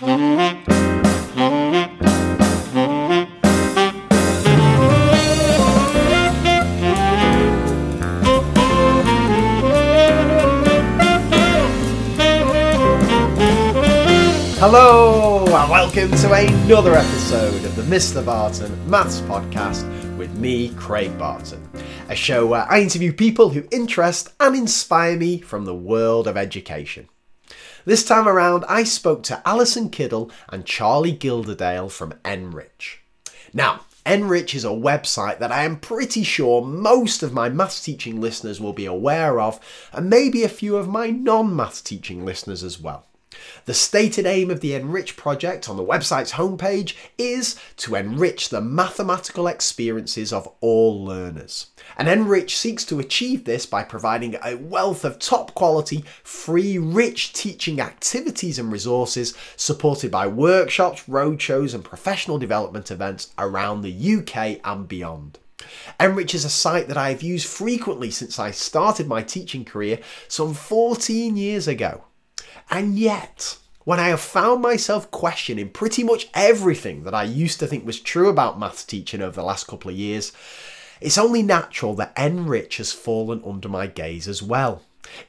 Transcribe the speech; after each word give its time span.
Hello, 0.00 0.14
and 15.46 15.68
welcome 15.68 16.12
to 16.12 16.32
another 16.32 16.94
episode 16.94 17.64
of 17.64 17.74
the 17.74 17.82
Mr. 17.82 18.24
Barton 18.24 18.88
Maths 18.88 19.20
Podcast 19.22 19.82
with 20.16 20.32
me, 20.38 20.68
Craig 20.76 21.18
Barton. 21.18 21.68
A 22.08 22.14
show 22.14 22.46
where 22.46 22.70
I 22.70 22.82
interview 22.82 23.12
people 23.12 23.48
who 23.48 23.66
interest 23.72 24.32
and 24.38 24.54
inspire 24.54 25.16
me 25.16 25.40
from 25.40 25.64
the 25.64 25.74
world 25.74 26.28
of 26.28 26.36
education. 26.36 27.08
This 27.88 28.04
time 28.04 28.28
around, 28.28 28.66
I 28.68 28.84
spoke 28.84 29.22
to 29.22 29.40
Alison 29.48 29.88
Kiddle 29.88 30.30
and 30.50 30.66
Charlie 30.66 31.10
Gilderdale 31.10 31.88
from 31.88 32.12
NRICH. 32.22 32.98
Now, 33.54 33.86
NRICH 34.04 34.54
is 34.56 34.64
a 34.66 34.68
website 34.68 35.38
that 35.38 35.52
I 35.52 35.64
am 35.64 35.80
pretty 35.80 36.22
sure 36.22 36.62
most 36.62 37.22
of 37.22 37.32
my 37.32 37.48
maths 37.48 37.82
teaching 37.82 38.20
listeners 38.20 38.60
will 38.60 38.74
be 38.74 38.84
aware 38.84 39.40
of, 39.40 39.58
and 39.90 40.10
maybe 40.10 40.42
a 40.44 40.50
few 40.50 40.76
of 40.76 40.86
my 40.86 41.08
non 41.08 41.56
maths 41.56 41.80
teaching 41.80 42.26
listeners 42.26 42.62
as 42.62 42.78
well. 42.78 43.07
The 43.64 43.74
stated 43.74 44.26
aim 44.26 44.50
of 44.50 44.60
the 44.60 44.72
NRICH 44.72 45.16
project 45.16 45.68
on 45.68 45.76
the 45.76 45.84
website's 45.84 46.32
homepage 46.32 46.94
is 47.16 47.56
to 47.78 47.94
enrich 47.94 48.48
the 48.48 48.60
mathematical 48.60 49.46
experiences 49.46 50.32
of 50.32 50.48
all 50.60 51.04
learners. 51.04 51.66
And 51.96 52.08
NRICH 52.08 52.50
seeks 52.50 52.84
to 52.86 53.00
achieve 53.00 53.44
this 53.44 53.66
by 53.66 53.82
providing 53.82 54.36
a 54.44 54.56
wealth 54.56 55.04
of 55.04 55.18
top 55.18 55.54
quality, 55.54 56.04
free, 56.22 56.78
rich 56.78 57.32
teaching 57.32 57.80
activities 57.80 58.58
and 58.58 58.72
resources 58.72 59.34
supported 59.56 60.10
by 60.10 60.26
workshops, 60.26 61.04
roadshows, 61.04 61.74
and 61.74 61.84
professional 61.84 62.38
development 62.38 62.90
events 62.90 63.32
around 63.38 63.82
the 63.82 64.16
UK 64.16 64.60
and 64.64 64.88
beyond. 64.88 65.38
NRICH 65.98 66.34
is 66.34 66.44
a 66.44 66.50
site 66.50 66.88
that 66.88 66.96
I 66.96 67.10
have 67.10 67.22
used 67.22 67.46
frequently 67.46 68.10
since 68.10 68.38
I 68.38 68.52
started 68.52 69.08
my 69.08 69.22
teaching 69.22 69.64
career 69.64 69.98
some 70.28 70.54
14 70.54 71.36
years 71.36 71.66
ago. 71.66 72.04
And 72.70 72.98
yet, 72.98 73.58
when 73.84 73.98
I 73.98 74.08
have 74.08 74.20
found 74.20 74.60
myself 74.60 75.10
questioning 75.10 75.70
pretty 75.70 76.04
much 76.04 76.28
everything 76.34 77.04
that 77.04 77.14
I 77.14 77.22
used 77.24 77.58
to 77.60 77.66
think 77.66 77.86
was 77.86 78.00
true 78.00 78.28
about 78.28 78.58
maths 78.58 78.84
teaching 78.84 79.22
over 79.22 79.36
the 79.36 79.42
last 79.42 79.66
couple 79.66 79.90
of 79.90 79.96
years, 79.96 80.32
it's 81.00 81.18
only 81.18 81.42
natural 81.42 81.94
that 81.94 82.14
NRICH 82.16 82.76
has 82.78 82.92
fallen 82.92 83.42
under 83.46 83.68
my 83.68 83.86
gaze 83.86 84.28
as 84.28 84.42
well. 84.42 84.82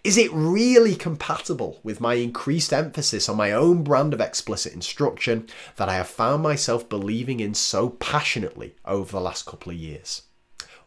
Is 0.04 0.18
it 0.18 0.32
really 0.34 0.96
compatible 0.96 1.80
with 1.84 2.02
my 2.02 2.16
increased 2.16 2.74
emphasis 2.74 3.30
on 3.30 3.38
my 3.38 3.52
own 3.52 3.84
brand 3.84 4.14
of 4.14 4.20
explicit 4.20 4.74
instruction 4.74 5.48
that 5.78 5.88
I 5.88 5.96
have 5.96 6.10
found 6.10 6.44
myself 6.44 6.90
believing 6.90 7.40
in 7.40 7.54
so 7.54 7.92
passionately 7.92 8.76
over 8.84 9.12
the 9.12 9.22
last 9.22 9.46
couple 9.46 9.72
of 9.72 9.78
years? 9.78 10.24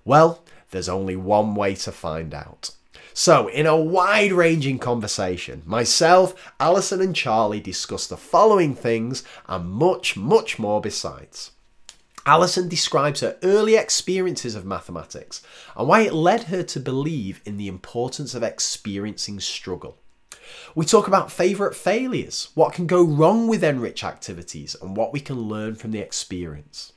Well, 0.05 0.45
there's 0.73 0.89
only 0.89 1.17
one 1.17 1.55
way 1.55 1.75
to 1.77 1.93
find 1.93 2.35
out. 2.35 2.73
So, 3.15 3.49
in 3.49 3.67
a 3.67 3.77
wide 3.77 4.33
ranging 4.33 4.79
conversation, 4.79 5.63
myself, 5.67 6.35
Alison, 6.59 7.01
and 7.01 7.15
Charlie 7.15 7.61
discuss 7.61 8.07
the 8.07 8.17
following 8.17 8.75
things 8.75 9.23
and 9.47 9.71
much, 9.71 10.17
much 10.17 10.59
more 10.59 10.81
besides. 10.81 11.51
Alison 12.25 12.69
describes 12.69 13.21
her 13.21 13.37
early 13.43 13.75
experiences 13.75 14.55
of 14.55 14.65
mathematics 14.65 15.43
and 15.77 15.89
why 15.89 16.03
it 16.03 16.15
led 16.15 16.45
her 16.45 16.63
to 16.63 16.81
believe 16.81 17.41
in 17.45 17.57
the 17.57 17.69
importance 17.69 18.35
of 18.35 18.43
experiencing 18.43 19.41
struggle. 19.41 19.99
We 20.75 20.87
talk 20.87 21.09
about 21.09 21.33
favourite 21.33 21.75
failures, 21.75 22.49
what 22.55 22.73
can 22.73 22.87
go 22.87 23.03
wrong 23.03 23.49
with 23.49 23.63
NRICH 23.63 24.05
activities, 24.05 24.77
and 24.81 24.97
what 24.97 25.13
we 25.13 25.21
can 25.21 25.37
learn 25.37 25.75
from 25.75 25.91
the 25.91 25.99
experience. 25.99 26.93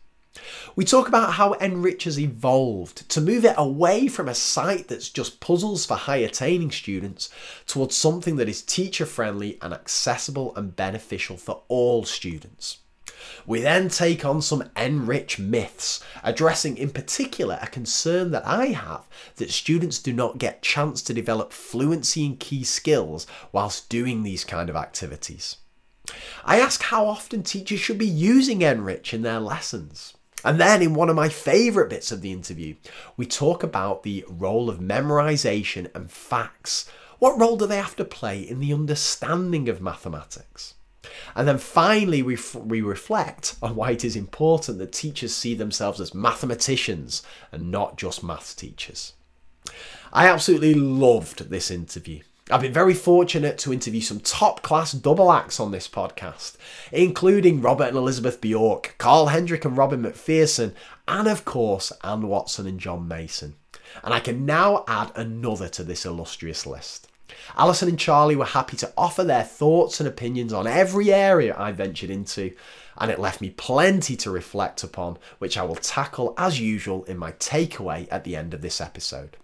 We 0.76 0.86
talk 0.86 1.08
about 1.08 1.34
how 1.34 1.54
NRICH 1.54 2.04
has 2.04 2.20
evolved 2.20 3.08
to 3.10 3.22
move 3.22 3.46
it 3.46 3.56
away 3.58 4.08
from 4.08 4.28
a 4.28 4.36
site 4.36 4.88
that's 4.88 5.10
just 5.10 5.40
puzzles 5.40 5.86
for 5.86 5.96
high 5.96 6.18
attaining 6.18 6.72
students 6.72 7.30
towards 7.66 7.96
something 7.96 8.36
that 8.36 8.50
is 8.50 8.62
teacher 8.62 9.06
friendly 9.06 9.58
and 9.62 9.74
accessible 9.74 10.56
and 10.56 10.76
beneficial 10.76 11.38
for 11.38 11.62
all 11.68 12.04
students. 12.04 12.80
We 13.46 13.62
then 13.62 13.90
take 13.90 14.26
on 14.26 14.42
some 14.42 14.64
NRICH 14.76 15.40
myths, 15.40 16.04
addressing 16.24 16.78
in 16.78 16.90
particular 16.90 17.58
a 17.62 17.68
concern 17.68 18.32
that 18.32 18.46
I 18.46 18.68
have 18.68 19.08
that 19.38 19.52
students 19.52 20.00
do 20.00 20.14
not 20.14 20.38
get 20.38 20.62
chance 20.62 21.02
to 21.04 21.14
develop 21.14 21.52
fluency 21.54 22.26
in 22.26 22.38
key 22.38 22.64
skills 22.64 23.28
whilst 23.52 23.90
doing 23.90 24.24
these 24.24 24.44
kind 24.44 24.70
of 24.70 24.76
activities. 24.76 25.58
I 26.44 26.60
ask 26.60 26.84
how 26.84 27.08
often 27.08 27.44
teachers 27.44 27.80
should 27.80 27.98
be 27.98 28.08
using 28.08 28.60
NRICH 28.60 29.14
in 29.14 29.22
their 29.24 29.40
lessons. 29.40 30.14
And 30.46 30.62
then, 30.62 30.84
in 30.84 30.94
one 30.94 31.10
of 31.10 31.16
my 31.16 31.28
favourite 31.28 31.90
bits 31.90 32.12
of 32.12 32.22
the 32.22 32.32
interview, 32.32 32.76
we 33.18 33.26
talk 33.26 33.64
about 33.64 34.04
the 34.04 34.24
role 34.30 34.70
of 34.70 34.78
memorisation 34.78 35.90
and 35.96 36.10
facts. 36.10 36.88
What 37.18 37.40
role 37.40 37.58
do 37.58 37.66
they 37.66 37.78
have 37.78 37.96
to 37.96 38.06
play 38.06 38.42
in 38.42 38.60
the 38.60 38.72
understanding 38.72 39.68
of 39.68 39.82
mathematics? 39.82 40.76
And 41.36 41.48
then 41.48 41.58
finally, 41.58 42.22
we, 42.22 42.36
f- 42.36 42.54
we 42.54 42.82
reflect 42.82 43.56
on 43.64 43.76
why 43.76 43.92
it 43.92 44.06
is 44.06 44.16
important 44.16 44.78
that 44.78 44.92
teachers 44.92 45.34
see 45.34 45.56
themselves 45.56 46.00
as 46.00 46.14
mathematicians 46.14 47.24
and 47.52 47.72
not 47.72 47.98
just 47.98 48.24
maths 48.24 48.54
teachers. 48.54 49.14
I 50.14 50.28
absolutely 50.28 50.76
loved 50.76 51.50
this 51.50 51.72
interview. 51.72 52.22
I've 52.52 52.62
been 52.62 52.74
very 52.74 52.94
fortunate 52.94 53.58
to 53.60 53.74
interview 53.74 54.02
some 54.02 54.20
top 54.20 54.62
class 54.62 54.92
double 54.92 55.32
acts 55.32 55.60
on 55.60 55.72
this 55.72 55.88
podcast, 55.88 56.58
including 56.92 57.60
Robert 57.60 57.88
and 57.88 57.98
Elizabeth 57.98 58.40
Bjork, 58.40 58.94
Carl 59.00 59.28
Hendrick 59.28 59.66
and 59.66 59.76
Robin 59.76 60.04
Macpherson, 60.04 60.76
and 61.08 61.28
of 61.28 61.44
course, 61.44 61.92
Anne 62.04 62.28
Watson 62.28 62.68
and 62.68 62.80
John 62.80 63.08
Mason. 63.08 63.56
And 64.04 64.14
I 64.14 64.20
can 64.20 64.46
now 64.46 64.84
add 64.88 65.12
another 65.16 65.68
to 65.70 65.84
this 65.84 66.06
illustrious 66.06 66.68
list. 66.68 67.08
Alison 67.58 67.90
and 67.90 67.98
Charlie 67.98 68.36
were 68.36 68.46
happy 68.46 68.78
to 68.78 68.94
offer 68.96 69.24
their 69.24 69.44
thoughts 69.44 70.00
and 70.00 70.08
opinions 70.08 70.54
on 70.54 70.68
every 70.68 71.12
area 71.12 71.56
I 71.58 71.72
ventured 71.72 72.12
into, 72.12 72.54
and 73.00 73.10
it 73.10 73.20
left 73.20 73.42
me 73.42 73.50
plenty 73.50 74.16
to 74.18 74.30
reflect 74.30 74.84
upon, 74.84 75.18
which 75.40 75.58
I 75.58 75.64
will 75.64 75.74
tackle 75.78 76.36
as 76.38 76.60
usual 76.60 77.06
in 77.06 77.18
my 77.18 77.32
takeaway 77.32 78.08
at 78.12 78.24
the 78.24 78.36
end 78.36 78.54
of 78.54 78.62
this 78.62 78.80
episode. 78.80 79.36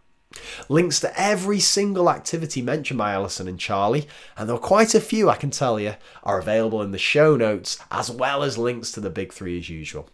Links 0.70 1.00
to 1.02 1.20
every 1.20 1.60
single 1.60 2.10
activity 2.10 2.62
mentioned 2.62 2.98
by 2.98 3.12
Alison 3.12 3.48
and 3.48 3.60
Charlie, 3.60 4.08
and 4.38 4.48
there 4.48 4.56
are 4.56 4.60
quite 4.60 4.96
a 4.96 5.02
few 5.02 5.30
I 5.30 5.36
can 5.36 5.52
tell 5.52 5.80
you, 5.80 5.96
are 6.24 6.40
available 6.40 6.82
in 6.82 6.92
the 6.92 6.98
show 6.98 7.36
notes, 7.36 7.78
as 7.92 8.10
well 8.10 8.44
as 8.44 8.58
links 8.58 8.92
to 8.94 9.00
the 9.00 9.10
big 9.10 9.34
three 9.34 9.58
as 9.58 9.70
usual. 9.70 10.10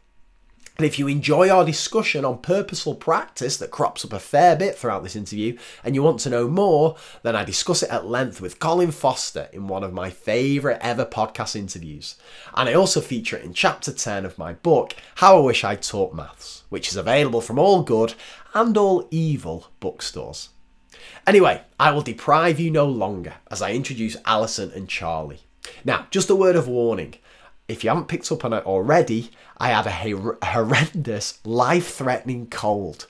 And 0.78 0.86
if 0.86 1.00
you 1.00 1.08
enjoy 1.08 1.50
our 1.50 1.66
discussion 1.66 2.24
on 2.24 2.38
purposeful 2.38 2.94
practice 2.94 3.58
that 3.58 3.72
crops 3.72 4.06
up 4.06 4.14
a 4.14 4.20
fair 4.20 4.56
bit 4.56 4.76
throughout 4.76 5.02
this 5.02 5.16
interview 5.16 5.58
and 5.84 5.96
you 5.96 6.04
want 6.04 6.20
to 6.20 6.30
know 6.30 6.48
more, 6.48 6.96
then 7.24 7.36
I 7.36 7.44
discuss 7.44 7.82
it 7.82 7.90
at 7.90 8.06
length 8.06 8.42
with 8.42 8.60
Colin 8.60 8.92
Foster 8.92 9.50
in 9.52 9.68
one 9.68 9.84
of 9.84 9.92
my 9.92 10.12
favourite 10.12 10.78
ever 10.82 11.04
podcast 11.04 11.56
interviews. 11.56 12.16
And 12.54 12.70
I 12.70 12.74
also 12.74 13.02
feature 13.02 13.38
it 13.38 13.44
in 13.44 13.54
chapter 13.54 13.92
10 13.92 14.24
of 14.24 14.38
my 14.38 14.54
book, 14.54 14.96
How 15.16 15.38
I 15.38 15.42
Wish 15.42 15.64
I'd 15.64 15.82
Taught 15.82 16.14
Maths, 16.14 16.64
which 16.70 16.90
is 16.90 16.96
available 16.96 17.42
from 17.42 17.58
all 17.58 17.82
good 17.82 18.14
and 18.58 18.76
all 18.76 19.08
evil 19.12 19.68
bookstores. 19.80 20.50
Anyway, 21.28 21.62
I 21.80 21.92
will 21.92 22.02
deprive 22.02 22.60
you 22.60 22.72
no 22.72 22.86
longer 22.86 23.36
as 23.52 23.62
I 23.62 23.74
introduce 23.74 24.18
Alison 24.26 24.72
and 24.72 24.90
Charlie. 24.90 25.42
Now, 25.86 26.08
just 26.10 26.30
a 26.32 26.36
word 26.36 26.56
of 26.56 26.68
warning 26.68 27.16
if 27.68 27.84
you 27.84 27.90
haven't 27.90 28.08
picked 28.08 28.32
up 28.32 28.46
on 28.46 28.54
it 28.54 28.66
already, 28.66 29.30
I 29.58 29.70
had 29.70 29.86
a 29.86 30.38
horrendous, 30.46 31.40
life 31.46 31.94
threatening 31.94 32.48
cold. 32.48 33.08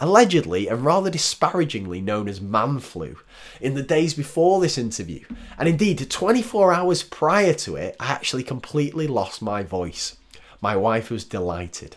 Allegedly 0.00 0.66
and 0.66 0.84
rather 0.84 1.08
disparagingly 1.08 2.00
known 2.00 2.28
as 2.28 2.40
man 2.40 2.80
flu, 2.80 3.16
in 3.60 3.74
the 3.74 3.82
days 3.82 4.14
before 4.14 4.60
this 4.60 4.76
interview. 4.76 5.24
And 5.56 5.68
indeed, 5.68 6.10
24 6.10 6.72
hours 6.72 7.04
prior 7.04 7.54
to 7.54 7.76
it, 7.76 7.94
I 8.00 8.10
actually 8.10 8.42
completely 8.42 9.06
lost 9.06 9.40
my 9.40 9.62
voice. 9.62 10.16
My 10.60 10.74
wife 10.76 11.08
was 11.08 11.24
delighted. 11.24 11.96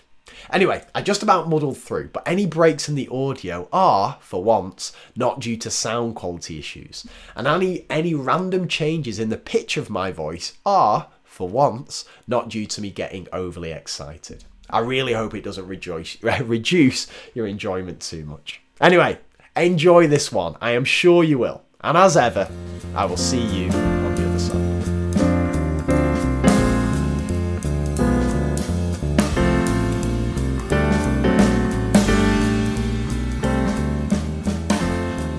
Anyway, 0.52 0.84
I 0.94 1.02
just 1.02 1.24
about 1.24 1.50
muddled 1.50 1.78
through, 1.78 2.10
but 2.10 2.28
any 2.28 2.46
breaks 2.46 2.88
in 2.90 2.96
the 2.96 3.10
audio 3.10 3.68
are, 3.72 4.18
for 4.22 4.44
once, 4.44 4.92
not 5.16 5.40
due 5.40 5.58
to 5.58 5.70
sound 5.70 6.16
quality 6.16 6.60
issues. 6.60 7.06
And 7.36 7.48
any, 7.48 7.86
any 7.90 8.14
random 8.14 8.68
changes 8.68 9.20
in 9.20 9.30
the 9.30 9.38
pitch 9.38 9.78
of 9.78 9.90
my 9.90 10.12
voice 10.12 10.54
are, 10.66 11.08
for 11.24 11.50
once, 11.50 12.06
not 12.28 12.50
due 12.50 12.66
to 12.68 12.82
me 12.82 12.90
getting 12.92 13.28
overly 13.34 13.72
excited. 13.72 14.46
I 14.70 14.80
really 14.80 15.14
hope 15.14 15.36
it 15.36 15.44
doesn't 15.44 15.68
rejoice, 15.68 16.18
reduce 16.24 17.08
your 17.34 17.48
enjoyment 17.48 18.02
too 18.02 18.26
much. 18.26 18.62
Anyway, 18.82 19.20
enjoy 19.56 20.08
this 20.08 20.32
one. 20.32 20.56
I 20.62 20.72
am 20.72 20.86
sure 20.86 21.24
you 21.24 21.38
will. 21.38 21.64
And 21.82 21.98
as 21.98 22.18
ever, 22.18 22.50
I 22.96 23.06
will 23.06 23.18
see 23.18 23.46
you 23.46 24.05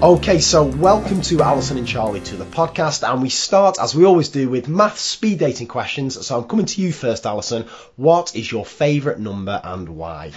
Okay, 0.07 0.39
so 0.39 0.63
welcome 0.63 1.21
to 1.23 1.43
Alison 1.43 1.79
and 1.79 1.89
Charlie 1.89 2.21
to 2.21 2.37
the 2.37 2.45
podcast, 2.45 3.03
and 3.03 3.21
we 3.21 3.29
start 3.29 3.77
as 3.81 3.93
we 3.93 4.05
always 4.05 4.29
do 4.29 4.49
with 4.49 4.69
math 4.69 5.01
speed 5.01 5.41
dating 5.41 5.67
questions. 5.67 6.25
So 6.25 6.39
I'm 6.39 6.47
coming 6.47 6.67
to 6.67 6.81
you 6.81 6.93
first, 6.93 7.27
Alison. 7.27 7.65
What 7.97 8.37
is 8.37 8.49
your 8.49 8.65
favourite 8.65 9.19
number 9.19 9.61
and 9.65 9.89
why? 9.89 10.31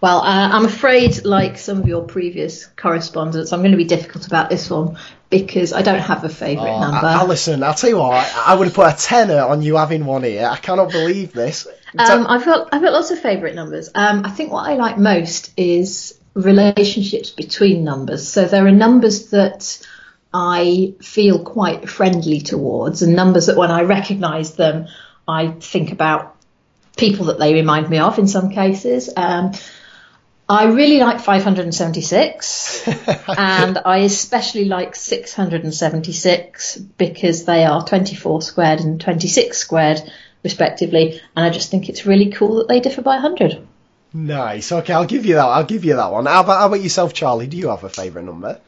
Well, 0.00 0.22
uh, 0.22 0.48
I'm 0.48 0.64
afraid, 0.64 1.24
like 1.24 1.58
some 1.58 1.78
of 1.78 1.86
your 1.86 2.02
previous 2.02 2.66
correspondents, 2.66 3.52
I'm 3.52 3.60
going 3.60 3.70
to 3.70 3.76
be 3.76 3.84
difficult 3.84 4.26
about 4.26 4.50
this 4.50 4.68
one 4.68 4.98
because 5.30 5.72
I 5.72 5.82
don't 5.82 6.00
have 6.00 6.24
a 6.24 6.28
favourite 6.28 6.78
oh, 6.78 6.80
number. 6.80 7.06
Alison, 7.06 7.62
I'll 7.62 7.74
tell 7.74 7.90
you 7.90 7.98
what, 7.98 8.14
I, 8.14 8.46
I 8.48 8.54
would 8.56 8.64
have 8.64 8.74
put 8.74 8.92
a 8.92 8.96
tenner 8.96 9.42
on 9.42 9.62
you 9.62 9.76
having 9.76 10.04
one 10.04 10.24
here. 10.24 10.48
I 10.50 10.56
cannot 10.56 10.90
believe 10.90 11.32
this. 11.32 11.68
Um, 11.96 12.26
I've 12.26 12.44
got 12.44 12.70
I've 12.72 12.82
got 12.82 12.92
lots 12.92 13.12
of 13.12 13.20
favourite 13.20 13.54
numbers. 13.54 13.90
Um, 13.94 14.24
I 14.24 14.30
think 14.30 14.50
what 14.50 14.68
I 14.68 14.74
like 14.74 14.98
most 14.98 15.52
is 15.56 16.18
relationships 16.34 17.30
between 17.30 17.84
numbers. 17.84 18.28
So 18.28 18.44
there 18.46 18.66
are 18.66 18.72
numbers 18.72 19.30
that 19.30 19.86
I 20.32 20.94
feel 21.00 21.44
quite 21.44 21.88
friendly 21.88 22.40
towards, 22.40 23.02
and 23.02 23.14
numbers 23.14 23.46
that 23.46 23.56
when 23.56 23.70
I 23.70 23.82
recognise 23.82 24.54
them, 24.54 24.86
I 25.28 25.48
think 25.48 25.92
about 25.92 26.36
people 26.96 27.26
that 27.26 27.38
they 27.38 27.54
remind 27.54 27.90
me 27.90 27.98
of 27.98 28.18
in 28.18 28.26
some 28.26 28.50
cases. 28.50 29.10
Um, 29.16 29.52
I 30.48 30.64
really 30.64 30.98
like 30.98 31.20
576, 31.20 32.88
and 33.38 33.78
I 33.84 33.98
especially 33.98 34.64
like 34.64 34.96
676 34.96 36.76
because 36.76 37.44
they 37.44 37.64
are 37.64 37.84
24 37.84 38.42
squared 38.42 38.80
and 38.80 39.00
26 39.00 39.56
squared, 39.56 40.02
respectively, 40.42 41.20
and 41.36 41.46
I 41.46 41.50
just 41.50 41.70
think 41.70 41.88
it's 41.88 42.06
really 42.06 42.30
cool 42.30 42.56
that 42.56 42.68
they 42.68 42.80
differ 42.80 43.02
by 43.02 43.14
100. 43.14 43.66
Nice. 44.14 44.72
Okay, 44.72 44.92
I'll 44.92 45.06
give 45.06 45.24
you 45.24 45.36
that. 45.36 45.46
I'll 45.46 45.64
give 45.64 45.84
you 45.84 45.96
that 45.96 46.12
one. 46.12 46.26
How 46.26 46.42
about, 46.42 46.60
how 46.60 46.66
about 46.66 46.82
yourself, 46.82 47.14
Charlie? 47.14 47.46
Do 47.46 47.56
you 47.56 47.68
have 47.68 47.84
a 47.84 47.88
favourite 47.88 48.24
number? 48.24 48.60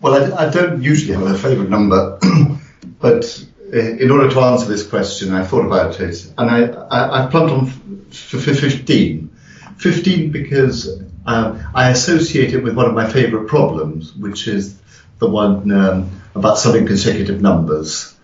Well, 0.00 0.34
I, 0.34 0.46
I 0.46 0.50
don't 0.50 0.82
usually 0.82 1.14
have 1.14 1.26
a 1.26 1.38
favourite 1.38 1.70
number, 1.70 2.18
but 3.00 3.44
uh, 3.72 3.78
in 3.78 4.10
order 4.10 4.28
to 4.30 4.40
answer 4.40 4.66
this 4.66 4.86
question, 4.86 5.32
I 5.32 5.44
thought 5.44 5.64
about 5.64 6.00
it, 6.00 6.32
and 6.36 6.50
I, 6.50 6.64
I, 6.66 7.24
I 7.24 7.30
plumped 7.30 7.52
on 7.52 7.66
for 8.10 8.38
15. 8.38 9.30
15 9.78 10.30
because 10.32 11.00
um, 11.24 11.62
I 11.74 11.90
associate 11.90 12.52
it 12.52 12.62
with 12.62 12.74
one 12.76 12.86
of 12.86 12.94
my 12.94 13.10
favourite 13.10 13.48
problems, 13.48 14.14
which 14.14 14.48
is 14.48 14.76
the 15.18 15.28
one 15.28 15.70
um, 15.72 16.22
about 16.34 16.58
summing 16.58 16.86
consecutive 16.86 17.40
numbers. 17.40 18.16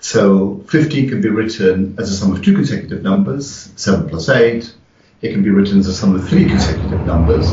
So 0.00 0.64
15 0.68 1.08
can 1.08 1.20
be 1.20 1.28
written 1.28 1.96
as 1.98 2.10
a 2.10 2.16
sum 2.16 2.32
of 2.32 2.42
two 2.44 2.54
consecutive 2.54 3.02
numbers, 3.02 3.72
7 3.76 4.08
plus 4.08 4.28
8, 4.28 4.72
it 5.26 5.32
can 5.32 5.42
be 5.42 5.50
written 5.50 5.78
as 5.78 5.86
a 5.86 5.94
sum 5.94 6.14
of 6.14 6.28
three 6.28 6.46
consecutive 6.46 7.04
numbers, 7.06 7.50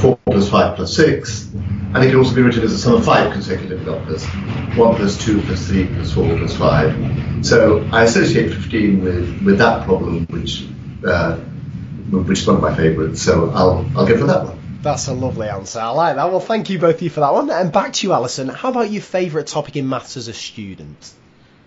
4 0.00 0.18
plus 0.24 0.50
5 0.50 0.76
plus 0.76 0.96
6, 0.96 1.52
and 1.52 1.96
it 1.98 2.08
can 2.08 2.16
also 2.16 2.34
be 2.34 2.42
written 2.42 2.62
as 2.62 2.72
a 2.72 2.78
sum 2.78 2.94
of 2.94 3.04
five 3.04 3.32
consecutive 3.32 3.84
numbers, 3.84 4.24
1 4.24 4.74
plus 4.96 5.24
2 5.24 5.42
plus 5.42 5.66
3 5.66 5.86
plus 5.86 6.12
4 6.12 6.38
plus 6.38 6.56
5. 6.56 7.46
So 7.46 7.88
I 7.92 8.04
associate 8.04 8.52
15 8.52 9.04
with, 9.04 9.42
with 9.42 9.58
that 9.58 9.84
problem, 9.84 10.26
which, 10.26 10.66
uh, 11.06 11.36
which 11.36 12.40
is 12.40 12.46
one 12.46 12.56
of 12.56 12.62
my 12.62 12.74
favourites, 12.74 13.22
so 13.22 13.50
I'll, 13.50 13.86
I'll 13.96 14.06
go 14.06 14.16
for 14.16 14.26
that 14.26 14.44
one. 14.44 14.58
That's 14.82 15.06
a 15.06 15.12
lovely 15.12 15.48
answer. 15.48 15.78
I 15.78 15.90
like 15.90 16.16
that. 16.16 16.30
Well, 16.30 16.40
thank 16.40 16.68
you 16.68 16.78
both 16.78 16.96
of 16.96 17.02
you 17.02 17.10
for 17.10 17.20
that 17.20 17.32
one. 17.32 17.50
And 17.50 17.72
back 17.72 17.92
to 17.92 18.06
you, 18.06 18.12
Alison. 18.12 18.48
How 18.48 18.70
about 18.70 18.90
your 18.90 19.02
favourite 19.02 19.46
topic 19.46 19.76
in 19.76 19.88
maths 19.88 20.16
as 20.16 20.26
a 20.26 20.32
student? 20.32 21.12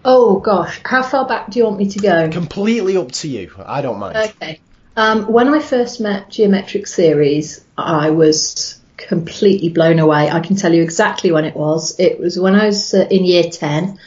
Oh 0.03 0.39
gosh, 0.39 0.81
how 0.83 1.01
far 1.01 1.25
back 1.25 1.49
do 1.49 1.59
you 1.59 1.65
want 1.65 1.77
me 1.77 1.89
to 1.89 1.99
go? 1.99 2.29
Completely 2.29 2.97
up 2.97 3.11
to 3.13 3.27
you. 3.27 3.51
I 3.65 3.81
don't 3.81 3.99
mind. 3.99 4.17
Okay. 4.17 4.59
Um, 4.95 5.31
when 5.31 5.49
I 5.49 5.59
first 5.59 5.99
met 5.99 6.29
geometric 6.29 6.87
series, 6.87 7.63
I 7.77 8.11
was 8.11 8.79
completely 8.97 9.69
blown 9.69 9.99
away. 9.99 10.29
I 10.29 10.39
can 10.39 10.55
tell 10.55 10.73
you 10.73 10.81
exactly 10.81 11.31
when 11.31 11.45
it 11.45 11.55
was. 11.55 11.99
It 11.99 12.19
was 12.19 12.39
when 12.39 12.55
I 12.55 12.67
was 12.67 12.93
uh, 12.93 13.05
in 13.09 13.25
year 13.25 13.43
10 13.43 13.99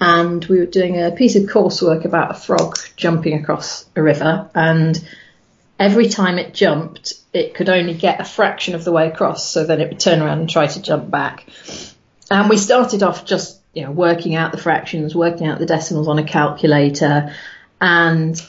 and 0.00 0.44
we 0.46 0.58
were 0.58 0.66
doing 0.66 1.00
a 1.00 1.10
piece 1.10 1.36
of 1.36 1.44
coursework 1.44 2.04
about 2.04 2.30
a 2.30 2.34
frog 2.34 2.78
jumping 2.96 3.38
across 3.38 3.86
a 3.94 4.02
river 4.02 4.50
and 4.54 5.02
every 5.78 6.08
time 6.08 6.38
it 6.38 6.54
jumped, 6.54 7.14
it 7.32 7.54
could 7.54 7.68
only 7.68 7.94
get 7.94 8.20
a 8.20 8.24
fraction 8.24 8.74
of 8.74 8.84
the 8.84 8.92
way 8.92 9.08
across, 9.08 9.48
so 9.48 9.64
then 9.64 9.80
it 9.80 9.88
would 9.88 10.00
turn 10.00 10.22
around 10.22 10.40
and 10.40 10.48
try 10.48 10.66
to 10.66 10.80
jump 10.80 11.10
back. 11.10 11.46
And 12.30 12.48
we 12.48 12.56
started 12.56 13.02
off 13.02 13.24
just, 13.24 13.60
you 13.74 13.82
know, 13.82 13.90
working 13.90 14.34
out 14.34 14.52
the 14.52 14.58
fractions, 14.58 15.14
working 15.14 15.46
out 15.46 15.58
the 15.58 15.66
decimals 15.66 16.08
on 16.08 16.18
a 16.18 16.24
calculator, 16.24 17.34
and 17.80 18.40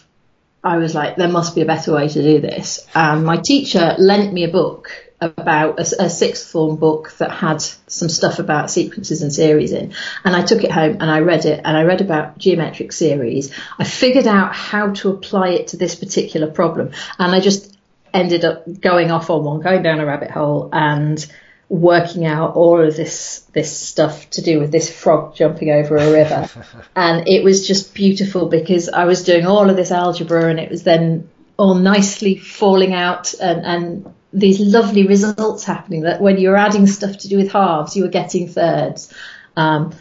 I 0.66 0.78
was 0.78 0.96
like, 0.96 1.16
there 1.16 1.30
must 1.30 1.54
be 1.54 1.62
a 1.62 1.66
better 1.66 1.94
way 1.94 2.08
to 2.10 2.22
do 2.24 2.42
this. 2.42 2.88
And 2.96 3.24
my 3.24 3.38
teacher 3.38 3.96
lent 4.00 4.34
me 4.34 4.46
a 4.46 4.52
book 4.52 4.90
about 5.22 5.80
a, 5.80 6.06
a, 6.06 6.10
sixth 6.10 6.52
form 6.52 6.76
book 6.76 7.14
that 7.20 7.32
had 7.32 7.62
some 7.62 8.10
stuff 8.10 8.40
about 8.40 8.72
sequences 8.72 9.22
and 9.22 9.32
series 9.32 9.72
in. 9.72 9.94
And 10.24 10.36
I 10.36 10.44
took 10.44 10.64
it 10.64 10.72
home 10.72 10.98
and 11.00 11.10
I 11.10 11.20
read 11.20 11.46
it 11.46 11.62
and 11.64 11.78
I 11.78 11.84
read 11.84 12.02
about 12.02 12.40
geometric 12.40 12.92
series. 12.92 13.54
I 13.78 13.84
figured 13.84 14.28
out 14.28 14.54
how 14.54 14.92
to 14.94 15.12
apply 15.12 15.50
it 15.50 15.68
to 15.68 15.78
this 15.78 15.96
particular 15.96 16.48
problem. 16.52 16.92
And 17.20 17.34
I 17.34 17.40
just 17.40 17.78
ended 18.12 18.44
up 18.44 18.66
going 18.82 19.12
off 19.12 19.30
on 19.30 19.44
one, 19.44 19.62
going 19.62 19.84
down 19.84 20.00
a 20.00 20.06
rabbit 20.06 20.32
hole 20.32 20.70
and 20.74 21.26
working 21.68 22.26
out 22.26 22.56
all 22.56 22.80
of 22.86 22.96
this 22.96 23.40
this 23.54 23.76
stuff 23.76 24.30
to 24.30 24.42
do 24.42 24.60
with 24.60 24.72
this 24.72 24.94
frog 24.94 25.36
jumping 25.36 25.72
over 25.72 25.98
a 25.98 26.12
river. 26.12 26.50
And 26.96 27.28
it 27.28 27.44
was 27.44 27.68
just 27.68 27.94
beautiful 27.94 28.48
because 28.48 28.88
I 28.90 29.06
was 29.06 29.24
doing 29.24 29.46
all 29.46 29.70
of 29.70 29.76
this 29.76 29.92
algebra 29.92 30.50
and 30.50 30.60
it 30.60 30.70
was 30.70 30.84
then 30.84 31.30
all 31.58 31.76
nicely 31.76 32.38
falling 32.38 32.94
out 32.94 33.34
and, 33.34 33.66
and 33.66 34.14
these 34.32 34.60
lovely 34.60 35.08
results 35.08 35.64
happening 35.64 36.02
that 36.02 36.22
when 36.22 36.38
you 36.38 36.50
were 36.50 36.58
adding 36.58 36.88
stuff 36.88 37.18
to 37.18 37.28
do 37.28 37.38
with 37.38 37.52
halves 37.52 37.96
you 37.96 38.04
were 38.04 38.10
getting 38.10 38.48
thirds. 38.48 39.14
Um, 39.58 39.94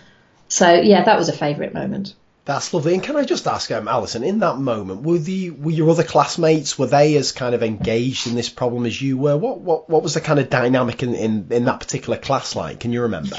so 0.48 0.72
yeah 0.72 1.04
that 1.04 1.18
was 1.18 1.28
a 1.28 1.32
favourite 1.32 1.72
moment 1.72 2.14
that's 2.44 2.74
lovely. 2.74 2.94
And 2.94 3.02
can 3.02 3.16
I 3.16 3.24
just 3.24 3.46
ask, 3.46 3.70
um, 3.70 3.88
Alison, 3.88 4.22
in 4.22 4.40
that 4.40 4.58
moment, 4.58 5.02
were 5.02 5.18
the 5.18 5.50
were 5.50 5.70
your 5.70 5.90
other 5.90 6.04
classmates 6.04 6.78
were 6.78 6.86
they 6.86 7.16
as 7.16 7.32
kind 7.32 7.54
of 7.54 7.62
engaged 7.62 8.26
in 8.26 8.34
this 8.34 8.50
problem 8.50 8.84
as 8.84 9.00
you 9.00 9.16
were? 9.16 9.36
What 9.36 9.60
what 9.60 9.88
what 9.88 10.02
was 10.02 10.14
the 10.14 10.20
kind 10.20 10.38
of 10.38 10.50
dynamic 10.50 11.02
in 11.02 11.14
in, 11.14 11.46
in 11.50 11.64
that 11.64 11.80
particular 11.80 12.18
class 12.18 12.54
like? 12.54 12.80
Can 12.80 12.92
you 12.92 13.02
remember? 13.02 13.36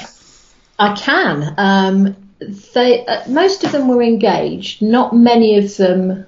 I 0.78 0.94
can. 0.96 1.54
Um, 1.56 2.16
they 2.74 3.06
uh, 3.06 3.28
most 3.28 3.62
of 3.62 3.72
them 3.72 3.88
were 3.88 4.02
engaged. 4.02 4.82
Not 4.82 5.14
many 5.14 5.58
of 5.58 5.76
them. 5.76 6.26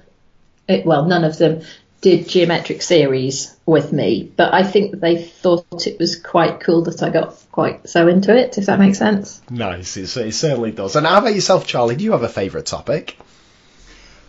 Well, 0.85 1.05
none 1.05 1.23
of 1.23 1.37
them 1.37 1.63
did 2.01 2.27
geometric 2.27 2.81
series 2.81 3.55
with 3.65 3.91
me, 3.91 4.31
but 4.35 4.53
I 4.53 4.63
think 4.63 4.99
they 4.99 5.21
thought 5.21 5.85
it 5.85 5.99
was 5.99 6.19
quite 6.19 6.61
cool 6.61 6.83
that 6.83 7.03
I 7.03 7.09
got 7.09 7.35
quite 7.51 7.89
so 7.89 8.07
into 8.07 8.35
it, 8.35 8.57
if 8.57 8.67
that 8.67 8.79
makes 8.79 8.97
sense. 8.97 9.41
Nice, 9.49 9.97
it, 9.97 10.15
it 10.15 10.33
certainly 10.33 10.71
does. 10.71 10.95
And 10.95 11.05
how 11.05 11.19
about 11.19 11.35
yourself, 11.35 11.67
Charlie? 11.67 11.95
Do 11.95 12.03
you 12.03 12.13
have 12.13 12.23
a 12.23 12.29
favourite 12.29 12.65
topic? 12.65 13.17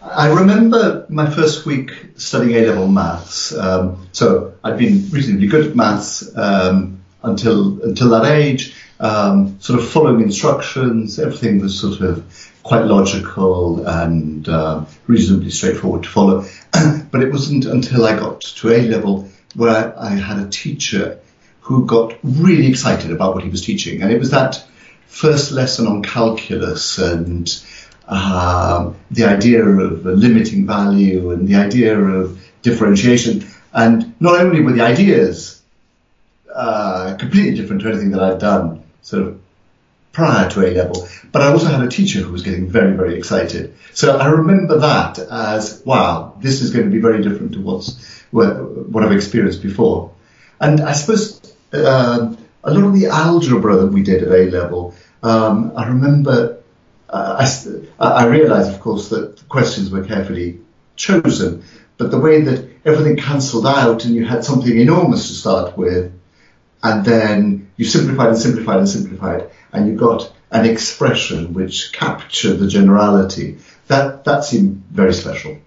I 0.03 0.33
remember 0.33 1.07
my 1.09 1.29
first 1.31 1.67
week 1.67 1.91
studying 2.17 2.57
A 2.57 2.67
level 2.67 2.89
maths. 2.89 3.55
Um, 3.55 4.09
so 4.13 4.55
I'd 4.65 4.79
been 4.79 5.11
reasonably 5.11 5.47
good 5.47 5.67
at 5.67 5.77
maths 5.77 6.37
um, 6.37 7.03
until 7.23 7.83
until 7.83 8.09
that 8.11 8.25
age. 8.25 8.75
Um, 8.99 9.61
sort 9.61 9.79
of 9.79 9.89
following 9.89 10.23
instructions, 10.23 11.19
everything 11.19 11.61
was 11.61 11.79
sort 11.79 12.01
of 12.01 12.50
quite 12.63 12.85
logical 12.85 13.87
and 13.87 14.49
uh, 14.49 14.85
reasonably 15.07 15.51
straightforward 15.51 16.03
to 16.03 16.09
follow. 16.09 16.45
but 17.11 17.23
it 17.23 17.33
wasn't 17.33 17.65
until 17.65 18.05
I 18.05 18.19
got 18.19 18.41
to 18.41 18.71
A 18.71 18.83
level 18.83 19.29
where 19.55 19.99
I, 19.99 20.11
had 20.11 20.39
a 20.39 20.49
teacher 20.49 21.21
who 21.61 21.87
got 21.87 22.17
really 22.23 22.69
excited 22.69 23.11
about 23.11 23.35
what 23.35 23.43
he 23.43 23.51
was 23.51 23.65
teaching. 23.65 24.03
And 24.03 24.13
it 24.13 24.19
was 24.19 24.31
that 24.31 24.65
first 25.07 25.51
lesson 25.53 25.87
on 25.87 26.03
calculus 26.03 26.99
and 26.99 27.63
uh, 28.07 28.93
the 29.11 29.25
idea 29.25 29.65
of 29.65 30.05
limiting 30.05 30.67
value 30.67 31.31
and 31.31 31.49
the 31.49 31.57
idea 31.57 31.99
of 31.99 32.41
differentiation. 32.63 33.47
And 33.73 34.15
not 34.21 34.41
only 34.41 34.61
were 34.61 34.73
the 34.73 34.83
ideas 34.83 35.63
uh, 36.55 37.17
completely 37.19 37.55
different 37.55 37.83
to 37.83 37.89
anything 37.89 38.11
that 38.11 38.23
I'd 38.23 38.39
done 38.39 38.83
sort 39.03 39.23
of 39.23 39.40
prior 40.13 40.51
to 40.51 40.67
A 40.67 40.69
level, 40.75 41.09
but 41.31 41.43
I 41.43 41.53
also 41.53 41.67
had 41.67 41.83
a 41.83 41.89
teacher 41.89 42.21
who 42.21 42.33
was 42.33 42.43
getting 42.43 42.69
very, 42.69 42.97
very 42.97 43.17
excited. 43.17 43.77
So 43.93 44.19
I 44.19 44.27
remember 44.27 44.79
that 44.81 45.19
as, 45.19 45.83
wow, 45.85 46.35
this 46.41 46.63
is 46.63 46.73
going 46.73 46.87
to 46.87 46.91
be 46.91 47.01
very 47.01 47.23
different 47.23 47.53
to 47.53 47.61
what's, 47.61 48.23
what 48.31 49.05
I've 49.05 49.13
experienced 49.13 49.63
before. 49.63 50.13
And 50.61 50.81
I 50.81 50.93
suppose 50.93 51.41
uh, 51.73 52.35
a 52.65 52.75
lot 52.75 52.85
of 52.85 52.95
the 52.95 53.07
algebra 53.07 53.77
that 53.77 53.89
we 53.89 54.03
did 54.03 54.23
at 54.25 54.33
A 54.33 54.51
level, 54.51 54.95
um, 55.23 55.73
I 55.77 55.89
remember, 55.89 56.63
uh, 57.09 57.47
I, 58.01 58.05
I 58.05 58.27
realized, 58.27 58.73
of 58.73 58.81
course, 58.81 59.11
that 59.11 59.37
the 59.37 59.45
questions 59.45 59.91
were 59.91 60.05
carefully 60.05 60.61
chosen, 60.97 61.63
but 61.99 62.11
the 62.11 62.19
way 62.19 62.43
that 62.43 62.69
everything 62.85 63.17
cancelled 63.17 63.67
out 63.67 64.05
and 64.05 64.15
you 64.15 64.25
had 64.27 64.45
something 64.45 64.77
enormous 64.77 65.29
to 65.29 65.35
start 65.35 65.79
with, 65.79 66.13
and 66.83 67.05
then 67.05 67.71
you 67.77 67.85
simplified 67.85 68.29
and 68.29 68.39
simplified 68.39 68.79
and 68.79 68.89
simplified, 68.89 69.51
and 69.73 69.89
you 69.89 69.97
got 69.97 70.33
an 70.51 70.67
expression 70.67 71.55
which 71.55 71.93
captured 71.93 72.59
the 72.59 72.69
generality. 72.69 73.59
That 73.87 74.25
that 74.25 74.45
seemed 74.45 74.83
very 74.91 75.15
special. 75.15 75.59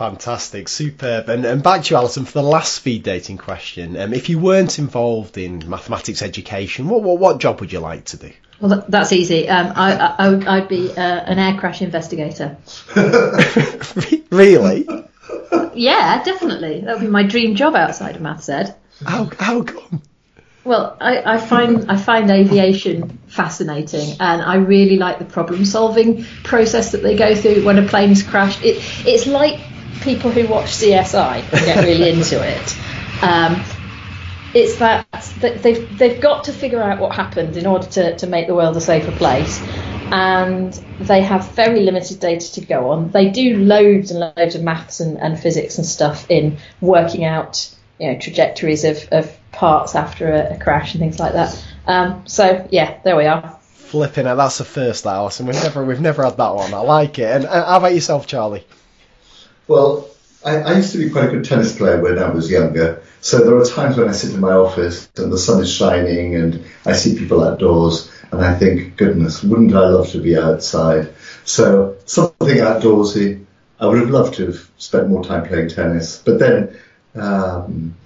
Fantastic, 0.00 0.68
superb. 0.68 1.28
And, 1.28 1.44
and 1.44 1.62
back 1.62 1.82
to 1.84 1.90
you, 1.90 1.96
Alison, 1.98 2.24
for 2.24 2.32
the 2.32 2.42
last 2.42 2.72
speed 2.72 3.02
dating 3.02 3.36
question. 3.36 3.98
Um, 3.98 4.14
if 4.14 4.30
you 4.30 4.38
weren't 4.38 4.78
involved 4.78 5.36
in 5.36 5.68
mathematics 5.68 6.22
education, 6.22 6.88
what, 6.88 7.02
what, 7.02 7.18
what 7.18 7.38
job 7.38 7.60
would 7.60 7.70
you 7.70 7.80
like 7.80 8.06
to 8.06 8.16
do? 8.16 8.32
Well, 8.62 8.82
that's 8.88 9.12
easy. 9.12 9.46
Um, 9.46 9.74
I, 9.76 9.92
I, 9.92 10.14
I 10.18 10.28
would, 10.30 10.48
I'd 10.48 10.68
be 10.68 10.90
uh, 10.90 11.02
an 11.02 11.38
air 11.38 11.58
crash 11.58 11.82
investigator. 11.82 12.56
really? 14.30 14.88
Yeah, 15.74 16.22
definitely. 16.24 16.80
That 16.80 16.94
would 16.94 17.04
be 17.04 17.10
my 17.10 17.24
dream 17.24 17.54
job 17.54 17.74
outside 17.74 18.16
of 18.16 18.22
maths 18.22 18.48
ed. 18.48 18.74
How, 19.04 19.30
how 19.38 19.62
come? 19.64 20.00
Well, 20.62 20.96
I, 21.00 21.34
I 21.34 21.38
find 21.38 21.90
I 21.90 21.96
find 21.96 22.30
aviation 22.30 23.18
fascinating, 23.28 24.16
and 24.20 24.42
I 24.42 24.56
really 24.56 24.98
like 24.98 25.18
the 25.18 25.24
problem 25.24 25.64
solving 25.64 26.24
process 26.44 26.92
that 26.92 27.02
they 27.02 27.16
go 27.16 27.34
through 27.34 27.64
when 27.64 27.78
a 27.78 27.88
plane's 27.88 28.22
crashed. 28.22 28.62
It, 28.62 28.76
it's 29.06 29.26
like 29.26 29.58
people 30.02 30.30
who 30.30 30.46
watch 30.46 30.66
CSI 30.66 31.36
and 31.36 31.64
get 31.64 31.84
really 31.84 32.10
into 32.14 32.42
it. 32.42 32.78
Um, 33.22 33.62
it's 34.52 34.76
that 34.76 35.06
they've 35.40 35.98
they've 35.98 36.20
got 36.20 36.44
to 36.44 36.52
figure 36.52 36.82
out 36.82 37.00
what 37.00 37.14
happened 37.14 37.56
in 37.56 37.66
order 37.66 37.86
to, 37.86 38.16
to 38.18 38.26
make 38.26 38.46
the 38.46 38.54
world 38.54 38.76
a 38.76 38.82
safer 38.82 39.12
place, 39.12 39.62
and 40.12 40.74
they 41.00 41.22
have 41.22 41.50
very 41.52 41.80
limited 41.80 42.20
data 42.20 42.52
to 42.54 42.60
go 42.60 42.90
on. 42.90 43.10
They 43.12 43.30
do 43.30 43.56
loads 43.56 44.10
and 44.10 44.34
loads 44.36 44.56
of 44.56 44.62
maths 44.62 45.00
and, 45.00 45.16
and 45.18 45.40
physics 45.40 45.78
and 45.78 45.86
stuff 45.86 46.30
in 46.30 46.58
working 46.82 47.24
out 47.24 47.74
you 47.98 48.12
know 48.12 48.18
trajectories 48.18 48.84
of, 48.84 49.08
of 49.12 49.39
parts 49.52 49.94
after 49.94 50.30
a, 50.30 50.54
a 50.54 50.58
crash 50.58 50.94
and 50.94 51.00
things 51.00 51.18
like 51.18 51.32
that. 51.32 51.64
Um, 51.86 52.26
so 52.26 52.66
yeah, 52.70 53.00
there 53.04 53.16
we 53.16 53.26
are. 53.26 53.58
Flipping 53.74 54.26
it, 54.26 54.34
that's 54.36 54.58
the 54.58 54.64
first, 54.64 55.04
that 55.04 55.14
Alison. 55.14 55.46
We've 55.46 55.62
never 55.62 55.84
we've 55.84 56.00
never 56.00 56.24
had 56.24 56.36
that 56.36 56.54
one. 56.54 56.72
I 56.72 56.78
like 56.80 57.18
it. 57.18 57.24
And 57.36 57.44
uh, 57.44 57.66
how 57.66 57.78
about 57.78 57.94
yourself, 57.94 58.26
Charlie? 58.26 58.64
Well, 59.66 60.08
I, 60.44 60.56
I, 60.56 60.76
used 60.76 60.92
to 60.92 60.98
be 60.98 61.10
quite 61.10 61.28
a 61.28 61.32
good 61.32 61.44
tennis 61.44 61.76
player 61.76 62.00
when 62.00 62.18
I 62.18 62.30
was 62.30 62.50
younger. 62.50 63.02
So 63.20 63.38
there 63.38 63.56
are 63.56 63.64
times 63.64 63.96
when 63.96 64.08
I 64.08 64.12
sit 64.12 64.32
in 64.32 64.40
my 64.40 64.52
office 64.52 65.10
and 65.16 65.32
the 65.32 65.38
sun 65.38 65.60
is 65.60 65.72
shining 65.72 66.34
and 66.34 66.64
I 66.86 66.92
see 66.92 67.18
people 67.18 67.44
outdoors 67.44 68.10
and 68.32 68.40
I 68.40 68.54
think, 68.54 68.96
goodness, 68.96 69.42
wouldn't 69.42 69.74
I 69.74 69.88
love 69.88 70.08
to 70.10 70.20
be 70.20 70.36
outside? 70.36 71.12
So 71.44 71.96
something 72.06 72.58
outdoorsy. 72.58 73.44
I 73.78 73.86
would 73.86 73.98
have 73.98 74.10
loved 74.10 74.34
to 74.34 74.46
have 74.46 74.70
spent 74.78 75.08
more 75.08 75.24
time 75.24 75.46
playing 75.46 75.70
tennis. 75.70 76.22
But 76.24 76.38
then 76.38 76.78
um, 77.14 77.96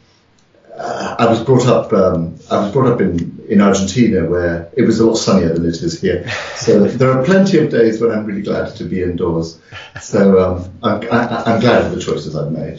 I 0.77 1.27
was 1.27 1.43
brought 1.43 1.67
up. 1.67 1.93
Um, 1.93 2.37
I 2.51 2.59
was 2.61 2.73
brought 2.73 2.93
up 2.93 3.01
in, 3.01 3.45
in 3.49 3.61
Argentina, 3.61 4.29
where 4.29 4.71
it 4.77 4.83
was 4.83 4.99
a 4.99 5.07
lot 5.07 5.15
sunnier 5.15 5.55
than 5.55 5.65
it 5.67 5.81
is 5.83 6.01
here. 6.01 6.29
So 6.57 6.85
there 6.89 7.13
are 7.13 7.25
plenty 7.25 7.59
of 7.59 7.71
days 7.71 8.01
when 8.01 8.11
I'm 8.11 8.27
really 8.27 8.43
glad 8.43 8.75
to 8.77 8.85
be 8.85 9.03
indoors. 9.03 9.59
So 10.01 10.41
um, 10.41 10.79
I'm, 10.83 11.03
I, 11.13 11.55
am 11.55 11.61
glad 11.61 11.85
of 11.85 11.95
the 11.95 12.01
choices 12.01 12.35
I've 12.35 12.51
made. 12.51 12.79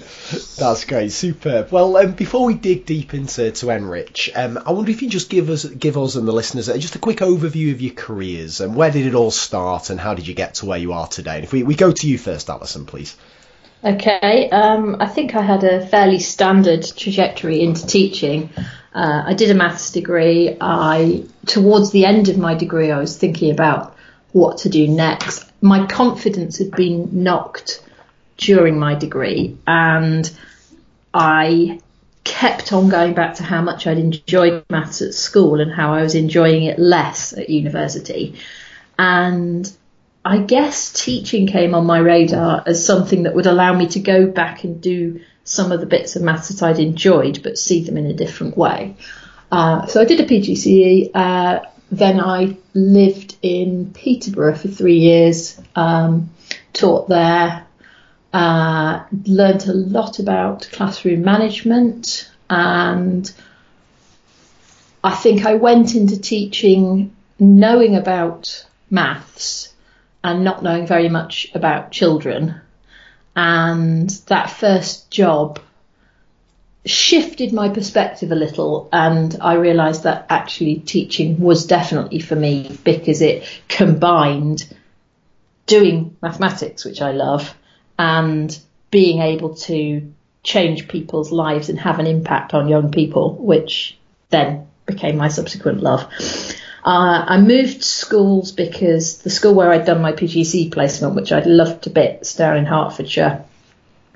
That's 0.57 0.83
great, 0.85 1.11
superb. 1.11 1.71
Well, 1.71 1.95
um, 1.97 2.11
before 2.11 2.45
we 2.45 2.55
dig 2.55 2.85
deep 2.85 3.13
into 3.13 3.51
to 3.51 3.65
NRICH, 3.65 4.31
um, 4.35 4.59
I 4.65 4.71
wonder 4.71 4.91
if 4.91 5.01
you 5.01 5.09
just 5.09 5.29
give 5.29 5.49
us 5.49 5.63
give 5.65 5.97
us 5.97 6.15
and 6.15 6.27
the 6.27 6.33
listeners 6.33 6.67
just 6.67 6.95
a 6.95 6.99
quick 6.99 7.19
overview 7.19 7.71
of 7.71 7.81
your 7.81 7.93
careers 7.93 8.59
and 8.59 8.75
where 8.75 8.91
did 8.91 9.05
it 9.05 9.15
all 9.15 9.31
start 9.31 9.89
and 9.89 9.99
how 9.99 10.13
did 10.13 10.27
you 10.27 10.33
get 10.33 10.55
to 10.55 10.65
where 10.65 10.79
you 10.79 10.93
are 10.93 11.07
today? 11.07 11.35
And 11.35 11.43
if 11.45 11.53
we, 11.53 11.63
we 11.63 11.75
go 11.75 11.91
to 11.91 12.09
you 12.09 12.17
first, 12.17 12.49
Alison, 12.49 12.85
please. 12.85 13.15
Okay, 13.85 14.49
um, 14.49 14.97
I 14.99 15.05
think 15.05 15.35
I 15.35 15.43
had 15.43 15.63
a 15.63 15.85
fairly 15.85 16.17
standard 16.17 16.83
trajectory 16.83 17.61
into 17.61 17.85
teaching. 17.85 18.49
Uh, 18.95 19.23
I 19.27 19.35
did 19.35 19.51
a 19.51 19.53
maths 19.53 19.91
degree. 19.91 20.57
I 20.59 21.23
towards 21.45 21.91
the 21.91 22.05
end 22.05 22.29
of 22.29 22.37
my 22.39 22.55
degree, 22.55 22.89
I 22.89 22.97
was 22.97 23.15
thinking 23.15 23.51
about 23.51 23.95
what 24.31 24.57
to 24.59 24.69
do 24.69 24.87
next. 24.87 25.51
My 25.61 25.85
confidence 25.85 26.57
had 26.57 26.71
been 26.71 27.23
knocked 27.23 27.83
during 28.37 28.79
my 28.79 28.95
degree, 28.95 29.55
and 29.67 30.31
I 31.13 31.79
kept 32.23 32.73
on 32.73 32.89
going 32.89 33.13
back 33.13 33.35
to 33.35 33.43
how 33.43 33.61
much 33.61 33.85
I'd 33.85 33.99
enjoyed 33.99 34.65
maths 34.67 35.03
at 35.03 35.13
school 35.13 35.61
and 35.61 35.71
how 35.71 35.93
I 35.93 36.01
was 36.01 36.15
enjoying 36.15 36.63
it 36.63 36.79
less 36.79 37.33
at 37.33 37.51
university. 37.51 38.39
And 38.97 39.71
I 40.27 40.39
guess 40.39 40.91
teaching 40.91 41.45
came 41.45 41.75
on 41.75 41.85
my 41.85 41.99
radar 41.99 42.63
as 42.65 42.83
something 42.83 43.23
that 43.23 43.35
would 43.35 43.45
allow 43.45 43.73
me 43.73 43.85
to 43.89 43.99
go 43.99 44.25
back 44.25 44.63
and 44.63 44.81
do 44.81 45.21
some 45.43 45.71
of 45.71 45.79
the 45.79 45.85
bits 45.85 46.15
of 46.15 46.23
maths 46.23 46.49
that 46.49 46.63
I'd 46.63 46.79
enjoyed, 46.79 47.43
but 47.43 47.59
see 47.59 47.83
them 47.83 47.95
in 47.95 48.07
a 48.07 48.13
different 48.13 48.57
way. 48.57 48.95
Uh, 49.51 49.85
so 49.85 50.01
I 50.01 50.05
did 50.05 50.19
a 50.19 50.25
PGCE. 50.25 51.11
Uh, 51.13 51.59
then 51.91 52.19
I 52.19 52.57
lived 52.73 53.37
in 53.43 53.93
Peterborough 53.93 54.55
for 54.55 54.67
three 54.67 54.97
years, 54.97 55.61
um, 55.75 56.31
taught 56.73 57.07
there, 57.07 57.63
uh, 58.33 59.03
learned 59.27 59.67
a 59.67 59.73
lot 59.73 60.17
about 60.17 60.67
classroom 60.71 61.21
management, 61.21 62.31
and 62.49 63.31
I 65.03 65.13
think 65.13 65.45
I 65.45 65.53
went 65.53 65.93
into 65.93 66.19
teaching 66.19 67.15
knowing 67.37 67.95
about 67.95 68.65
maths 68.89 69.74
and 70.25 70.43
not 70.43 70.63
knowing 70.63 70.87
very 70.87 71.07
much 71.07 71.47
about 71.53 71.91
children. 71.91 72.59
And 73.35 74.09
that 74.25 74.49
first 74.49 75.11
job 75.11 75.59
shifted 76.83 77.53
my 77.53 77.69
perspective 77.69 78.31
a 78.31 78.35
little 78.35 78.89
and 78.91 79.37
I 79.39 79.53
realised 79.53 80.03
that 80.03 80.25
actually 80.29 80.77
teaching 80.77 81.39
was 81.39 81.67
definitely 81.67 82.19
for 82.19 82.35
me 82.35 82.75
because 82.83 83.21
it 83.21 83.47
combined 83.67 84.67
doing 85.67 86.17
mathematics, 86.23 86.85
which 86.85 87.01
I 87.01 87.11
love, 87.11 87.55
and 87.99 88.57
being 88.89 89.21
able 89.21 89.55
to 89.55 90.11
change 90.41 90.87
people's 90.87 91.31
lives 91.31 91.69
and 91.69 91.79
have 91.79 91.99
an 91.99 92.07
impact 92.07 92.55
on 92.55 92.67
young 92.67 92.89
people, 92.89 93.35
which 93.35 93.95
then 94.29 94.67
became 94.87 95.17
my 95.17 95.27
subsequent 95.27 95.81
love. 95.81 96.07
Uh, 96.85 97.25
I 97.27 97.41
moved 97.41 97.83
schools 97.83 98.51
because 98.51 99.17
the 99.17 99.31
school 99.31 99.55
where 99.55 99.71
I'd 99.71 99.85
done 99.85 100.03
my 100.03 100.11
PGC 100.11 100.71
placement, 100.71 101.15
which 101.15 101.31
I'd 101.31 101.47
loved 101.47 101.85
to 101.85 101.89
bits 101.89 102.35
down 102.35 102.57
in 102.57 102.65
Hertfordshire, 102.65 103.43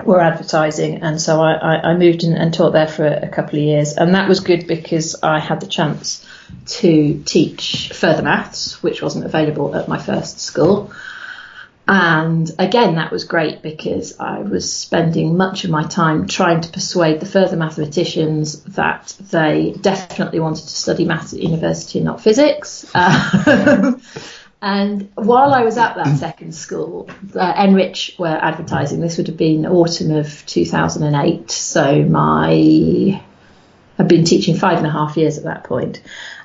were 0.06 0.22
advertising, 0.22 1.02
and 1.02 1.20
so 1.20 1.42
I, 1.42 1.54
I, 1.54 1.92
I 1.92 1.98
moved 1.98 2.24
and 2.24 2.54
taught 2.54 2.74
there 2.74 2.88
for 2.88 3.08
a 3.08 3.28
couple 3.28 3.58
of 3.58 3.66
years, 3.66 3.98
and 3.98 4.14
that 4.14 4.30
was 4.30 4.40
good 4.42 4.68
because 4.68 5.16
I 5.24 5.40
had 5.40 5.62
the 5.62 5.68
chance 5.68 6.26
to 6.68 7.24
teach 7.26 7.92
further 7.92 8.22
maths, 8.22 8.82
which 8.84 9.02
wasn't 9.02 9.26
available 9.26 9.76
at 9.76 9.88
my 9.88 9.98
first 9.98 10.40
school. 10.40 10.94
And 11.91 12.51
again, 12.60 12.96
that 12.96 13.12
was 13.12 13.24
great 13.24 13.63
because 13.63 14.19
I 14.19 14.41
was 14.41 14.72
spending 14.72 15.36
much 15.38 15.63
of 15.63 15.72
my 15.72 15.81
time 15.88 16.27
trying 16.27 16.62
to 16.62 16.69
persuade 16.69 17.19
the 17.19 17.25
further 17.25 17.58
mathematicians 17.58 18.62
that 18.65 19.17
they 19.31 19.75
definitely 19.81 20.39
wanted 20.39 20.65
to 20.65 20.69
study 20.69 21.03
maths 21.03 21.34
at 21.34 21.39
university, 21.39 22.00
not 22.01 22.22
physics. 22.22 22.86
Uh, 22.93 23.93
and 24.62 25.10
while 25.15 25.51
I 25.51 25.63
was 25.63 25.79
at 25.79 25.96
that 25.96 26.15
second 26.19 26.53
school, 26.53 27.10
uh, 27.34 27.53
NRICH 27.55 28.19
were 28.19 28.27
advertising. 28.27 29.00
This 29.00 29.17
would 29.17 29.25
have 29.25 29.38
been 29.38 29.65
autumn 29.65 30.12
of 30.12 30.46
2008. 30.46 31.50
So 31.50 32.03
my 32.03 33.19
I've 33.98 34.08
been 34.08 34.25
teaching 34.25 34.55
five 34.55 34.77
and 34.77 34.86
a 34.86 34.91
half 34.91 35.17
years 35.17 35.39
at 35.39 35.46
that 35.46 35.63
point. 35.63 36.03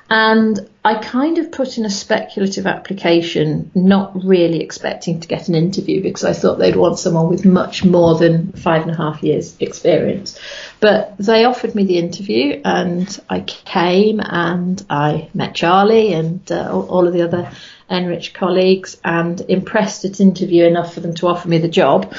And 0.09 0.69
I 0.83 1.01
kind 1.01 1.39
of 1.39 1.51
put 1.51 1.79
in 1.79 1.85
a 1.85 1.89
speculative 1.89 2.67
application, 2.67 3.71
not 3.73 4.23
really 4.23 4.61
expecting 4.61 5.19
to 5.19 5.27
get 5.27 5.47
an 5.47 5.55
interview 5.55 6.03
because 6.03 6.23
I 6.23 6.33
thought 6.33 6.59
they'd 6.59 6.75
want 6.75 6.99
someone 6.99 7.27
with 7.27 7.43
much 7.43 7.83
more 7.83 8.15
than 8.15 8.51
five 8.51 8.83
and 8.83 8.91
a 8.91 8.95
half 8.95 9.23
years 9.23 9.55
experience. 9.59 10.39
But 10.79 11.15
they 11.17 11.45
offered 11.45 11.73
me 11.73 11.85
the 11.85 11.97
interview 11.97 12.61
and 12.63 13.19
I 13.29 13.39
came 13.39 14.19
and 14.19 14.85
I 14.87 15.29
met 15.33 15.55
Charlie 15.55 16.13
and 16.13 16.51
uh, 16.51 16.71
all 16.71 17.07
of 17.07 17.13
the 17.13 17.23
other 17.23 17.51
NRICH 17.89 18.33
colleagues 18.35 18.97
and 19.03 19.41
impressed 19.41 20.05
at 20.05 20.19
interview 20.19 20.65
enough 20.65 20.93
for 20.93 20.99
them 20.99 21.15
to 21.15 21.27
offer 21.27 21.47
me 21.47 21.57
the 21.57 21.67
job. 21.67 22.13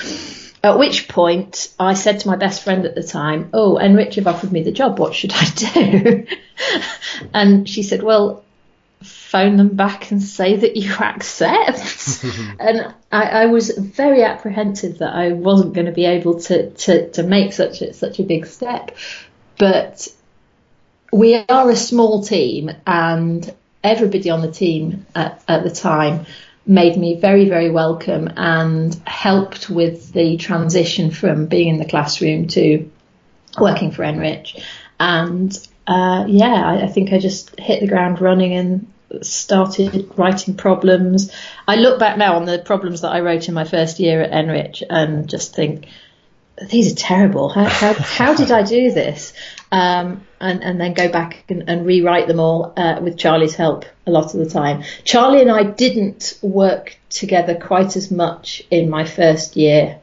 At 0.66 0.80
which 0.80 1.06
point 1.06 1.72
I 1.78 1.94
said 1.94 2.18
to 2.18 2.28
my 2.28 2.34
best 2.34 2.64
friend 2.64 2.86
at 2.86 2.96
the 2.96 3.02
time, 3.04 3.50
Oh, 3.52 3.78
NRICH 3.80 4.16
have 4.16 4.26
offered 4.26 4.50
me 4.50 4.64
the 4.64 4.72
job. 4.72 4.98
What 4.98 5.14
should 5.14 5.32
I 5.32 5.44
do? 5.54 6.26
and 7.32 7.68
she 7.68 7.84
said, 7.84 8.02
Well, 8.02 8.42
phone 9.00 9.58
them 9.58 9.76
back 9.76 10.10
and 10.10 10.20
say 10.20 10.56
that 10.56 10.76
you 10.76 10.92
accept. 11.00 12.24
and 12.58 12.92
I, 13.12 13.22
I, 13.42 13.46
was 13.46 13.70
very 13.78 14.24
apprehensive 14.24 14.98
that 14.98 15.14
I 15.14 15.34
wasn't 15.34 15.74
going 15.74 15.86
to 15.86 15.92
be 15.92 16.04
able 16.04 16.40
to, 16.40 16.70
to, 16.70 17.10
to 17.12 17.22
make 17.22 17.52
such 17.52 17.80
a, 17.80 17.94
such 17.94 18.18
a 18.18 18.24
big 18.24 18.44
step. 18.46 18.96
But 19.58 20.08
we 21.12 21.36
are 21.36 21.70
a 21.70 21.76
small 21.76 22.24
team 22.24 22.72
and 22.84 23.54
everybody 23.84 24.30
on 24.30 24.40
the 24.40 24.50
team 24.50 25.06
at, 25.14 25.44
at 25.46 25.62
the 25.62 25.70
time 25.70 26.26
made 26.66 26.96
me 26.96 27.18
very, 27.20 27.48
very 27.48 27.70
welcome 27.70 28.28
and 28.36 28.94
helped 29.06 29.70
with 29.70 30.12
the 30.12 30.36
transition 30.36 31.10
from 31.10 31.46
being 31.46 31.68
in 31.68 31.78
the 31.78 31.84
classroom 31.84 32.48
to 32.48 32.90
working 33.58 33.92
for 33.92 34.02
NRICH. 34.02 34.62
And 34.98 35.56
uh, 35.86 36.24
yeah, 36.26 36.66
I, 36.66 36.82
I, 36.84 36.86
think 36.88 37.12
I 37.12 37.18
just 37.18 37.58
hit 37.58 37.80
the 37.80 37.86
ground 37.86 38.20
running 38.20 38.54
and 38.54 38.92
started 39.22 40.10
writing 40.16 40.56
problems. 40.56 41.32
I 41.68 41.76
look 41.76 42.00
back 42.00 42.18
now 42.18 42.36
on 42.36 42.44
the 42.44 42.58
problems 42.58 43.02
that 43.02 43.12
I 43.12 43.20
wrote 43.20 43.48
in 43.48 43.54
my 43.54 43.64
first 43.64 44.00
year 44.00 44.20
at 44.22 44.32
NRICH 44.32 44.82
and 44.90 45.28
just 45.28 45.54
think 45.54 45.86
these 46.70 46.92
are 46.92 46.96
terrible. 46.96 47.48
How, 47.48 47.64
how, 47.64 47.92
how 47.92 48.34
did 48.34 48.50
I 48.50 48.62
do 48.62 48.90
this? 48.90 49.32
Um, 49.70 50.25
and, 50.40 50.62
and 50.62 50.80
then 50.80 50.94
go 50.94 51.08
back 51.10 51.44
and, 51.48 51.68
and 51.68 51.86
rewrite 51.86 52.26
them 52.26 52.40
all 52.40 52.72
uh, 52.76 52.98
with 53.00 53.18
Charlie's 53.18 53.54
help 53.54 53.84
a 54.06 54.10
lot 54.10 54.34
of 54.34 54.40
the 54.40 54.48
time. 54.48 54.84
Charlie 55.04 55.40
and 55.40 55.50
I 55.50 55.62
didn't 55.64 56.38
work 56.42 56.96
together 57.08 57.54
quite 57.54 57.96
as 57.96 58.10
much 58.10 58.62
in 58.70 58.90
my 58.90 59.04
first 59.04 59.56
year 59.56 59.98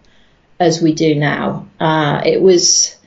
as 0.60 0.82
we 0.82 0.94
do 0.94 1.16
now. 1.16 1.68
Uh, 1.80 2.22
it 2.26 2.42
was, 2.42 2.98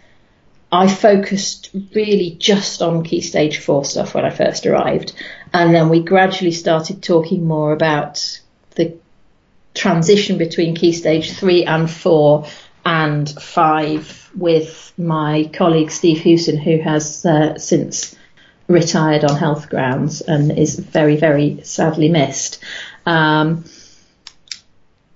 I 0.71 0.89
focused 0.89 1.71
really 1.95 2.37
just 2.39 2.83
on 2.83 3.03
Key 3.03 3.21
Stage 3.21 3.59
4 3.59 3.85
stuff 3.85 4.15
when 4.15 4.25
I 4.25 4.31
first 4.31 4.67
arrived. 4.67 5.13
And 5.53 5.75
then 5.75 5.89
we 5.89 6.03
gradually 6.03 6.53
started 6.53 7.03
talking 7.03 7.47
more 7.47 7.73
about 7.73 8.41
the 8.75 8.97
transition 9.75 10.39
between 10.39 10.75
Key 10.75 10.93
Stage 10.93 11.33
3 11.33 11.65
and 11.65 11.91
4 11.91 12.47
and 12.87 13.29
5 13.29 14.31
with 14.37 14.93
my 14.97 15.51
colleague 15.53 15.91
Steve 15.91 16.21
Hewson, 16.21 16.57
who 16.57 16.79
has 16.79 17.27
uh, 17.27 17.59
since 17.59 18.15
retired 18.69 19.25
on 19.25 19.37
health 19.37 19.69
grounds 19.69 20.21
and 20.21 20.57
is 20.57 20.79
very, 20.79 21.17
very 21.17 21.61
sadly 21.65 22.09
missed. 22.09 22.61
Um, 23.05 23.65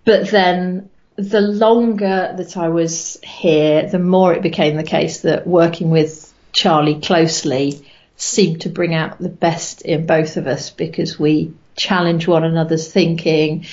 but 0.05 0.29
then 0.31 0.91
the 1.15 1.41
longer 1.41 2.35
that 2.37 2.57
I 2.57 2.71
was 2.71 3.19
here, 3.23 3.89
the 3.89 4.01
more 4.01 4.35
it 4.35 4.43
became 4.43 4.77
the 4.77 4.83
case 4.83 5.21
that 5.21 5.47
working 5.47 5.91
with 5.91 6.33
Charlie 6.53 7.01
closely 7.01 7.87
seemed 8.17 8.63
to 8.63 8.69
bring 8.69 8.95
out 8.97 9.21
the 9.21 9.29
best 9.29 9.83
in 9.83 10.07
both 10.07 10.37
of 10.37 10.49
us 10.49 10.71
because 10.71 11.21
we 11.21 11.55
challenge 11.77 12.27
one 12.27 12.43
another's 12.43 12.93
thinking. 12.93 13.67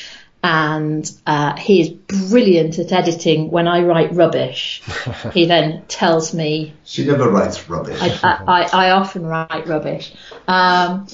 And 0.43 1.11
uh, 1.25 1.57
he 1.57 1.81
is 1.81 1.89
brilliant 1.89 2.79
at 2.79 2.91
editing. 2.91 3.49
When 3.51 3.67
I 3.67 3.81
write 3.81 4.13
rubbish, 4.13 4.81
he 5.33 5.45
then 5.45 5.83
tells 5.87 6.33
me. 6.33 6.73
She 6.85 7.05
never 7.05 7.29
writes 7.29 7.69
rubbish. 7.69 7.99
I, 8.01 8.43
I, 8.47 8.87
I 8.87 8.89
often 8.91 9.25
write 9.25 9.67
rubbish, 9.67 10.13
um, 10.47 11.07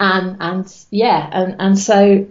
and 0.00 0.36
and 0.40 0.86
yeah, 0.90 1.28
and 1.30 1.56
and 1.60 1.78
so 1.78 2.26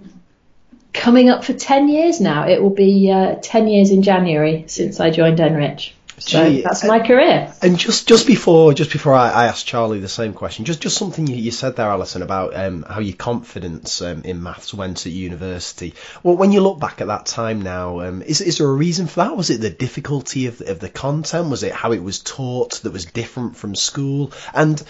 coming 0.93 1.29
up 1.29 1.43
for 1.43 1.53
10 1.53 1.87
years 1.87 2.19
now. 2.19 2.47
It 2.47 2.61
will 2.61 2.69
be 2.71 3.11
uh, 3.11 3.35
10 3.41 3.67
years 3.67 3.91
in 3.91 4.01
January 4.01 4.65
since 4.67 4.99
I 4.99 5.11
joined 5.11 5.39
NRICH. 5.39 5.91
So 6.19 6.49
Gee, 6.49 6.61
that's 6.61 6.83
my 6.83 6.99
career. 6.99 7.53
And 7.61 7.77
just 7.77 8.07
just 8.07 8.27
before 8.27 8.73
just 8.73 8.91
before 8.91 9.13
I, 9.13 9.29
I 9.29 9.45
asked 9.47 9.65
Charlie 9.65 9.99
the 9.99 10.07
same 10.07 10.33
question, 10.33 10.65
just 10.65 10.81
just 10.81 10.97
something 10.97 11.27
you, 11.27 11.35
you 11.35 11.51
said 11.51 11.75
there, 11.75 11.89
Alison, 11.89 12.21
about 12.21 12.55
um, 12.55 12.83
how 12.83 12.99
your 12.99 13.15
confidence 13.15 14.01
um, 14.01 14.23
in 14.23 14.43
maths 14.43 14.73
went 14.73 15.05
at 15.05 15.11
university. 15.11 15.93
Well, 16.23 16.35
when 16.35 16.51
you 16.51 16.61
look 16.61 16.79
back 16.79 17.01
at 17.01 17.07
that 17.07 17.25
time 17.25 17.61
now, 17.61 18.01
um, 18.01 18.21
is 18.21 18.41
is 18.41 18.57
there 18.57 18.67
a 18.67 18.73
reason 18.73 19.07
for 19.07 19.21
that? 19.21 19.37
Was 19.37 19.49
it 19.49 19.61
the 19.61 19.69
difficulty 19.69 20.47
of 20.47 20.61
of 20.61 20.79
the 20.79 20.89
content? 20.89 21.49
Was 21.49 21.63
it 21.63 21.71
how 21.71 21.91
it 21.91 22.03
was 22.03 22.19
taught 22.19 22.81
that 22.81 22.93
was 22.93 23.05
different 23.05 23.55
from 23.55 23.75
school? 23.75 24.31
And 24.53 24.81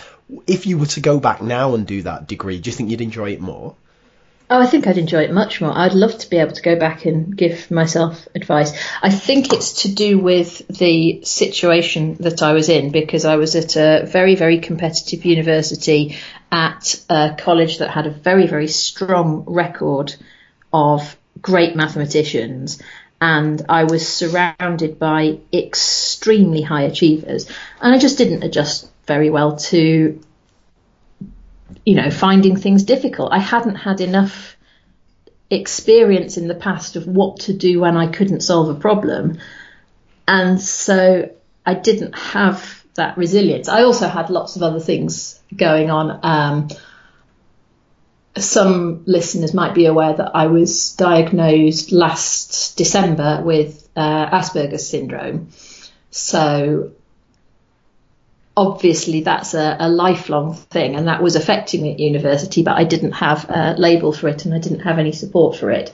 if 0.48 0.66
you 0.66 0.78
were 0.78 0.86
to 0.88 1.02
go 1.02 1.20
back 1.20 1.42
now 1.42 1.76
and 1.76 1.88
do 1.88 2.04
that 2.04 2.28
degree, 2.28 2.60
do 2.60 2.70
you 2.70 2.76
think 2.76 2.90
you'd 2.92 3.02
enjoy 3.02 3.32
it 3.32 3.42
more? 3.42 3.76
Oh, 4.52 4.60
I 4.60 4.66
think 4.66 4.88
I'd 4.88 4.98
enjoy 4.98 5.22
it 5.22 5.32
much 5.32 5.62
more. 5.62 5.72
I'd 5.78 5.94
love 5.94 6.18
to 6.18 6.30
be 6.30 6.38
able 6.38 6.54
to 6.54 6.62
go 6.64 6.76
back 6.76 7.06
and 7.06 7.38
give 7.38 7.70
myself 7.70 8.28
advice. 8.34 8.76
I 9.00 9.12
think 9.12 9.54
it's 9.54 9.84
to 9.84 9.94
do 9.94 10.18
with 10.18 10.68
the 10.68 11.24
situation 11.24 12.16
that 12.22 12.42
I 12.42 12.54
was 12.54 12.68
in 12.68 12.92
because 12.92 13.26
I 13.26 13.36
was 13.36 13.56
at 13.56 13.76
a 13.76 14.08
very, 14.08 14.34
very 14.34 14.60
competitive 14.60 15.24
university 15.24 16.18
at 16.52 17.00
a 17.10 17.36
college 17.38 17.78
that 17.78 17.92
had 17.92 18.08
a 18.08 18.12
very, 18.12 18.48
very 18.48 18.68
strong 18.68 19.44
record 19.46 20.16
of 20.74 21.16
great 21.40 21.76
mathematicians. 21.76 22.82
And 23.22 23.64
I 23.70 23.84
was 23.84 24.08
surrounded 24.08 24.98
by 24.98 25.42
extremely 25.54 26.64
high 26.64 26.84
achievers. 26.84 27.48
And 27.80 27.94
I 27.94 28.00
just 28.00 28.18
didn't 28.18 28.44
adjust 28.44 28.90
very 29.06 29.30
well 29.30 29.58
to 29.58 30.20
you 31.86 31.96
know, 31.96 32.10
finding 32.10 32.56
things 32.56 32.84
difficult. 32.84 33.32
I 33.32 33.40
hadn't 33.40 33.76
had 33.76 34.02
enough 34.02 34.56
experience 35.50 36.38
in 36.38 36.48
the 36.48 36.56
past 36.56 36.96
of 36.96 37.08
what 37.08 37.42
to 37.42 37.54
do 37.54 37.80
when 37.80 37.98
I 37.98 38.08
couldn't 38.08 38.42
solve 38.42 38.70
a 38.70 38.80
problem. 38.80 39.40
And 40.28 40.62
so 40.62 41.32
I 41.66 41.74
didn't 41.74 42.14
have 42.14 42.84
that 42.96 43.18
resilience. 43.18 43.68
I 43.68 43.84
also 43.84 44.08
had 44.08 44.30
lots 44.30 44.56
of 44.56 44.64
other 44.64 44.80
things 44.80 45.40
going 45.56 45.90
on. 45.90 46.20
Um, 46.24 46.68
some 48.38 49.04
listeners 49.06 49.54
might 49.54 49.74
be 49.74 49.86
aware 49.86 50.14
that 50.14 50.32
I 50.36 50.48
was 50.48 50.94
diagnosed 50.94 51.92
last 51.92 52.78
December 52.78 53.42
with 53.44 53.90
uh, 53.96 54.30
Asperger's 54.30 54.88
syndrome. 54.88 55.50
So 56.12 56.92
obviously 58.60 59.22
that's 59.22 59.54
a, 59.54 59.78
a, 59.80 59.88
lifelong 59.88 60.54
thing 60.54 60.96
and 60.96 61.08
that 61.08 61.24
was 61.24 61.38
affecting 61.38 61.82
me 61.82 61.94
at 61.94 62.00
university 62.00 62.62
but 62.62 62.76
I 62.76 62.84
didn't 62.84 63.14
have 63.14 63.50
a 63.50 63.76
label 63.78 64.12
for 64.12 64.28
it 64.28 64.44
and 64.44 64.54
I 64.54 64.60
didn't 64.60 64.82
have 64.82 65.00
any 65.00 65.14
support 65.14 65.56
for 65.56 65.72
it 65.72 65.94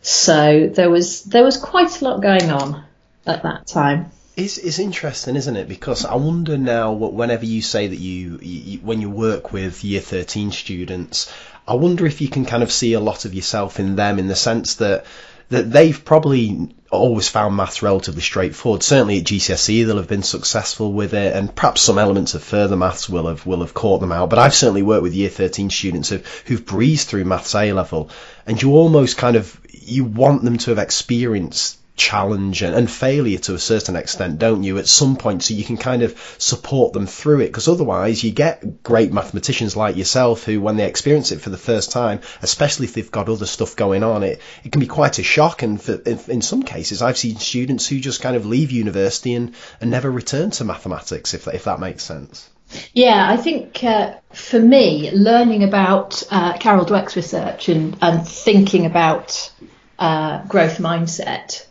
so 0.00 0.66
there 0.72 0.88
was 0.88 1.24
there 1.24 1.44
was 1.44 1.58
quite 1.58 2.00
a 2.00 2.04
lot 2.04 2.22
going 2.22 2.50
on 2.50 2.84
at 3.26 3.42
that 3.42 3.66
time 3.66 4.10
it's, 4.34 4.58
it's 4.58 4.78
interesting, 4.78 5.34
isn't 5.36 5.56
it? 5.56 5.66
Because 5.66 6.04
I 6.04 6.16
wonder 6.16 6.58
now, 6.58 6.92
whenever 6.92 7.46
you 7.46 7.62
say 7.62 7.86
that 7.86 7.96
you, 7.96 8.38
you, 8.42 8.78
when 8.80 9.00
you 9.00 9.08
work 9.08 9.50
with 9.50 9.82
year 9.82 10.02
13 10.02 10.52
students, 10.52 11.32
I 11.66 11.74
wonder 11.74 12.04
if 12.04 12.20
you 12.20 12.28
can 12.28 12.44
kind 12.44 12.62
of 12.62 12.70
see 12.70 12.92
a 12.92 13.00
lot 13.00 13.24
of 13.24 13.32
yourself 13.32 13.80
in 13.80 13.96
them 13.96 14.18
in 14.18 14.28
the 14.28 14.36
sense 14.36 14.74
that 14.74 15.06
that 15.48 15.70
they've 15.70 16.04
probably 16.04 16.74
always 16.90 17.28
found 17.28 17.56
maths 17.56 17.82
relatively 17.82 18.22
straightforward. 18.22 18.82
Certainly 18.82 19.18
at 19.18 19.24
GCSE 19.24 19.86
they'll 19.86 19.96
have 19.96 20.08
been 20.08 20.22
successful 20.22 20.92
with 20.92 21.14
it, 21.14 21.34
and 21.34 21.54
perhaps 21.54 21.82
some 21.82 21.98
elements 21.98 22.34
of 22.34 22.42
further 22.42 22.76
maths 22.76 23.08
will 23.08 23.26
have 23.28 23.46
will 23.46 23.60
have 23.60 23.74
caught 23.74 24.00
them 24.00 24.12
out. 24.12 24.30
But 24.30 24.38
I've 24.38 24.54
certainly 24.54 24.82
worked 24.82 25.02
with 25.02 25.14
year 25.14 25.28
13 25.28 25.70
students 25.70 26.08
who've, 26.08 26.26
who've 26.46 26.64
breezed 26.64 27.08
through 27.08 27.24
maths 27.24 27.54
A 27.54 27.72
level, 27.72 28.10
and 28.46 28.60
you 28.60 28.72
almost 28.72 29.16
kind 29.16 29.36
of 29.36 29.60
you 29.70 30.04
want 30.04 30.44
them 30.44 30.58
to 30.58 30.70
have 30.70 30.78
experienced 30.78 31.78
challenge 31.96 32.62
and, 32.62 32.74
and, 32.74 32.90
failure 32.90 33.38
to 33.38 33.54
a 33.54 33.58
certain 33.58 33.96
extent, 33.96 34.38
don't 34.38 34.62
you, 34.62 34.78
at 34.78 34.86
some 34.86 35.16
point, 35.16 35.42
so 35.42 35.54
you 35.54 35.64
can 35.64 35.76
kind 35.76 36.02
of 36.02 36.16
support 36.38 36.92
them 36.92 37.06
through 37.06 37.40
it. 37.40 37.46
Because 37.46 37.68
otherwise, 37.68 38.22
you 38.22 38.30
get 38.30 38.82
great 38.82 39.12
mathematicians 39.12 39.76
like 39.76 39.96
yourself 39.96 40.44
who, 40.44 40.60
when 40.60 40.76
they 40.76 40.86
experience 40.86 41.32
it 41.32 41.40
for 41.40 41.50
the 41.50 41.56
first 41.56 41.90
time, 41.90 42.20
especially 42.42 42.84
if 42.86 42.92
they've 42.92 43.10
got 43.10 43.28
other 43.28 43.46
stuff 43.46 43.76
going 43.76 44.02
on, 44.02 44.22
it, 44.22 44.40
it 44.62 44.72
can 44.72 44.80
be 44.80 44.86
quite 44.86 45.18
a 45.18 45.22
shock. 45.22 45.62
And 45.62 45.80
for, 45.80 45.94
in, 45.94 46.20
in, 46.28 46.42
some 46.42 46.62
cases, 46.62 47.02
I've 47.02 47.18
seen 47.18 47.36
students 47.36 47.86
who 47.88 47.98
just 47.98 48.20
kind 48.20 48.36
of 48.36 48.46
leave 48.46 48.70
university 48.70 49.34
and, 49.34 49.54
and 49.80 49.90
never 49.90 50.10
return 50.10 50.50
to 50.52 50.64
mathematics, 50.64 51.34
if, 51.34 51.48
if 51.48 51.64
that 51.64 51.80
makes 51.80 52.04
sense. 52.04 52.48
Yeah, 52.92 53.26
I 53.28 53.36
think 53.36 53.82
uh, 53.84 54.14
for 54.32 54.58
me, 54.58 55.10
learning 55.12 55.62
about 55.62 56.22
uh, 56.30 56.58
Carol 56.58 56.84
Dweck's 56.84 57.16
research 57.16 57.68
and, 57.68 57.96
and 58.02 58.26
thinking 58.26 58.86
about 58.86 59.52
uh, 59.98 60.44
growth 60.46 60.78
mindset 60.78 61.65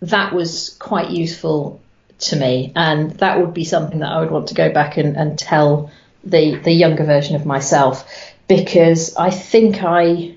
that 0.00 0.32
was 0.32 0.76
quite 0.78 1.10
useful 1.10 1.80
to 2.18 2.36
me, 2.36 2.72
and 2.74 3.12
that 3.18 3.40
would 3.40 3.54
be 3.54 3.64
something 3.64 4.00
that 4.00 4.10
I 4.10 4.20
would 4.20 4.30
want 4.30 4.48
to 4.48 4.54
go 4.54 4.72
back 4.72 4.96
and, 4.96 5.16
and 5.16 5.38
tell 5.38 5.90
the 6.24 6.56
the 6.56 6.72
younger 6.72 7.04
version 7.04 7.36
of 7.36 7.46
myself 7.46 8.08
because 8.48 9.16
I 9.16 9.30
think 9.30 9.82
I 9.82 10.34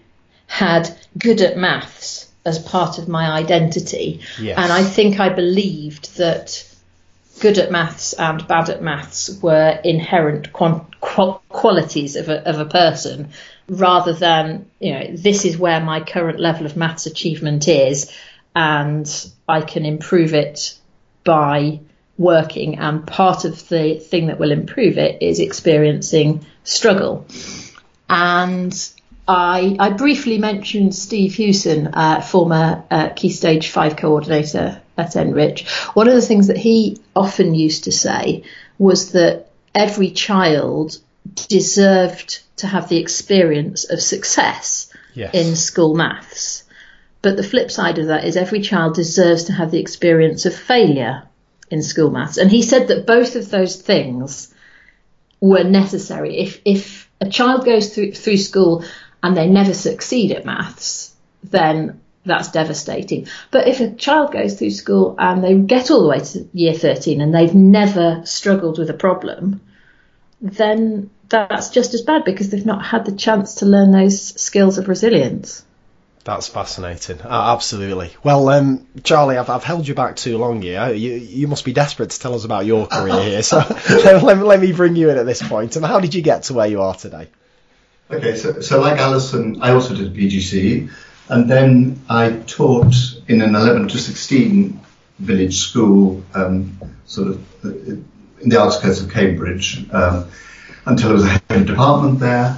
had 0.47 0.89
good 1.17 1.41
at 1.41 1.57
maths 1.57 2.29
as 2.45 2.59
part 2.59 2.97
of 2.97 3.07
my 3.07 3.31
identity, 3.31 4.21
yes. 4.39 4.57
and 4.57 4.71
I 4.71 4.83
think 4.83 5.19
I 5.19 5.29
believed 5.29 6.17
that 6.17 6.65
good 7.39 7.57
at 7.57 7.71
maths 7.71 8.13
and 8.13 8.45
bad 8.47 8.69
at 8.69 8.81
maths 8.81 9.29
were 9.41 9.79
inherent 9.83 10.51
qual- 10.51 11.41
qualities 11.49 12.15
of 12.15 12.29
a, 12.29 12.47
of 12.47 12.59
a 12.59 12.65
person 12.65 13.29
rather 13.69 14.13
than 14.13 14.65
you 14.79 14.91
know 14.91 15.07
this 15.15 15.45
is 15.45 15.57
where 15.57 15.79
my 15.79 16.01
current 16.01 16.39
level 16.39 16.65
of 16.65 16.75
maths 16.75 17.05
achievement 17.05 17.67
is 17.67 18.11
and 18.55 19.31
I 19.47 19.61
can 19.61 19.85
improve 19.85 20.33
it 20.33 20.77
by 21.23 21.79
working. 22.17 22.77
And 22.79 23.05
part 23.05 23.45
of 23.45 23.67
the 23.69 23.95
thing 23.95 24.27
that 24.27 24.39
will 24.39 24.51
improve 24.51 24.97
it 24.97 25.21
is 25.21 25.39
experiencing 25.39 26.45
struggle. 26.63 27.25
And 28.09 28.73
I, 29.27 29.75
I 29.79 29.91
briefly 29.91 30.39
mentioned 30.39 30.95
Steve 30.95 31.35
Hewson, 31.35 31.87
uh, 31.93 32.21
former 32.21 32.83
uh, 32.89 33.09
Key 33.09 33.29
Stage 33.29 33.69
5 33.69 33.95
coordinator 33.95 34.81
at 34.97 35.13
NRICH. 35.13 35.67
One 35.95 36.07
of 36.07 36.15
the 36.15 36.21
things 36.21 36.47
that 36.47 36.57
he 36.57 36.97
often 37.15 37.53
used 37.53 37.83
to 37.85 37.91
say 37.91 38.43
was 38.77 39.11
that 39.11 39.51
every 39.75 40.09
child 40.09 40.97
deserved 41.47 42.41
to 42.57 42.67
have 42.67 42.89
the 42.89 42.97
experience 42.97 43.89
of 43.89 44.01
success 44.01 44.91
yes. 45.13 45.33
in 45.33 45.55
school 45.55 45.95
maths. 45.95 46.63
But 47.21 47.35
the 47.35 47.43
flip 47.43 47.69
side 47.69 47.99
of 47.99 48.07
that 48.07 48.23
is 48.23 48.37
every 48.37 48.61
child 48.61 48.95
deserves 48.95 49.45
to 49.45 49.53
have 49.53 49.71
the 49.71 49.79
experience 49.79 50.45
of 50.45 50.55
failure 50.55 51.23
in 51.69 51.83
school 51.83 52.09
maths. 52.11 52.37
And 52.37 52.49
he 52.49 52.61
said 52.61 52.87
that 52.87 53.05
both 53.05 53.35
of 53.35 53.49
those 53.49 53.75
things 53.75 54.53
were 55.41 55.63
necessary. 55.63 56.39
If, 56.39 56.61
if 56.65 57.09
a 57.19 57.29
child 57.29 57.65
goes 57.65 57.93
through, 57.93 58.13
through 58.13 58.37
school 58.37 58.85
and 59.21 59.35
they 59.35 59.47
never 59.47 59.73
succeed 59.73 60.31
at 60.31 60.45
maths, 60.45 61.13
then 61.43 61.99
that's 62.25 62.51
devastating. 62.51 63.27
But 63.51 63.67
if 63.67 63.79
a 63.79 63.91
child 63.91 64.31
goes 64.31 64.57
through 64.57 64.71
school 64.71 65.15
and 65.17 65.43
they 65.43 65.55
get 65.55 65.91
all 65.91 66.03
the 66.03 66.09
way 66.09 66.19
to 66.19 66.47
year 66.53 66.73
13 66.73 67.21
and 67.21 67.33
they've 67.33 67.55
never 67.55 68.21
struggled 68.25 68.77
with 68.77 68.89
a 68.89 68.93
problem, 68.93 69.61
then 70.41 71.09
that's 71.27 71.69
just 71.69 71.93
as 71.93 72.01
bad 72.01 72.23
because 72.23 72.49
they've 72.49 72.65
not 72.65 72.85
had 72.85 73.05
the 73.05 73.11
chance 73.11 73.55
to 73.55 73.65
learn 73.65 73.91
those 73.91 74.19
skills 74.41 74.77
of 74.77 74.87
resilience. 74.87 75.63
That's 76.25 76.47
fascinating. 76.47 77.21
Uh, 77.21 77.53
absolutely. 77.55 78.11
Well, 78.23 78.49
um, 78.49 78.85
Charlie, 79.03 79.37
I've, 79.37 79.49
I've 79.49 79.63
held 79.63 79.87
you 79.87 79.95
back 79.95 80.15
too 80.17 80.37
long 80.37 80.61
here. 80.61 80.89
You, 80.89 81.13
you 81.13 81.47
must 81.47 81.65
be 81.65 81.73
desperate 81.73 82.11
to 82.11 82.19
tell 82.19 82.35
us 82.35 82.45
about 82.45 82.65
your 82.65 82.87
career 82.87 83.23
here. 83.23 83.41
So 83.41 83.57
let, 83.89 84.23
let, 84.23 84.37
let, 84.37 84.59
me 84.59 84.73
bring 84.73 84.95
you 84.95 85.09
in 85.09 85.17
at 85.17 85.25
this 85.25 85.41
point. 85.41 85.75
And 85.75 85.85
how 85.85 85.99
did 85.99 86.13
you 86.13 86.21
get 86.21 86.43
to 86.43 86.53
where 86.53 86.67
you 86.67 86.81
are 86.81 86.93
today? 86.93 87.29
Okay, 88.11 88.35
so, 88.35 88.59
so 88.59 88.81
like 88.81 88.99
Alison, 88.99 89.61
I 89.61 89.71
also 89.71 89.95
did 89.95 90.13
PGC. 90.13 90.91
And 91.29 91.49
then 91.49 92.01
I 92.09 92.31
taught 92.47 92.95
in 93.27 93.41
an 93.41 93.55
11 93.55 93.87
to 93.89 93.97
16 93.97 94.79
village 95.19 95.57
school, 95.59 96.23
um, 96.33 96.79
sort 97.05 97.29
of 97.29 97.65
uh, 97.65 97.69
in 97.69 98.49
the 98.49 98.59
outskirts 98.59 99.01
of 99.01 99.11
Cambridge, 99.11 99.85
um, 99.91 100.27
until 100.85 101.09
I 101.09 101.13
was 101.13 101.23
a 101.23 101.27
head 101.27 101.43
of 101.49 101.67
department 101.67 102.19
there. 102.19 102.57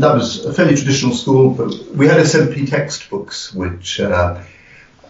That 0.00 0.14
was 0.14 0.44
a 0.44 0.52
fairly 0.52 0.76
traditional 0.76 1.14
school, 1.14 1.50
but 1.50 1.74
we 1.94 2.06
had 2.06 2.18
SMP 2.18 2.68
textbooks 2.68 3.52
which 3.52 4.00
uh, 4.00 4.42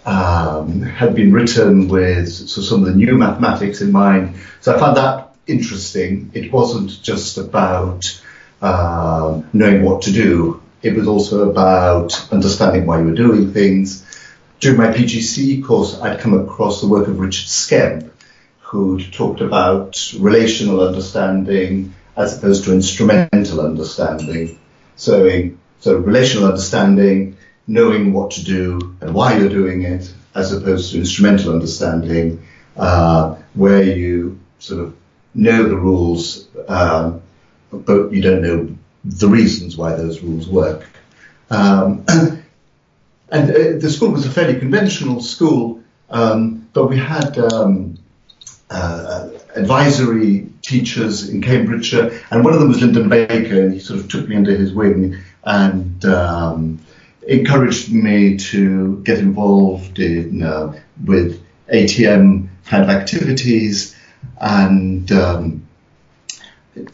um, 0.06 0.82
had 0.82 1.14
been 1.14 1.32
written 1.32 1.88
with 1.88 2.28
so 2.28 2.62
some 2.62 2.80
of 2.80 2.86
the 2.86 2.94
new 2.94 3.16
mathematics 3.16 3.80
in 3.80 3.92
mind. 3.92 4.36
So 4.60 4.74
I 4.74 4.78
found 4.78 4.96
that 4.96 5.34
interesting. 5.46 6.30
It 6.34 6.52
wasn't 6.52 7.02
just 7.02 7.38
about 7.38 8.20
uh, 8.62 9.42
knowing 9.52 9.82
what 9.82 10.02
to 10.02 10.12
do. 10.12 10.62
It 10.82 10.94
was 10.94 11.08
also 11.08 11.50
about 11.50 12.32
understanding 12.32 12.86
why 12.86 13.00
you 13.00 13.06
were 13.06 13.14
doing 13.14 13.52
things. 13.52 14.04
During 14.60 14.78
my 14.78 14.88
PGC 14.88 15.64
course, 15.64 16.00
I'd 16.00 16.20
come 16.20 16.34
across 16.34 16.80
the 16.80 16.88
work 16.88 17.08
of 17.08 17.18
Richard 17.18 17.48
Skemp, 17.48 18.10
who'd 18.60 19.12
talked 19.12 19.40
about 19.40 20.12
relational 20.18 20.86
understanding 20.86 21.94
as 22.16 22.36
opposed 22.36 22.64
to 22.64 22.72
instrumental 22.72 23.60
understanding. 23.60 24.58
So, 24.98 25.50
so 25.80 25.96
relational 25.96 26.48
understanding, 26.48 27.36
knowing 27.68 28.12
what 28.12 28.32
to 28.32 28.44
do 28.44 28.96
and 29.00 29.14
why 29.14 29.38
you're 29.38 29.48
doing 29.48 29.82
it, 29.82 30.12
as 30.34 30.52
opposed 30.52 30.92
to 30.92 30.98
instrumental 30.98 31.54
understanding, 31.54 32.42
uh, 32.76 33.36
where 33.54 33.82
you 33.82 34.38
sort 34.58 34.80
of 34.80 34.96
know 35.34 35.68
the 35.68 35.76
rules, 35.76 36.48
um, 36.68 37.22
but 37.70 38.12
you 38.12 38.20
don't 38.20 38.42
know 38.42 38.76
the 39.04 39.28
reasons 39.28 39.76
why 39.76 39.94
those 39.94 40.20
rules 40.20 40.48
work. 40.48 40.84
Um, 41.50 42.04
and 43.30 43.50
uh, 43.50 43.78
the 43.78 43.90
school 43.90 44.10
was 44.10 44.26
a 44.26 44.30
fairly 44.30 44.58
conventional 44.58 45.20
school, 45.20 45.80
um, 46.10 46.68
but 46.72 46.88
we 46.88 46.98
had 46.98 47.38
um, 47.38 47.98
uh, 48.68 49.28
advisory 49.54 50.48
teachers 50.68 51.28
in 51.28 51.40
Cambridgeshire, 51.40 52.20
and 52.30 52.44
one 52.44 52.52
of 52.52 52.60
them 52.60 52.68
was 52.68 52.80
Lyndon 52.80 53.08
Baker, 53.08 53.62
and 53.62 53.72
he 53.72 53.80
sort 53.80 54.00
of 54.00 54.08
took 54.08 54.28
me 54.28 54.36
under 54.36 54.54
his 54.54 54.72
wing 54.72 55.16
and 55.44 56.04
um, 56.04 56.80
encouraged 57.26 57.92
me 57.92 58.36
to 58.36 59.02
get 59.04 59.18
involved 59.18 59.98
in 59.98 60.42
uh, 60.42 60.78
with 61.04 61.42
ATM 61.72 62.48
kind 62.66 62.82
of 62.82 62.90
activities 62.90 63.96
and 64.40 65.10
um, 65.12 65.66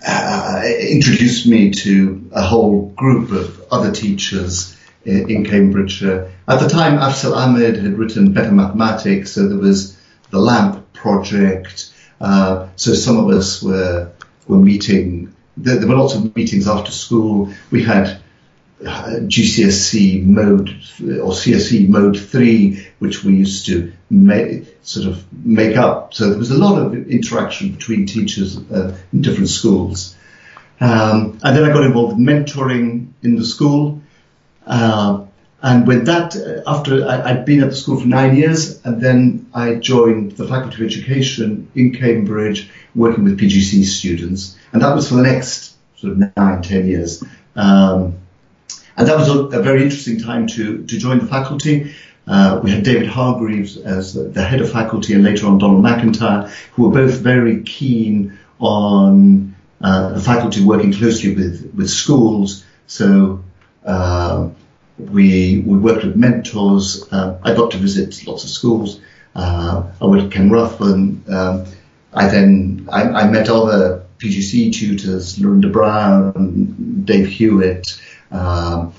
uh, 0.06 0.62
introduced 0.80 1.46
me 1.46 1.70
to 1.70 2.30
a 2.32 2.42
whole 2.42 2.88
group 2.90 3.30
of 3.32 3.62
other 3.70 3.92
teachers 3.92 4.76
in, 5.04 5.44
Cambridgeshire. 5.44 6.32
At 6.48 6.60
the 6.60 6.68
time, 6.68 6.98
Afzal 6.98 7.36
Ahmed 7.36 7.76
had 7.76 7.98
written 7.98 8.32
Better 8.32 8.52
Mathematics, 8.52 9.32
so 9.32 9.48
there 9.48 9.58
was 9.58 9.98
the 10.30 10.38
LAMP 10.38 10.92
project. 10.92 11.92
Uh, 12.20 12.68
so 12.76 12.94
some 12.94 13.18
of 13.18 13.28
us 13.36 13.62
were 13.62 14.10
were 14.46 14.58
meeting. 14.58 15.34
There, 15.56 15.76
there, 15.76 15.88
were 15.88 15.96
lots 15.96 16.14
of 16.14 16.34
meetings 16.36 16.68
after 16.68 16.90
school. 16.90 17.52
We 17.70 17.82
had 17.84 18.20
uh, 18.84 19.20
GCSE 19.20 20.24
mode 20.24 20.68
or 20.68 21.32
CSE 21.32 21.88
mode 21.88 22.18
three, 22.18 22.86
which 22.98 23.24
we 23.24 23.34
used 23.34 23.66
to 23.66 23.92
sort 24.82 25.06
of 25.06 25.24
make 25.32 25.76
up. 25.76 26.14
So 26.14 26.28
there 26.28 26.38
was 26.38 26.50
a 26.50 26.58
lot 26.58 26.80
of 26.80 26.94
interaction 27.08 27.72
between 27.72 28.06
teachers 28.06 28.58
uh, 28.58 28.96
in 29.12 29.22
different 29.22 29.48
schools. 29.48 30.16
Um, 30.80 31.38
and 31.42 31.56
then 31.56 31.64
I 31.64 31.72
got 31.72 31.84
involved 31.84 32.18
mentoring 32.18 33.12
in 33.22 33.36
the 33.36 33.44
school. 33.44 34.02
Uh, 34.66 35.24
and 35.64 35.86
with 35.86 36.04
that, 36.04 36.36
uh, 36.36 36.60
after 36.66 37.08
I, 37.08 37.26
had 37.26 37.46
been 37.46 37.62
at 37.62 37.70
the 37.70 37.74
school 37.74 37.98
for 37.98 38.06
nine 38.06 38.36
years, 38.36 38.84
and 38.84 39.00
then 39.00 39.46
I 39.54 39.76
joined 39.76 40.32
the 40.32 40.46
Faculty 40.46 40.76
of 40.76 40.82
Education 40.82 41.70
in 41.74 41.94
Cambridge, 41.94 42.68
working 42.94 43.24
with 43.24 43.40
PGC 43.40 43.82
students, 43.84 44.58
and 44.74 44.82
that 44.82 44.94
was 44.94 45.08
for 45.08 45.14
the 45.14 45.22
next 45.22 45.74
sort 45.96 46.12
of 46.12 46.36
nine, 46.36 46.60
ten 46.60 46.86
years. 46.86 47.24
Um, 47.56 48.18
and 48.98 49.08
that 49.08 49.16
was 49.16 49.30
a, 49.30 49.58
a, 49.58 49.62
very 49.62 49.84
interesting 49.84 50.20
time 50.20 50.48
to 50.48 50.84
to 50.84 50.98
join 50.98 51.18
the 51.18 51.26
faculty. 51.26 51.94
Uh, 52.26 52.60
we 52.62 52.70
had 52.70 52.84
David 52.84 53.08
Hargreaves 53.08 53.78
as 53.78 54.12
the, 54.12 54.24
the, 54.24 54.44
head 54.44 54.60
of 54.60 54.70
faculty, 54.70 55.14
and 55.14 55.24
later 55.24 55.46
on 55.46 55.56
Donald 55.56 55.82
McIntyre, 55.82 56.50
who 56.72 56.88
were 56.88 56.90
both 56.90 57.20
very 57.20 57.62
keen 57.62 58.38
on 58.58 59.56
uh, 59.80 60.10
the 60.10 60.20
faculty 60.20 60.62
working 60.62 60.92
closely 60.92 61.34
with 61.34 61.72
with 61.74 61.88
schools. 61.88 62.66
So. 62.86 63.42
Uh, 63.82 64.50
we, 64.98 65.60
we 65.60 65.78
worked 65.78 66.04
with 66.04 66.16
mentors. 66.16 67.10
Uh, 67.12 67.38
I 67.42 67.54
got 67.54 67.72
to 67.72 67.78
visit 67.78 68.26
lots 68.26 68.44
of 68.44 68.50
schools. 68.50 69.00
Uh, 69.34 69.90
I 70.00 70.04
went 70.04 70.30
to 70.30 70.38
Kenruthven. 70.38 71.28
Um, 71.28 71.66
I 72.12 72.28
then 72.28 72.88
I, 72.92 73.02
I, 73.02 73.28
met 73.28 73.48
other 73.48 74.04
PGC 74.18 74.72
tutors, 74.72 75.36
Laurinda 75.38 75.72
Brown, 75.72 77.02
Dave 77.04 77.26
Hewitt. 77.26 78.00
Um, 78.30 78.92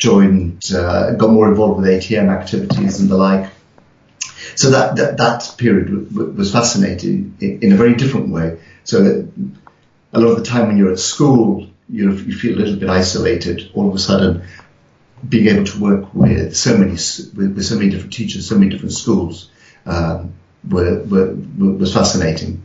joined, 0.00 0.62
uh, 0.74 1.12
got 1.12 1.30
more 1.30 1.48
involved 1.48 1.80
with 1.80 1.90
ATM 1.90 2.28
activities 2.28 3.00
and 3.00 3.08
the 3.08 3.16
like. 3.16 3.50
So 4.56 4.70
that 4.70 4.96
that, 4.96 5.16
that 5.16 5.54
period 5.58 5.86
w- 5.86 6.06
w- 6.06 6.30
was 6.32 6.52
fascinating 6.52 7.36
in, 7.40 7.60
in, 7.60 7.72
a 7.72 7.76
very 7.76 7.94
different 7.94 8.28
way. 8.28 8.58
So 8.84 9.26
a 10.12 10.20
lot 10.20 10.30
of 10.30 10.36
the 10.36 10.44
time 10.44 10.68
when 10.68 10.76
you're 10.76 10.92
at 10.92 10.98
school, 10.98 11.68
you 11.88 12.12
you 12.12 12.34
feel 12.34 12.56
a 12.56 12.60
little 12.60 12.76
bit 12.76 12.88
isolated. 12.88 13.70
All 13.74 13.88
of 13.88 13.94
a 13.94 13.98
sudden, 13.98 14.42
being 15.28 15.48
able 15.48 15.64
to 15.64 15.80
work 15.80 16.14
with 16.14 16.56
so 16.56 16.76
many 16.76 16.92
with, 16.92 17.54
with 17.54 17.64
so 17.64 17.76
many 17.76 17.90
different 17.90 18.12
teachers, 18.12 18.48
so 18.48 18.58
many 18.58 18.70
different 18.70 18.92
schools, 18.92 19.50
um, 19.86 20.34
were, 20.68 21.02
were, 21.04 21.34
was 21.34 21.92
fascinating. 21.92 22.62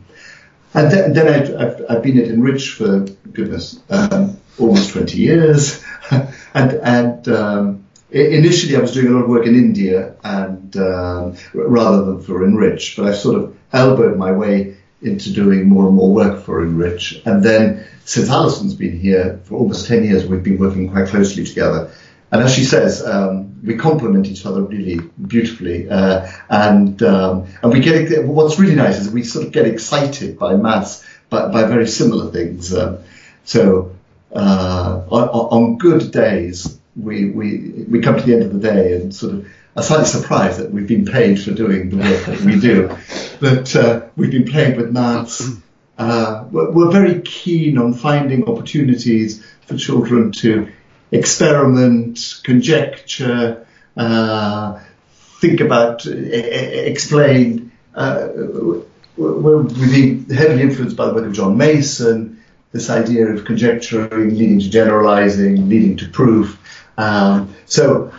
And 0.72 0.90
then, 0.90 1.12
then 1.12 1.28
I've, 1.28 1.56
I've, 1.56 1.84
I've, 1.90 2.02
been 2.02 2.18
at 2.18 2.28
NRICH 2.28 2.74
for 2.76 3.00
goodness 3.32 3.80
um, 3.90 4.36
almost 4.58 4.90
20 4.90 5.18
years, 5.18 5.82
and 6.54 6.74
and 6.74 7.28
um, 7.28 7.84
initially 8.10 8.76
I 8.76 8.80
was 8.80 8.92
doing 8.92 9.08
a 9.08 9.10
lot 9.10 9.24
of 9.24 9.28
work 9.28 9.46
in 9.46 9.56
India 9.56 10.14
and 10.22 10.76
um, 10.76 11.36
rather 11.54 12.04
than 12.04 12.22
for 12.22 12.40
NRICH, 12.40 12.96
but 12.96 13.06
I've 13.06 13.16
sort 13.16 13.42
of 13.42 13.56
elbowed 13.72 14.16
my 14.16 14.32
way 14.32 14.76
into 15.02 15.32
doing 15.32 15.68
more 15.68 15.86
and 15.86 15.96
more 15.96 16.12
work 16.12 16.44
for 16.44 16.64
NRICH, 16.64 17.26
and 17.26 17.42
then 17.42 17.86
since 18.04 18.28
Alison's 18.28 18.74
been 18.74 18.98
here 18.98 19.40
for 19.44 19.56
almost 19.56 19.86
10 19.86 20.04
years, 20.04 20.26
we've 20.26 20.42
been 20.42 20.58
working 20.58 20.90
quite 20.90 21.08
closely 21.08 21.44
together. 21.44 21.92
And 22.32 22.42
as 22.42 22.54
she 22.54 22.64
says, 22.64 23.04
um, 23.04 23.60
we 23.64 23.76
complement 23.76 24.26
each 24.28 24.46
other 24.46 24.62
really 24.62 25.00
beautifully, 25.26 25.90
uh, 25.90 26.30
and 26.48 27.02
um, 27.02 27.46
and 27.62 27.72
we 27.72 27.80
get 27.80 28.24
what's 28.24 28.58
really 28.58 28.76
nice 28.76 29.00
is 29.00 29.10
we 29.10 29.24
sort 29.24 29.46
of 29.46 29.52
get 29.52 29.66
excited 29.66 30.38
by 30.38 30.54
maths 30.54 31.04
by, 31.28 31.48
by 31.48 31.64
very 31.64 31.88
similar 31.88 32.30
things. 32.30 32.74
Um, 32.74 32.98
so 33.44 33.96
uh, 34.32 35.02
on, 35.10 35.28
on, 35.28 35.78
good 35.78 36.12
days, 36.12 36.78
we, 36.96 37.30
we 37.30 37.84
we 37.88 38.00
come 38.00 38.16
to 38.16 38.22
the 38.22 38.34
end 38.34 38.42
of 38.44 38.52
the 38.52 38.60
day 38.60 38.94
and 38.94 39.14
sort 39.14 39.34
of 39.34 39.48
are 39.76 39.82
slightly 39.82 40.06
surprised 40.06 40.60
that 40.60 40.70
we've 40.70 40.88
been 40.88 41.04
paid 41.04 41.40
for 41.42 41.52
doing 41.52 41.90
the 41.90 41.96
work 41.96 42.26
that 42.26 42.40
we 42.42 42.60
do, 42.60 42.96
but 43.40 43.74
uh, 43.74 44.02
we've 44.16 44.30
been 44.30 44.46
playing 44.46 44.76
with 44.76 44.92
maths. 44.92 45.50
Uh, 45.98 46.44
we're, 46.50 46.70
we're 46.70 46.90
very 46.90 47.20
keen 47.22 47.76
on 47.76 47.92
finding 47.92 48.48
opportunities 48.48 49.44
for 49.66 49.76
children 49.76 50.32
to 50.32 50.70
experiment, 51.10 52.40
conjecture, 52.44 53.66
uh, 53.96 54.80
think 55.40 55.60
about, 55.60 56.06
uh, 56.06 56.10
explain. 56.10 57.72
Uh, 57.94 58.28
we're 59.16 59.62
heavily 60.34 60.62
influenced 60.62 60.96
by 60.96 61.06
the 61.06 61.14
work 61.14 61.26
of 61.26 61.32
John 61.32 61.56
Mason, 61.56 62.42
this 62.72 62.88
idea 62.88 63.26
of 63.26 63.44
conjecturing 63.44 64.36
leading 64.36 64.60
to 64.60 64.70
generalizing, 64.70 65.68
leading 65.68 65.96
to 65.98 66.08
proof. 66.08 66.58
Um, 66.96 67.54
so 67.66 68.12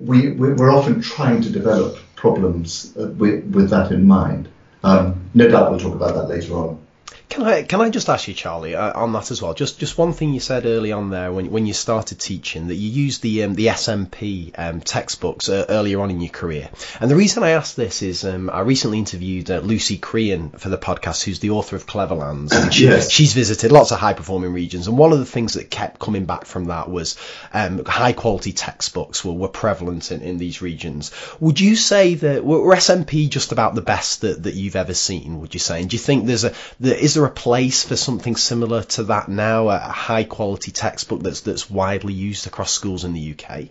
we, 0.00 0.32
we're 0.32 0.72
often 0.72 1.00
trying 1.00 1.42
to 1.42 1.50
develop 1.50 1.98
problems 2.16 2.94
uh, 2.96 3.08
with, 3.08 3.44
with 3.44 3.70
that 3.70 3.92
in 3.92 4.06
mind. 4.06 4.48
Um, 4.82 5.30
no 5.34 5.48
doubt 5.48 5.70
we'll 5.70 5.80
talk 5.80 5.94
about 5.94 6.14
that 6.14 6.28
later 6.28 6.54
on. 6.54 6.85
Can 7.28 7.42
I 7.42 7.64
can 7.64 7.80
I 7.80 7.90
just 7.90 8.08
ask 8.08 8.28
you, 8.28 8.34
Charlie, 8.34 8.76
uh, 8.76 8.98
on 8.98 9.12
that 9.12 9.30
as 9.32 9.42
well? 9.42 9.52
Just 9.52 9.80
just 9.80 9.98
one 9.98 10.12
thing 10.12 10.32
you 10.32 10.38
said 10.40 10.64
early 10.64 10.92
on 10.92 11.10
there 11.10 11.32
when 11.32 11.50
when 11.50 11.66
you 11.66 11.74
started 11.74 12.20
teaching 12.20 12.68
that 12.68 12.76
you 12.76 12.88
used 12.88 13.20
the 13.20 13.42
um, 13.42 13.54
the 13.54 13.66
SMP 13.66 14.52
um, 14.56 14.80
textbooks 14.80 15.48
uh, 15.48 15.66
earlier 15.68 16.00
on 16.00 16.10
in 16.10 16.20
your 16.20 16.30
career. 16.30 16.70
And 17.00 17.10
the 17.10 17.16
reason 17.16 17.42
I 17.42 17.50
ask 17.50 17.74
this 17.74 18.00
is 18.00 18.24
um, 18.24 18.48
I 18.48 18.60
recently 18.60 18.98
interviewed 18.98 19.50
uh, 19.50 19.58
Lucy 19.58 19.98
Crehan 19.98 20.56
for 20.58 20.68
the 20.68 20.78
podcast, 20.78 21.24
who's 21.24 21.40
the 21.40 21.50
author 21.50 21.74
of 21.74 21.84
Cleverlands. 21.86 22.52
And 22.52 22.72
she, 22.74 22.84
Yes. 22.84 23.10
she's 23.10 23.32
visited 23.32 23.72
lots 23.72 23.90
of 23.90 23.98
high 23.98 24.14
performing 24.14 24.52
regions, 24.52 24.86
and 24.86 24.96
one 24.96 25.12
of 25.12 25.18
the 25.18 25.26
things 25.26 25.54
that 25.54 25.68
kept 25.68 25.98
coming 25.98 26.26
back 26.26 26.46
from 26.46 26.66
that 26.66 26.88
was 26.88 27.16
um, 27.52 27.84
high 27.84 28.12
quality 28.12 28.52
textbooks 28.52 29.24
were, 29.24 29.32
were 29.32 29.48
prevalent 29.48 30.12
in, 30.12 30.22
in 30.22 30.38
these 30.38 30.62
regions. 30.62 31.10
Would 31.40 31.58
you 31.58 31.74
say 31.74 32.14
that 32.14 32.44
were, 32.44 32.60
were 32.62 32.76
SMP 32.76 33.28
just 33.28 33.50
about 33.50 33.74
the 33.74 33.82
best 33.82 34.20
that, 34.20 34.44
that 34.44 34.54
you've 34.54 34.76
ever 34.76 34.94
seen? 34.94 35.40
Would 35.40 35.54
you 35.54 35.60
say? 35.60 35.80
And 35.80 35.90
do 35.90 35.96
you 35.96 36.00
think 36.00 36.26
there's 36.26 36.44
a 36.44 36.52
there, 36.78 36.94
is 36.94 37.15
there 37.16 37.24
a 37.24 37.30
place 37.30 37.84
for 37.84 37.96
something 37.96 38.36
similar 38.36 38.82
to 38.82 39.04
that 39.04 39.28
now, 39.28 39.68
a 39.68 39.78
high 39.78 40.24
quality 40.24 40.70
textbook 40.70 41.22
that's 41.22 41.40
that's 41.40 41.68
widely 41.68 42.12
used 42.12 42.46
across 42.46 42.70
schools 42.70 43.04
in 43.04 43.12
the 43.12 43.34
UK? 43.34 43.68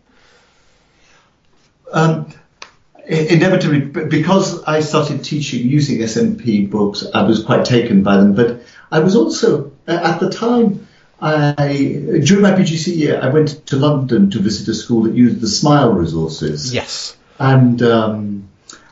Um, 1.91 2.33
inevitably, 3.07 3.79
because 3.81 4.63
I 4.63 4.81
started 4.81 5.23
teaching 5.23 5.67
using 5.67 5.99
SMP 5.99 6.69
books, 6.69 7.05
I 7.13 7.23
was 7.23 7.43
quite 7.43 7.65
taken 7.65 8.03
by 8.03 8.17
them. 8.17 8.33
But 8.33 8.63
I 8.91 8.99
was 8.99 9.15
also, 9.15 9.71
at 9.87 10.19
the 10.19 10.29
time, 10.29 10.87
I 11.21 11.67
during 12.23 12.41
my 12.41 12.51
PGC 12.51 12.95
year, 12.95 13.19
I 13.21 13.29
went 13.29 13.67
to 13.67 13.77
London 13.77 14.31
to 14.31 14.39
visit 14.39 14.67
a 14.67 14.73
school 14.73 15.03
that 15.03 15.13
used 15.13 15.39
the 15.39 15.47
Smile 15.47 15.93
resources. 15.93 16.73
Yes. 16.73 17.15
And 17.39 17.81
um, 17.81 18.49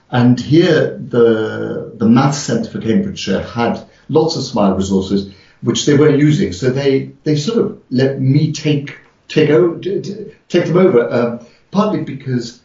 and 0.10 0.40
here 0.40 0.98
the 0.98 1.92
the 1.96 2.08
Maths 2.08 2.38
Centre 2.38 2.70
for 2.70 2.80
Cambridgeshire 2.80 3.42
had 3.42 3.86
lots 4.10 4.36
of 4.36 4.44
Smile 4.44 4.76
resources 4.76 5.34
which 5.64 5.86
they 5.86 5.98
weren't 5.98 6.20
using. 6.20 6.54
So 6.54 6.70
they 6.70 7.12
they 7.24 7.36
sort 7.36 7.60
of 7.60 7.82
let 7.90 8.20
me 8.20 8.52
take 8.52 8.98
take 9.28 9.50
over 9.50 9.80
take 9.80 10.66
them 10.66 10.78
over. 10.78 11.12
Um, 11.12 11.48
partly 11.72 12.04
because 12.04 12.62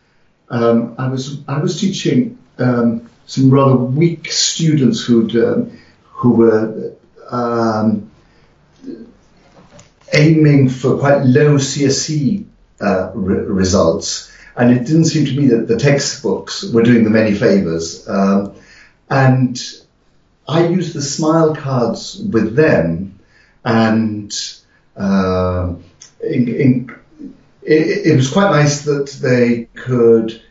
um, 0.51 0.95
I 0.99 1.09
was 1.09 1.41
I 1.49 1.59
was 1.59 1.81
teaching 1.81 2.39
um, 2.59 3.09
some 3.27 3.51
rather 3.51 3.77
weak 3.77 4.31
students 4.31 5.03
who'd 5.03 5.35
um, 5.37 5.79
who 6.03 6.33
were 6.33 6.93
um, 7.31 8.11
aiming 10.13 10.69
for 10.69 10.99
quite 10.99 11.23
low 11.23 11.57
CSE 11.57 12.45
uh, 12.81 13.13
re- 13.15 13.45
results, 13.45 14.33
and 14.57 14.73
it 14.73 14.87
didn't 14.87 15.07
seem 15.07 15.25
to 15.27 15.41
me 15.41 15.49
that 15.49 15.69
the 15.69 15.77
textbooks 15.77 16.65
were 16.73 16.83
doing 16.83 17.05
them 17.05 17.17
any 17.17 17.35
favours. 17.35 18.09
Um, 18.09 18.55
and 19.11 19.59
I 20.49 20.67
used 20.67 20.95
the 20.95 21.03
smile 21.03 21.55
cards 21.55 22.23
with 22.33 22.57
them, 22.57 23.19
and 23.65 24.33
uh, 24.97 25.75
in, 26.25 26.49
in, 26.49 26.97
it, 27.63 28.07
it 28.07 28.17
was 28.17 28.31
quite 28.31 28.51
nice 28.51 28.85
that 28.85 29.11
they 29.21 29.69
could 29.75 30.43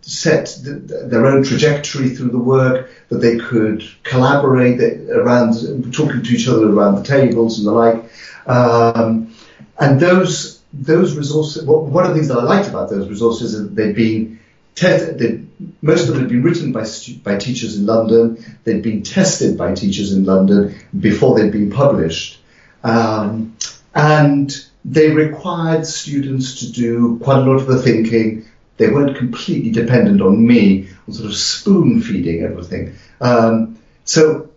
set 0.00 0.58
th- 0.64 1.10
their 1.10 1.26
own 1.26 1.42
trajectory 1.42 2.08
through 2.08 2.30
the 2.30 2.38
work, 2.38 2.90
that 3.10 3.18
they 3.18 3.36
could 3.36 3.84
collaborate 4.02 4.80
around, 5.10 5.92
talking 5.92 6.22
to 6.22 6.30
each 6.30 6.48
other 6.48 6.70
around 6.70 6.96
the 6.96 7.04
tables 7.04 7.58
and 7.58 7.66
the 7.66 7.72
like. 7.72 8.04
Um, 8.46 9.34
and 9.78 10.00
those 10.00 10.62
those 10.72 11.16
resources, 11.16 11.64
one 11.64 12.04
of 12.04 12.10
the 12.10 12.14
things 12.16 12.28
that 12.28 12.38
I 12.38 12.42
liked 12.42 12.68
about 12.68 12.90
those 12.90 13.08
resources 13.08 13.54
is 13.54 13.62
that 13.62 13.76
they've 13.76 13.94
been 13.94 14.40
most 14.82 16.02
of 16.02 16.08
them 16.08 16.20
had 16.20 16.28
been 16.28 16.42
written 16.42 16.72
by 16.72 16.84
by 17.22 17.36
teachers 17.36 17.76
in 17.78 17.86
London. 17.86 18.44
They'd 18.64 18.82
been 18.82 19.02
tested 19.02 19.56
by 19.56 19.74
teachers 19.74 20.12
in 20.12 20.24
London 20.24 20.74
before 20.98 21.38
they'd 21.38 21.52
been 21.52 21.70
published, 21.70 22.40
um, 22.82 23.56
and 23.94 24.50
they 24.84 25.10
required 25.10 25.86
students 25.86 26.60
to 26.60 26.72
do 26.72 27.18
quite 27.22 27.38
a 27.38 27.42
lot 27.42 27.56
of 27.56 27.66
the 27.66 27.80
thinking. 27.82 28.46
They 28.76 28.90
weren't 28.90 29.16
completely 29.16 29.70
dependent 29.70 30.20
on 30.20 30.44
me, 30.44 30.88
on 31.06 31.14
sort 31.14 31.30
of 31.30 31.36
spoon 31.36 32.02
feeding 32.02 32.42
everything. 32.42 32.96
Um, 33.20 33.78
so 34.04 34.50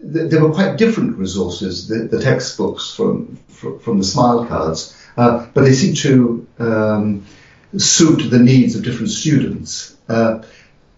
th- 0.00 0.30
they 0.30 0.38
were 0.38 0.52
quite 0.52 0.78
different 0.78 1.18
resources, 1.18 1.88
the, 1.88 2.08
the 2.10 2.22
textbooks 2.22 2.94
from, 2.94 3.36
from 3.48 3.78
from 3.78 3.98
the 3.98 4.04
smile 4.04 4.46
cards, 4.46 4.96
uh, 5.18 5.46
but 5.52 5.64
they 5.64 5.74
seem 5.74 5.94
to 5.96 6.46
um, 6.58 7.26
suit 7.76 8.30
the 8.30 8.38
needs 8.38 8.76
of 8.76 8.82
different 8.82 9.10
students. 9.10 9.96
Uh, 10.08 10.42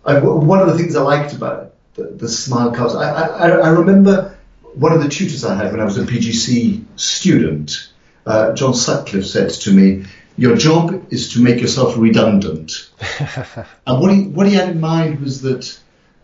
I, 0.04 0.18
one 0.20 0.60
of 0.60 0.68
the 0.68 0.78
things 0.78 0.96
I 0.96 1.02
liked 1.02 1.34
about 1.34 1.74
the, 1.94 2.04
the 2.04 2.28
smile 2.28 2.72
cards, 2.72 2.94
I, 2.94 3.10
I, 3.10 3.48
I 3.48 3.68
remember 3.70 4.38
one 4.74 4.92
of 4.92 5.02
the 5.02 5.08
tutors 5.08 5.44
I 5.44 5.56
had 5.56 5.72
when 5.72 5.80
I 5.80 5.84
was 5.84 5.98
a 5.98 6.04
PGC 6.04 6.84
student, 6.96 7.90
uh, 8.26 8.52
John 8.52 8.74
Sutcliffe, 8.74 9.26
said 9.26 9.50
to 9.50 9.72
me, 9.72 10.04
"Your 10.36 10.56
job 10.56 11.06
is 11.10 11.32
to 11.32 11.42
make 11.42 11.60
yourself 11.60 11.96
redundant." 11.96 12.90
and 13.18 14.00
what 14.00 14.12
he 14.12 14.22
what 14.22 14.46
he 14.46 14.54
had 14.54 14.68
in 14.68 14.80
mind 14.80 15.20
was 15.20 15.42
that 15.42 15.78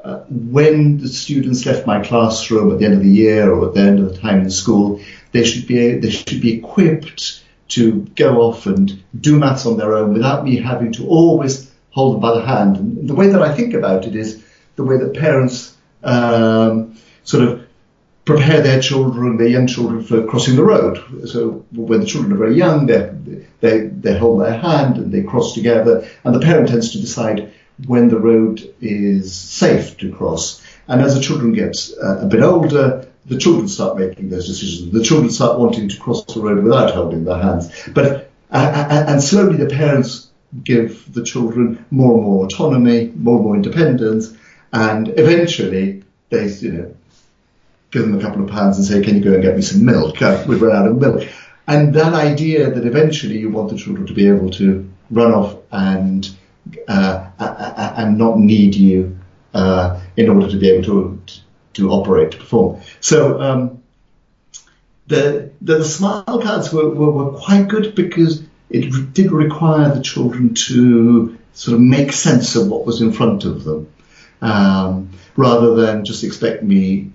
uh, 0.04 0.20
when 0.28 0.98
the 0.98 1.08
students 1.08 1.66
left 1.66 1.86
my 1.86 2.00
classroom 2.00 2.72
at 2.72 2.78
the 2.78 2.84
end 2.84 2.94
of 2.94 3.02
the 3.02 3.10
year 3.10 3.52
or 3.52 3.68
at 3.68 3.74
the 3.74 3.80
end 3.80 3.98
of 3.98 4.12
the 4.12 4.18
time 4.18 4.40
in 4.40 4.50
school, 4.50 5.00
they 5.32 5.44
should 5.44 5.66
be 5.66 5.98
they 5.98 6.10
should 6.10 6.40
be 6.40 6.54
equipped 6.58 7.42
to 7.68 8.06
go 8.14 8.42
off 8.42 8.66
and 8.66 9.02
do 9.18 9.38
maths 9.38 9.66
on 9.66 9.76
their 9.76 9.94
own 9.94 10.12
without 10.12 10.44
me 10.44 10.56
having 10.56 10.92
to 10.92 11.06
always 11.08 11.70
hold 11.90 12.14
them 12.14 12.20
by 12.20 12.34
the 12.34 12.46
hand. 12.46 12.76
And 12.76 13.08
the 13.08 13.14
way 13.14 13.28
that 13.28 13.42
I 13.42 13.54
think 13.54 13.74
about 13.74 14.06
it 14.06 14.14
is 14.14 14.44
the 14.76 14.84
way 14.84 14.98
that 14.98 15.14
parents 15.14 15.76
um, 16.04 16.96
sort 17.24 17.42
of 17.44 17.66
prepare 18.24 18.60
their 18.60 18.80
children, 18.80 19.36
their 19.36 19.48
young 19.48 19.66
children, 19.66 20.02
for 20.02 20.26
crossing 20.26 20.56
the 20.56 20.64
road. 20.64 21.28
So 21.28 21.64
when 21.72 22.00
the 22.00 22.06
children 22.06 22.32
are 22.32 22.36
very 22.36 22.56
young, 22.56 22.86
they 22.86 23.88
they 23.88 24.18
hold 24.18 24.42
their 24.42 24.58
hand 24.58 24.96
and 24.98 25.12
they 25.12 25.22
cross 25.22 25.54
together, 25.54 26.06
and 26.24 26.34
the 26.34 26.40
parent 26.40 26.68
tends 26.68 26.92
to 26.92 27.00
decide 27.00 27.52
when 27.86 28.08
the 28.08 28.18
road 28.18 28.72
is 28.80 29.34
safe 29.34 29.96
to 29.98 30.12
cross. 30.12 30.62
And 30.88 31.00
as 31.00 31.14
the 31.14 31.20
children 31.20 31.52
get 31.52 31.76
uh, 32.02 32.18
a 32.18 32.26
bit 32.26 32.42
older, 32.42 33.06
the 33.26 33.38
children 33.38 33.68
start 33.68 33.98
making 33.98 34.30
those 34.30 34.46
decisions. 34.46 34.92
The 34.92 35.02
children 35.02 35.30
start 35.30 35.58
wanting 35.58 35.88
to 35.88 35.98
cross 35.98 36.24
the 36.26 36.40
road 36.40 36.62
without 36.62 36.94
holding 36.94 37.24
their 37.24 37.38
hands. 37.38 37.70
But 37.92 38.30
uh, 38.50 38.56
uh, 38.56 39.04
and 39.08 39.22
slowly 39.22 39.56
the 39.56 39.66
parents 39.66 40.28
give 40.62 41.12
the 41.12 41.24
children 41.24 41.84
more 41.90 42.14
and 42.14 42.22
more 42.22 42.44
autonomy, 42.46 43.12
more 43.16 43.36
and 43.36 43.44
more 43.44 43.56
independence, 43.56 44.36
and 44.72 45.08
eventually 45.08 46.04
they, 46.30 46.48
you 46.48 46.72
know, 46.72 46.96
give 47.90 48.02
them 48.02 48.18
a 48.18 48.22
couple 48.22 48.44
of 48.44 48.50
pounds 48.50 48.78
and 48.78 48.86
say, 48.86 49.02
"Can 49.02 49.16
you 49.16 49.22
go 49.22 49.34
and 49.34 49.42
get 49.42 49.56
me 49.56 49.62
some 49.62 49.84
milk? 49.84 50.22
Uh, 50.22 50.44
we've 50.46 50.62
run 50.62 50.76
out 50.76 50.86
of 50.86 51.00
milk." 51.00 51.28
And 51.68 51.94
that 51.94 52.14
idea 52.14 52.70
that 52.70 52.86
eventually 52.86 53.38
you 53.38 53.50
want 53.50 53.70
the 53.70 53.76
children 53.76 54.06
to 54.06 54.14
be 54.14 54.28
able 54.28 54.50
to 54.50 54.88
run 55.10 55.32
off 55.32 55.56
and 55.72 56.28
uh, 56.86 57.26
and 57.98 58.18
not 58.18 58.38
need 58.38 58.76
you 58.76 59.18
uh, 59.52 60.00
in 60.16 60.28
order 60.28 60.48
to 60.48 60.56
be 60.56 60.70
able 60.70 60.84
to 60.84 61.20
to 61.76 61.90
operate 61.90 62.32
to 62.32 62.38
perform. 62.38 62.80
So 63.00 63.40
um, 63.40 63.82
the, 65.06 65.50
the 65.60 65.84
smile 65.84 66.40
cards 66.42 66.72
were, 66.72 66.88
were, 66.88 67.10
were 67.10 67.38
quite 67.38 67.68
good 67.68 67.94
because 67.94 68.42
it 68.68 69.14
did 69.14 69.30
require 69.30 69.94
the 69.94 70.02
children 70.02 70.54
to 70.54 71.38
sort 71.54 71.74
of 71.74 71.80
make 71.80 72.12
sense 72.12 72.56
of 72.56 72.68
what 72.68 72.84
was 72.84 73.00
in 73.00 73.12
front 73.12 73.44
of 73.44 73.64
them, 73.64 73.92
um, 74.42 75.10
rather 75.36 75.74
than 75.74 76.04
just 76.04 76.24
expect 76.24 76.62
me 76.62 77.12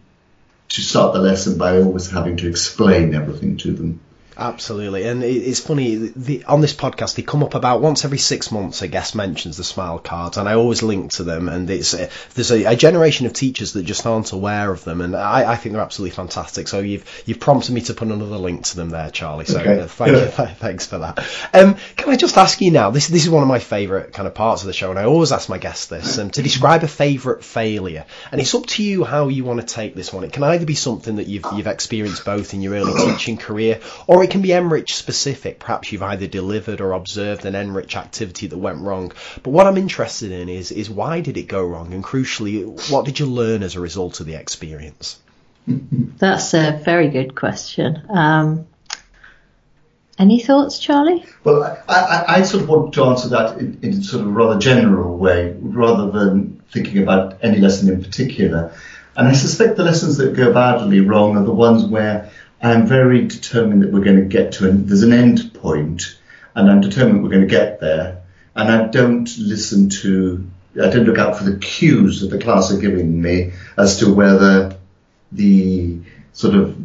to 0.70 0.82
start 0.82 1.14
the 1.14 1.20
lesson 1.20 1.58
by 1.58 1.82
always 1.82 2.10
having 2.10 2.38
to 2.38 2.50
explain 2.50 3.14
everything 3.14 3.58
to 3.58 3.74
them. 3.74 4.00
Absolutely, 4.38 5.06
and 5.08 5.24
it's 5.24 5.60
funny. 5.60 5.96
The, 5.96 6.46
on 6.46 6.62
this 6.62 6.74
podcast, 6.74 7.16
they 7.16 7.22
come 7.22 7.44
up 7.44 7.54
about 7.54 7.82
once 7.82 8.06
every 8.06 8.18
six 8.18 8.52
months. 8.52 8.82
A 8.82 8.88
guest 8.88 9.14
mentions 9.14 9.58
the 9.58 9.64
smile 9.64 10.00
cards, 10.00 10.38
and 10.38 10.48
I 10.48 10.54
always 10.54 10.82
link 10.82 11.12
to 11.14 11.24
them. 11.24 11.50
And 11.50 11.70
it's 11.70 11.94
uh, 11.94 12.10
there's 12.34 12.52
a, 12.52 12.64
a, 12.66 12.76
generation 12.76 13.26
of 13.26 13.34
teachers 13.34 13.74
that 13.74 13.84
just 13.84 14.06
aren't 14.06 14.32
aware 14.32 14.72
of 14.72 14.84
them, 14.86 15.02
and 15.02 15.16
I, 15.16 15.52
I, 15.52 15.56
think 15.58 15.74
they're 15.74 15.82
absolutely 15.82 16.16
fantastic. 16.16 16.70
So 16.70 16.80
you've 16.80 17.24
you've 17.26 17.42
prompted 17.42 17.74
me 17.74 17.82
to 17.82 17.94
put 17.94 18.08
another 18.08 18.38
link 18.38 18.64
to 18.66 18.76
them 18.78 18.90
there, 18.90 19.12
Charlie. 19.12 19.46
So 19.46 19.60
okay. 19.60 19.82
uh, 19.82 19.88
thank 19.88 20.12
you, 20.12 20.26
thanks 20.56 20.88
for 20.88 21.00
that. 21.00 21.20
Um, 21.54 21.76
can 21.98 22.10
I 22.10 22.16
just 22.16 22.38
ask 22.38 22.62
you 22.62 22.72
now? 22.72 22.90
This 22.90 23.10
this 23.10 23.24
is 23.24 23.30
one 23.30 23.44
of 23.44 23.50
my 23.50 23.60
favourite 23.60 24.14
kind 24.14 24.28
of 24.28 24.34
parts 24.34 24.64
of 24.64 24.68
the 24.68 24.74
show, 24.74 24.90
and 24.90 24.98
I 24.98 25.04
always 25.04 25.34
ask 25.34 25.50
my 25.50 25.58
guests 25.58 25.88
this 25.88 26.18
um, 26.18 26.32
to 26.32 26.42
describe 26.42 26.84
a 26.84 26.88
favourite 26.88 27.44
failure, 27.44 28.06
and 28.32 28.40
it's 28.40 28.56
up 28.56 28.66
to 28.68 28.84
you 28.84 29.04
how 29.04 29.28
you 29.28 29.44
want 29.44 29.60
to 29.60 29.66
take 29.66 29.94
this 29.94 30.12
one. 30.12 30.24
It 30.24 30.34
can 30.34 30.44
either 30.44 30.66
be 30.66 30.76
something 30.76 31.18
that 31.18 31.28
you've 31.28 31.46
you've 31.54 31.68
experienced 31.68 32.26
both 32.26 32.54
in 32.54 32.62
your 32.62 32.76
early 32.76 32.94
teaching 32.94 33.38
career, 33.38 33.82
or 34.08 34.24
it 34.24 34.31
can 34.32 34.42
be 34.42 34.50
NRICH 34.50 34.92
specific. 34.92 35.60
Perhaps 35.60 35.92
you've 35.92 36.02
either 36.02 36.26
delivered 36.26 36.82
or 36.82 36.94
observed 36.94 37.46
an 37.46 37.54
NRICH 37.54 37.96
activity 37.96 38.48
that 38.48 38.58
went 38.58 38.80
wrong. 38.80 39.12
But 39.44 39.52
what 39.52 39.68
I'm 39.68 39.78
interested 39.78 40.32
in 40.32 40.50
is 40.50 40.72
is 40.72 40.90
why 40.90 41.22
did 41.22 41.38
it 41.38 41.48
go 41.48 41.64
wrong, 41.64 41.94
and 41.94 42.04
crucially, 42.04 42.92
what 42.92 43.06
did 43.06 43.20
you 43.20 43.26
learn 43.26 43.62
as 43.62 43.76
a 43.76 43.82
result 43.82 44.20
of 44.20 44.26
the 44.26 44.36
experience? 44.36 45.20
That's 45.68 46.54
a 46.54 46.82
very 46.84 47.10
good 47.10 47.36
question. 47.36 48.02
Um, 48.10 48.68
any 50.18 50.40
thoughts, 50.40 50.80
Charlie? 50.80 51.26
Well, 51.44 51.64
I, 51.88 51.94
I, 51.94 52.26
I, 52.38 52.42
sort 52.44 52.64
of 52.64 52.70
want 52.70 52.94
to 52.94 53.06
answer 53.06 53.30
that 53.30 53.58
in, 53.58 53.80
in 53.82 54.04
sort 54.04 54.22
of 54.22 54.28
a 54.28 54.32
rather 54.32 54.60
general 54.60 55.18
way, 55.18 55.56
rather 55.60 56.12
than 56.12 56.62
thinking 56.72 57.02
about 57.02 57.44
any 57.44 57.60
lesson 57.60 57.92
in 57.92 58.04
particular. 58.04 58.74
And 59.16 59.28
I 59.28 59.34
suspect 59.34 59.78
the 59.78 59.84
lessons 59.84 60.18
that 60.18 60.36
go 60.36 60.54
badly 60.54 61.02
wrong 61.02 61.38
are 61.38 61.44
the 61.44 61.54
ones 61.54 61.84
where 61.86 62.32
I'm 62.62 62.86
very 62.86 63.28
determined 63.28 63.82
that 63.82 63.92
we're 63.92 64.04
going 64.04 64.18
to 64.18 64.26
get 64.26 64.54
to, 64.54 64.70
and 64.70 64.88
there's 64.88 65.04
an 65.04 65.14
end 65.14 65.54
point, 65.56 66.18
and 66.56 66.70
I'm 66.70 66.82
determined 66.82 67.24
we're 67.24 67.30
going 67.30 67.48
to 67.48 67.48
get 67.48 67.80
there, 67.80 68.22
and 68.56 68.72
I 68.72 68.88
don't 68.88 69.30
listen 69.38 69.90
to, 70.02 70.48
I 70.76 70.90
don't 70.90 71.06
look 71.06 71.18
out 71.18 71.38
for 71.38 71.44
the 71.44 71.58
cues 71.58 72.22
that 72.22 72.28
the 72.28 72.38
class 72.38 72.72
are 72.72 72.80
giving 72.80 73.22
me 73.22 73.54
as 73.78 74.00
to 74.00 74.14
whether 74.14 74.78
the 75.32 76.02
sort 76.34 76.56
of 76.56 76.78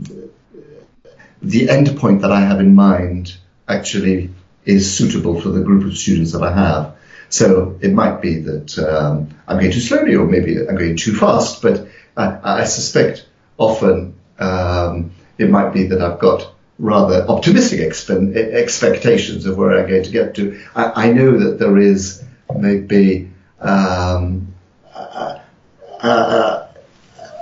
the 1.43 1.69
end 1.69 1.99
point 1.99 2.23
that 2.23 2.33
I 2.33 2.41
have 2.41 2.61
in 2.61 2.75
mind 2.75 3.37
actually 3.69 4.31
is 4.65 4.97
suitable 4.97 5.41
for 5.41 5.51
the 5.51 5.61
group 5.61 5.85
of 5.85 5.97
students 5.97 6.33
that 6.33 6.43
I 6.43 6.53
have. 6.53 6.97
So 7.29 7.79
it 7.81 7.93
might 7.93 8.21
be 8.21 8.41
that 8.41 8.79
um, 8.79 9.35
I'm 9.47 9.59
going 9.59 9.73
too 9.73 9.81
slowly, 9.81 10.15
or 10.15 10.27
maybe 10.27 10.59
I'm 10.59 10.77
going 10.77 10.97
too 10.97 11.15
fast. 11.15 11.61
But 11.61 11.89
I, 12.17 12.61
I 12.61 12.65
suspect 12.65 13.27
often 13.59 14.15
um, 14.39 15.13
it 15.39 15.51
might 15.51 15.73
be 15.73 15.89
that 15.89 16.01
I've 16.01 16.19
got 16.19 16.53
rather 16.79 17.27
optimistic 17.29 17.81
expe- 17.81 18.37
expectations 18.37 19.47
of 19.47 19.57
where 19.57 19.79
I'm 19.79 19.89
going 19.89 20.05
to 20.05 20.11
get 20.11 20.35
to. 20.37 20.61
I, 20.75 21.09
I 21.09 21.13
know 21.13 21.39
that 21.39 21.59
there 21.59 21.77
is 21.79 22.23
maybe 22.55 23.31
um, 23.61 24.55
uh, 24.95 26.67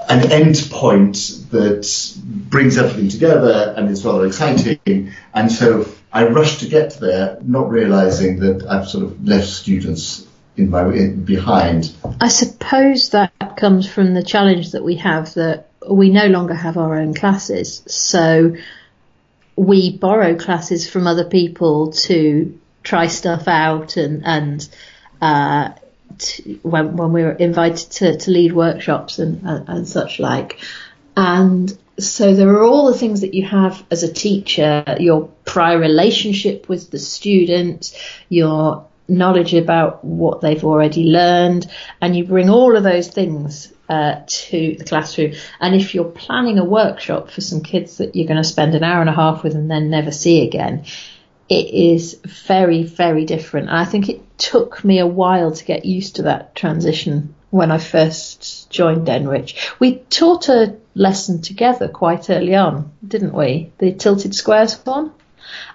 an 0.09 0.31
end 0.31 0.69
point 0.71 1.17
that 1.51 2.15
brings 2.25 2.79
everything 2.79 3.09
together 3.09 3.75
and 3.77 3.91
is 3.91 4.05
rather 4.05 4.27
exciting. 4.27 5.13
And 5.33 5.51
so 5.51 5.89
I 6.13 6.29
rush 6.29 6.59
to 6.59 6.69
get 6.69 6.99
there, 7.01 7.39
not 7.43 7.71
realizing 7.71 8.41
that 8.41 8.67
I've 8.69 8.89
sort 8.89 9.05
of 9.05 9.27
left 9.27 9.49
students 9.49 10.27
in 10.57 10.71
my 10.71 10.87
in, 10.93 11.25
behind. 11.25 11.93
I 12.21 12.29
suppose 12.29 13.11
that 13.11 13.57
comes 13.57 13.89
from 13.89 14.15
the 14.15 14.23
challenge 14.23 14.73
that 14.73 14.85
we 14.85 14.97
have 14.97 15.35
that 15.35 15.71
we 15.91 16.11
no 16.11 16.27
longer 16.27 16.55
have 16.55 16.77
our 16.77 16.97
own 16.97 17.15
classes. 17.15 17.83
So 17.87 18.57
we 19.57 19.97
borrow 19.97 20.37
classes 20.37 20.89
from 20.89 21.07
other 21.07 21.25
people 21.25 21.93
to 21.93 22.59
try 22.83 23.07
stuff 23.07 23.49
out 23.49 23.97
and, 23.97 24.25
and, 24.25 24.69
uh, 25.21 25.73
to, 26.19 26.59
when, 26.63 26.97
when 26.97 27.13
we 27.13 27.23
were 27.23 27.33
invited 27.33 27.91
to, 27.93 28.17
to 28.17 28.31
lead 28.31 28.53
workshops 28.53 29.19
and, 29.19 29.43
and, 29.43 29.69
and 29.69 29.89
such 29.89 30.19
like. 30.19 30.61
And 31.17 31.77
so 31.99 32.35
there 32.35 32.51
are 32.51 32.65
all 32.65 32.87
the 32.87 32.99
things 32.99 33.21
that 33.21 33.35
you 33.35 33.45
have 33.47 33.85
as 33.91 34.03
a 34.03 34.13
teacher, 34.13 34.85
your 34.99 35.29
prior 35.45 35.79
relationship 35.79 36.69
with 36.69 36.91
the 36.91 36.99
student, 36.99 37.97
your 38.29 38.87
knowledge 39.09 39.55
about 39.55 40.05
what 40.05 40.41
they've 40.41 40.65
already 40.65 41.05
learned, 41.05 41.71
and 42.01 42.17
you 42.17 42.25
bring 42.25 42.51
all 42.51 42.77
of 42.77 42.83
those 42.83 43.09
things 43.09 43.73
uh, 43.89 44.23
to 44.27 44.77
the 44.79 44.85
classroom. 44.85 45.35
And 45.61 45.75
if 45.75 45.95
you're 45.95 46.05
planning 46.05 46.59
a 46.59 46.65
workshop 46.65 47.31
for 47.31 47.41
some 47.41 47.63
kids 47.63 47.99
that 47.99 48.17
you're 48.17 48.29
going 48.29 48.43
to 48.43 48.49
spend 48.49 48.75
an 48.75 48.85
hour 48.85 49.01
and 49.01 49.11
a 49.11 49.15
half 49.15 49.43
with 49.43 49.55
and 49.55 49.71
then 49.71 49.91
never 49.91 50.11
see 50.11 50.47
again, 50.47 50.85
it 51.49 51.75
is 51.75 52.21
very, 52.25 52.85
very 52.85 53.25
different. 53.25 53.69
And 53.69 53.77
I 53.77 53.85
think 53.85 54.09
it 54.09 54.39
took 54.39 54.83
me 54.85 54.99
a 54.99 55.07
while 55.07 55.53
to 55.53 55.65
get 55.65 55.85
used 55.85 56.17
to 56.17 56.23
that 56.23 56.55
transition 56.55 57.35
when 57.51 57.71
I 57.71 57.79
first 57.79 58.71
joined 58.71 59.07
NRICH. 59.07 59.79
We 59.79 59.97
taught 59.97 60.49
a 60.49 60.77
lesson 60.95 61.43
together 61.43 61.89
quite 61.89 62.31
early 62.31 62.55
on, 62.55 62.93
didn't 63.07 63.35
we? 63.35 63.73
The 63.79 63.93
tilted 63.93 64.35
squares 64.35 64.75
one. 64.85 65.13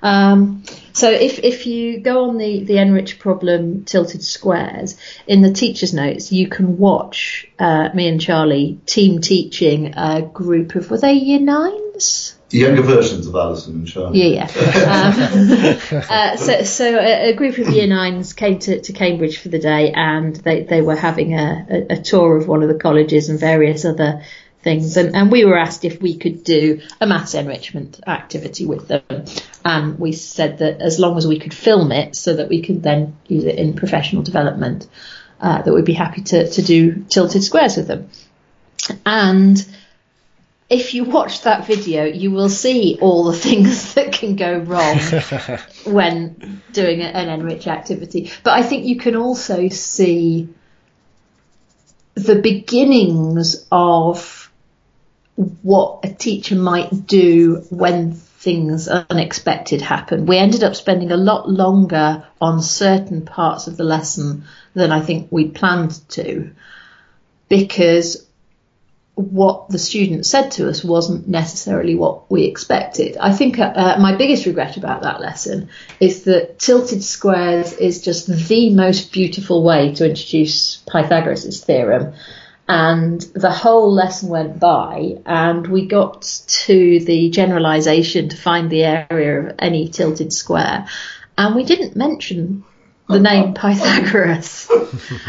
Um, 0.01 0.63
so 0.93 1.09
if, 1.09 1.39
if 1.39 1.65
you 1.65 1.99
go 1.99 2.29
on 2.29 2.37
the, 2.37 2.63
the 2.63 2.75
NRICH 2.75 3.19
problem 3.19 3.85
tilted 3.85 4.23
squares, 4.23 4.97
in 5.27 5.41
the 5.41 5.51
teacher's 5.51 5.93
notes, 5.93 6.31
you 6.31 6.47
can 6.47 6.77
watch 6.77 7.47
uh, 7.57 7.89
me 7.93 8.07
and 8.07 8.19
Charlie 8.19 8.79
team 8.85 9.21
teaching 9.21 9.93
a 9.95 10.21
group 10.21 10.75
of, 10.75 10.89
were 10.89 10.97
they 10.97 11.13
year 11.13 11.39
nines? 11.39 12.35
Younger 12.51 12.81
versions 12.81 13.27
of 13.27 13.35
Alison 13.35 13.75
and 13.75 13.87
Charlie. 13.87 14.33
Yeah, 14.33 14.49
yeah. 14.49 15.91
Um, 15.91 16.03
uh, 16.09 16.35
so, 16.35 16.63
so 16.63 16.97
a, 16.97 17.29
a, 17.29 17.33
group 17.33 17.59
of 17.59 17.69
year 17.69 17.85
nines 17.85 18.33
came 18.33 18.57
to, 18.59 18.81
to 18.81 18.91
Cambridge 18.91 19.37
for 19.37 19.49
the 19.49 19.59
day, 19.59 19.91
and 19.91 20.35
they, 20.35 20.63
they 20.63 20.81
were 20.81 20.95
having 20.95 21.35
a, 21.35 21.67
a, 21.69 21.93
a 21.93 22.01
tour 22.01 22.37
of 22.37 22.47
one 22.47 22.63
of 22.63 22.69
the 22.69 22.79
colleges 22.79 23.29
and 23.29 23.39
various 23.39 23.85
other 23.85 24.23
things. 24.61 24.97
And, 24.97 25.15
and 25.15 25.31
we 25.31 25.45
were 25.45 25.57
asked 25.57 25.85
if 25.85 26.01
we 26.01 26.17
could 26.17 26.43
do 26.43 26.81
a 26.99 27.07
mass 27.07 27.33
enrichment 27.33 27.99
activity 28.05 28.65
with 28.65 28.87
them. 28.87 29.03
And 29.63 29.99
we 29.99 30.11
said 30.11 30.59
that 30.59 30.81
as 30.81 30.99
long 30.99 31.17
as 31.17 31.27
we 31.27 31.39
could 31.39 31.53
film 31.53 31.91
it 31.91 32.15
so 32.15 32.35
that 32.35 32.49
we 32.49 32.61
could 32.61 32.83
then 32.83 33.17
use 33.27 33.45
it 33.45 33.55
in 33.55 33.75
professional 33.75 34.23
development, 34.23 34.87
uh, 35.39 35.61
that 35.61 35.73
we'd 35.73 35.85
be 35.85 35.93
happy 35.93 36.21
to, 36.21 36.49
to 36.49 36.61
do 36.61 37.05
tilted 37.09 37.43
squares 37.43 37.77
with 37.77 37.87
them. 37.87 38.09
And 39.05 39.65
if 40.69 40.93
you 40.93 41.03
watch 41.03 41.43
that 41.43 41.65
video, 41.65 42.05
you 42.05 42.31
will 42.31 42.49
see 42.49 42.97
all 43.01 43.25
the 43.25 43.37
things 43.37 43.93
that 43.93 44.11
can 44.11 44.35
go 44.35 44.57
wrong 44.59 44.97
when 45.93 46.61
doing 46.73 47.01
an 47.01 47.39
NRICH 47.39 47.67
activity. 47.67 48.31
But 48.43 48.59
I 48.59 48.63
think 48.63 48.85
you 48.85 48.97
can 48.97 49.15
also 49.15 49.69
see 49.69 50.49
the 52.15 52.35
beginnings 52.35 53.65
of 53.71 54.48
what 55.61 56.01
a 56.03 56.09
teacher 56.13 56.55
might 56.55 57.07
do 57.07 57.63
when 57.69 58.11
things 58.11 58.89
unexpected 58.89 59.81
happen. 59.81 60.25
We 60.25 60.37
ended 60.37 60.63
up 60.63 60.75
spending 60.75 61.11
a 61.11 61.17
lot 61.17 61.49
longer 61.49 62.25
on 62.41 62.61
certain 62.61 63.25
parts 63.25 63.67
of 63.67 63.77
the 63.77 63.85
lesson 63.85 64.43
than 64.73 64.91
I 64.91 64.99
think 64.99 65.29
we 65.31 65.49
planned 65.49 65.99
to 66.09 66.51
because 67.47 68.25
what 69.15 69.69
the 69.69 69.79
student 69.79 70.25
said 70.25 70.51
to 70.51 70.69
us 70.69 70.83
wasn't 70.83 71.27
necessarily 71.27 71.95
what 71.95 72.29
we 72.31 72.43
expected. 72.43 73.17
I 73.17 73.33
think 73.33 73.59
uh, 73.59 73.97
my 73.99 74.15
biggest 74.15 74.45
regret 74.45 74.77
about 74.77 75.03
that 75.03 75.21
lesson 75.21 75.69
is 75.99 76.23
that 76.23 76.59
tilted 76.59 77.03
squares 77.03 77.73
is 77.73 78.01
just 78.01 78.27
the 78.27 78.73
most 78.73 79.11
beautiful 79.11 79.63
way 79.63 79.93
to 79.95 80.09
introduce 80.09 80.77
Pythagoras' 80.89 81.63
theorem 81.63 82.13
and 82.69 83.19
the 83.33 83.49
whole 83.49 83.91
lesson 83.91 84.29
went 84.29 84.59
by 84.59 85.15
and 85.25 85.65
we 85.65 85.87
got 85.87 86.21
to 86.47 86.99
the 86.99 87.31
generalization 87.31 88.29
to 88.29 88.37
find 88.37 88.69
the 88.69 88.83
area 88.83 89.39
of 89.39 89.55
any 89.57 89.89
tilted 89.89 90.31
square 90.31 90.87
and 91.35 91.55
we 91.55 91.63
didn't 91.63 91.95
mention 91.95 92.63
the 93.09 93.19
name 93.19 93.53
Pythagoras. 93.55 94.69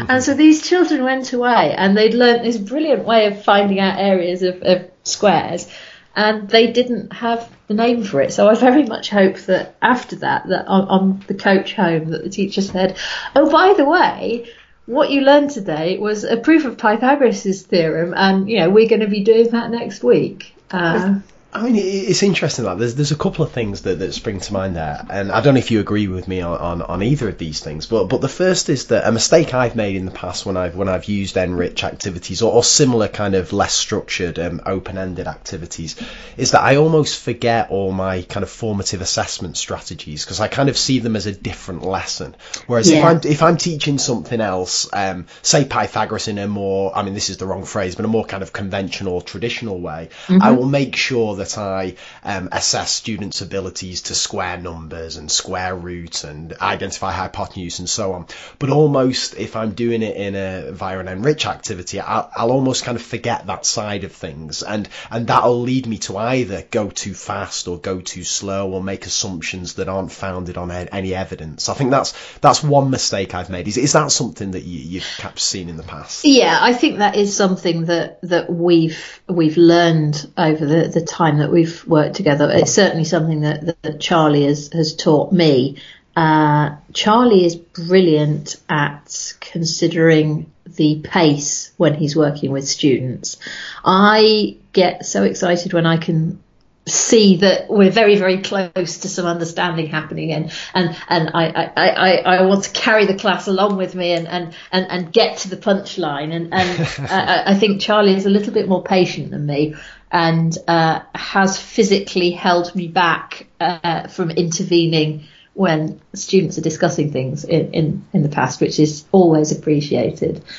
and 0.07 0.23
so 0.23 0.35
these 0.35 0.69
children 0.69 1.03
went 1.03 1.33
away 1.33 1.73
and 1.75 1.97
they'd 1.97 2.13
learnt 2.13 2.43
this 2.43 2.57
brilliant 2.57 3.05
way 3.05 3.25
of 3.25 3.43
finding 3.43 3.79
out 3.79 3.97
areas 3.97 4.43
of, 4.43 4.61
of 4.61 4.91
squares 5.03 5.67
and 6.15 6.47
they 6.47 6.71
didn't 6.71 7.11
have 7.11 7.49
the 7.67 7.73
name 7.73 8.03
for 8.03 8.21
it. 8.21 8.33
So 8.33 8.49
I 8.49 8.55
very 8.55 8.83
much 8.83 9.09
hope 9.09 9.37
that 9.47 9.75
after 9.81 10.17
that, 10.17 10.47
that 10.49 10.67
on, 10.67 10.87
on 10.89 11.23
the 11.25 11.33
coach 11.33 11.73
home, 11.73 12.09
that 12.09 12.21
the 12.21 12.29
teacher 12.29 12.61
said, 12.61 12.97
"Oh, 13.33 13.49
by 13.49 13.73
the 13.73 13.85
way, 13.85 14.51
what 14.91 15.09
you 15.09 15.21
learned 15.21 15.49
today 15.49 15.97
was 15.97 16.25
a 16.25 16.35
proof 16.35 16.65
of 16.65 16.77
Pythagoras' 16.77 17.61
theorem, 17.61 18.13
and 18.15 18.49
you 18.49 18.59
know 18.59 18.69
we're 18.69 18.89
going 18.89 19.01
to 19.01 19.07
be 19.07 19.23
doing 19.23 19.49
that 19.51 19.71
next 19.71 20.03
week. 20.03 20.53
Uh, 20.69 21.19
I 21.53 21.63
mean, 21.63 21.75
it's 21.75 22.23
interesting 22.23 22.63
that 22.63 22.77
there's 22.77 22.95
there's 22.95 23.11
a 23.11 23.17
couple 23.17 23.43
of 23.43 23.51
things 23.51 23.81
that, 23.81 23.99
that 23.99 24.13
spring 24.13 24.39
to 24.39 24.53
mind 24.53 24.77
there, 24.77 25.05
and 25.09 25.33
I 25.33 25.41
don't 25.41 25.55
know 25.55 25.59
if 25.59 25.69
you 25.69 25.81
agree 25.81 26.07
with 26.07 26.25
me 26.25 26.39
on, 26.39 26.57
on, 26.57 26.81
on, 26.81 27.03
either 27.03 27.27
of 27.27 27.37
these 27.37 27.59
things. 27.59 27.87
But 27.87 28.05
but 28.05 28.21
the 28.21 28.29
first 28.29 28.69
is 28.69 28.87
that 28.87 29.05
a 29.05 29.11
mistake 29.11 29.53
I've 29.53 29.75
made 29.75 29.97
in 29.97 30.05
the 30.05 30.11
past 30.11 30.45
when 30.45 30.55
I've 30.55 30.77
when 30.77 30.87
I've 30.87 31.05
used 31.05 31.35
NRICH 31.35 31.83
activities 31.83 32.41
or, 32.41 32.53
or 32.53 32.63
similar 32.63 33.09
kind 33.09 33.35
of 33.35 33.51
less 33.51 33.73
structured 33.73 34.39
um, 34.39 34.61
open 34.65 34.97
ended 34.97 35.27
activities 35.27 36.01
is 36.37 36.51
that 36.51 36.61
I 36.61 36.77
almost 36.77 37.19
forget 37.21 37.69
all 37.69 37.91
my 37.91 38.21
kind 38.21 38.43
of 38.43 38.49
formative 38.49 39.01
assessment 39.01 39.57
strategies 39.57 40.23
because 40.23 40.39
I 40.39 40.47
kind 40.47 40.69
of 40.69 40.77
see 40.77 40.99
them 40.99 41.17
as 41.17 41.25
a 41.25 41.33
different 41.33 41.83
lesson. 41.83 42.33
Whereas 42.67 42.89
yeah. 42.89 42.99
if 42.99 43.03
I'm 43.03 43.21
if 43.29 43.43
I'm 43.43 43.57
teaching 43.57 43.97
something 43.97 44.39
else, 44.39 44.87
um, 44.93 45.25
say 45.41 45.65
Pythagoras 45.65 46.29
in 46.29 46.37
a 46.37 46.47
more 46.47 46.95
I 46.95 47.03
mean 47.03 47.13
this 47.13 47.29
is 47.29 47.35
the 47.37 47.45
wrong 47.45 47.65
phrase, 47.65 47.95
but 47.95 48.05
a 48.05 48.07
more 48.07 48.23
kind 48.23 48.41
of 48.41 48.53
conventional 48.53 49.19
traditional 49.19 49.81
way, 49.81 50.07
mm-hmm. 50.27 50.41
I 50.41 50.51
will 50.51 50.65
make 50.65 50.95
sure 50.95 51.35
that 51.35 51.40
I 51.57 51.95
um, 52.23 52.49
assess 52.51 52.91
students' 52.91 53.41
abilities 53.41 54.03
to 54.03 54.15
square 54.15 54.57
numbers 54.57 55.17
and 55.17 55.31
square 55.31 55.75
root 55.75 56.23
and 56.23 56.53
identify 56.53 57.11
hypotenuse 57.11 57.79
and 57.79 57.89
so 57.89 58.13
on. 58.13 58.27
But 58.59 58.69
almost 58.69 59.35
if 59.35 59.55
I'm 59.55 59.71
doing 59.71 60.03
it 60.03 60.15
in 60.15 60.35
a 60.35 60.71
via 60.71 60.99
an 60.99 61.07
NRICH 61.07 61.45
activity, 61.45 61.99
I'll, 61.99 62.31
I'll 62.35 62.51
almost 62.51 62.83
kind 62.83 62.95
of 62.95 63.03
forget 63.03 63.47
that 63.47 63.65
side 63.65 64.03
of 64.03 64.11
things, 64.11 64.63
and 64.63 64.87
and 65.09 65.27
that'll 65.27 65.61
lead 65.61 65.87
me 65.87 65.97
to 65.99 66.17
either 66.17 66.63
go 66.69 66.89
too 66.89 67.13
fast 67.13 67.67
or 67.67 67.77
go 67.79 68.01
too 68.01 68.23
slow 68.23 68.71
or 68.71 68.83
make 68.83 69.05
assumptions 69.05 69.75
that 69.75 69.89
aren't 69.89 70.11
founded 70.11 70.57
on 70.57 70.71
any 70.71 71.13
evidence. 71.13 71.69
I 71.69 71.73
think 71.73 71.91
that's 71.91 72.13
that's 72.39 72.63
one 72.63 72.89
mistake 72.89 73.33
I've 73.33 73.49
made. 73.49 73.67
Is 73.67 73.77
is 73.77 73.93
that 73.93 74.11
something 74.11 74.51
that 74.51 74.63
you, 74.63 74.79
you've 74.79 75.13
perhaps 75.17 75.43
seen 75.43 75.69
in 75.69 75.77
the 75.77 75.83
past? 75.83 76.25
Yeah, 76.25 76.57
I 76.59 76.73
think 76.73 76.99
that 76.99 77.15
is 77.15 77.35
something 77.35 77.85
that 77.85 78.19
that 78.21 78.49
we've 78.49 79.21
we've 79.27 79.57
learned 79.57 80.31
over 80.37 80.65
the, 80.65 80.87
the 80.87 81.01
time 81.01 81.30
that 81.39 81.51
we've 81.51 81.85
worked 81.87 82.15
together. 82.15 82.49
It's 82.51 82.71
certainly 82.71 83.05
something 83.05 83.41
that, 83.41 83.81
that 83.81 83.99
Charlie 83.99 84.43
has, 84.43 84.71
has 84.73 84.95
taught 84.95 85.31
me 85.31 85.77
Uh, 86.15 86.75
Charlie 86.93 87.45
is 87.45 87.55
brilliant 87.55 88.57
at 88.67 89.33
considering 89.39 90.51
the 90.65 91.01
pace 91.03 91.71
when 91.77 91.93
he's 91.93 92.15
working 92.15 92.51
with 92.51 92.67
students. 92.67 93.37
I 93.83 94.57
get 94.73 95.05
so 95.05 95.23
excited 95.23 95.73
when 95.73 95.85
I 95.85 95.97
can 95.97 96.41
see 96.87 97.37
that 97.37 97.69
we're 97.69 97.91
very 97.91 98.17
very 98.17 98.41
close 98.41 98.97
to 98.97 99.07
some 99.07 99.27
understanding 99.27 99.85
happening 99.85 100.31
and 100.33 100.51
and 100.73 100.97
and 101.07 101.29
I, 101.31 101.45
I, 101.77 101.89
I, 101.89 102.11
I 102.15 102.41
want 102.47 102.63
to 102.63 102.71
carry 102.71 103.05
the 103.05 103.13
class 103.13 103.47
along 103.47 103.77
with 103.77 103.93
me 103.93 104.13
and 104.13 104.27
and 104.27 104.55
and, 104.71 104.87
and 104.89 105.13
get 105.13 105.37
to 105.39 105.49
the 105.49 105.57
punchline 105.57 106.33
and 106.33 106.51
and 106.51 106.87
I, 107.11 107.51
I 107.51 107.55
think 107.55 107.81
Charlie 107.81 108.15
is 108.15 108.25
a 108.25 108.31
little 108.31 108.51
bit 108.51 108.67
more 108.67 108.83
patient 108.83 109.29
than 109.29 109.45
me 109.45 109.75
and 110.11 110.57
uh, 110.67 111.01
has 111.15 111.57
physically 111.59 112.31
held 112.31 112.75
me 112.75 112.87
back 112.87 113.47
uh, 113.59 114.07
from 114.07 114.29
intervening 114.31 115.25
when 115.53 115.99
students 116.13 116.57
are 116.57 116.61
discussing 116.61 117.11
things 117.11 117.43
in, 117.43 117.73
in, 117.73 118.05
in 118.13 118.23
the 118.23 118.29
past, 118.29 118.61
which 118.61 118.79
is 118.79 119.03
always 119.11 119.51
appreciated. 119.51 120.43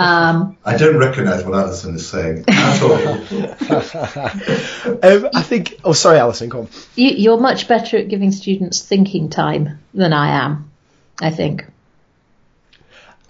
Um, 0.00 0.56
I 0.64 0.76
don't 0.76 0.96
recognise 0.96 1.44
what 1.44 1.54
Alison 1.54 1.96
is 1.96 2.08
saying 2.08 2.44
at 2.46 2.82
all. 2.82 2.92
um, 5.02 5.30
I 5.34 5.42
think. 5.42 5.80
Oh, 5.82 5.92
sorry, 5.92 6.18
Alison. 6.18 6.50
Come 6.50 6.60
on. 6.60 6.68
You, 6.94 7.10
you're 7.10 7.40
much 7.40 7.66
better 7.66 7.96
at 7.96 8.08
giving 8.08 8.30
students 8.30 8.80
thinking 8.82 9.28
time 9.28 9.80
than 9.94 10.12
I 10.12 10.44
am. 10.44 10.70
I 11.20 11.30
think. 11.30 11.66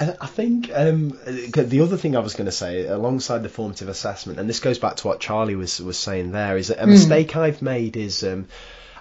I 0.01 0.26
think 0.26 0.70
um, 0.72 1.09
the 1.26 1.80
other 1.82 1.96
thing 1.96 2.14
I 2.14 2.20
was 2.20 2.34
going 2.34 2.46
to 2.46 2.53
say, 2.53 2.86
alongside 2.86 3.42
the 3.42 3.49
formative 3.49 3.88
assessment, 3.88 4.38
and 4.38 4.49
this 4.49 4.61
goes 4.61 4.78
back 4.78 4.96
to 4.96 5.09
what 5.09 5.18
Charlie 5.18 5.57
was 5.57 5.80
was 5.80 5.99
saying 5.99 6.30
there, 6.30 6.57
is 6.57 6.68
that 6.68 6.80
a 6.82 6.86
mistake 6.86 7.30
mm. 7.30 7.40
I've 7.40 7.62
made 7.62 7.96
is 7.96 8.22
um, 8.22 8.46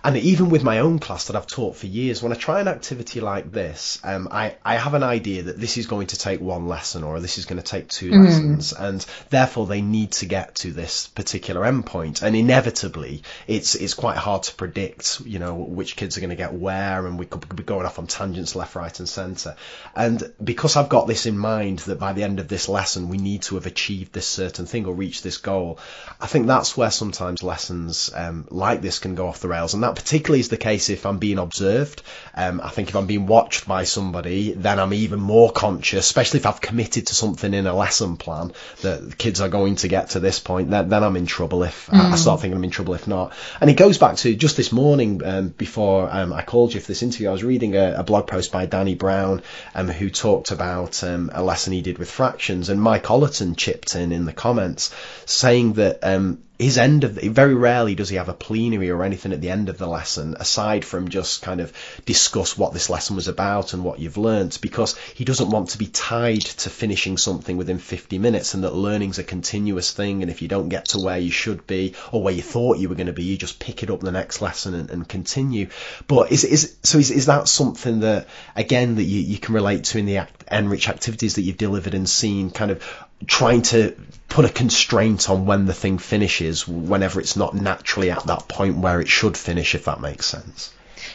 and 0.04 0.18
even 0.18 0.50
with 0.50 0.64
my 0.64 0.80
own 0.80 1.00
class 1.00 1.26
that 1.26 1.36
I've 1.36 1.48
taught 1.48 1.76
for 1.76 1.88
years, 1.88 2.22
when 2.22 2.32
I 2.32 2.36
try 2.36 2.62
an 2.62 2.68
activity 2.68 3.20
like 3.20 3.52
this, 3.52 4.00
um, 4.04 4.28
I, 4.32 4.56
I 4.64 4.76
have 4.76 4.94
an 4.94 5.04
idea 5.04 5.44
that 5.44 5.60
this 5.60 5.78
is 5.78 5.88
going 5.88 6.08
to 6.08 6.18
take 6.18 6.40
one 6.42 6.68
lesson 6.68 7.04
or 7.04 7.20
this 7.20 7.38
is 7.38 7.46
going 7.46 7.62
to 7.62 7.68
take 7.68 7.90
two 7.90 8.12
mm. 8.12 8.26
lessons, 8.26 8.74
and 8.74 9.06
therefore 9.30 9.68
they 9.68 9.82
need 9.82 10.12
to 10.14 10.26
get 10.26 10.56
to 10.56 10.72
this 10.72 11.08
particular 11.08 11.62
endpoint. 11.62 12.22
And 12.22 12.36
inevitably, 12.36 13.24
it's 13.48 13.76
it's 13.76 13.94
quite 13.94 14.18
hard 14.18 14.44
to 14.44 14.56
predict, 14.56 15.22
you 15.26 15.40
know, 15.40 15.56
which 15.56 15.96
kids 15.96 16.18
are 16.18 16.22
going 16.22 16.30
to 16.30 16.36
get 16.36 16.54
where, 16.54 17.06
and 17.06 17.20
we 17.20 17.26
could 17.26 17.56
be 17.56 17.64
going 17.64 17.86
off 17.86 18.00
on 18.00 18.08
tangents 18.08 18.56
left, 18.56 18.76
right, 18.76 18.98
and 19.00 19.10
centre. 19.10 19.56
And 19.96 20.34
because 20.44 20.76
I've 20.76 20.90
got 20.90 21.08
this 21.08 21.26
in 21.26 21.38
mind 21.38 21.80
that 21.80 22.00
by 22.00 22.14
the 22.14 22.24
end 22.24 22.40
of 22.40 22.48
this 22.48 22.70
lesson 22.70 23.10
we 23.10 23.18
need 23.18 23.44
to 23.44 23.56
have 23.56 23.66
achieved 23.66 24.14
this 24.14 24.28
certain 24.28 24.66
thing 24.66 24.86
or 24.86 24.94
reached 24.94 25.24
this 25.24 25.38
goal, 25.38 25.80
I 26.20 26.28
think 26.28 26.48
that's 26.48 26.76
where 26.78 26.92
sometimes 26.92 27.44
lessons 27.44 28.12
um, 28.14 28.48
like 28.50 28.82
this 28.82 29.00
can 29.00 29.16
go 29.16 29.28
off 29.28 29.40
the 29.40 29.48
rails, 29.48 29.74
and 29.74 29.84
that 29.88 30.02
particularly 30.02 30.40
is 30.40 30.50
the 30.50 30.58
case 30.58 30.90
if 30.90 31.06
I'm 31.06 31.18
being 31.18 31.40
observed. 31.40 32.02
Um, 32.36 32.62
I 32.62 32.70
think 32.70 32.90
if 32.90 32.96
I'm 32.96 33.08
being 33.08 33.26
watched 33.26 33.68
by 33.68 33.86
somebody, 33.86 34.52
then 34.52 34.80
I'm 34.80 34.94
even 34.94 35.20
more 35.20 35.52
conscious, 35.52 36.06
especially 36.06 36.40
if 36.40 36.46
I've 36.46 36.62
committed 36.62 37.08
to 37.08 37.16
something 37.16 37.54
in 37.54 37.68
a 37.68 37.74
lesson 37.74 38.18
plan 38.18 38.52
that 38.82 39.10
the 39.10 39.16
kids 39.16 39.42
are 39.42 39.50
going 39.50 39.76
to 39.78 39.88
get 39.88 40.12
to 40.12 40.20
this 40.20 40.40
point, 40.40 40.70
then, 40.70 40.90
then 40.90 41.04
I'm 41.04 41.16
in 41.16 41.26
trouble 41.26 41.64
if 41.64 41.88
mm. 41.88 41.98
I, 41.98 42.12
I, 42.12 42.16
start 42.16 42.42
thinking 42.42 42.58
I'm 42.58 42.64
in 42.64 42.70
trouble 42.70 42.94
if 42.94 43.08
not. 43.08 43.34
And 43.62 43.70
it 43.70 43.78
goes 43.78 43.98
back 43.98 44.18
to 44.18 44.36
just 44.36 44.58
this 44.58 44.72
morning 44.72 45.22
um, 45.24 45.50
before 45.50 46.10
um, 46.12 46.34
I 46.34 46.42
called 46.44 46.74
you 46.74 46.82
for 46.82 46.88
this 46.88 47.04
interview, 47.04 47.30
I 47.30 47.32
was 47.32 47.44
reading 47.44 47.76
a, 47.76 47.96
a 48.00 48.04
blog 48.04 48.28
post 48.28 48.52
by 48.52 48.66
Danny 48.66 48.96
Brown 48.96 49.42
um, 49.74 49.88
who 49.88 50.10
talked 50.10 50.52
about 50.52 51.04
um, 51.04 51.32
a 51.34 51.44
lesson 51.44 51.74
he 51.74 51.82
did 51.82 51.98
with 51.98 52.12
fractions 52.12 52.70
and 52.70 52.82
Mike 52.82 53.06
Ollerton 53.06 53.56
chipped 53.56 53.96
in 53.96 54.12
in 54.12 54.26
the 54.26 54.34
comments 54.34 54.94
saying 55.26 55.74
that 55.74 56.00
um, 56.04 56.44
his 56.60 56.78
end 56.78 57.04
of 57.04 57.16
the, 57.16 57.28
very 57.30 57.56
rarely 57.56 57.96
does 57.96 58.10
he 58.10 58.16
have 58.16 58.30
a 58.30 58.34
plenary 58.34 58.90
or 58.90 59.04
anything 59.04 59.34
at 59.34 59.42
the 59.42 59.50
end 59.50 59.70
of 59.70 59.78
the 59.78 59.88
lesson 59.88 60.36
aside 60.40 60.84
from 60.84 61.10
just 61.10 61.42
kind 61.42 61.62
of 61.62 61.72
discuss 62.06 62.58
what 62.58 62.74
this 62.74 62.90
lesson 62.90 63.16
was 63.16 63.28
about 63.28 63.74
and 63.74 63.84
what 63.84 64.00
you've 64.00 64.18
learnt 64.18 64.60
because 64.62 64.98
he 65.14 65.24
doesn't 65.26 65.50
want 65.50 65.70
to 65.70 65.78
be 65.78 65.88
tied 65.88 66.42
to 66.42 66.70
finishing 66.70 67.18
something 67.18 67.58
within 67.58 67.78
50 67.78 68.18
minutes 68.18 68.54
and 68.54 68.64
that 68.64 68.74
learning's 68.74 69.20
a 69.20 69.24
continuous 69.24 69.92
thing 69.92 70.22
and 70.22 70.32
if 70.32 70.42
you 70.42 70.48
don't 70.48 70.70
get 70.70 70.86
to 70.86 71.00
where 71.00 71.20
you 71.20 71.32
should 71.32 71.66
be 71.68 71.94
or 72.12 72.24
where 72.24 72.34
you 72.34 72.42
thought 72.42 72.80
you 72.80 72.90
were 72.90 72.96
going 72.96 73.08
to 73.08 73.14
be 73.14 73.24
you 73.24 73.38
just 73.38 73.60
pick 73.60 73.84
it 73.84 73.90
up 73.90 74.00
the 74.00 74.12
next 74.12 74.42
lesson 74.42 74.74
and, 74.74 74.90
and 74.90 75.08
continue. 75.08 75.70
But 76.08 76.32
is 76.32 76.44
is 76.44 76.76
so 76.84 76.98
is, 76.98 77.12
is 77.12 77.28
that 77.28 77.48
something 77.48 78.02
that 78.02 78.28
again 78.56 78.96
that 78.96 79.04
you, 79.04 79.20
you 79.20 79.38
can 79.38 79.54
relate 79.54 79.86
to 79.86 80.00
in 80.00 80.06
the 80.06 80.18
act, 80.18 80.46
NRICH 80.48 80.90
activities 80.90 81.36
that 81.36 81.42
you've 81.42 81.58
delivered 81.58 81.94
and 81.94 82.10
seen 82.10 82.50
kind 82.50 82.72
of 82.72 82.84
trying 83.26 83.62
to 83.64 83.96
put 84.30 84.46
a 84.46 84.50
constraint 84.50 85.30
on 85.30 85.46
when 85.46 85.66
the 85.66 85.74
thing 85.74 85.98
finishes 85.98 86.68
whenever 86.68 87.20
it's 87.20 87.36
not 87.36 87.54
naturally 87.54 88.12
at 88.12 88.26
that 88.26 88.48
point 88.48 88.78
where 88.78 89.02
it 89.02 89.08
should 89.08 89.38
finish, 89.38 89.74
if 89.74 89.86
that 89.86 90.02
makes 90.02 90.26
sense. 90.26 90.74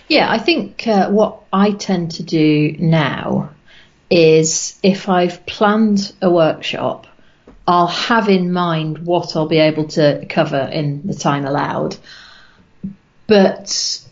Yeah, 0.08 0.30
I 0.30 0.38
think 0.38 0.86
uh, 0.86 1.10
what 1.10 1.42
I 1.52 1.72
tend 1.72 2.12
to 2.12 2.22
do 2.22 2.74
now 2.78 3.50
is 4.10 4.78
if 4.82 5.08
I've 5.08 5.44
planned 5.46 6.12
a 6.20 6.30
workshop, 6.30 7.06
I'll 7.66 7.86
have 7.86 8.28
in 8.28 8.52
mind 8.52 8.98
what 8.98 9.36
I'll 9.36 9.48
be 9.48 9.58
able 9.58 9.88
to 9.88 10.26
cover 10.28 10.58
in 10.58 11.06
the 11.06 11.14
time 11.14 11.44
allowed. 11.44 11.96
But 13.26 14.02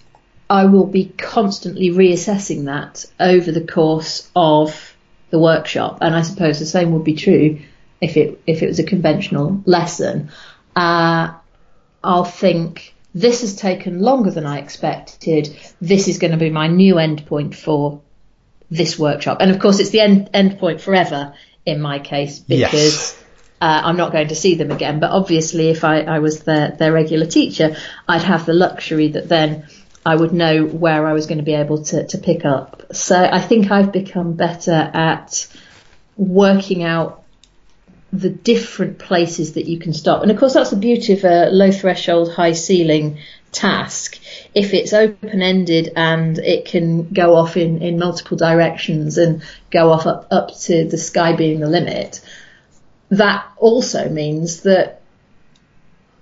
I 0.48 0.66
will 0.66 0.86
be 0.86 1.12
constantly 1.16 1.90
reassessing 1.90 2.66
that 2.66 3.04
over 3.18 3.50
the 3.50 3.66
course 3.66 4.30
of 4.36 4.94
the 5.30 5.38
workshop. 5.38 5.98
And 6.00 6.14
I 6.14 6.22
suppose 6.22 6.58
the 6.58 6.66
same 6.66 6.92
would 6.92 7.04
be 7.04 7.14
true 7.14 7.60
if 8.00 8.16
it 8.16 8.40
if 8.46 8.62
it 8.62 8.66
was 8.66 8.78
a 8.78 8.84
conventional 8.84 9.62
lesson, 9.66 10.30
uh, 10.74 11.34
I'll 12.02 12.24
think 12.24 12.94
this 13.14 13.42
has 13.42 13.56
taken 13.56 14.00
longer 14.00 14.30
than 14.30 14.46
I 14.46 14.58
expected. 14.58 15.56
This 15.80 16.08
is 16.08 16.18
going 16.18 16.32
to 16.32 16.36
be 16.36 16.50
my 16.50 16.68
new 16.68 16.94
endpoint 16.94 17.54
for 17.54 18.00
this 18.70 18.98
workshop, 18.98 19.38
and 19.40 19.50
of 19.50 19.58
course 19.58 19.80
it's 19.80 19.90
the 19.90 20.00
end 20.00 20.30
endpoint 20.32 20.80
forever 20.80 21.34
in 21.66 21.80
my 21.80 21.98
case 21.98 22.38
because. 22.38 22.72
Yes. 22.72 23.16
Uh, 23.62 23.82
I'm 23.84 23.98
not 23.98 24.10
going 24.10 24.28
to 24.28 24.34
see 24.34 24.54
them 24.54 24.70
again, 24.70 25.00
but 25.00 25.10
obviously, 25.10 25.68
if 25.68 25.84
I, 25.84 26.00
I 26.00 26.20
was 26.20 26.44
their, 26.44 26.70
their 26.70 26.94
regular 26.94 27.26
teacher, 27.26 27.76
I'd 28.08 28.22
have 28.22 28.46
the 28.46 28.54
luxury 28.54 29.08
that 29.08 29.28
then 29.28 29.66
I 30.04 30.16
would 30.16 30.32
know 30.32 30.64
where 30.64 31.06
I 31.06 31.12
was 31.12 31.26
going 31.26 31.38
to 31.38 31.44
be 31.44 31.54
able 31.54 31.84
to, 31.84 32.06
to 32.06 32.18
pick 32.18 32.44
up. 32.46 32.94
So 32.94 33.22
I 33.22 33.40
think 33.40 33.70
I've 33.70 33.92
become 33.92 34.32
better 34.32 34.72
at 34.72 35.46
working 36.16 36.82
out 36.84 37.19
the 38.12 38.30
different 38.30 38.98
places 38.98 39.54
that 39.54 39.66
you 39.66 39.78
can 39.78 39.92
stop. 39.92 40.22
And 40.22 40.30
of 40.30 40.38
course, 40.38 40.54
that's 40.54 40.70
the 40.70 40.76
beauty 40.76 41.12
of 41.12 41.24
a 41.24 41.50
low 41.50 41.70
threshold, 41.70 42.32
high 42.32 42.52
ceiling 42.52 43.18
task. 43.52 44.18
If 44.54 44.74
it's 44.74 44.92
open 44.92 45.42
ended 45.42 45.92
and 45.94 46.38
it 46.38 46.64
can 46.64 47.08
go 47.12 47.36
off 47.36 47.56
in, 47.56 47.82
in 47.82 47.98
multiple 47.98 48.36
directions 48.36 49.18
and 49.18 49.42
go 49.70 49.92
off 49.92 50.06
up, 50.06 50.28
up 50.30 50.58
to 50.62 50.84
the 50.88 50.98
sky 50.98 51.36
being 51.36 51.60
the 51.60 51.68
limit, 51.68 52.20
that 53.10 53.46
also 53.56 54.08
means 54.08 54.62
that 54.62 55.02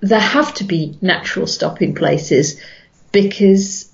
there 0.01 0.21
have 0.21 0.55
to 0.55 0.65
be 0.65 0.97
natural 1.01 1.47
stopping 1.47 1.95
places 1.95 2.61
because 3.13 3.88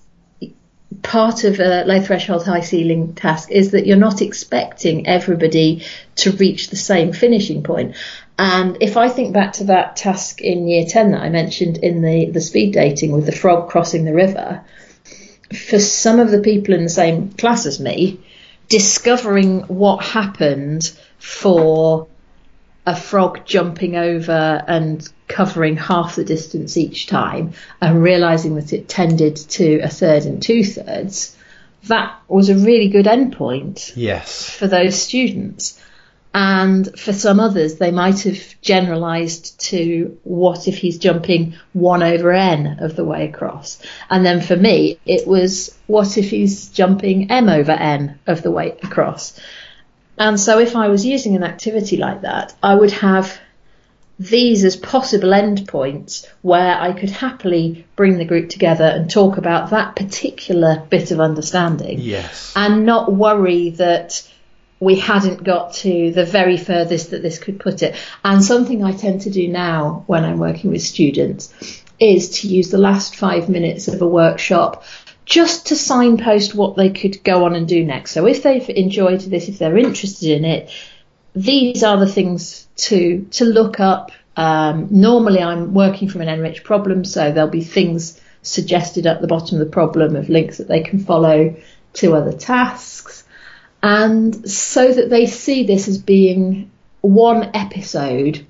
part 1.03 1.45
of 1.45 1.61
a 1.61 1.85
low 1.85 2.01
threshold, 2.01 2.45
high 2.45 2.61
ceiling 2.61 3.15
task 3.15 3.51
is 3.51 3.73
that 3.73 3.87
you're 3.87 3.97
not 3.97 4.23
expecting 4.23 5.07
everybody 5.07 5.85
to 6.17 6.33
reach 6.33 6.69
the 6.69 6.77
same 6.77 7.13
finishing 7.13 7.63
point. 7.63 7.97
And 8.39 8.79
if 8.81 8.97
I 8.97 9.09
think 9.09 9.33
back 9.33 9.55
to 9.55 9.65
that 9.65 9.97
task 9.97 10.41
in 10.41 10.67
year 10.67 10.85
10 10.87 11.13
that 11.13 11.23
I 11.23 11.29
mentioned 11.29 11.79
in 11.79 12.03
the, 12.03 12.31
the 12.31 12.41
speed 12.41 12.73
dating 12.73 13.13
with 13.13 13.27
the 13.27 13.33
frog 13.33 13.69
crossing 13.69 14.05
the 14.05 14.15
river, 14.15 14.65
for 15.53 15.79
some 15.79 16.19
of 16.19 16.31
the 16.31 16.41
people 16.41 16.75
in 16.75 16.83
the 16.83 16.91
same 16.91 17.31
class 17.31 17.67
as 17.67 17.79
me, 17.79 18.21
discovering 18.69 19.61
what 19.63 20.05
happened 20.05 20.91
for 21.19 22.09
a 22.87 22.95
frog 22.95 23.47
jumping 23.47 23.97
over 23.97 24.63
and 24.67 25.09
covering 25.27 25.77
half 25.77 26.17
the 26.17 26.25
distance 26.25 26.77
each 26.77 27.07
time 27.07 27.55
and 27.81 28.03
realizing 28.03 28.57
that 28.57 28.73
it 28.73 28.89
tended 28.89 29.37
to 29.37 29.81
a 29.81 29.89
third 29.89 30.25
and 30.25 30.43
two 30.43 30.63
thirds, 30.63 31.37
that 31.85 32.15
was 32.29 32.51
a 32.51 32.57
really 32.57 32.89
good 32.89 33.07
endpoint. 33.07 33.93
Yes. 33.97 34.49
For 34.51 34.67
those 34.67 35.01
students. 35.01 35.81
And 36.37 36.99
for 36.99 37.13
some 37.13 37.39
others, 37.39 37.77
they 37.77 37.93
might 37.93 38.23
have 38.23 38.61
generalized 38.61 39.61
to 39.67 40.19
what 40.25 40.67
if 40.67 40.77
he's 40.77 40.99
jumping 40.99 41.55
one 41.73 42.03
over 42.03 42.33
n 42.33 42.79
of 42.81 42.97
the 42.97 43.05
way 43.05 43.29
across. 43.29 43.81
And 44.11 44.27
then 44.27 44.41
for 44.41 44.57
me, 44.57 44.99
it 45.07 45.29
was 45.29 45.79
what 45.87 46.19
if 46.19 46.31
he's 46.31 46.71
jumping 46.71 47.31
m 47.31 47.49
over 47.49 47.71
n 47.71 48.19
of 48.27 48.43
the 48.43 48.51
way 48.51 48.77
across. 48.83 49.39
And 50.19 50.39
so 50.39 50.59
if 50.59 50.77
I 50.77 50.89
was 50.89 51.05
using 51.05 51.35
an 51.37 51.43
activity 51.43 51.97
like 51.97 52.23
that, 52.23 52.55
I 52.63 52.75
would 52.75 52.93
have 52.93 53.39
these 54.19 54.65
as 54.65 54.77
possible 54.77 55.31
endpoints 55.31 56.27
where 56.43 56.77
I 56.77 56.93
could 56.93 57.11
happily 57.11 57.85
bring 57.97 58.17
the 58.17 58.25
group 58.25 58.49
together 58.49 58.85
and 58.85 59.11
talk 59.11 59.39
about 59.39 59.71
that 59.71 59.97
particular 59.97 60.87
bit 60.89 61.11
of 61.11 61.19
understanding. 61.19 61.99
Yes. 61.99 62.53
And 62.55 62.87
not 62.87 63.13
worry 63.13 63.71
that 63.71 64.29
we 64.79 64.97
hadn't 64.97 65.43
got 65.43 65.75
to 65.75 66.13
the 66.13 66.25
very 66.25 66.57
furthest 66.57 67.11
that 67.11 67.23
this 67.23 67.39
could 67.39 67.59
put 67.59 67.83
it. 67.83 67.97
And 68.25 68.45
something 68.45 68.85
I 68.85 68.93
tend 68.93 69.23
to 69.23 69.31
do 69.31 69.49
now 69.49 70.05
when 70.07 70.25
I'm 70.25 70.39
working 70.39 70.71
with 70.71 70.83
students 70.83 71.53
is 71.99 72.41
to 72.41 72.49
use 72.49 72.71
the 72.71 72.79
last 72.79 73.17
five 73.17 73.49
minutes 73.49 73.89
of 73.89 74.03
a 74.03 74.07
workshop 74.07 74.85
just 75.25 75.69
to 75.69 75.77
signpost 75.77 76.55
what 76.55 76.77
they 76.77 76.91
could 76.91 77.23
go 77.25 77.45
on 77.45 77.55
and 77.55 77.67
do 77.67 77.85
next. 77.85 78.13
So 78.13 78.27
if 78.27 78.43
they've 78.43 78.69
enjoyed 78.69 79.21
this, 79.21 79.49
if 79.49 79.59
they're 79.59 79.79
interested 79.79 80.31
in 80.31 80.45
it, 80.45 80.71
these 81.35 81.83
are 81.83 81.99
the 81.99 82.11
things 82.11 82.69
to 82.77 83.27
to 83.33 83.45
look 83.45 83.81
up. 83.81 84.13
Um, 84.37 84.89
normally, 84.91 85.41
I'm 85.41 85.75
working 85.75 86.09
from 86.09 86.21
an 86.21 86.29
enriched 86.29 86.65
problem, 86.65 87.05
so 87.05 87.33
there'll 87.33 87.51
be 87.51 87.65
things 87.65 88.21
suggested 88.43 89.07
at 89.07 89.21
the 89.21 89.27
bottom 89.27 89.61
of 89.61 89.67
the 89.67 89.73
problem 89.73 90.17
of 90.17 90.29
links 90.29 90.59
that 90.59 90.69
they 90.69 90.81
can 90.81 90.99
follow 90.99 91.57
to 91.95 92.15
other 92.15 92.33
tasks, 92.33 93.25
and 93.83 94.51
so 94.51 94.93
that 94.93 95.11
they 95.11 95.27
see 95.27 95.65
this 95.65 95.89
as 95.89 95.99
being 95.99 96.71
one 97.01 97.51
episode 97.55 98.45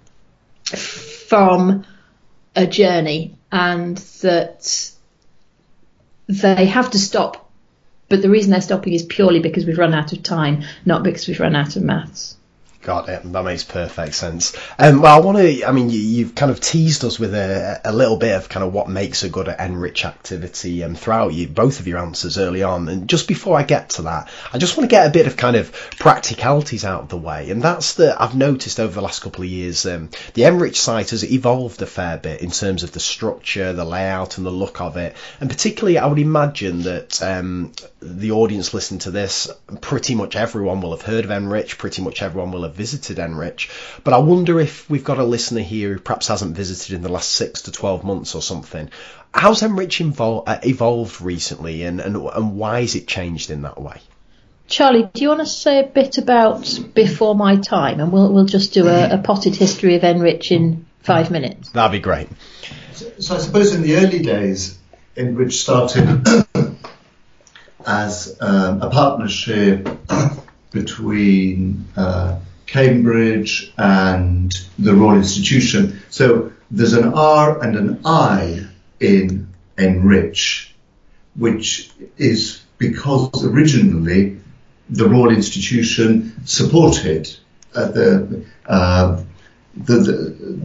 from 0.64 1.84
a 2.56 2.66
journey, 2.66 3.36
and 3.52 3.96
that 3.96 4.93
they 6.26 6.66
have 6.66 6.90
to 6.92 6.98
stop. 6.98 7.50
But 8.08 8.22
the 8.22 8.30
reason 8.30 8.50
they're 8.50 8.60
stopping 8.60 8.92
is 8.92 9.02
purely 9.02 9.40
because 9.40 9.64
we've 9.64 9.78
run 9.78 9.94
out 9.94 10.12
of 10.12 10.22
time, 10.22 10.64
not 10.84 11.02
because 11.02 11.26
we've 11.26 11.40
run 11.40 11.56
out 11.56 11.76
of 11.76 11.82
maths. 11.82 12.36
Got 12.84 13.08
it. 13.08 13.32
That 13.32 13.44
makes 13.44 13.64
perfect 13.64 14.14
sense. 14.14 14.54
Um, 14.78 15.00
well, 15.00 15.16
I 15.16 15.24
want 15.24 15.38
to. 15.38 15.66
I 15.66 15.72
mean, 15.72 15.88
you, 15.88 16.26
have 16.26 16.34
kind 16.34 16.52
of 16.52 16.60
teased 16.60 17.02
us 17.02 17.18
with 17.18 17.34
a, 17.34 17.80
a, 17.82 17.94
little 17.94 18.18
bit 18.18 18.36
of 18.36 18.50
kind 18.50 18.62
of 18.62 18.74
what 18.74 18.90
makes 18.90 19.22
a 19.22 19.30
good 19.30 19.46
NRICH 19.46 20.04
activity 20.04 20.84
um, 20.84 20.94
throughout 20.94 21.32
you, 21.32 21.48
both 21.48 21.80
of 21.80 21.86
your 21.86 21.98
answers 21.98 22.36
early 22.36 22.62
on. 22.62 22.90
And 22.90 23.08
just 23.08 23.26
before 23.26 23.56
I 23.56 23.62
get 23.62 23.88
to 23.90 24.02
that, 24.02 24.28
I 24.52 24.58
just 24.58 24.76
want 24.76 24.90
to 24.90 24.94
get 24.94 25.06
a 25.06 25.10
bit 25.10 25.26
of 25.26 25.38
kind 25.38 25.56
of 25.56 25.72
practicalities 25.98 26.84
out 26.84 27.04
of 27.04 27.08
the 27.08 27.16
way. 27.16 27.50
And 27.50 27.62
that's 27.62 27.94
that 27.94 28.20
I've 28.20 28.36
noticed 28.36 28.78
over 28.78 28.92
the 28.92 29.00
last 29.00 29.22
couple 29.22 29.44
of 29.44 29.48
years, 29.48 29.86
um, 29.86 30.10
the 30.34 30.42
NRICH 30.42 30.76
site 30.76 31.08
has 31.10 31.24
evolved 31.24 31.80
a 31.80 31.86
fair 31.86 32.18
bit 32.18 32.42
in 32.42 32.50
terms 32.50 32.82
of 32.82 32.92
the 32.92 33.00
structure, 33.00 33.72
the 33.72 33.86
layout, 33.86 34.36
and 34.36 34.44
the 34.44 34.50
look 34.50 34.82
of 34.82 34.98
it. 34.98 35.16
And 35.40 35.48
particularly, 35.48 35.96
I 35.96 36.06
would 36.06 36.18
imagine 36.18 36.82
that 36.82 37.22
um, 37.22 37.72
the 38.02 38.32
audience 38.32 38.74
listening 38.74 39.00
to 39.00 39.10
this, 39.10 39.50
pretty 39.80 40.14
much 40.14 40.36
everyone 40.36 40.82
will 40.82 40.90
have 40.90 41.00
heard 41.00 41.24
of 41.24 41.30
NRICH. 41.30 41.78
Pretty 41.78 42.02
much 42.02 42.20
everyone 42.20 42.52
will 42.52 42.64
have 42.64 42.73
visited 42.74 43.18
NRICH. 43.18 43.70
but 44.04 44.14
I 44.14 44.18
wonder 44.18 44.60
if 44.60 44.88
we've 44.90 45.04
got 45.04 45.18
a 45.18 45.24
listener 45.24 45.60
here 45.60 45.94
who 45.94 46.00
perhaps 46.00 46.28
hasn't 46.28 46.56
visited 46.56 46.94
in 46.94 47.02
the 47.02 47.08
last 47.08 47.30
six 47.30 47.62
to 47.62 47.72
12 47.72 48.04
months 48.04 48.34
or 48.34 48.42
something. 48.42 48.90
How's 49.32 49.62
NRICH 49.62 50.12
evol- 50.12 50.44
uh, 50.46 50.58
evolved 50.62 51.20
recently 51.20 51.82
and, 51.84 52.00
and, 52.00 52.16
and 52.16 52.56
why 52.56 52.82
has 52.82 52.94
it 52.94 53.06
changed 53.06 53.50
in 53.50 53.62
that 53.62 53.80
way? 53.80 54.00
Charlie, 54.66 55.08
do 55.12 55.22
you 55.22 55.28
want 55.28 55.40
to 55.40 55.46
say 55.46 55.80
a 55.80 55.86
bit 55.86 56.16
about 56.18 56.80
before 56.94 57.34
my 57.34 57.56
time, 57.56 58.00
and 58.00 58.10
we'll 58.10 58.32
we'll 58.32 58.46
just 58.46 58.72
do 58.72 58.88
a, 58.88 59.10
a 59.10 59.18
potted 59.18 59.54
history 59.54 59.94
of 59.94 60.02
NRICH 60.02 60.50
in 60.52 60.86
five 61.02 61.30
minutes. 61.30 61.68
That'd 61.70 61.92
be 61.92 62.00
great. 62.00 62.28
So, 62.92 63.12
so 63.18 63.36
I 63.36 63.38
suppose 63.38 63.74
in 63.74 63.82
the 63.82 63.96
early 63.96 64.20
days, 64.20 64.78
NRICH 65.16 65.52
started 65.52 66.26
as 67.86 68.36
um, 68.40 68.82
a 68.82 68.90
partnership 68.90 69.88
between 70.70 71.86
uh, 71.96 72.40
Cambridge 72.66 73.72
and 73.76 74.52
the 74.78 74.94
Royal 74.94 75.18
Institution. 75.18 76.00
So 76.10 76.52
there's 76.70 76.94
an 76.94 77.12
R 77.14 77.62
and 77.62 77.76
an 77.76 78.00
I 78.04 78.66
in 79.00 79.48
NRICH, 79.76 80.70
which 81.36 81.90
is 82.16 82.62
because 82.78 83.44
originally 83.44 84.38
the 84.90 85.08
Royal 85.08 85.30
Institution 85.30 86.34
supported 86.46 87.34
at 87.74 87.94
the, 87.94 88.44
uh, 88.66 89.22
the, 89.76 89.94
the, 89.96 90.12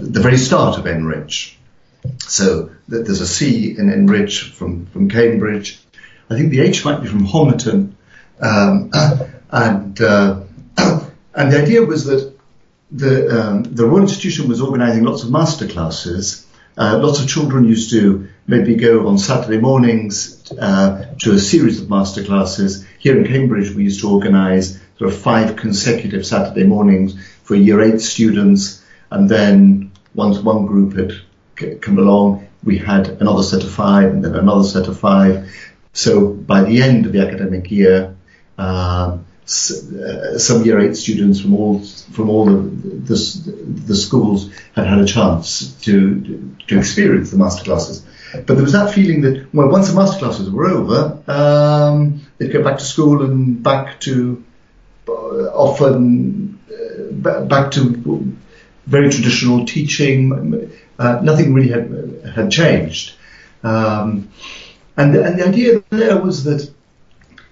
the, 0.10 0.20
very 0.20 0.38
start 0.38 0.78
of 0.78 0.86
NRICH. 0.86 1.56
So 2.20 2.72
there's 2.88 3.22
a 3.22 3.28
C 3.28 3.72
in 3.78 3.90
NRICH 3.90 4.52
from, 4.52 4.86
from 4.88 5.10
Cambridge. 5.10 5.80
I 6.30 6.36
think 6.36 6.52
the 6.52 6.62
H 6.62 6.86
might 6.86 7.02
be 7.02 7.08
from 7.08 7.26
Homerton. 7.26 7.94
Um, 8.40 8.92
and 9.52 10.00
uh, 10.02 10.42
and 11.40 11.54
the 11.54 11.62
idea 11.62 11.82
was 11.84 12.04
that 12.06 12.38
the, 12.92 13.40
um, 13.40 13.64
the 13.64 13.86
Royal 13.86 14.02
Institution 14.02 14.50
was 14.50 14.62
organising 14.62 15.06
lots 15.06 15.24
of 15.24 15.32
master 15.32 15.68
classes. 15.68 16.46
Uh, 16.78 17.00
lots 17.02 17.22
of 17.22 17.30
children 17.30 17.64
used 17.64 17.92
to 17.92 18.28
maybe 18.46 18.76
go 18.76 19.08
on 19.08 19.18
Saturday 19.18 19.58
mornings 19.58 20.52
uh, 20.52 21.16
to 21.20 21.32
a 21.32 21.40
series 21.40 21.82
of 21.82 21.90
master 21.90 22.26
classes. 22.26 22.86
Here 23.00 23.18
in 23.18 23.26
Cambridge, 23.26 23.74
we 23.74 23.84
used 23.84 24.02
to 24.02 24.12
organise 24.12 24.82
sort 24.98 25.14
of 25.14 25.18
five 25.18 25.56
consecutive 25.56 26.26
Saturday 26.26 26.66
mornings 26.66 27.16
for 27.44 27.56
year 27.56 27.80
eight 27.82 28.02
students, 28.02 28.84
and 29.10 29.30
then 29.30 29.92
once 30.14 30.40
one 30.40 30.66
group 30.66 30.98
had 30.98 31.82
come 31.82 32.00
along, 32.00 32.50
we 32.66 32.78
had 32.78 33.08
another 33.22 33.44
set 33.44 33.64
of 33.64 33.72
five, 33.72 34.12
and 34.12 34.26
then 34.26 34.36
another 34.36 34.66
set 34.66 34.90
of 34.90 35.00
five. 35.00 35.50
So 35.94 36.34
by 36.34 36.64
the 36.64 36.82
end 36.82 37.06
of 37.06 37.14
the 37.14 37.26
academic 37.26 37.72
year, 37.72 38.16
um, 38.58 39.26
uh, 39.50 40.38
some 40.38 40.64
year 40.64 40.80
eight 40.80 40.96
students 40.96 41.42
from 41.42 41.56
all 41.56 41.80
from 42.14 42.30
all 42.30 42.46
the, 42.46 42.58
the, 43.10 43.16
the 43.88 43.96
schools 43.96 44.52
had 44.76 44.86
had 44.86 45.00
a 45.00 45.06
chance 45.06 45.74
to 45.86 46.54
to 46.68 46.78
experience 46.78 47.32
the 47.32 47.38
masterclasses. 47.38 48.04
But 48.46 48.54
there 48.54 48.64
was 48.64 48.74
that 48.74 48.94
feeling 48.94 49.22
that 49.22 49.48
well, 49.54 49.70
once 49.70 49.90
the 49.90 50.00
masterclasses 50.00 50.52
were 50.52 50.68
over, 50.68 51.18
um, 51.28 52.22
they'd 52.38 52.54
go 52.54 52.64
back 52.64 52.78
to 52.78 52.86
school 52.86 53.24
and 53.24 53.64
back 53.64 54.00
to 54.02 54.44
uh, 55.08 55.12
often 55.68 56.60
uh, 56.72 57.42
back 57.42 57.72
to 57.72 58.38
very 58.86 59.10
traditional 59.10 59.66
teaching. 59.66 60.72
Uh, 61.00 61.22
nothing 61.24 61.56
really 61.56 61.70
had 61.70 62.32
had 62.36 62.52
changed, 62.52 63.16
um, 63.64 64.30
and 64.96 65.16
and 65.16 65.40
the 65.40 65.48
idea 65.48 65.84
there 65.90 66.22
was 66.22 66.44
that 66.44 66.72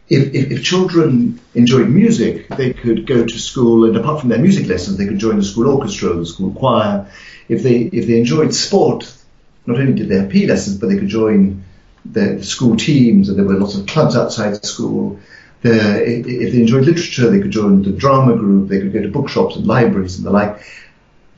if, 0.09 0.33
if, 0.33 0.51
if, 0.51 0.63
children 0.63 1.39
enjoyed 1.53 1.89
music, 1.89 2.47
they 2.49 2.73
could 2.73 3.05
go 3.05 3.25
to 3.25 3.39
school, 3.39 3.85
and 3.85 3.97
apart 3.97 4.21
from 4.21 4.29
their 4.29 4.39
music 4.39 4.67
lessons, 4.67 4.97
they 4.97 5.05
could 5.05 5.19
join 5.19 5.37
the 5.37 5.43
school 5.43 5.67
orchestra, 5.67 6.11
or 6.11 6.15
the 6.15 6.25
school 6.25 6.51
choir. 6.53 7.11
If 7.49 7.63
they 7.63 7.81
if 7.81 8.07
they 8.07 8.17
enjoyed 8.17 8.53
sport, 8.53 9.13
not 9.65 9.77
only 9.77 9.93
did 9.93 10.07
they 10.09 10.19
have 10.19 10.29
PE 10.29 10.47
lessons, 10.47 10.77
but 10.77 10.87
they 10.87 10.97
could 10.97 11.09
join 11.09 11.63
the 12.05 12.41
school 12.43 12.77
teams, 12.77 13.27
and 13.27 13.37
there 13.37 13.45
were 13.45 13.55
lots 13.55 13.75
of 13.75 13.85
clubs 13.85 14.15
outside 14.15 14.63
school. 14.65 15.19
The, 15.61 16.05
if 16.05 16.53
they 16.53 16.61
enjoyed 16.61 16.85
literature, 16.85 17.29
they 17.29 17.41
could 17.41 17.51
join 17.51 17.81
the 17.81 17.91
drama 17.91 18.35
group. 18.37 18.69
They 18.69 18.79
could 18.79 18.93
go 18.93 19.01
to 19.01 19.09
bookshops 19.09 19.55
and 19.55 19.67
libraries 19.67 20.17
and 20.17 20.25
the 20.25 20.31
like. 20.31 20.61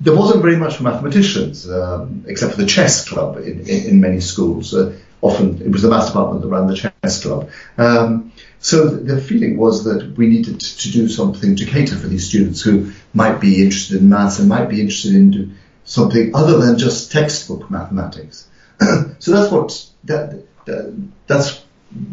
There 0.02 0.16
wasn't 0.16 0.42
very 0.42 0.58
much 0.58 0.78
for 0.78 0.84
mathematicians, 0.84 1.70
um, 1.70 2.24
except 2.28 2.54
for 2.54 2.62
the 2.62 2.68
chess 2.68 3.08
club 3.08 3.38
in, 3.38 3.62
in, 3.62 3.86
in 3.88 4.02
many 4.02 4.22
schools. 4.22 4.74
Uh, 4.74 4.98
often 5.22 5.62
it 5.62 5.72
was 5.72 5.82
the 5.82 5.90
math 5.90 6.08
department 6.08 6.42
that 6.42 6.48
ran 6.48 6.68
the 6.68 6.76
chess 6.76 7.22
club. 7.22 7.50
Um, 7.78 8.32
so 8.60 8.88
the 8.88 9.22
feeling 9.22 9.58
was 9.58 9.86
that 9.86 10.18
we 10.18 10.28
needed 10.28 10.60
to 10.60 10.92
do 10.92 11.08
something 11.08 11.56
to 11.56 11.66
cater 11.66 11.96
for 11.96 12.08
these 12.08 12.28
students 12.28 12.62
who 12.62 12.92
might 13.14 13.40
be 13.40 13.64
interested 13.64 14.02
in 14.02 14.10
maths 14.10 14.40
and 14.40 14.50
might 14.50 14.70
be 14.70 14.82
interested 14.82 15.16
in 15.16 15.58
something 15.86 16.36
other 16.36 16.58
than 16.58 16.78
just 16.78 17.12
textbook 17.12 17.72
mathematics. 17.72 18.48
so 19.20 19.32
that's 19.32 19.52
what 19.52 19.86
that, 20.04 20.44
that, 20.66 21.10
that's 21.26 21.64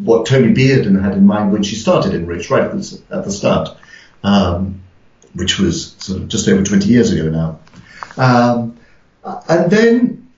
what 0.03 0.27
Toni 0.27 0.55
Beardon 0.55 1.03
had 1.03 1.15
in 1.15 1.27
mind 1.27 1.53
when 1.53 1.63
she 1.63 1.77
started 1.77 2.13
NRICH 2.13 2.51
right 2.51 2.63
at 2.63 3.25
the, 3.25 3.31
start, 3.31 3.77
um, 4.23 4.83
which 5.35 5.59
was 5.59 5.93
sort 5.99 6.23
of 6.23 6.29
just 6.29 6.49
over 6.49 6.63
20 6.63 6.89
years 6.89 7.13
ago 7.13 7.29
now. 7.29 7.59
Um, 8.17 8.79
and 9.49 9.71
then 9.71 10.29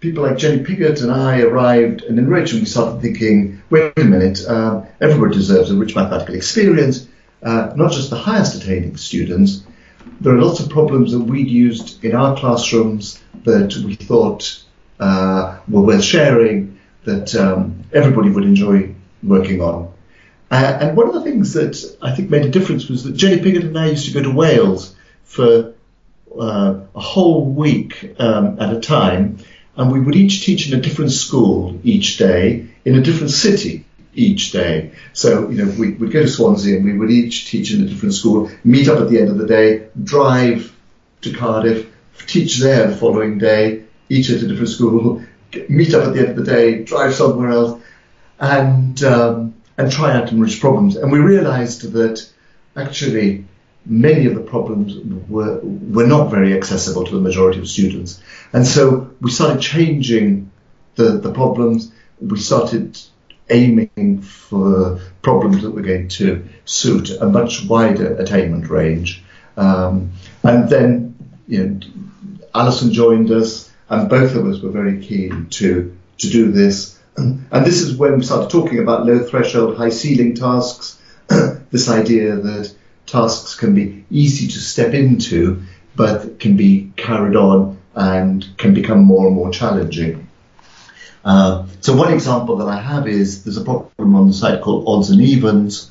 people 0.00 0.24
like 0.24 0.36
Jenny 0.36 0.62
Piggott 0.62 1.00
and 1.00 1.10
I 1.10 1.40
arrived 1.40 2.02
and 2.02 2.18
NRICH 2.18 2.52
and 2.52 2.60
we 2.60 2.66
started 2.66 3.00
thinking, 3.00 3.62
wait 3.74 3.92
a 3.96 4.04
minute, 4.04 4.38
um, 4.46 4.86
everybody 5.00 5.34
deserves 5.34 5.68
a 5.68 5.74
rich 5.74 5.96
mathematical 5.96 6.36
experience, 6.36 7.08
uh, 7.42 7.72
not 7.74 7.90
just 7.90 8.08
the 8.08 8.16
highest 8.16 8.54
attaining 8.54 8.96
students. 8.96 9.64
There 10.20 10.32
are 10.32 10.40
lots 10.40 10.60
of 10.60 10.70
problems 10.70 11.10
that 11.10 11.18
we'd 11.18 11.48
used 11.48 12.04
in 12.04 12.14
our 12.14 12.36
classrooms 12.36 13.20
that 13.42 13.74
we 13.84 13.96
thought 13.96 14.62
uh, 15.00 15.58
were 15.66 15.80
worth 15.80 16.04
sharing, 16.04 16.78
that 17.02 17.34
um, 17.34 17.82
everybody 17.92 18.30
would 18.30 18.44
enjoy 18.44 18.94
working 19.24 19.60
on. 19.60 19.92
Uh, 20.52 20.78
and 20.80 20.96
one 20.96 21.08
of 21.08 21.14
the 21.14 21.22
things 21.22 21.52
that 21.54 21.96
I 22.00 22.14
think 22.14 22.30
made 22.30 22.44
a 22.44 22.50
difference 22.50 22.88
was 22.88 23.02
that 23.02 23.16
Jenny 23.16 23.42
Piggott 23.42 23.64
and 23.64 23.76
I 23.76 23.88
used 23.90 24.06
to 24.06 24.12
go 24.12 24.22
to 24.22 24.30
Wales 24.30 24.94
for 25.24 25.74
uh, 26.40 26.80
a 26.94 27.00
whole 27.00 27.44
week 27.44 28.14
um, 28.20 28.60
at 28.60 28.72
a 28.72 28.78
time 28.78 29.38
and 29.76 29.90
we 29.90 30.00
would 30.00 30.16
each 30.16 30.44
teach 30.44 30.70
in 30.70 30.78
a 30.78 30.82
different 30.82 31.12
school 31.12 31.78
each 31.82 32.16
day 32.16 32.66
in 32.84 32.96
a 32.96 33.02
different 33.02 33.30
city 33.30 33.84
each 34.14 34.52
day. 34.52 34.92
So, 35.12 35.48
you 35.48 35.64
know, 35.64 35.74
we 35.78 35.92
would 35.92 36.12
go 36.12 36.22
to 36.22 36.28
Swansea 36.28 36.76
and 36.76 36.84
we 36.84 36.96
would 36.96 37.10
each 37.10 37.50
teach 37.50 37.72
in 37.72 37.82
a 37.82 37.86
different 37.86 38.14
school, 38.14 38.50
meet 38.62 38.88
up 38.88 39.00
at 39.00 39.08
the 39.08 39.18
end 39.18 39.28
of 39.28 39.38
the 39.38 39.46
day, 39.46 39.88
drive 40.02 40.74
to 41.22 41.32
Cardiff, 41.32 41.90
teach 42.26 42.58
there 42.58 42.86
the 42.86 42.96
following 42.96 43.38
day, 43.38 43.84
each 44.08 44.30
at 44.30 44.42
a 44.42 44.46
different 44.46 44.68
school, 44.68 45.24
meet 45.68 45.94
up 45.94 46.06
at 46.06 46.14
the 46.14 46.20
end 46.20 46.30
of 46.30 46.36
the 46.36 46.44
day, 46.44 46.84
drive 46.84 47.14
somewhere 47.14 47.50
else, 47.50 47.82
and 48.38 49.02
um, 49.02 49.54
and 49.76 49.90
try 49.90 50.12
out 50.12 50.30
and 50.30 50.40
NRICH 50.40 50.60
problems. 50.60 50.96
And 50.96 51.10
we 51.10 51.18
realised 51.18 51.92
that 51.92 52.28
actually 52.76 53.46
many 53.86 54.26
of 54.26 54.34
the 54.34 54.40
problems 54.40 54.96
were, 55.28 55.60
were 55.62 56.06
not 56.06 56.30
very 56.30 56.54
accessible 56.54 57.04
to 57.04 57.14
the 57.14 57.20
majority 57.20 57.58
of 57.58 57.68
students. 57.68 58.22
And 58.52 58.66
so 58.66 59.10
we 59.20 59.30
started 59.30 59.60
changing 59.60 60.50
the, 60.94 61.18
the 61.18 61.32
problems. 61.32 61.92
We 62.20 62.38
started 62.38 62.98
aiming 63.50 64.22
for 64.22 65.00
problems 65.22 65.62
that 65.62 65.70
were 65.70 65.82
going 65.82 66.08
to 66.08 66.46
suit 66.64 67.10
a 67.10 67.26
much 67.26 67.66
wider 67.66 68.16
attainment 68.16 68.70
range. 68.70 69.22
Um, 69.56 70.12
and 70.42 70.68
then, 70.68 71.14
you 71.46 71.66
know, 71.66 71.80
Alison 72.54 72.92
joined 72.92 73.30
us, 73.30 73.70
and 73.88 74.08
both 74.08 74.34
of 74.34 74.46
us 74.46 74.60
were 74.60 74.70
very 74.70 75.04
keen 75.04 75.48
to 75.50 75.96
to 76.18 76.30
do 76.30 76.52
this. 76.52 76.98
And 77.16 77.66
this 77.66 77.80
is 77.80 77.96
when 77.96 78.16
we 78.16 78.24
started 78.24 78.50
talking 78.50 78.78
about 78.78 79.06
low 79.06 79.20
threshold, 79.20 79.76
high 79.76 79.90
ceiling 79.90 80.34
tasks. 80.34 81.00
this 81.70 81.88
idea 81.88 82.36
that 82.36 82.74
tasks 83.14 83.54
can 83.54 83.74
be 83.74 84.04
easy 84.10 84.48
to 84.48 84.58
step 84.58 84.92
into, 84.92 85.62
but 85.94 86.40
can 86.40 86.56
be 86.56 86.90
carried 86.96 87.36
on 87.36 87.78
and 87.94 88.44
can 88.56 88.74
become 88.74 89.04
more 89.04 89.26
and 89.26 89.36
more 89.36 89.50
challenging. 89.50 90.26
Uh, 91.24 91.66
so 91.80 91.94
one 91.96 92.12
example 92.12 92.56
that 92.56 92.68
I 92.68 92.80
have 92.80 93.06
is 93.06 93.44
there's 93.44 93.56
a 93.56 93.64
problem 93.64 94.16
on 94.16 94.26
the 94.26 94.34
site 94.34 94.60
called 94.60 94.84
odds 94.86 95.10
and 95.10 95.20
evens. 95.22 95.90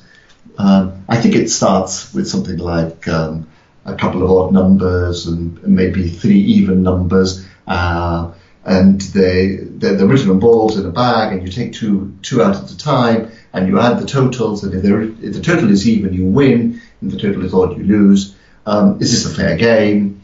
Um, 0.58 1.04
I 1.08 1.16
think 1.20 1.34
it 1.34 1.48
starts 1.48 2.12
with 2.14 2.28
something 2.28 2.58
like 2.58 3.08
um, 3.08 3.48
a 3.84 3.96
couple 3.96 4.22
of 4.22 4.30
odd 4.30 4.52
numbers 4.52 5.26
and 5.26 5.60
maybe 5.62 6.10
three 6.10 6.40
even 6.58 6.82
numbers. 6.82 7.46
Uh, 7.66 8.32
and 8.64 9.00
they, 9.00 9.56
they're, 9.56 9.96
they're, 9.96 10.06
written 10.06 10.30
on 10.30 10.38
balls 10.40 10.78
in 10.78 10.86
a 10.86 10.90
bag 10.90 11.32
and 11.32 11.42
you 11.46 11.52
take 11.52 11.72
two, 11.72 12.16
two 12.22 12.42
out 12.42 12.56
at 12.56 12.70
a 12.70 12.78
time 12.78 13.30
and 13.52 13.68
you 13.68 13.78
add 13.78 14.00
the 14.00 14.06
totals 14.06 14.64
and 14.64 14.72
if, 14.74 14.84
if 15.22 15.34
the 15.34 15.40
total 15.40 15.70
is 15.70 15.86
even 15.86 16.14
you 16.14 16.24
win 16.24 16.80
the 17.02 17.18
total 17.18 17.44
is 17.44 17.54
odd 17.54 17.76
you 17.76 17.84
lose. 17.84 18.34
Um, 18.66 19.00
is 19.00 19.10
this 19.12 19.32
a 19.32 19.34
fair 19.34 19.56
game? 19.56 20.22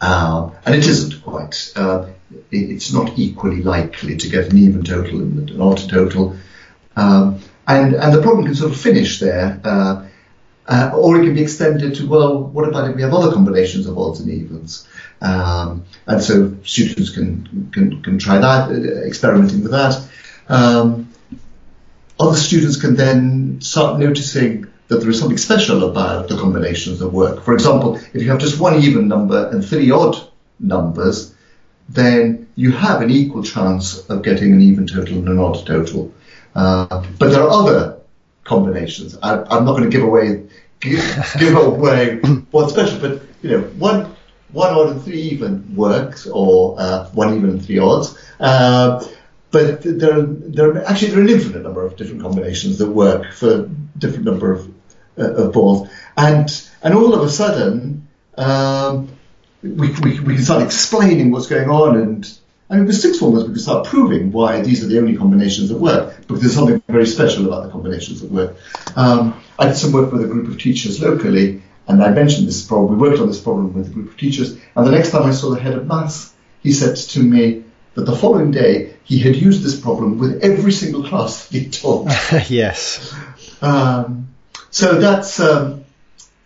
Uh, 0.00 0.50
and 0.64 0.74
it 0.74 0.86
isn't 0.86 1.22
quite. 1.24 1.72
Uh, 1.74 2.06
it, 2.50 2.70
it's 2.70 2.92
not 2.92 3.18
equally 3.18 3.62
likely 3.62 4.16
to 4.16 4.28
get 4.28 4.52
an 4.52 4.58
even 4.58 4.82
total 4.82 5.20
and 5.20 5.50
an 5.50 5.60
odd 5.60 5.78
total. 5.88 6.36
Um, 6.96 7.40
and, 7.66 7.94
and 7.94 8.14
the 8.14 8.22
problem 8.22 8.46
can 8.46 8.54
sort 8.54 8.72
of 8.72 8.80
finish 8.80 9.20
there. 9.20 9.60
Uh, 9.64 10.06
uh, 10.66 10.90
or 10.94 11.18
it 11.18 11.24
can 11.24 11.34
be 11.34 11.42
extended 11.42 11.94
to, 11.94 12.06
well, 12.06 12.42
what 12.42 12.68
about 12.68 12.90
if 12.90 12.96
we 12.96 13.00
have 13.00 13.14
other 13.14 13.32
combinations 13.32 13.86
of 13.86 13.98
odds 13.98 14.20
and 14.20 14.30
evens? 14.30 14.86
Um, 15.22 15.84
and 16.06 16.22
so 16.22 16.56
students 16.62 17.10
can, 17.10 17.70
can, 17.72 18.02
can 18.02 18.18
try 18.18 18.38
that, 18.38 18.70
uh, 18.70 19.06
experimenting 19.06 19.62
with 19.62 19.72
that. 19.72 20.06
Um, 20.48 21.10
other 22.20 22.36
students 22.36 22.78
can 22.80 22.96
then 22.96 23.60
start 23.60 23.98
noticing 23.98 24.66
that 24.88 25.00
there 25.00 25.10
is 25.10 25.18
something 25.18 25.38
special 25.38 25.90
about 25.90 26.28
the 26.28 26.36
combinations 26.36 26.98
that 26.98 27.08
work. 27.08 27.44
For 27.44 27.54
example, 27.54 27.96
if 27.96 28.22
you 28.22 28.30
have 28.30 28.38
just 28.38 28.58
one 28.58 28.82
even 28.82 29.06
number 29.06 29.48
and 29.50 29.64
three 29.64 29.90
odd 29.90 30.16
numbers, 30.58 31.34
then 31.88 32.48
you 32.56 32.72
have 32.72 33.02
an 33.02 33.10
equal 33.10 33.42
chance 33.42 33.98
of 34.08 34.22
getting 34.22 34.52
an 34.52 34.62
even 34.62 34.86
total 34.86 35.18
and 35.18 35.28
an 35.28 35.38
odd 35.38 35.64
total. 35.66 36.12
Uh, 36.54 37.04
but 37.18 37.30
there 37.30 37.42
are 37.42 37.50
other 37.50 38.00
combinations. 38.44 39.16
I, 39.22 39.34
am 39.34 39.64
not 39.64 39.76
going 39.76 39.84
to 39.84 39.90
give 39.90 40.02
away 40.02 40.44
give, 40.80 41.26
give 41.38 41.56
away 41.56 42.16
what's 42.50 42.72
special, 42.72 42.98
but 42.98 43.22
you 43.42 43.50
know, 43.50 43.60
one 43.78 44.16
one 44.52 44.72
odd 44.72 44.88
and 44.90 45.02
three 45.02 45.20
even 45.20 45.76
works, 45.76 46.26
or 46.26 46.76
uh, 46.78 47.08
one 47.10 47.36
even 47.36 47.50
and 47.50 47.64
three 47.64 47.78
odds. 47.78 48.18
Uh, 48.40 49.04
but 49.50 49.82
there, 49.82 50.22
there 50.22 50.84
actually 50.86 51.10
there 51.10 51.20
are 51.20 51.22
an 51.22 51.28
infinite 51.28 51.62
number 51.62 51.84
of 51.84 51.96
different 51.96 52.22
combinations 52.22 52.78
that 52.78 52.88
work 52.88 53.32
for 53.32 53.68
different 53.98 54.24
number 54.24 54.52
of 54.52 54.70
of 55.18 55.52
balls, 55.52 55.88
and 56.16 56.48
and 56.82 56.94
all 56.94 57.14
of 57.14 57.22
a 57.22 57.30
sudden 57.30 58.08
um, 58.36 59.08
we, 59.62 59.90
we, 60.02 60.20
we 60.20 60.34
can 60.34 60.44
start 60.44 60.62
explaining 60.62 61.30
what's 61.30 61.46
going 61.46 61.68
on, 61.68 61.96
and 61.96 62.38
I 62.70 62.76
mean 62.76 62.86
with 62.86 62.96
sixth 62.96 63.20
formers 63.20 63.44
we 63.44 63.50
can 63.50 63.58
start 63.58 63.86
proving 63.86 64.32
why 64.32 64.60
these 64.60 64.84
are 64.84 64.86
the 64.86 64.98
only 64.98 65.16
combinations 65.16 65.68
that 65.70 65.78
work 65.78 66.16
because 66.20 66.40
there's 66.40 66.54
something 66.54 66.82
very 66.88 67.06
special 67.06 67.46
about 67.46 67.64
the 67.64 67.70
combinations 67.70 68.20
that 68.20 68.30
work. 68.30 68.56
Um, 68.96 69.42
I 69.58 69.66
did 69.66 69.76
some 69.76 69.92
work 69.92 70.12
with 70.12 70.22
a 70.22 70.28
group 70.28 70.48
of 70.48 70.58
teachers 70.58 71.00
locally, 71.02 71.62
and 71.88 72.02
I 72.02 72.10
mentioned 72.10 72.46
this 72.46 72.66
problem. 72.66 72.98
We 72.98 73.08
worked 73.08 73.20
on 73.20 73.28
this 73.28 73.40
problem 73.40 73.74
with 73.74 73.88
a 73.88 73.90
group 73.90 74.10
of 74.10 74.16
teachers, 74.16 74.58
and 74.76 74.86
the 74.86 74.92
next 74.92 75.10
time 75.10 75.24
I 75.24 75.32
saw 75.32 75.50
the 75.50 75.60
head 75.60 75.74
of 75.74 75.86
maths, 75.86 76.32
he 76.62 76.72
said 76.72 76.96
to 76.96 77.20
me 77.20 77.64
that 77.94 78.04
the 78.04 78.16
following 78.16 78.52
day 78.52 78.94
he 79.02 79.18
had 79.18 79.34
used 79.34 79.62
this 79.62 79.78
problem 79.80 80.18
with 80.18 80.42
every 80.44 80.70
single 80.70 81.02
class 81.02 81.48
he 81.48 81.68
taught. 81.68 82.06
yes. 82.48 83.12
Um, 83.60 84.28
so 84.70 85.00
that's 85.00 85.40
um, 85.40 85.84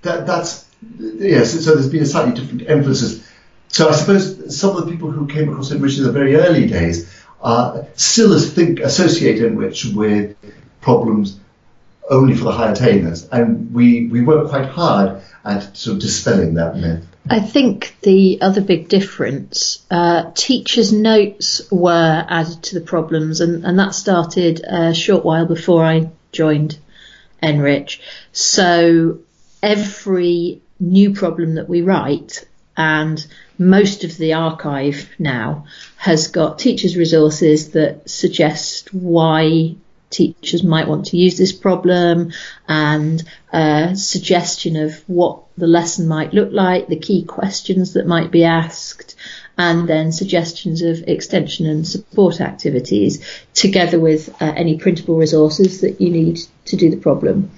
that, 0.03 0.27
that's 0.27 0.67
yes. 0.99 1.65
So 1.65 1.75
there's 1.75 1.91
been 1.91 2.03
a 2.03 2.07
slightly 2.07 2.41
different 2.41 2.69
emphasis. 2.69 3.27
So 3.69 3.89
I 3.89 3.93
suppose 3.93 4.57
some 4.59 4.77
of 4.77 4.85
the 4.85 4.93
people 4.93 5.11
who 5.11 5.27
came 5.27 5.49
across 5.49 5.71
NRICH 5.71 5.99
in 5.99 6.05
the 6.05 6.13
very 6.13 6.37
early 6.37 6.67
days 6.67 7.11
uh, 7.43 7.83
still 7.95 8.39
think 8.39 8.81
associate 8.81 9.41
NRICH 9.41 9.95
with 9.95 10.37
problems 10.81 11.39
only 12.11 12.35
for 12.35 12.45
the 12.45 12.53
high 12.53 12.73
attainers, 12.73 13.29
and 13.29 13.73
we 13.73 14.09
we 14.09 14.23
work 14.23 14.49
quite 14.49 14.67
hard 14.67 15.23
at 15.45 15.77
sort 15.77 15.97
of 15.97 16.03
dispelling 16.03 16.55
that 16.55 16.77
myth. 16.77 17.07
I 17.31 17.41
think 17.41 17.97
the 18.03 18.41
other 18.43 18.61
big 18.61 18.89
difference, 18.89 19.85
uh, 19.91 20.33
teachers' 20.35 20.93
notes 20.93 21.63
were 21.71 22.27
added 22.29 22.65
to 22.65 22.75
the 22.75 22.85
problems, 22.85 23.41
and, 23.41 23.65
and 23.65 23.79
that 23.79 23.95
started 23.95 24.61
a 24.61 24.93
short 24.93 25.25
while 25.25 25.47
before 25.47 25.85
I 25.85 26.11
joined 26.33 26.79
NRICH. 27.43 28.01
So 28.33 29.19
every 29.63 30.63
new 30.81 31.13
problem 31.13 31.55
that 31.55 31.69
we 31.69 31.83
write 31.83 32.45
and 32.77 33.25
most 33.59 34.05
of 34.05 34.17
the 34.17 34.33
archive 34.33 35.09
now 35.19 35.67
has 35.97 36.29
got 36.29 36.59
teachers' 36.59 36.97
resources 36.97 37.71
that 37.73 38.09
suggest 38.09 38.93
why 38.95 39.77
teachers 40.11 40.63
might 40.63 40.89
want 40.89 41.07
to 41.07 41.17
use 41.17 41.39
this 41.39 41.53
problem 41.53 42.33
and 42.69 43.23
a 43.53 43.95
suggestion 43.97 44.77
of 44.77 45.03
what 45.09 45.43
the 45.57 45.67
lesson 45.67 46.07
might 46.07 46.35
look 46.35 46.53
like, 46.53 46.89
the 46.89 46.99
key 46.99 47.25
questions 47.25 47.95
that 47.95 48.07
might 48.07 48.31
be 48.31 48.45
asked, 48.45 49.15
and 49.59 49.89
then 49.89 50.13
suggestions 50.13 50.83
of 50.83 51.03
extension 51.07 51.67
and 51.67 51.87
support 51.87 52.41
activities 52.41 53.25
together 53.55 53.99
with 53.99 54.29
uh, 54.41 54.53
any 54.57 54.79
printable 54.79 55.17
resources 55.17 55.81
that 55.81 56.01
you 56.01 56.11
need 56.11 56.41
to 56.67 56.77
do 56.77 56.91
the 56.91 56.97
problem 56.97 57.51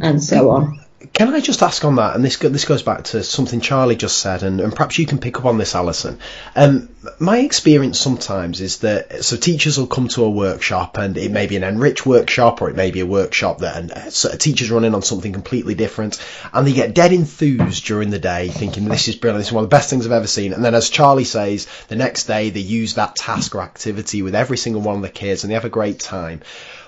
and 0.00 0.22
so 0.22 0.50
on. 0.50 0.80
Can 1.12 1.32
I 1.32 1.40
just 1.40 1.62
ask 1.62 1.84
on 1.84 1.96
that, 1.96 2.16
and 2.16 2.24
this 2.24 2.36
this 2.36 2.64
goes 2.64 2.82
back 2.82 3.04
to 3.04 3.22
something 3.22 3.60
Charlie 3.60 3.96
just 3.96 4.18
said, 4.18 4.42
and, 4.42 4.60
and 4.60 4.74
perhaps 4.74 4.98
you 4.98 5.06
can 5.06 5.18
pick 5.18 5.38
up 5.38 5.44
on 5.44 5.56
this, 5.56 5.74
Alison. 5.74 6.18
Um, 6.54 6.88
my 7.18 7.38
experience 7.38 8.00
sometimes 8.00 8.60
is 8.60 8.78
that 8.78 9.24
so 9.24 9.36
teachers 9.36 9.78
will 9.78 9.86
come 9.86 10.08
to 10.08 10.24
a 10.24 10.30
workshop, 10.30 10.98
and 10.98 11.16
it 11.16 11.30
may 11.30 11.46
be 11.46 11.56
an 11.56 11.62
NRICH 11.62 12.04
workshop, 12.06 12.60
or 12.60 12.70
it 12.70 12.76
may 12.76 12.90
be 12.90 13.00
a 13.00 13.06
workshop 13.06 13.58
that 13.58 13.76
and 13.76 14.12
so 14.12 14.30
a 14.30 14.36
teacher's 14.36 14.70
running 14.70 14.94
on 14.94 15.02
something 15.02 15.32
completely 15.32 15.74
different, 15.74 16.18
and 16.52 16.66
they 16.66 16.72
get 16.72 16.94
dead 16.94 17.12
enthused 17.12 17.84
during 17.84 18.10
the 18.10 18.18
day, 18.18 18.48
thinking 18.48 18.86
this 18.86 19.08
is 19.08 19.16
brilliant, 19.16 19.40
this 19.40 19.48
is 19.48 19.52
one 19.52 19.64
of 19.64 19.70
the 19.70 19.76
best 19.76 19.90
things 19.90 20.06
I've 20.06 20.12
ever 20.12 20.26
seen. 20.26 20.52
And 20.54 20.64
then, 20.64 20.74
as 20.74 20.90
Charlie 20.90 21.24
says, 21.24 21.66
the 21.88 21.96
next 21.96 22.24
day 22.24 22.50
they 22.50 22.60
use 22.60 22.94
that 22.94 23.16
task 23.16 23.54
or 23.54 23.60
activity 23.60 24.22
with 24.22 24.34
every 24.34 24.56
single 24.56 24.82
one 24.82 24.96
of 24.96 25.02
the 25.02 25.08
kids, 25.08 25.44
and 25.44 25.50
they 25.50 25.54
have 25.54 25.64
a 25.64 25.70
great 25.70 26.00
time. 26.00 26.40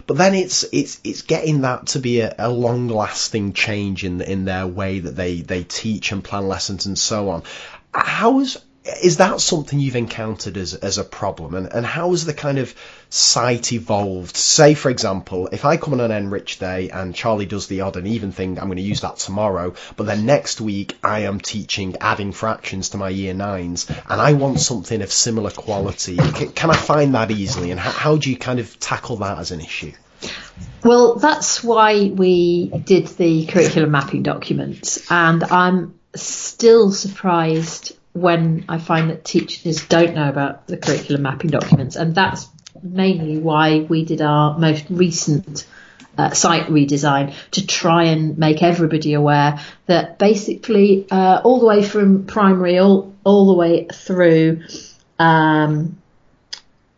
But 0.09 0.17
then 0.17 0.35
it's 0.35 0.65
it's 0.73 1.01
it's 1.05 1.21
getting 1.21 1.61
that 1.61 1.89
to 1.89 1.99
be 1.99 2.21
a, 2.21 2.35
a 2.39 2.49
long 2.49 2.89
lasting 2.89 3.53
change 3.53 4.05
in 4.05 4.23
in 4.23 4.47
their 4.47 4.67
way 4.67 5.01
that 5.01 5.15
they 5.15 5.43
they 5.43 5.65
teach 5.65 6.13
and 6.13 6.25
plan 6.25 6.49
lessons 6.49 6.87
and 6.87 6.99
so 6.99 7.29
on. 7.29 7.43
How 7.93 8.41
is 9.03 9.19
that 9.19 9.41
something 9.41 9.79
you've 9.79 9.97
encountered 9.97 10.57
as, 10.57 10.75
as 10.75 10.99
a 10.99 11.05
problem? 11.05 11.55
And, 11.55 11.73
and 11.73 11.85
how 11.85 12.11
has 12.11 12.25
the 12.25 12.35
kind 12.35 12.59
of 12.59 12.75
site 13.11 13.73
evolved? 13.73 14.37
Say 14.37 14.75
for 14.75 14.91
example 14.91 15.49
if 15.53 15.65
i 15.65 15.77
come 15.77 15.95
on 15.95 16.01
an 16.01 16.31
NRICH 16.31 16.59
day 16.59 16.91
and 16.91 17.15
charlie 17.15 17.47
does 17.47 17.67
the 17.67 17.81
odd 17.81 17.97
and 17.97 18.07
even 18.07 18.33
thing 18.33 18.59
i'm 18.59 18.67
going 18.67 18.77
to 18.77 18.83
use 18.83 19.01
that 19.01 19.17
tomorrow 19.17 19.75
but 19.97 20.05
then 20.05 20.27
next 20.27 20.61
week 20.61 20.99
i 21.03 21.21
am 21.21 21.41
teaching 21.41 21.97
adding 22.01 22.33
fractions 22.33 22.91
to 22.91 22.97
my 22.97 23.09
year 23.09 23.35
nines 23.35 23.89
and 23.91 24.21
i 24.21 24.33
want 24.35 24.61
something 24.61 25.03
of 25.03 25.13
similar 25.13 25.51
quality. 25.51 26.17
Can, 26.17 26.53
can 26.53 26.71
i 26.71 26.77
find 26.77 27.15
that 27.15 27.31
easily? 27.31 27.71
And 27.71 27.81
how, 27.81 27.91
how 27.91 28.17
do 28.17 28.31
you 28.31 28.37
kind 28.37 28.61
of 28.61 28.79
tackle 28.79 29.17
that 29.17 29.39
as 29.39 29.51
an 29.51 29.61
issue? 29.61 29.93
Well, 30.85 31.17
that's 31.17 31.63
why 31.63 32.09
we 32.09 32.69
did 32.69 33.09
the 33.09 33.47
curriculum 33.47 33.91
mapping 33.91 34.23
documents, 34.23 35.11
and 35.11 35.45
I'm 35.45 35.99
still 36.15 36.91
surprised 36.93 37.98
when 38.13 38.65
I 38.69 38.79
find 38.79 39.11
that 39.11 39.25
teachers 39.25 39.87
don't 39.87 40.15
know 40.15 40.29
about 40.29 40.67
the 40.67 40.77
curriculum 40.77 41.23
mapping 41.23 41.51
documents, 41.51 41.97
and 41.97 42.15
that's 42.15 42.49
mainly 42.83 43.39
why 43.39 43.81
we 43.81 44.05
did 44.05 44.23
our 44.23 44.59
most 44.59 44.85
recent 44.91 45.67
uh, 46.17 46.31
site 46.31 46.67
redesign 46.67 47.35
to 47.53 47.67
try 47.67 48.05
and 48.05 48.39
make 48.39 48.63
everybody 48.63 49.15
aware 49.15 49.61
that 49.87 50.19
basically 50.19 51.07
uh, 51.11 51.41
all 51.45 51.61
the 51.61 51.67
way 51.67 51.83
from 51.83 52.27
primary 52.27 52.79
all 52.79 53.15
all 53.25 53.47
the 53.47 53.55
way 53.55 53.87
through 53.93 54.63
um, 55.19 55.97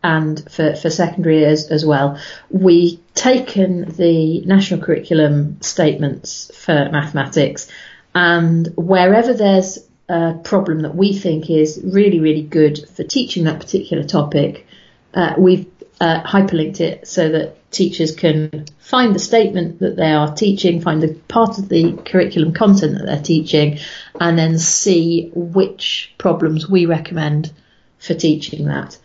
and 0.03 0.51
for, 0.51 0.75
for 0.75 0.89
secondary 0.89 1.45
as, 1.45 1.71
as 1.71 1.85
well, 1.85 2.19
we 2.49 3.01
taken 3.15 3.93
the 3.97 4.41
national 4.47 4.81
curriculum 4.81 5.61
statements 5.61 6.51
for 6.55 6.89
mathematics 6.91 7.71
and 8.15 8.69
wherever 8.77 9.35
there's 9.35 9.79
a 10.11 10.41
problem 10.43 10.81
that 10.81 10.95
we 10.95 11.17
think 11.17 11.49
is 11.49 11.81
really, 11.85 12.19
really 12.19 12.43
good 12.43 12.89
for 12.89 13.05
teaching 13.05 13.45
that 13.45 13.61
particular 13.61 14.03
topic, 14.03 14.67
uh, 15.15 15.35
we've 15.39 15.67
uh, 16.01 16.23
hyperlinked 16.23 16.81
it 16.81 17.07
so 17.07 17.29
that 17.29 17.71
teachers 17.71 18.15
can 18.17 18.67
find 18.79 19.15
the 19.15 19.21
statement 19.21 19.79
that 19.79 19.95
they 19.95 20.11
are 20.11 20.35
teaching, 20.35 20.81
find 20.81 21.01
the 21.01 21.15
part 21.29 21.59
of 21.59 21.69
the 21.69 21.93
curriculum 22.05 22.53
content 22.53 22.99
that 22.99 23.07
they're 23.07 23.23
teaching, 23.23 23.79
and 24.19 24.37
then 24.37 24.59
see 24.59 25.31
which 25.35 26.13
problems 26.19 26.69
we 26.69 26.87
recommend 26.87 27.53
for 27.99 28.15
teaching 28.15 28.67
that. 28.67 28.99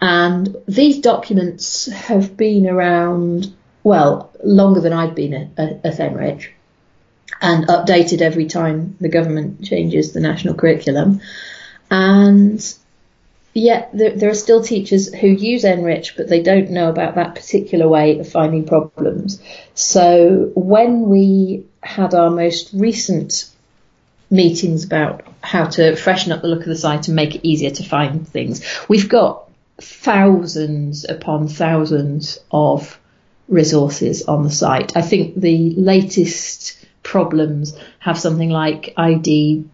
And 0.00 0.56
these 0.66 1.00
documents 1.00 1.86
have 1.86 2.36
been 2.36 2.66
around, 2.66 3.54
well, 3.82 4.32
longer 4.42 4.80
than 4.80 4.94
I've 4.94 5.14
been 5.14 5.34
at, 5.34 5.58
at 5.58 5.82
NRICH 5.82 6.48
and 7.40 7.66
updated 7.66 8.20
every 8.20 8.46
time 8.46 8.96
the 9.00 9.08
government 9.08 9.64
changes 9.64 10.12
the 10.12 10.20
national 10.20 10.54
curriculum. 10.54 11.20
And 11.90 12.74
yet 13.52 13.90
there, 13.92 14.16
there, 14.16 14.30
are 14.30 14.34
still 14.34 14.62
teachers 14.62 15.12
who 15.14 15.28
use 15.28 15.64
NRICH, 15.64 16.16
but 16.16 16.28
they 16.28 16.42
don't 16.42 16.70
know 16.70 16.88
about 16.88 17.14
that 17.16 17.34
particular 17.34 17.88
way 17.88 18.18
of 18.18 18.28
finding 18.28 18.66
problems. 18.66 19.40
So 19.74 20.50
when 20.54 21.08
we 21.08 21.66
had 21.82 22.14
our 22.14 22.30
most 22.30 22.70
recent 22.72 23.50
meetings 24.30 24.84
about 24.84 25.24
how 25.40 25.66
to 25.66 25.94
freshen 25.94 26.32
up 26.32 26.42
the 26.42 26.48
look 26.48 26.60
of 26.60 26.66
the 26.66 26.76
site 26.76 27.08
and 27.08 27.16
make 27.16 27.34
it 27.34 27.46
easier 27.46 27.70
to 27.70 27.84
find 27.84 28.26
things, 28.26 28.64
we've 28.88 29.08
got 29.08 29.48
thousands 29.78 31.04
upon 31.08 31.48
thousands 31.48 32.38
of 32.50 32.98
resources 33.48 34.22
on 34.24 34.42
the 34.42 34.50
site. 34.50 34.96
I 34.96 35.02
think 35.02 35.36
the 35.36 35.74
latest 35.76 36.85
problems 37.06 37.78
have 38.00 38.18
something 38.18 38.50
like 38.50 38.92
ID 38.96 39.64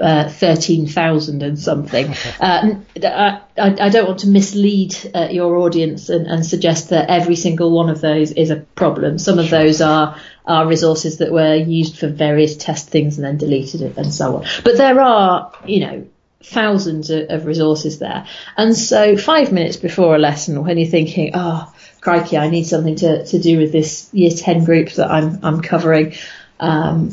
uh, 0.00 0.28
13,000 0.28 1.42
and 1.42 1.58
something. 1.58 2.14
Uh, 2.40 2.74
I, 3.02 3.40
I, 3.56 3.88
don't 3.88 4.06
want 4.06 4.20
to 4.20 4.28
mislead 4.28 4.94
uh, 5.14 5.28
your 5.30 5.56
audience 5.56 6.08
and, 6.08 6.26
and, 6.26 6.44
suggest 6.44 6.90
that 6.90 7.08
every 7.08 7.36
single 7.36 7.70
one 7.70 7.88
of 7.88 8.00
those 8.00 8.32
is 8.32 8.50
a 8.50 8.56
problem. 8.56 9.18
Some 9.18 9.38
of 9.38 9.50
those 9.50 9.80
are, 9.80 10.16
are 10.46 10.66
resources 10.66 11.18
that 11.18 11.32
were 11.32 11.54
used 11.54 11.98
for 11.98 12.08
various 12.08 12.56
test 12.56 12.88
things 12.88 13.16
and 13.16 13.24
then 13.24 13.38
deleted 13.38 13.96
and 13.96 14.12
so 14.12 14.36
on. 14.36 14.46
But 14.64 14.76
there 14.76 15.00
are, 15.00 15.52
you 15.64 15.80
know, 15.80 16.06
thousands 16.42 17.10
of, 17.10 17.30
of 17.30 17.46
resources 17.46 17.98
there. 17.98 18.26
And 18.56 18.76
so 18.76 19.16
five 19.16 19.52
minutes 19.52 19.76
before 19.76 20.14
a 20.14 20.18
lesson, 20.18 20.62
when 20.64 20.76
you're 20.76 20.88
thinking, 20.88 21.32
oh, 21.34 21.72
crikey, 22.00 22.36
I 22.36 22.50
need 22.50 22.64
something 22.64 22.96
to, 22.96 23.24
to 23.26 23.38
do 23.38 23.58
with 23.58 23.72
this 23.72 24.12
year 24.12 24.30
10 24.30 24.64
group 24.64 24.90
that 24.92 25.10
I'm, 25.10 25.40
I'm 25.42 25.60
covering, 25.62 26.14
um, 26.60 27.10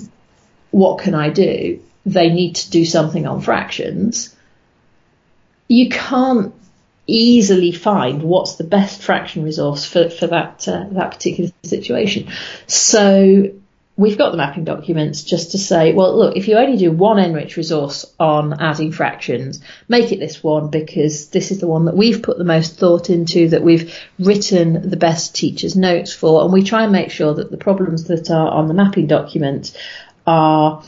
what 0.72 1.00
can 1.00 1.16
I 1.16 1.30
do? 1.30 1.82
They 2.06 2.30
need 2.30 2.56
to 2.56 2.70
do 2.72 2.86
something 2.86 3.28
on 3.28 3.42
fractions. 3.42 4.36
You 5.68 5.90
can't 5.90 6.54
easily 7.08 7.72
find 7.72 8.24
what's 8.24 8.56
the 8.56 8.64
best 8.64 9.02
fraction 9.02 9.44
resource 9.44 9.86
for, 9.86 10.10
for 10.10 10.28
that 10.28 10.68
uh, 10.68 10.86
that 10.92 11.12
particular 11.12 11.52
situation. 11.64 12.30
So 12.68 13.52
we've 13.98 14.18
got 14.18 14.32
the 14.32 14.38
mapping 14.38 14.64
documents 14.64 15.24
just 15.24 15.52
to 15.52 15.58
say, 15.58 15.94
well, 15.94 16.18
look, 16.18 16.36
if 16.36 16.48
you 16.48 16.58
only 16.58 16.78
do 16.78 16.92
one 16.92 17.18
NRICH 17.18 17.56
resource 17.58 18.06
on 18.20 18.60
adding 18.60 18.92
fractions, 18.92 19.62
make 19.88 20.12
it 20.12 20.20
this 20.20 20.44
one 20.44 20.70
because 20.70 21.30
this 21.30 21.52
is 21.52 21.60
the 21.60 21.68
one 21.68 21.86
that 21.86 21.96
we've 21.96 22.24
put 22.24 22.38
the 22.38 22.44
most 22.44 22.78
thought 22.78 23.10
into, 23.10 23.50
that 23.50 23.64
we've 23.64 23.98
written 24.18 24.90
the 24.90 24.98
best 24.98 25.36
teacher's 25.36 25.76
notes 25.76 26.14
for, 26.14 26.44
and 26.44 26.54
we 26.54 26.64
try 26.64 26.84
and 26.84 26.92
make 26.92 27.12
sure 27.12 27.34
that 27.34 27.52
the 27.52 27.58
problems 27.58 28.06
that 28.06 28.32
are 28.32 28.50
on 28.50 28.68
the 28.68 28.74
mapping 28.74 29.08
document 29.08 29.78
are 30.26 30.84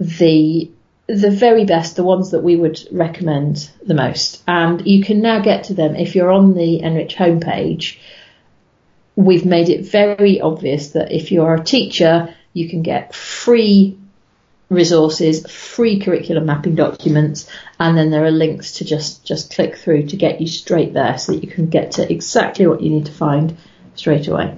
the 0.00 0.70
the 1.08 1.30
very 1.30 1.64
best, 1.64 1.96
the 1.96 2.04
ones 2.04 2.32
that 2.32 2.42
we 2.42 2.54
would 2.54 2.78
recommend 2.92 3.70
the 3.82 3.94
most. 3.94 4.42
And 4.46 4.86
you 4.86 5.02
can 5.02 5.22
now 5.22 5.40
get 5.40 5.64
to 5.64 5.74
them 5.74 5.96
if 5.96 6.14
you're 6.14 6.30
on 6.30 6.52
the 6.52 6.82
NRICH 6.84 7.14
homepage. 7.14 7.96
We've 9.16 9.46
made 9.46 9.70
it 9.70 9.86
very 9.86 10.38
obvious 10.38 10.90
that 10.90 11.10
if 11.10 11.32
you're 11.32 11.54
a 11.54 11.64
teacher, 11.64 12.34
you 12.58 12.68
can 12.68 12.82
get 12.82 13.14
free 13.14 13.96
resources, 14.70 15.50
free 15.50 15.98
curriculum 16.00 16.46
mapping 16.46 16.74
documents, 16.74 17.50
and 17.80 17.96
then 17.96 18.10
there 18.10 18.24
are 18.24 18.30
links 18.30 18.72
to 18.74 18.84
just, 18.84 19.24
just 19.24 19.54
click 19.54 19.76
through 19.76 20.06
to 20.08 20.16
get 20.16 20.40
you 20.40 20.46
straight 20.46 20.92
there 20.92 21.16
so 21.16 21.32
that 21.32 21.42
you 21.42 21.50
can 21.50 21.68
get 21.68 21.92
to 21.92 22.12
exactly 22.12 22.66
what 22.66 22.82
you 22.82 22.90
need 22.90 23.06
to 23.06 23.12
find 23.12 23.56
straight 23.94 24.28
away. 24.28 24.56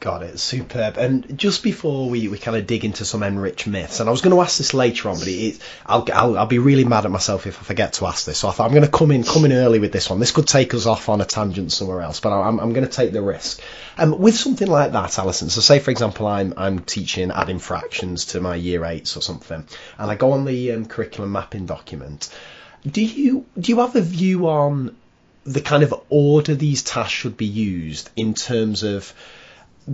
Got 0.00 0.22
it, 0.22 0.38
superb. 0.40 0.96
And 0.96 1.38
just 1.38 1.62
before 1.62 2.08
we, 2.08 2.26
we 2.28 2.38
kind 2.38 2.56
of 2.56 2.66
dig 2.66 2.86
into 2.86 3.04
some 3.04 3.20
NRICH 3.20 3.66
myths, 3.66 4.00
and 4.00 4.08
I 4.08 4.12
was 4.12 4.22
going 4.22 4.34
to 4.34 4.40
ask 4.40 4.56
this 4.56 4.72
later 4.72 5.10
on, 5.10 5.18
but 5.18 5.28
it, 5.28 5.60
I'll, 5.84 6.06
I'll, 6.10 6.38
I'll 6.38 6.46
be 6.46 6.58
really 6.58 6.84
mad 6.84 7.04
at 7.04 7.10
myself 7.10 7.46
if 7.46 7.60
I 7.60 7.62
forget 7.64 7.92
to 7.94 8.06
ask 8.06 8.24
this. 8.24 8.38
So 8.38 8.48
I 8.48 8.52
thought 8.52 8.64
I'm 8.64 8.70
going 8.70 8.90
to 8.90 8.90
come 8.90 9.10
in 9.10 9.24
come 9.24 9.44
in 9.44 9.52
early 9.52 9.78
with 9.78 9.92
this 9.92 10.08
one. 10.08 10.18
This 10.18 10.32
could 10.32 10.48
take 10.48 10.72
us 10.72 10.86
off 10.86 11.10
on 11.10 11.20
a 11.20 11.26
tangent 11.26 11.70
somewhere 11.70 12.00
else, 12.00 12.18
but 12.18 12.32
I'm, 12.32 12.58
I'm 12.60 12.72
going 12.72 12.86
to 12.86 12.90
take 12.90 13.12
the 13.12 13.20
risk. 13.20 13.60
Um, 13.98 14.18
with 14.18 14.34
something 14.34 14.68
like 14.68 14.92
that, 14.92 15.18
Alison. 15.18 15.50
So 15.50 15.60
say 15.60 15.80
for 15.80 15.90
example, 15.90 16.26
I'm 16.26 16.54
I'm 16.56 16.78
teaching 16.78 17.30
adding 17.30 17.58
fractions 17.58 18.24
to 18.26 18.40
my 18.40 18.56
year 18.56 18.86
eights 18.86 19.18
or 19.18 19.20
something, 19.20 19.66
and 19.98 20.10
I 20.10 20.14
go 20.14 20.32
on 20.32 20.46
the 20.46 20.72
um, 20.72 20.86
curriculum 20.86 21.32
mapping 21.32 21.66
document. 21.66 22.34
Do 22.90 23.04
you 23.04 23.44
do 23.58 23.70
you 23.70 23.80
have 23.80 23.96
a 23.96 24.00
view 24.00 24.48
on 24.48 24.96
the 25.44 25.60
kind 25.60 25.82
of 25.82 25.92
order 26.08 26.54
these 26.54 26.82
tasks 26.82 27.12
should 27.12 27.36
be 27.36 27.44
used 27.44 28.08
in 28.16 28.32
terms 28.32 28.82
of 28.82 29.12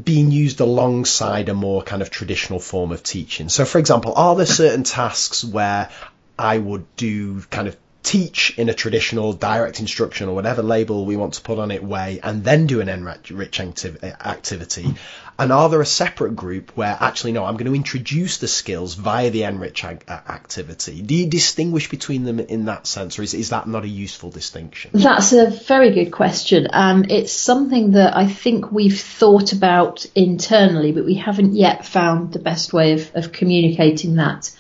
being 0.05 0.31
used 0.31 0.61
alongside 0.61 1.49
a 1.49 1.55
more 1.55 1.83
kind 1.83 2.03
of 2.03 2.11
traditional 2.11 2.61
form 2.61 2.93
of 2.93 3.03
teaching. 3.03 3.49
So, 3.49 3.65
for 3.65 3.79
example, 3.79 4.13
are 4.15 4.37
there 4.37 4.47
certain 4.47 4.85
tasks 4.85 5.45
where 5.45 5.91
I 6.39 6.59
would 6.59 6.85
do 6.97 7.41
kind 7.43 7.69
of 7.69 7.77
teach 8.03 8.57
in 8.57 8.69
a 8.69 8.75
traditional 8.75 9.33
direct 9.33 9.81
instruction 9.81 10.29
or 10.29 10.35
whatever 10.35 10.63
label 10.63 11.05
we 11.05 11.17
want 11.17 11.35
to 11.35 11.43
put 11.43 11.59
on 11.59 11.73
it 11.73 11.83
way 11.83 12.21
and 12.23 12.45
then 12.45 12.67
do 12.69 12.81
an 12.81 12.87
NRICH 12.87 14.03
activity 14.25 14.95
and 15.39 15.53
are 15.53 15.69
there 15.69 15.81
a 15.81 15.87
separate 15.87 16.35
group 16.35 16.77
where 16.77 16.97
actually 16.99 17.33
no 17.33 17.45
i'm 17.45 17.57
going 17.57 17.67
to 17.67 17.75
introduce 17.75 18.39
the 18.39 18.49
skills 18.49 18.95
via 18.95 19.31
the 19.31 19.43
NRICH 19.43 20.09
activity? 20.09 21.03
Do 21.03 21.15
you 21.15 21.27
distinguish 21.27 21.91
between 21.91 22.25
them 22.25 22.41
in 22.41 22.67
that 22.67 22.87
sense 22.87 23.19
or 23.19 23.23
is, 23.23 23.35
is 23.35 23.51
that 23.51 23.67
not 23.67 23.85
a 23.85 23.89
useful 23.89 24.31
distinction? 24.31 24.91
That's 24.95 25.33
a 25.33 25.51
very 25.51 25.93
good 25.93 26.11
question. 26.11 26.69
And 26.73 27.11
it's 27.11 27.33
something 27.33 27.93
that 27.93 28.17
i 28.17 28.27
think 28.27 28.73
we've 28.73 29.01
thought 29.01 29.53
about 29.53 30.07
internally 30.15 30.93
but 30.93 31.05
we 31.05 31.15
haven't 31.15 31.55
yet 31.55 31.85
found 31.85 32.33
the 32.33 32.39
best 32.39 32.73
way 32.73 32.93
of, 32.93 33.11
of 33.15 33.33
communicating 33.33 34.17
that 34.17 34.51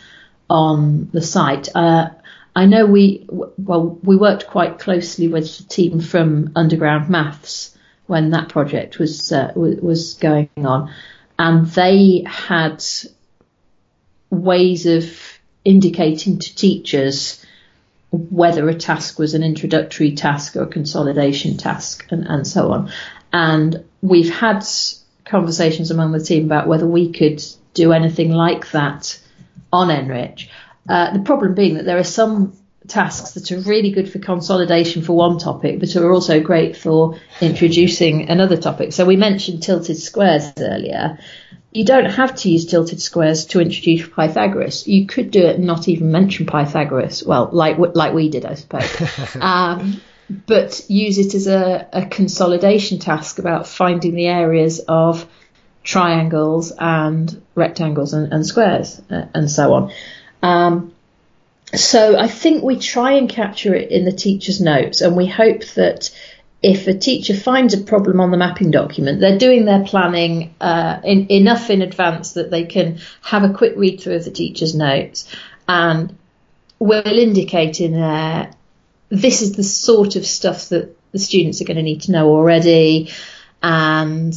on 0.48 1.10
the 1.12 1.22
site. 1.22 1.68
Uh, 1.74 2.10
I 2.54 2.66
know 2.66 2.86
we 2.86 3.26
well 3.28 3.98
we 4.02 4.16
worked 4.16 4.46
quite 4.46 4.78
closely 4.78 5.28
with 5.28 5.58
the 5.58 5.64
team 5.64 6.00
from 6.00 6.52
Underground 6.56 7.10
Maths 7.10 7.75
when 8.06 8.30
that 8.30 8.48
project 8.48 8.98
was 8.98 9.32
uh, 9.32 9.52
was 9.54 10.14
going 10.14 10.48
on, 10.58 10.92
and 11.38 11.66
they 11.66 12.24
had 12.26 12.84
ways 14.30 14.86
of 14.86 15.38
indicating 15.64 16.38
to 16.38 16.54
teachers 16.54 17.44
whether 18.10 18.68
a 18.68 18.74
task 18.74 19.18
was 19.18 19.34
an 19.34 19.42
introductory 19.42 20.14
task 20.14 20.56
or 20.56 20.62
a 20.62 20.66
consolidation 20.66 21.56
task 21.56 22.06
and, 22.10 22.24
and 22.26 22.46
so 22.46 22.72
on. 22.72 22.90
And 23.32 23.84
we've 24.00 24.32
had 24.32 24.64
conversations 25.24 25.90
among 25.90 26.12
the 26.12 26.20
team 26.20 26.44
about 26.44 26.68
whether 26.68 26.86
we 26.86 27.12
could 27.12 27.42
do 27.74 27.92
anything 27.92 28.30
like 28.30 28.70
that 28.70 29.18
on 29.72 29.88
NRICH. 29.88 30.48
Uh, 30.88 31.12
the 31.12 31.22
problem 31.24 31.54
being 31.54 31.74
that 31.74 31.84
there 31.84 31.98
are 31.98 32.04
some 32.04 32.56
tasks 32.88 33.32
that 33.32 33.52
are 33.52 33.60
really 33.60 33.90
good 33.90 34.10
for 34.10 34.18
consolidation 34.18 35.02
for 35.02 35.12
one 35.14 35.38
topic, 35.38 35.80
but 35.80 35.94
are 35.96 36.12
also 36.12 36.40
great 36.40 36.76
for 36.76 37.18
introducing 37.40 38.28
another 38.28 38.56
topic. 38.56 38.92
So 38.92 39.04
we 39.04 39.16
mentioned 39.16 39.62
tilted 39.62 39.96
squares 39.96 40.52
earlier. 40.58 41.18
You 41.72 41.84
don't 41.84 42.10
have 42.10 42.34
to 42.36 42.50
use 42.50 42.66
tilted 42.66 43.00
squares 43.02 43.46
to 43.46 43.60
introduce 43.60 44.08
Pythagoras. 44.08 44.86
You 44.86 45.06
could 45.06 45.30
do 45.30 45.44
it 45.44 45.56
and 45.56 45.66
not 45.66 45.88
even 45.88 46.10
mention 46.10 46.46
Pythagoras. 46.46 47.22
Well, 47.24 47.50
like 47.52 47.76
like 47.78 48.14
we 48.14 48.30
did, 48.30 48.46
I 48.46 48.54
suppose. 48.54 49.36
um, 49.40 50.00
but 50.46 50.84
use 50.88 51.18
it 51.18 51.34
as 51.34 51.46
a, 51.46 51.88
a 51.92 52.06
consolidation 52.06 52.98
task 52.98 53.38
about 53.38 53.66
finding 53.66 54.14
the 54.14 54.26
areas 54.26 54.80
of 54.80 55.26
triangles 55.84 56.72
and 56.72 57.42
rectangles 57.54 58.12
and, 58.12 58.32
and 58.32 58.44
squares 58.44 59.00
uh, 59.10 59.26
and 59.34 59.50
so 59.50 59.72
on. 59.74 59.92
Um, 60.42 60.95
so 61.74 62.18
I 62.18 62.28
think 62.28 62.62
we 62.62 62.78
try 62.78 63.12
and 63.12 63.28
capture 63.28 63.74
it 63.74 63.90
in 63.90 64.04
the 64.04 64.12
teacher's 64.12 64.60
notes, 64.60 65.00
and 65.00 65.16
we 65.16 65.26
hope 65.26 65.64
that 65.74 66.10
if 66.62 66.86
a 66.86 66.94
teacher 66.94 67.34
finds 67.34 67.74
a 67.74 67.82
problem 67.82 68.20
on 68.20 68.30
the 68.30 68.36
mapping 68.36 68.70
document, 68.70 69.20
they're 69.20 69.38
doing 69.38 69.64
their 69.64 69.84
planning 69.84 70.54
uh, 70.60 71.00
in, 71.04 71.30
enough 71.30 71.70
in 71.70 71.82
advance 71.82 72.32
that 72.32 72.50
they 72.50 72.64
can 72.64 72.98
have 73.22 73.44
a 73.44 73.52
quick 73.52 73.74
read 73.76 74.00
through 74.00 74.16
of 74.16 74.24
the 74.24 74.30
teacher's 74.30 74.74
notes, 74.74 75.34
and 75.68 76.16
will 76.78 77.18
indicate 77.18 77.80
in 77.80 77.92
there 77.92 78.50
this 79.08 79.42
is 79.42 79.52
the 79.52 79.62
sort 79.62 80.16
of 80.16 80.26
stuff 80.26 80.68
that 80.70 80.96
the 81.12 81.18
students 81.18 81.60
are 81.60 81.64
going 81.64 81.76
to 81.76 81.82
need 81.82 82.02
to 82.02 82.12
know 82.12 82.28
already, 82.28 83.10
and 83.62 84.34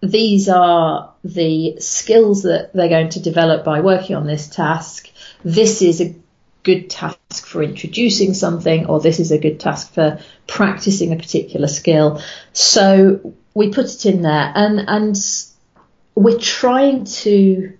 these 0.00 0.48
are 0.48 1.12
the 1.24 1.76
skills 1.78 2.42
that 2.42 2.72
they're 2.72 2.88
going 2.88 3.10
to 3.10 3.20
develop 3.20 3.64
by 3.64 3.80
working 3.80 4.16
on 4.16 4.26
this 4.26 4.48
task. 4.48 5.08
This 5.44 5.82
is 5.82 6.00
a 6.00 6.14
good 6.62 6.90
task 6.90 7.46
for 7.46 7.62
introducing 7.62 8.34
something, 8.34 8.86
or 8.86 9.00
this 9.00 9.18
is 9.20 9.32
a 9.32 9.38
good 9.38 9.58
task 9.58 9.94
for 9.94 10.20
practicing 10.46 11.12
a 11.12 11.16
particular 11.16 11.68
skill. 11.68 12.22
So 12.52 13.34
we 13.54 13.70
put 13.70 13.86
it 13.86 14.06
in 14.06 14.22
there, 14.22 14.52
and 14.54 14.80
and 14.88 15.16
we're 16.14 16.38
trying 16.38 17.04
to 17.04 17.76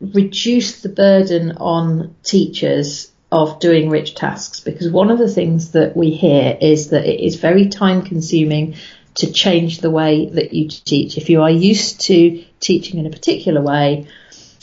reduce 0.00 0.80
the 0.80 0.88
burden 0.88 1.52
on 1.58 2.14
teachers 2.22 3.12
of 3.30 3.60
doing 3.60 3.88
rich 3.88 4.14
tasks 4.14 4.60
because 4.60 4.90
one 4.90 5.10
of 5.10 5.18
the 5.18 5.30
things 5.30 5.72
that 5.72 5.96
we 5.96 6.10
hear 6.10 6.56
is 6.60 6.90
that 6.90 7.06
it 7.06 7.24
is 7.24 7.36
very 7.36 7.68
time 7.68 8.02
consuming 8.02 8.74
to 9.14 9.32
change 9.32 9.78
the 9.78 9.90
way 9.90 10.26
that 10.26 10.52
you 10.52 10.68
teach. 10.68 11.16
If 11.16 11.30
you 11.30 11.42
are 11.42 11.50
used 11.50 12.00
to 12.02 12.44
teaching 12.60 12.98
in 12.98 13.06
a 13.06 13.10
particular 13.10 13.60
way, 13.60 14.06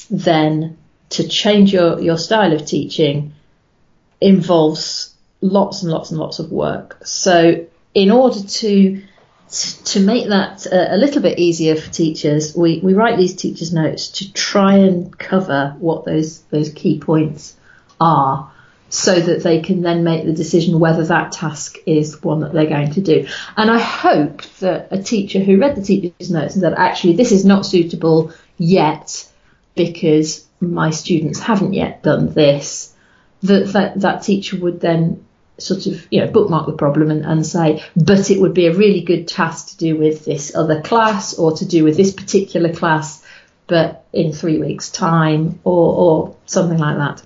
then 0.10 0.78
to 1.10 1.28
change 1.28 1.74
your, 1.74 2.00
your 2.00 2.18
style 2.18 2.54
of 2.54 2.66
teaching 2.66 3.34
involves 4.22 5.16
lots 5.42 5.84
and 5.84 5.92
lots 5.92 6.12
and 6.12 6.20
lots 6.20 6.40
of 6.40 6.52
work. 6.52 6.98
So 7.06 7.66
in 7.94 8.12
order 8.12 8.42
to 8.42 9.02
to 9.86 10.00
make 10.00 10.28
that 10.28 10.68
a, 10.72 10.96
little 10.96 11.24
bit 11.24 11.40
easier 11.40 11.76
for 11.76 11.90
teachers, 11.92 12.56
we, 12.56 12.82
we 12.82 12.94
write 12.94 13.18
these 13.18 13.36
teachers' 13.36 13.74
notes 13.74 14.10
to 14.10 14.32
try 14.32 14.76
and 14.76 15.18
cover 15.18 15.76
what 15.80 16.06
those 16.06 16.42
those 16.52 16.72
key 16.72 17.00
points 17.00 17.56
are 18.00 18.52
so 18.90 19.20
that 19.20 19.42
they 19.42 19.62
can 19.62 19.82
then 19.82 20.04
make 20.04 20.26
the 20.26 20.34
decision 20.34 20.80
whether 20.80 21.04
that 21.06 21.32
task 21.32 21.78
is 21.86 22.22
one 22.24 22.42
that 22.42 22.54
they're 22.54 22.68
going 22.68 22.92
to 22.92 23.02
do. 23.02 23.28
And 23.56 23.72
I 23.72 23.80
hope 23.80 24.44
that 24.60 24.90
a 24.92 25.02
teacher 25.02 25.40
who 25.40 25.60
read 25.60 25.76
the 25.76 25.82
teacher's 25.82 26.32
notes 26.32 26.56
and 26.56 26.62
said, 26.62 26.74
actually, 26.74 27.16
this 27.16 27.32
is 27.32 27.46
not 27.46 27.66
suitable 27.66 28.32
yet 28.58 29.28
because 29.76 30.46
my 30.60 30.90
students 30.90 31.40
haven't 31.40 31.74
yet 31.74 32.04
done 32.04 32.34
this, 32.34 32.94
that 33.44 33.68
that, 33.74 34.00
that 34.02 34.24
teacher 34.24 34.58
would 34.58 34.80
then 34.80 35.26
sort 35.58 35.86
of 35.88 36.08
you 36.10 36.22
know 36.22 36.32
bookmark 36.32 36.66
the 36.66 36.74
problem 36.74 37.12
and, 37.12 37.26
and 37.26 37.46
say 37.46 37.84
but 37.96 38.32
it 38.32 38.40
would 38.40 38.54
be 38.54 38.68
a 38.68 38.74
really 38.74 39.02
good 39.02 39.28
task 39.28 39.70
to 39.70 39.78
do 39.78 39.98
with 39.98 40.24
this 40.24 40.56
other 40.56 40.82
class 40.82 41.34
or 41.38 41.58
to 41.58 41.66
do 41.66 41.84
with 41.84 41.98
this 41.98 42.14
particular 42.14 42.74
class 42.74 43.26
but 43.68 44.06
in 44.14 44.32
three 44.32 44.58
weeks 44.58 44.90
time 44.90 45.60
or, 45.66 45.96
or 45.96 46.36
something 46.46 46.78
like 46.78 46.98
that 46.98 47.22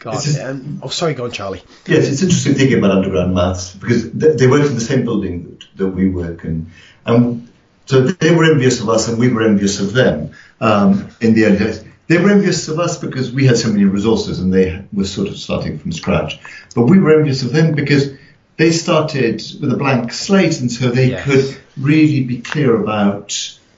God, 0.00 0.14
just, 0.14 0.40
um, 0.40 0.80
oh, 0.82 0.88
sorry, 0.88 1.14
go 1.14 1.26
on, 1.26 1.30
Charlie. 1.30 1.62
Yes, 1.86 2.08
it's 2.08 2.22
interesting 2.22 2.54
thinking 2.54 2.78
about 2.78 2.90
underground 2.90 3.36
maths 3.36 3.72
because 3.72 4.10
they, 4.10 4.32
they 4.34 4.46
work 4.48 4.66
in 4.66 4.74
the 4.74 4.80
same 4.80 5.04
building 5.04 5.44
that, 5.44 5.76
that 5.76 5.88
we 5.90 6.10
work 6.10 6.44
in. 6.44 6.72
And 7.06 7.48
so 7.86 8.00
they 8.00 8.34
were 8.34 8.50
envious 8.50 8.80
of 8.80 8.88
us 8.88 9.06
and 9.06 9.16
we 9.16 9.32
were 9.32 9.42
envious 9.44 9.78
of 9.78 9.92
them 9.92 10.32
um, 10.60 11.08
in 11.20 11.34
the 11.34 11.44
early 11.44 11.58
days. 11.58 11.84
They 12.12 12.18
were 12.18 12.28
envious 12.28 12.68
of 12.68 12.78
us 12.78 12.98
because 12.98 13.32
we 13.32 13.46
had 13.46 13.56
so 13.56 13.68
many 13.70 13.86
resources 13.86 14.38
and 14.38 14.52
they 14.52 14.84
were 14.92 15.06
sort 15.06 15.28
of 15.28 15.38
starting 15.38 15.78
from 15.78 15.92
scratch. 15.92 16.38
But 16.74 16.82
we 16.82 16.98
were 16.98 17.16
envious 17.16 17.42
of 17.42 17.54
them 17.54 17.74
because 17.74 18.12
they 18.58 18.70
started 18.70 19.42
with 19.62 19.72
a 19.72 19.78
blank 19.78 20.12
slate 20.12 20.60
and 20.60 20.70
so 20.70 20.90
they 20.90 21.12
yes. 21.12 21.24
could 21.24 21.56
really 21.78 22.22
be 22.22 22.42
clear 22.42 22.76
about 22.76 23.28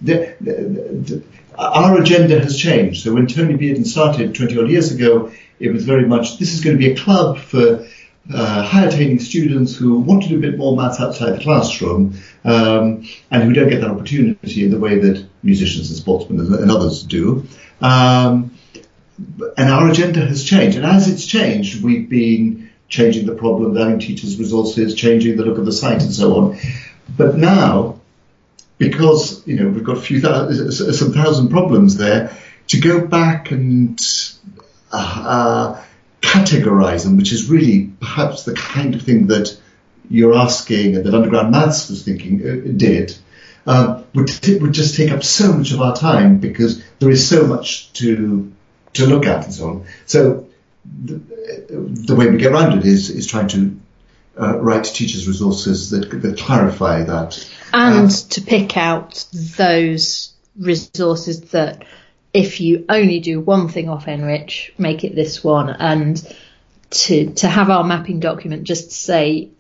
the, 0.01 0.35
the, 0.41 0.53
the, 0.53 1.23
our 1.57 2.01
agenda 2.01 2.41
has 2.41 2.59
changed. 2.59 3.05
So 3.05 3.15
when 3.15 3.29
Toni 3.29 3.55
Beardon 3.55 3.87
started 3.87 4.35
20 4.35 4.59
odd 4.59 4.69
years 4.69 4.91
ago, 4.91 5.31
it 5.61 5.71
was 5.73 5.85
very 5.85 6.05
much 6.05 6.41
this 6.41 6.55
is 6.55 6.65
going 6.65 6.77
to 6.77 6.85
be 6.85 6.91
a 6.91 6.97
club 6.97 7.39
for 7.39 7.87
uh, 8.33 8.63
high 8.63 8.87
attaining 8.87 9.19
students 9.19 9.77
who 9.77 9.99
want 10.01 10.23
to 10.23 10.29
do 10.31 10.39
a 10.39 10.41
bit 10.41 10.57
more 10.57 10.77
maths 10.77 11.01
outside 11.01 11.39
the 11.39 11.43
classroom 11.43 12.19
um, 12.45 13.07
and 13.31 13.43
who 13.43 13.53
don't 13.53 13.69
get 13.69 13.81
that 13.81 13.91
opportunity 13.91 14.65
in 14.65 14.71
the 14.71 14.79
way 14.79 14.99
that 14.99 15.27
musicians 15.43 15.91
and 15.91 15.99
sportsmen 15.99 16.41
and 16.41 16.71
others 16.71 17.03
do. 17.03 17.47
Um, 17.83 18.57
and 19.57 19.71
our 19.71 19.91
agenda 19.91 20.21
has 20.21 20.43
changed. 20.43 20.77
And 20.77 20.87
as 20.87 21.09
it's 21.09 21.27
changed, 21.27 21.85
we've 21.85 22.09
been 22.09 22.71
changing 22.89 23.27
the 23.27 23.35
problem, 23.35 23.77
adding 23.77 23.99
teachers' 23.99 24.39
resources, 24.39 24.95
changing 24.95 25.37
the 25.37 25.45
look 25.45 25.59
of 25.59 25.67
the 25.67 25.73
site, 25.73 26.03
and 26.03 26.13
so 26.13 26.37
on. 26.37 26.59
But 27.17 27.37
now, 27.37 28.01
because 28.79 29.47
you 29.47 29.57
know 29.57 29.69
we've 29.69 29.85
got 29.85 29.99
a 29.99 30.01
few 30.01 30.21
thousand, 30.21 30.73
some 30.73 31.13
thousand 31.13 31.51
problems 31.51 31.97
there, 31.97 32.37
to 32.69 32.81
go 32.81 33.07
back 33.07 33.51
and 33.51 34.01
uh, 34.91 35.83
categorize 36.25 37.05
them, 37.05 37.17
which 37.17 37.33
is 37.33 37.49
really 37.49 37.93
perhaps 38.01 38.45
the 38.45 38.55
kind 38.55 38.95
of 38.95 39.03
thing 39.03 39.29
that 39.29 39.57
you're 40.11 40.35
asking 40.35 40.97
and 40.97 41.05
that 41.05 41.15
underground 41.15 41.51
maths 41.51 41.89
was 41.89 42.05
thinking 42.05 42.41
uh, 42.41 42.77
did, 42.77 43.17
um, 43.67 44.05
would, 44.15 44.29
t- 44.29 44.59
would 44.59 44.73
just 44.73 44.97
take 44.97 45.11
up 45.11 45.23
so 45.23 45.53
much 45.53 45.73
of 45.73 45.81
our 45.81 45.97
time 45.97 46.39
because 46.39 46.83
there 46.99 47.11
is 47.11 47.29
so 47.29 47.47
much 47.47 47.93
to 47.95 48.53
to 48.95 49.07
look 49.07 49.27
at 49.27 49.45
and 49.45 49.53
so 49.53 49.69
on. 49.69 49.87
So 50.07 50.47
the, 51.05 51.21
the 51.69 52.15
way 52.15 52.31
we 52.31 52.39
get 52.39 52.53
around 52.53 52.79
it 52.79 52.85
is 52.85 53.11
is 53.11 53.27
trying 53.27 53.49
to 53.49 53.81
uh, 54.41 54.59
write 54.59 54.85
teachers' 54.85 55.27
resources 55.27 55.91
that, 55.91 56.11
that 56.23 56.39
clarify 56.39 57.03
that. 57.05 57.51
And 57.73 58.11
uh, 58.11 58.15
to 58.31 58.41
pick 58.41 58.77
out 58.77 59.27
those 59.57 60.33
resources 60.57 61.51
that 61.51 61.85
if 62.35 62.61
you 62.61 62.85
only 62.89 63.21
do 63.21 63.41
one 63.41 63.69
thing 63.69 63.89
off 63.89 64.07
NRICH, 64.07 64.77
make 64.77 65.05
it 65.05 65.15
this 65.15 65.43
one, 65.43 65.71
and 65.71 66.21
to 66.91 67.33
to 67.35 67.49
have 67.49 67.71
our 67.71 67.85
mapping 67.85 68.21
document 68.21 68.65
just 68.65 68.93
say 68.93 69.51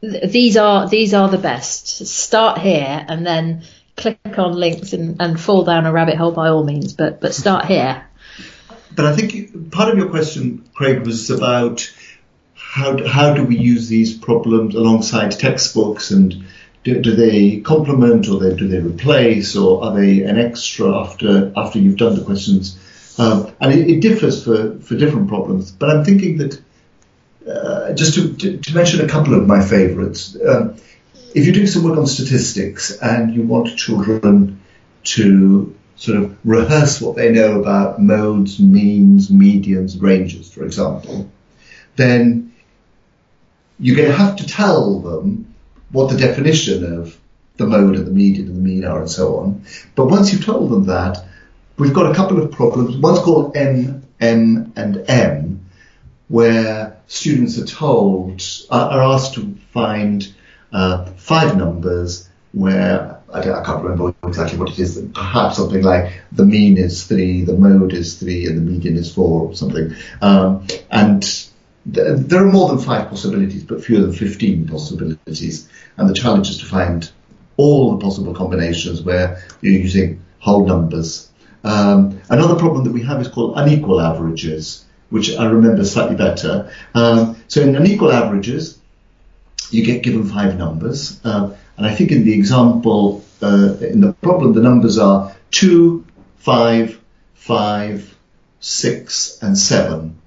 these 0.00 0.56
are 0.56 0.88
these 0.88 1.14
are 1.14 1.28
the 1.28 1.38
best. 1.38 2.06
Start 2.06 2.58
here 2.58 3.04
and 3.08 3.26
then 3.26 3.62
click 3.96 4.18
on 4.38 4.52
links 4.52 4.92
and, 4.92 5.20
and 5.20 5.40
fall 5.40 5.64
down 5.64 5.86
a 5.86 5.92
rabbit 5.92 6.16
hole 6.16 6.32
by 6.32 6.48
all 6.48 6.64
means, 6.64 6.92
but 6.92 7.20
but 7.20 7.34
start 7.34 7.64
here. 7.64 8.04
But 8.94 9.06
I 9.06 9.16
think 9.16 9.72
part 9.72 9.90
of 9.90 9.96
your 9.96 10.10
question, 10.10 10.68
Craig, 10.74 11.06
was 11.06 11.30
about 11.30 11.90
how 12.54 13.06
how 13.06 13.34
do 13.34 13.44
we 13.44 13.56
use 13.56 13.88
these 13.88 14.16
problems 14.16 14.74
alongside 14.74 15.32
textbooks 15.32 16.10
and 16.10 16.44
do, 16.84 17.00
do 17.00 17.14
they 17.14 17.60
complement 17.60 18.28
or 18.28 18.40
they, 18.40 18.54
do 18.56 18.68
they 18.68 18.80
replace 18.80 19.56
or 19.56 19.84
are 19.84 19.94
they 19.94 20.22
an 20.22 20.38
extra 20.38 20.92
after 20.98 21.52
after 21.56 21.78
you've 21.78 21.96
done 21.96 22.16
the 22.16 22.24
questions? 22.24 22.78
Um, 23.18 23.52
and 23.60 23.72
it, 23.72 23.90
it, 23.90 24.00
differs 24.00 24.42
for, 24.42 24.78
for 24.80 24.96
different 24.96 25.28
problems. 25.28 25.70
But 25.70 25.90
I'm 25.90 26.04
thinking 26.04 26.38
that 26.38 26.60
uh, 27.46 27.92
just 27.92 28.14
to, 28.14 28.34
to, 28.34 28.56
to, 28.58 28.74
mention 28.74 29.04
a 29.04 29.08
couple 29.08 29.34
of 29.34 29.46
my 29.46 29.62
favourites. 29.62 30.36
Um, 30.36 30.76
if 31.34 31.44
you're 31.44 31.54
doing 31.54 31.66
some 31.66 31.84
work 31.84 31.98
on 31.98 32.06
statistics 32.06 32.96
and 32.98 33.34
you 33.34 33.42
want 33.42 33.76
children 33.76 34.62
to 35.04 35.74
sort 35.96 36.18
of 36.18 36.36
rehearse 36.44 37.00
what 37.00 37.16
they 37.16 37.32
know 37.32 37.60
about 37.60 38.00
modes, 38.00 38.58
means, 38.60 39.28
medians, 39.28 40.00
ranges, 40.00 40.52
for 40.52 40.64
example, 40.64 41.30
then 41.96 42.52
you're 43.78 43.96
going 43.96 44.10
to 44.10 44.16
have 44.16 44.36
to 44.36 44.46
tell 44.46 45.00
them 45.00 45.51
what 45.92 46.10
the 46.10 46.16
definition 46.16 46.98
of 46.98 47.18
the 47.56 47.66
mode 47.66 47.96
and 47.96 48.06
the 48.06 48.10
median 48.10 48.48
and 48.48 48.56
the 48.56 48.60
mean 48.60 48.84
are 48.84 49.00
and 49.00 49.10
so 49.10 49.36
on. 49.36 49.64
But 49.94 50.06
once 50.06 50.32
you've 50.32 50.44
told 50.44 50.70
them 50.70 50.86
that, 50.86 51.24
we've 51.78 51.94
got 51.94 52.10
a 52.10 52.14
couple 52.14 52.42
of 52.42 52.50
problems. 52.50 52.96
One's 52.96 53.20
called 53.20 53.56
M, 53.56 54.02
M, 54.20 54.72
and 54.76 55.04
M, 55.08 55.64
where 56.28 56.96
students 57.06 57.58
are 57.58 57.66
told, 57.66 58.42
are 58.70 59.02
asked 59.02 59.34
to 59.34 59.54
find 59.72 60.32
uh, 60.72 61.04
five 61.16 61.56
numbers 61.56 62.28
where 62.52 63.18
I, 63.32 63.40
I, 63.40 63.64
can't 63.64 63.82
remember 63.82 64.14
exactly 64.26 64.58
what 64.58 64.70
it 64.70 64.78
is. 64.78 65.02
Perhaps 65.14 65.56
something 65.56 65.82
like 65.82 66.22
the 66.32 66.44
mean 66.44 66.76
is 66.76 67.04
three, 67.04 67.42
the 67.42 67.56
mode 67.56 67.92
is 67.92 68.18
three, 68.18 68.46
and 68.46 68.56
the 68.56 68.70
median 68.70 68.96
is 68.96 69.12
four, 69.12 69.48
or 69.48 69.54
something. 69.54 69.94
Um, 70.20 70.66
and 70.90 71.24
there 71.84 72.42
are 72.42 72.50
more 72.50 72.68
than 72.68 72.78
five 72.78 73.08
possibilities, 73.08 73.64
but 73.64 73.84
fewer 73.84 74.00
than 74.00 74.12
15 74.12 74.68
possibilities. 74.68 75.68
And 75.96 76.08
the 76.08 76.14
challenge 76.14 76.50
is 76.50 76.58
to 76.58 76.66
find 76.66 77.10
all 77.56 77.96
the 77.96 78.04
possible 78.04 78.34
combinations 78.34 79.02
where 79.02 79.42
you're 79.60 79.80
using 79.80 80.22
whole 80.38 80.66
numbers. 80.66 81.30
Um, 81.64 82.20
another 82.28 82.56
problem 82.56 82.84
that 82.84 82.92
we 82.92 83.02
have 83.02 83.20
is 83.20 83.28
called 83.28 83.54
unequal 83.56 84.00
averages, 84.00 84.84
which 85.10 85.36
I 85.36 85.46
remember 85.46 85.84
slightly 85.84 86.16
better. 86.16 86.72
Um, 86.94 87.36
so 87.48 87.60
in 87.60 87.76
unequal 87.76 88.12
averages, 88.12 88.78
you 89.70 89.84
get 89.84 90.02
given 90.02 90.24
five 90.24 90.56
numbers. 90.56 91.20
Uh, 91.24 91.54
and 91.76 91.86
I 91.86 91.94
think 91.94 92.12
in 92.12 92.24
the 92.24 92.34
example, 92.34 93.24
uh, 93.42 93.76
in 93.80 94.00
the 94.00 94.12
problem, 94.14 94.52
the 94.52 94.62
numbers 94.62 94.98
are 94.98 95.34
2, 95.52 96.04
5, 96.38 97.00
5, 97.34 98.16
6, 98.60 99.38
and 99.42 99.58
7. 99.58 100.21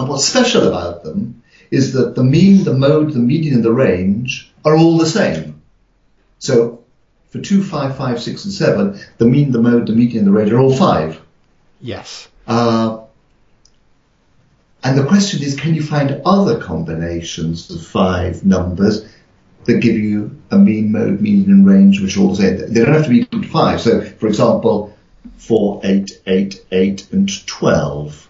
And 0.00 0.08
what's 0.08 0.24
special 0.24 0.66
about 0.66 1.04
them 1.04 1.42
is 1.70 1.92
that 1.92 2.14
the 2.14 2.24
mean, 2.24 2.64
the 2.64 2.72
mode, 2.72 3.12
the 3.12 3.18
median, 3.18 3.56
and 3.56 3.62
the 3.62 3.70
range 3.70 4.50
are 4.64 4.74
all 4.74 4.96
the 4.96 5.04
same. 5.04 5.60
So 6.38 6.82
for 7.28 7.38
2, 7.38 7.62
5, 7.62 7.96
5, 7.98 8.22
6, 8.22 8.44
and 8.46 8.54
7, 8.54 9.00
the 9.18 9.26
mean, 9.26 9.52
the 9.52 9.60
mode, 9.60 9.86
the 9.86 9.92
median, 9.92 10.24
and 10.24 10.26
the 10.26 10.32
range 10.32 10.52
are 10.52 10.58
all 10.58 10.74
5. 10.74 11.20
Yes. 11.82 12.28
Uh, 12.46 13.02
and 14.82 14.96
the 14.96 15.04
question 15.04 15.42
is, 15.42 15.60
can 15.60 15.74
you 15.74 15.82
find 15.82 16.22
other 16.24 16.58
combinations 16.58 17.70
of 17.70 17.86
five 17.86 18.42
numbers 18.42 19.06
that 19.64 19.80
give 19.80 19.96
you 19.96 20.40
a 20.50 20.56
mean, 20.56 20.92
mode, 20.92 21.20
median, 21.20 21.50
and 21.50 21.66
range, 21.66 22.00
which 22.00 22.16
are 22.16 22.20
all 22.20 22.30
the 22.30 22.36
same? 22.36 22.72
They 22.72 22.82
don't 22.82 22.94
have 22.94 23.04
to 23.04 23.10
be 23.10 23.20
equal 23.20 23.42
to 23.42 23.48
5. 23.48 23.80
So, 23.82 24.00
for 24.00 24.28
example, 24.28 24.96
4, 25.36 25.82
8, 25.84 26.22
8, 26.26 26.64
8, 26.72 27.12
and 27.12 27.46
12 27.46 28.28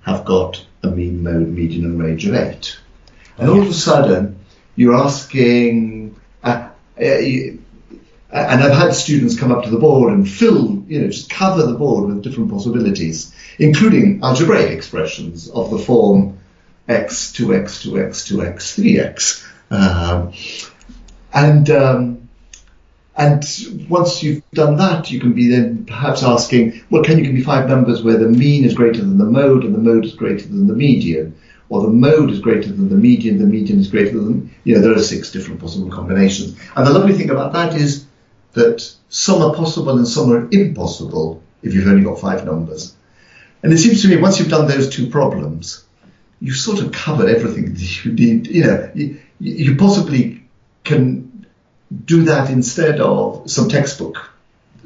have 0.00 0.24
got 0.24 0.66
a 0.82 0.88
mean 0.88 1.22
mode, 1.22 1.48
median, 1.48 1.84
and 1.84 2.02
range 2.02 2.26
of 2.26 2.34
8. 2.34 2.78
And 3.38 3.50
all 3.50 3.62
of 3.62 3.68
a 3.68 3.74
sudden, 3.74 4.38
you're 4.76 4.94
asking, 4.94 6.16
uh, 6.42 6.68
uh, 6.98 7.00
and 7.00 8.62
I've 8.62 8.76
had 8.76 8.94
students 8.94 9.38
come 9.38 9.52
up 9.52 9.64
to 9.64 9.70
the 9.70 9.78
board 9.78 10.12
and 10.12 10.28
fill, 10.28 10.82
you 10.86 11.00
know, 11.00 11.08
just 11.08 11.30
cover 11.30 11.66
the 11.66 11.74
board 11.74 12.08
with 12.08 12.22
different 12.22 12.50
possibilities, 12.50 13.34
including 13.58 14.22
algebraic 14.22 14.70
expressions 14.70 15.48
of 15.50 15.70
the 15.70 15.78
form 15.78 16.38
x, 16.88 17.32
2x, 17.32 17.86
2x, 17.86 18.32
2x, 18.32 18.56
3x. 18.76 19.48
Um, 19.70 20.32
and 21.32 21.70
um, 21.70 22.21
and 23.22 23.88
once 23.88 24.20
you've 24.22 24.42
done 24.50 24.76
that, 24.78 25.12
you 25.12 25.20
can 25.20 25.32
be 25.32 25.48
then 25.48 25.84
perhaps 25.84 26.24
asking, 26.24 26.82
well, 26.90 27.04
can 27.04 27.18
you 27.18 27.24
give 27.24 27.34
me 27.34 27.42
five 27.42 27.68
numbers 27.68 28.02
where 28.02 28.18
the 28.18 28.28
mean 28.28 28.64
is 28.64 28.74
greater 28.74 29.00
than 29.00 29.16
the 29.16 29.24
mode 29.24 29.62
and 29.62 29.72
the 29.72 29.78
mode 29.78 30.04
is 30.04 30.14
greater 30.14 30.48
than 30.48 30.66
the 30.66 30.74
median? 30.74 31.38
Or 31.68 31.82
the 31.82 31.88
mode 31.88 32.30
is 32.32 32.40
greater 32.40 32.68
than 32.68 32.88
the 32.88 32.96
median, 32.96 33.38
the 33.38 33.46
median 33.46 33.78
is 33.78 33.88
greater 33.88 34.18
than, 34.18 34.50
you 34.64 34.74
know, 34.74 34.80
there 34.80 34.92
are 34.92 35.02
six 35.02 35.30
different 35.30 35.60
possible 35.60 35.88
combinations. 35.88 36.58
And 36.74 36.84
the 36.84 36.92
lovely 36.92 37.14
thing 37.14 37.30
about 37.30 37.52
that 37.52 37.76
is 37.76 38.06
that 38.54 38.92
some 39.08 39.40
are 39.40 39.54
possible 39.54 39.96
and 39.96 40.08
some 40.08 40.32
are 40.32 40.48
impossible 40.50 41.42
if 41.62 41.74
you've 41.74 41.86
only 41.86 42.02
got 42.02 42.18
five 42.18 42.44
numbers. 42.44 42.94
And 43.62 43.72
it 43.72 43.78
seems 43.78 44.02
to 44.02 44.08
me 44.08 44.16
once 44.16 44.40
you've 44.40 44.48
done 44.48 44.66
those 44.66 44.90
two 44.90 45.08
problems, 45.08 45.84
you've 46.40 46.56
sort 46.56 46.80
of 46.80 46.90
covered 46.90 47.28
everything 47.28 47.72
that 47.74 48.04
you 48.04 48.12
need. 48.12 48.46
You 48.48 48.64
know, 48.64 48.90
you, 48.94 49.20
you 49.38 49.76
possibly 49.76 50.42
can 50.82 51.31
do 52.04 52.24
that 52.24 52.50
instead 52.50 53.00
of 53.00 53.50
some 53.50 53.68
textbook 53.68 54.30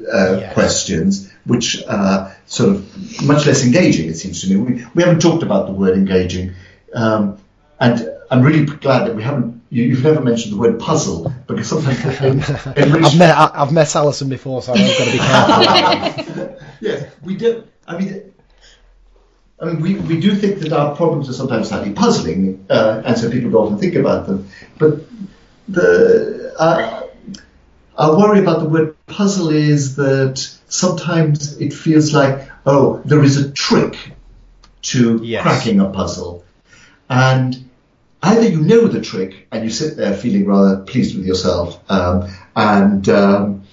uh, 0.01 0.37
yes. 0.39 0.53
questions, 0.53 1.31
which 1.45 1.83
are 1.85 2.35
sort 2.45 2.69
of 2.69 3.23
much 3.23 3.45
less 3.45 3.65
engaging, 3.65 4.09
it 4.09 4.15
seems 4.15 4.41
to 4.41 4.49
me. 4.49 4.55
We, 4.57 4.85
we 4.93 5.03
haven't 5.03 5.21
talked 5.21 5.43
about 5.43 5.67
the 5.67 5.73
word 5.73 5.97
engaging. 5.97 6.53
Um, 6.93 7.39
and 7.79 8.09
I'm 8.29 8.41
really 8.41 8.65
glad 8.65 9.07
that 9.07 9.15
we 9.15 9.23
haven't 9.23 9.57
you, 9.69 9.95
have 9.95 10.03
never 10.03 10.21
mentioned 10.21 10.53
the 10.53 10.57
word 10.57 10.79
puzzle 10.79 11.33
because 11.45 11.67
sometimes 11.67 11.99
I've 12.67 13.17
met 13.17 13.37
I've 13.37 13.73
met 13.73 13.95
Alison 13.95 14.29
before, 14.29 14.61
so 14.61 14.73
I've 14.73 14.97
got 14.97 15.05
to 15.05 15.11
be 15.11 15.17
careful. 15.17 16.57
yes, 16.81 17.13
we 17.21 17.35
do. 17.35 17.67
I 17.85 17.97
mean, 17.97 18.33
I 19.59 19.65
mean, 19.65 19.81
we, 19.81 19.95
we 19.95 20.19
do 20.19 20.35
think 20.35 20.59
that 20.59 20.71
our 20.71 20.95
problems 20.95 21.29
are 21.29 21.33
sometimes 21.33 21.69
slightly 21.69 21.93
puzzling, 21.93 22.65
uh, 22.69 23.01
and 23.05 23.17
so 23.17 23.29
people 23.29 23.51
don't 23.51 23.65
often 23.65 23.79
think 23.79 23.95
about 23.95 24.27
them. 24.27 24.47
But 24.77 25.01
the 25.67 26.53
uh, 26.57 26.96
our 27.97 28.17
worry 28.17 28.39
about 28.39 28.59
the 28.59 28.69
word 28.69 28.95
puzzle 29.07 29.49
is 29.49 29.95
that 29.95 30.37
sometimes 30.67 31.57
it 31.59 31.73
feels 31.73 32.13
like, 32.13 32.47
oh, 32.65 33.01
there 33.05 33.23
is 33.23 33.37
a 33.37 33.51
trick 33.51 33.97
to 34.83 35.19
yes. 35.23 35.41
cracking 35.41 35.79
a 35.79 35.89
puzzle, 35.89 36.45
and 37.09 37.69
either 38.21 38.47
you 38.47 38.61
know 38.61 38.87
the 38.87 39.01
trick 39.01 39.47
and 39.51 39.63
you 39.63 39.69
sit 39.69 39.97
there 39.97 40.13
feeling 40.13 40.45
rather 40.45 40.83
pleased 40.83 41.17
with 41.17 41.25
yourself, 41.25 41.79
um, 41.89 42.29
and 42.55 43.09
um, 43.09 43.63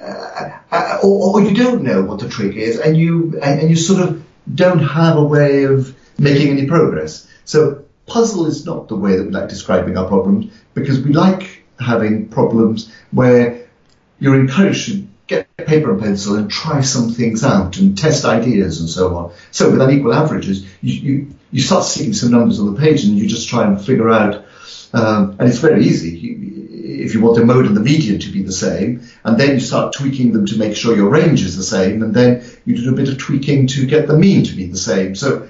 uh, 0.00 0.58
uh, 0.70 0.98
or, 1.02 1.40
or, 1.40 1.42
you 1.42 1.54
don't 1.54 1.82
know 1.82 2.02
what 2.02 2.20
the 2.20 2.28
trick 2.28 2.56
is, 2.56 2.78
and 2.78 2.96
you 2.96 3.38
and, 3.42 3.60
and, 3.60 3.70
you 3.70 3.76
sort 3.76 4.00
of 4.00 4.24
don't 4.54 4.80
have 4.80 5.16
a 5.16 5.24
way 5.24 5.64
of 5.64 5.94
making 6.18 6.48
any 6.48 6.66
progress. 6.66 7.28
So 7.44 7.84
puzzle 8.06 8.46
is 8.46 8.64
not 8.64 8.88
the 8.88 8.96
way 8.96 9.16
that 9.16 9.24
we 9.24 9.30
like 9.30 9.48
describing 9.48 9.96
our 9.96 10.08
problems 10.08 10.52
because 10.72 11.00
we 11.00 11.12
like 11.12 11.64
having 11.78 12.28
problems 12.28 12.92
where 13.12 13.63
you're 14.18 14.38
encouraged 14.38 14.86
to 14.86 15.06
get 15.26 15.56
paper 15.56 15.90
and 15.92 16.00
pencil 16.00 16.36
and 16.36 16.50
try 16.50 16.80
some 16.82 17.10
things 17.10 17.42
out 17.44 17.78
and 17.78 17.96
test 17.96 18.24
ideas 18.24 18.80
and 18.80 18.88
so 18.88 19.16
on. 19.16 19.32
So 19.50 19.70
with 19.70 19.80
unequal 19.80 20.12
averages, 20.12 20.66
you, 20.82 20.94
you, 20.94 21.34
you 21.50 21.60
start 21.62 21.84
seeing 21.84 22.12
some 22.12 22.30
numbers 22.30 22.60
on 22.60 22.74
the 22.74 22.80
page 22.80 23.04
and 23.04 23.16
you 23.16 23.26
just 23.26 23.48
try 23.48 23.66
and 23.66 23.82
figure 23.82 24.10
out, 24.10 24.44
um, 24.92 25.36
and 25.38 25.48
it's 25.48 25.58
very 25.58 25.84
easy. 25.84 26.10
You, 26.10 26.54
if 26.84 27.14
you 27.14 27.20
want 27.20 27.36
the 27.36 27.44
mode 27.44 27.66
and 27.66 27.76
the 27.76 27.80
median 27.80 28.18
to 28.20 28.30
be 28.30 28.42
the 28.42 28.52
same, 28.52 29.02
and 29.24 29.38
then 29.40 29.54
you 29.54 29.60
start 29.60 29.94
tweaking 29.94 30.32
them 30.32 30.46
to 30.46 30.58
make 30.58 30.76
sure 30.76 30.94
your 30.94 31.08
range 31.08 31.42
is 31.42 31.56
the 31.56 31.62
same, 31.62 32.02
and 32.02 32.14
then 32.14 32.44
you 32.64 32.76
do 32.76 32.92
a 32.92 32.96
bit 32.96 33.08
of 33.08 33.18
tweaking 33.18 33.66
to 33.68 33.86
get 33.86 34.06
the 34.06 34.16
mean 34.16 34.44
to 34.44 34.54
be 34.54 34.66
the 34.66 34.76
same. 34.76 35.14
So, 35.14 35.48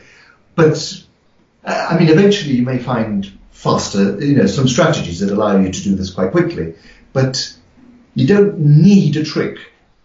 but 0.55 1.03
uh, 1.65 1.89
I 1.91 1.99
mean, 1.99 2.09
eventually 2.09 2.55
you 2.55 2.63
may 2.63 2.79
find 2.79 3.31
faster, 3.51 4.25
you 4.25 4.37
know, 4.37 4.47
some 4.47 4.69
strategies 4.69 5.21
that 5.21 5.31
allow 5.31 5.59
you 5.59 5.71
to 5.71 5.83
do 5.83 5.97
this 5.97 6.11
quite 6.11 6.31
quickly, 6.31 6.75
but 7.13 7.55
you 8.15 8.27
don't 8.27 8.59
need 8.59 9.17
a 9.17 9.25
trick 9.25 9.59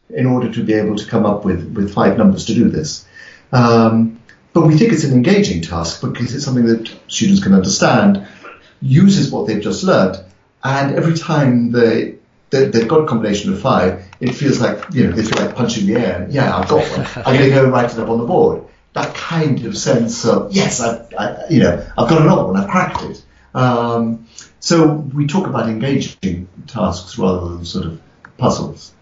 in 0.10 0.26
order 0.26 0.52
to 0.52 0.64
be 0.64 0.74
able 0.74 0.96
to 0.96 1.06
come 1.06 1.26
up 1.26 1.46
with, 1.46 1.74
with 1.76 1.94
five 1.94 2.18
numbers 2.18 2.46
to 2.46 2.54
do 2.54 2.70
this. 2.70 3.08
Um, 3.52 4.20
but 4.54 4.62
we 4.62 4.78
think 4.78 4.92
it's 4.92 5.04
an 5.04 5.14
engaging 5.14 5.62
task 5.62 6.02
because 6.02 6.34
it's 6.34 6.44
something 6.44 6.66
that 6.66 6.92
students 7.08 7.42
can 7.42 7.54
understand, 7.54 8.28
uses 8.82 9.32
what 9.32 9.48
they've 9.48 9.62
just 9.62 9.84
learned, 9.84 10.24
and 10.64 10.96
every 10.96 11.18
time 11.18 11.72
they, 11.72 12.16
they 12.50 12.66
have 12.66 12.88
got 12.88 13.02
a 13.02 13.08
combination 13.08 13.54
of 13.54 13.62
five, 13.62 14.06
it 14.20 14.34
feels 14.34 14.60
like 14.60 14.84
you 14.92 15.06
know 15.06 15.12
they 15.14 15.24
feel 15.24 15.46
like 15.46 15.56
punching 15.56 15.86
the 15.88 15.96
air. 15.96 16.28
Yeah, 16.30 16.56
I've 16.58 16.68
got 16.68 16.84
one. 16.90 17.08
I'm 17.26 17.38
going 17.38 17.50
to 17.50 17.56
go 17.56 17.64
and 17.64 17.72
write 17.72 17.92
it 17.92 18.00
up 18.00 18.10
on 18.10 18.18
the 18.18 18.26
board. 18.26 18.64
That 18.94 19.14
kind 19.14 19.64
of 19.66 19.78
sense 19.78 20.26
of 20.26 20.52
yes, 20.52 20.82
I, 20.82 21.06
I 21.18 21.50
you 21.50 21.60
know 21.60 21.86
I've 21.98 22.10
got 22.10 22.22
another 22.22 22.46
one. 22.46 22.58
I've 22.58 22.70
cracked 22.70 23.04
it. 23.04 23.24
Um, 23.54 24.28
so 24.60 24.94
we 24.94 25.28
talk 25.28 25.48
about 25.48 25.70
engaging 25.70 26.48
tasks 26.68 27.18
rather 27.18 27.50
than 27.50 27.66
sort 27.66 27.86
of 27.86 28.02
puzzles. 28.38 28.94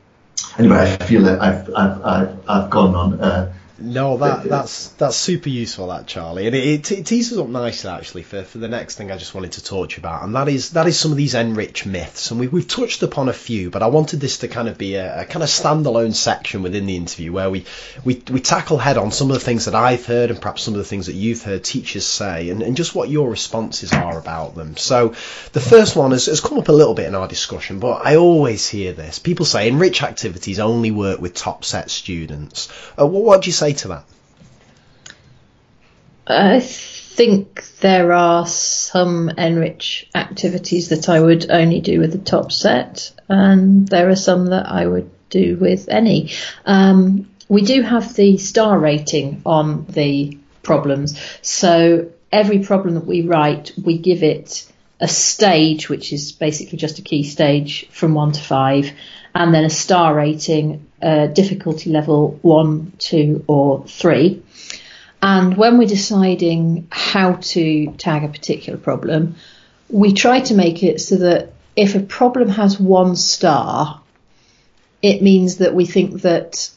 Anyway, 0.58 0.78
I 0.78 1.06
feel 1.06 1.24
that 1.24 1.42
I've 1.42 1.70
I've 1.76 2.04
I've, 2.04 2.50
I've 2.50 2.70
gone 2.70 2.96
on 2.96 3.22
uh, 3.22 3.54
no, 3.80 4.18
that 4.18 4.44
that's 4.44 4.90
that's 4.90 5.16
super 5.16 5.50
useful, 5.50 5.88
that 5.88 6.08
Charlie, 6.08 6.48
and 6.48 6.56
it, 6.56 6.92
it, 6.92 7.06
teases 7.06 7.38
up 7.38 7.48
nicely 7.48 7.92
actually 7.92 8.24
for, 8.24 8.44
for 8.44 8.58
the 8.58 8.68
next 8.68 8.96
thing 8.96 9.12
I 9.12 9.18
just 9.18 9.36
wanted 9.36 9.52
to 9.54 9.64
talk 9.64 9.90
to 9.90 9.96
you 9.96 10.02
about, 10.02 10.24
and 10.24 10.36
that 10.36 10.50
is 10.50 10.72
that 10.72 10.88
is 10.88 11.00
some 11.00 11.12
of 11.12 11.18
these 11.18 11.36
NRICH 11.36 11.86
myths, 11.86 12.32
and 12.32 12.40
we, 12.40 12.48
we've 12.48 12.68
touched 12.68 13.04
upon 13.04 13.30
a 13.30 13.34
few, 13.34 13.70
but 13.70 13.84
I 13.84 13.88
wanted 13.88 14.20
this 14.20 14.40
to 14.40 14.48
kind 14.48 14.68
of 14.68 14.80
be 14.80 14.96
a, 14.96 15.22
a 15.22 15.26
kind 15.26 15.44
of 15.44 15.50
standalone 15.50 16.16
section 16.16 16.64
within 16.64 16.88
the 16.88 16.96
interview 16.96 17.32
where 17.32 17.52
we, 17.52 17.66
we 18.04 18.24
we 18.32 18.40
tackle 18.40 18.80
head 18.80 18.98
on 18.98 19.12
some 19.12 19.30
of 19.30 19.36
the 19.36 19.46
things 19.46 19.66
that 19.66 19.76
I've 19.76 20.08
heard 20.08 20.32
and 20.32 20.42
perhaps 20.42 20.64
some 20.64 20.74
of 20.74 20.80
the 20.80 20.84
things 20.84 21.06
that 21.06 21.14
you've 21.14 21.44
heard 21.44 21.64
teachers 21.64 22.06
say, 22.06 22.50
and, 22.50 22.64
and 22.64 22.76
just 22.76 22.96
what 22.96 23.10
your 23.10 23.30
responses 23.30 23.94
are 23.94 24.18
about 24.18 24.56
them. 24.56 24.76
So 24.78 25.10
the 25.54 25.62
first 25.62 25.96
one 25.96 26.12
has, 26.12 26.26
has 26.26 26.42
come 26.42 26.58
up 26.58 26.70
a 26.70 26.74
little 26.74 26.96
bit 26.96 27.06
in 27.06 27.16
our 27.16 27.28
discussion, 27.28 27.80
but 27.80 28.06
I 28.06 28.16
always 28.16 28.68
hear 28.68 28.94
this: 28.94 29.20
people 29.20 29.46
say 29.46 29.70
NRICH 29.70 30.02
activities 30.02 30.60
only 30.60 30.90
work 30.90 31.22
with 31.22 31.36
top 31.36 31.64
set 31.64 31.92
students. 31.92 32.70
Uh, 33.00 33.06
what, 33.06 33.24
what 33.24 33.42
do 33.44 33.50
you 33.50 33.54
say? 33.54 33.67
Say 33.68 33.74
to 33.74 33.88
that? 33.90 34.06
I 36.26 36.62
think 36.62 37.66
there 37.82 38.14
are 38.14 38.48
some 38.48 39.28
NRICH 39.28 40.06
activities 40.16 40.88
that 40.88 41.10
I 41.10 41.20
would 41.20 41.52
only 41.52 41.82
do 41.82 42.00
with 42.00 42.14
the 42.14 42.18
top 42.18 42.54
set, 42.54 43.12
and 43.28 43.86
there 43.86 44.08
are 44.08 44.16
some 44.16 44.46
that 44.46 44.72
I 44.72 44.88
would 44.88 45.12
do 45.30 45.58
with 45.60 45.90
any. 45.90 46.32
Um, 46.66 47.30
we 47.50 47.62
do 47.64 47.82
have 47.82 48.14
the 48.16 48.38
star 48.38 48.80
rating 48.80 49.42
on 49.46 49.86
the 49.90 50.38
problems, 50.64 51.20
so 51.42 52.10
every 52.32 52.60
problem 52.60 52.94
that 52.94 53.06
we 53.06 53.24
write, 53.24 53.74
we 53.84 53.98
give 53.98 54.24
it 54.24 54.72
a 55.02 55.10
stage, 55.10 55.90
which 55.90 56.14
is 56.14 56.32
basically 56.32 56.78
just 56.78 57.00
a 57.00 57.02
key 57.02 57.24
stage 57.24 57.90
from 57.90 58.14
one 58.14 58.32
to 58.32 58.40
five, 58.40 58.94
and 59.36 59.54
then 59.54 59.66
a 59.66 59.70
star 59.70 60.16
rating, 60.16 60.87
uh, 61.02 61.28
difficulty 61.28 61.90
level 61.90 62.40
one, 62.42 62.94
two, 62.98 63.44
or 63.48 63.86
three. 63.88 64.42
And 65.22 65.58
when 65.58 65.78
we're 65.78 65.88
deciding 65.88 66.88
how 66.92 67.34
to 67.34 67.92
tag 67.98 68.24
a 68.24 68.28
particular 68.28 68.78
problem, 68.78 69.36
we 69.90 70.14
try 70.14 70.42
to 70.42 70.54
make 70.54 70.84
it 70.84 71.02
so 71.02 71.16
that 71.18 71.54
if 71.76 71.96
a 71.96 72.00
problem 72.00 72.50
has 72.50 72.80
one 72.80 73.16
star, 73.16 74.02
it 75.02 75.22
means 75.22 75.58
that 75.58 75.74
we 75.74 75.86
think 75.86 76.22
that 76.22 76.70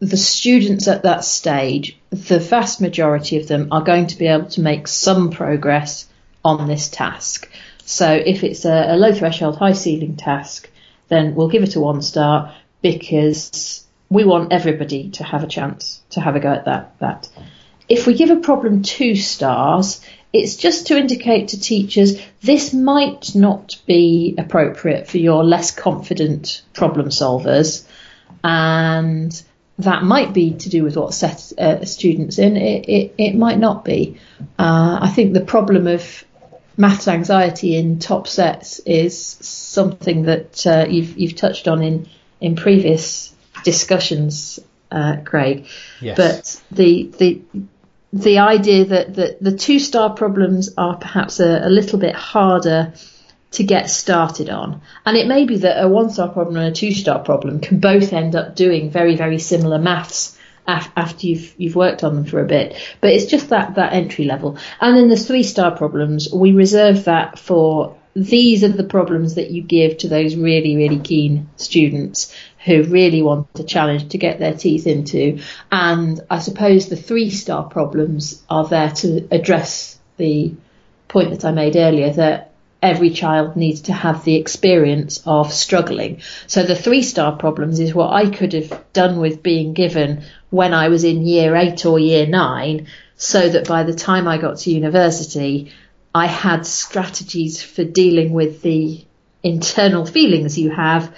the 0.00 0.16
students 0.16 0.88
at 0.88 1.04
that 1.04 1.24
stage, 1.24 1.96
the 2.10 2.38
vast 2.38 2.80
majority 2.80 3.38
of 3.38 3.48
them 3.48 3.68
are 3.70 3.82
going 3.82 4.08
to 4.08 4.18
be 4.18 4.26
able 4.26 4.46
to 4.50 4.60
make 4.60 4.88
some 4.88 5.30
progress 5.30 6.06
on 6.44 6.68
this 6.68 6.88
task. 6.88 7.48
So 7.84 8.10
if 8.12 8.44
it's 8.44 8.64
a, 8.64 8.94
a 8.94 8.96
low 8.96 9.12
threshold, 9.12 9.56
high 9.56 9.72
ceiling 9.72 10.16
task, 10.16 10.70
then 11.08 11.34
we'll 11.34 11.48
give 11.48 11.62
it 11.62 11.76
a 11.76 11.80
one 11.80 12.02
star 12.02 12.54
because 12.84 13.86
we 14.10 14.24
want 14.24 14.52
everybody 14.52 15.08
to 15.08 15.24
have 15.24 15.42
a 15.42 15.46
chance 15.46 16.02
to 16.10 16.20
have 16.20 16.36
a 16.36 16.40
go 16.40 16.52
at 16.52 16.66
that. 16.66 16.98
That 16.98 17.28
if 17.88 18.06
we 18.06 18.12
give 18.12 18.28
a 18.28 18.36
problem 18.36 18.82
two 18.82 19.16
stars, 19.16 20.04
it's 20.34 20.56
just 20.56 20.88
to 20.88 20.98
indicate 20.98 21.48
to 21.48 21.60
teachers 21.60 22.20
this 22.42 22.74
might 22.74 23.34
not 23.34 23.80
be 23.86 24.34
appropriate 24.36 25.08
for 25.08 25.16
your 25.16 25.42
less 25.44 25.70
confident 25.70 26.60
problem 26.74 27.08
solvers, 27.08 27.88
and 28.44 29.42
that 29.78 30.02
might 30.02 30.34
be 30.34 30.52
to 30.52 30.68
do 30.68 30.84
with 30.84 30.98
what 30.98 31.14
set 31.14 31.52
uh, 31.58 31.86
students 31.86 32.38
in. 32.38 32.58
It, 32.58 32.86
it, 32.86 33.14
it 33.16 33.34
might 33.34 33.58
not 33.58 33.82
be. 33.82 34.20
Uh, 34.58 34.98
I 35.00 35.08
think 35.08 35.32
the 35.32 35.40
problem 35.40 35.86
of 35.86 36.22
maths 36.76 37.08
anxiety 37.08 37.76
in 37.76 37.98
top 37.98 38.28
sets 38.28 38.78
is 38.80 39.18
something 39.40 40.24
that 40.24 40.66
uh, 40.66 40.84
you've 40.86 41.16
you've 41.16 41.36
touched 41.36 41.66
on 41.66 41.82
in 41.82 42.08
in 42.44 42.56
previous 42.56 43.34
discussions, 43.64 44.60
uh, 44.90 45.16
Craig. 45.24 45.66
Yes. 46.00 46.16
But 46.16 46.76
the 46.76 47.10
the 47.18 47.42
the 48.12 48.38
idea 48.38 48.84
that, 48.84 49.14
that 49.14 49.42
the 49.42 49.56
two 49.56 49.78
star 49.78 50.10
problems 50.10 50.72
are 50.76 50.96
perhaps 50.96 51.40
a, 51.40 51.66
a 51.66 51.70
little 51.70 51.98
bit 51.98 52.14
harder 52.14 52.92
to 53.52 53.64
get 53.64 53.88
started 53.88 54.50
on. 54.50 54.82
And 55.06 55.16
it 55.16 55.26
may 55.26 55.46
be 55.46 55.56
that 55.58 55.82
a 55.82 55.88
one 55.88 56.10
star 56.10 56.28
problem 56.28 56.56
and 56.56 56.68
a 56.68 56.72
two 56.72 56.92
star 56.92 57.18
problem 57.18 57.60
can 57.60 57.80
both 57.80 58.12
end 58.12 58.36
up 58.36 58.54
doing 58.54 58.90
very, 58.90 59.16
very 59.16 59.38
similar 59.38 59.78
maths 59.78 60.38
af- 60.68 60.92
after 60.96 61.26
you've 61.26 61.54
you've 61.56 61.76
worked 61.76 62.04
on 62.04 62.14
them 62.14 62.24
for 62.26 62.40
a 62.40 62.46
bit. 62.46 62.76
But 63.00 63.10
it's 63.10 63.26
just 63.26 63.48
that 63.48 63.76
that 63.76 63.94
entry 63.94 64.26
level. 64.26 64.58
And 64.80 64.96
then 64.96 65.08
the 65.08 65.16
three 65.16 65.44
star 65.44 65.70
problems, 65.74 66.28
we 66.32 66.52
reserve 66.52 67.04
that 67.04 67.38
for 67.38 67.96
these 68.14 68.62
are 68.62 68.68
the 68.68 68.84
problems 68.84 69.34
that 69.34 69.50
you 69.50 69.62
give 69.62 69.98
to 69.98 70.08
those 70.08 70.36
really, 70.36 70.76
really 70.76 71.00
keen 71.00 71.48
students 71.56 72.34
who 72.64 72.84
really 72.84 73.22
want 73.22 73.48
a 73.58 73.64
challenge 73.64 74.08
to 74.10 74.18
get 74.18 74.38
their 74.38 74.54
teeth 74.54 74.86
into. 74.86 75.40
And 75.70 76.20
I 76.30 76.38
suppose 76.38 76.88
the 76.88 76.96
three 76.96 77.30
star 77.30 77.64
problems 77.64 78.42
are 78.48 78.66
there 78.66 78.90
to 78.90 79.28
address 79.30 79.98
the 80.16 80.54
point 81.08 81.30
that 81.30 81.44
I 81.44 81.50
made 81.50 81.76
earlier 81.76 82.12
that 82.12 82.52
every 82.80 83.10
child 83.10 83.56
needs 83.56 83.82
to 83.82 83.92
have 83.92 84.24
the 84.24 84.36
experience 84.36 85.22
of 85.26 85.52
struggling. 85.52 86.20
So 86.46 86.62
the 86.62 86.76
three 86.76 87.02
star 87.02 87.36
problems 87.36 87.80
is 87.80 87.94
what 87.94 88.12
I 88.12 88.28
could 88.30 88.52
have 88.52 88.84
done 88.92 89.18
with 89.20 89.42
being 89.42 89.72
given 89.72 90.24
when 90.50 90.74
I 90.74 90.88
was 90.88 91.02
in 91.02 91.26
year 91.26 91.56
eight 91.56 91.84
or 91.84 91.98
year 91.98 92.26
nine, 92.26 92.86
so 93.16 93.48
that 93.48 93.66
by 93.66 93.84
the 93.84 93.94
time 93.94 94.28
I 94.28 94.38
got 94.38 94.58
to 94.58 94.70
university, 94.70 95.72
I 96.14 96.26
had 96.26 96.64
strategies 96.64 97.62
for 97.62 97.84
dealing 97.84 98.32
with 98.32 98.62
the 98.62 99.04
internal 99.42 100.06
feelings 100.06 100.58
you 100.58 100.70
have 100.70 101.14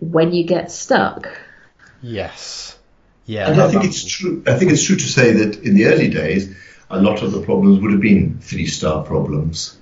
when 0.00 0.32
you 0.32 0.44
get 0.44 0.72
stuck. 0.72 1.28
Yes. 2.02 2.78
Yeah. 3.26 3.50
And 3.50 3.60
I 3.60 3.70
think 3.70 3.84
it's 3.84 4.04
true. 4.04 4.42
I 4.46 4.54
think 4.54 4.72
it's 4.72 4.82
true 4.82 4.96
to 4.96 5.08
say 5.08 5.32
that 5.32 5.62
in 5.62 5.74
the 5.74 5.86
early 5.86 6.08
days, 6.08 6.56
a 6.88 7.00
lot 7.00 7.22
of 7.22 7.32
the 7.32 7.42
problems 7.42 7.80
would 7.80 7.92
have 7.92 8.00
been 8.00 8.38
three-star 8.40 9.04
problems. 9.04 9.76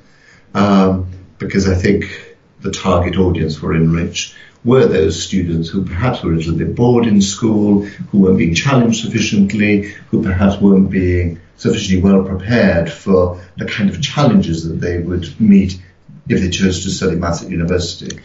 Um, 0.55 1.11
because 1.39 1.69
I 1.69 1.75
think 1.75 2.37
the 2.61 2.73
target 2.73 3.17
audience 3.17 3.57
for 3.57 3.73
NRICH 3.73 4.35
were 4.65 4.87
those 4.87 5.23
students 5.23 5.69
who 5.69 5.85
perhaps 5.85 6.23
were 6.23 6.33
a 6.33 6.37
little 6.37 6.57
bit 6.57 6.75
bored 6.75 7.07
in 7.07 7.23
school, 7.23 7.85
who 7.85 8.19
weren't 8.19 8.39
being 8.39 8.55
challenged 8.55 9.05
sufficiently, 9.05 9.83
who 10.11 10.23
perhaps 10.23 10.61
weren't 10.61 10.91
being 10.91 11.41
sufficiently 11.59 12.03
well 12.03 12.25
prepared 12.25 12.91
for 12.91 13.41
the 13.57 13.67
kind 13.67 13.91
of 13.91 14.01
challenges 14.01 14.67
that 14.67 14.81
they 14.81 14.99
would 14.99 15.39
meet 15.41 15.81
if 16.29 16.41
they 16.41 16.51
chose 16.51 16.85
to 16.85 16.91
study 16.91 17.17
maths 17.17 17.43
at 17.43 17.51
university. 17.51 18.21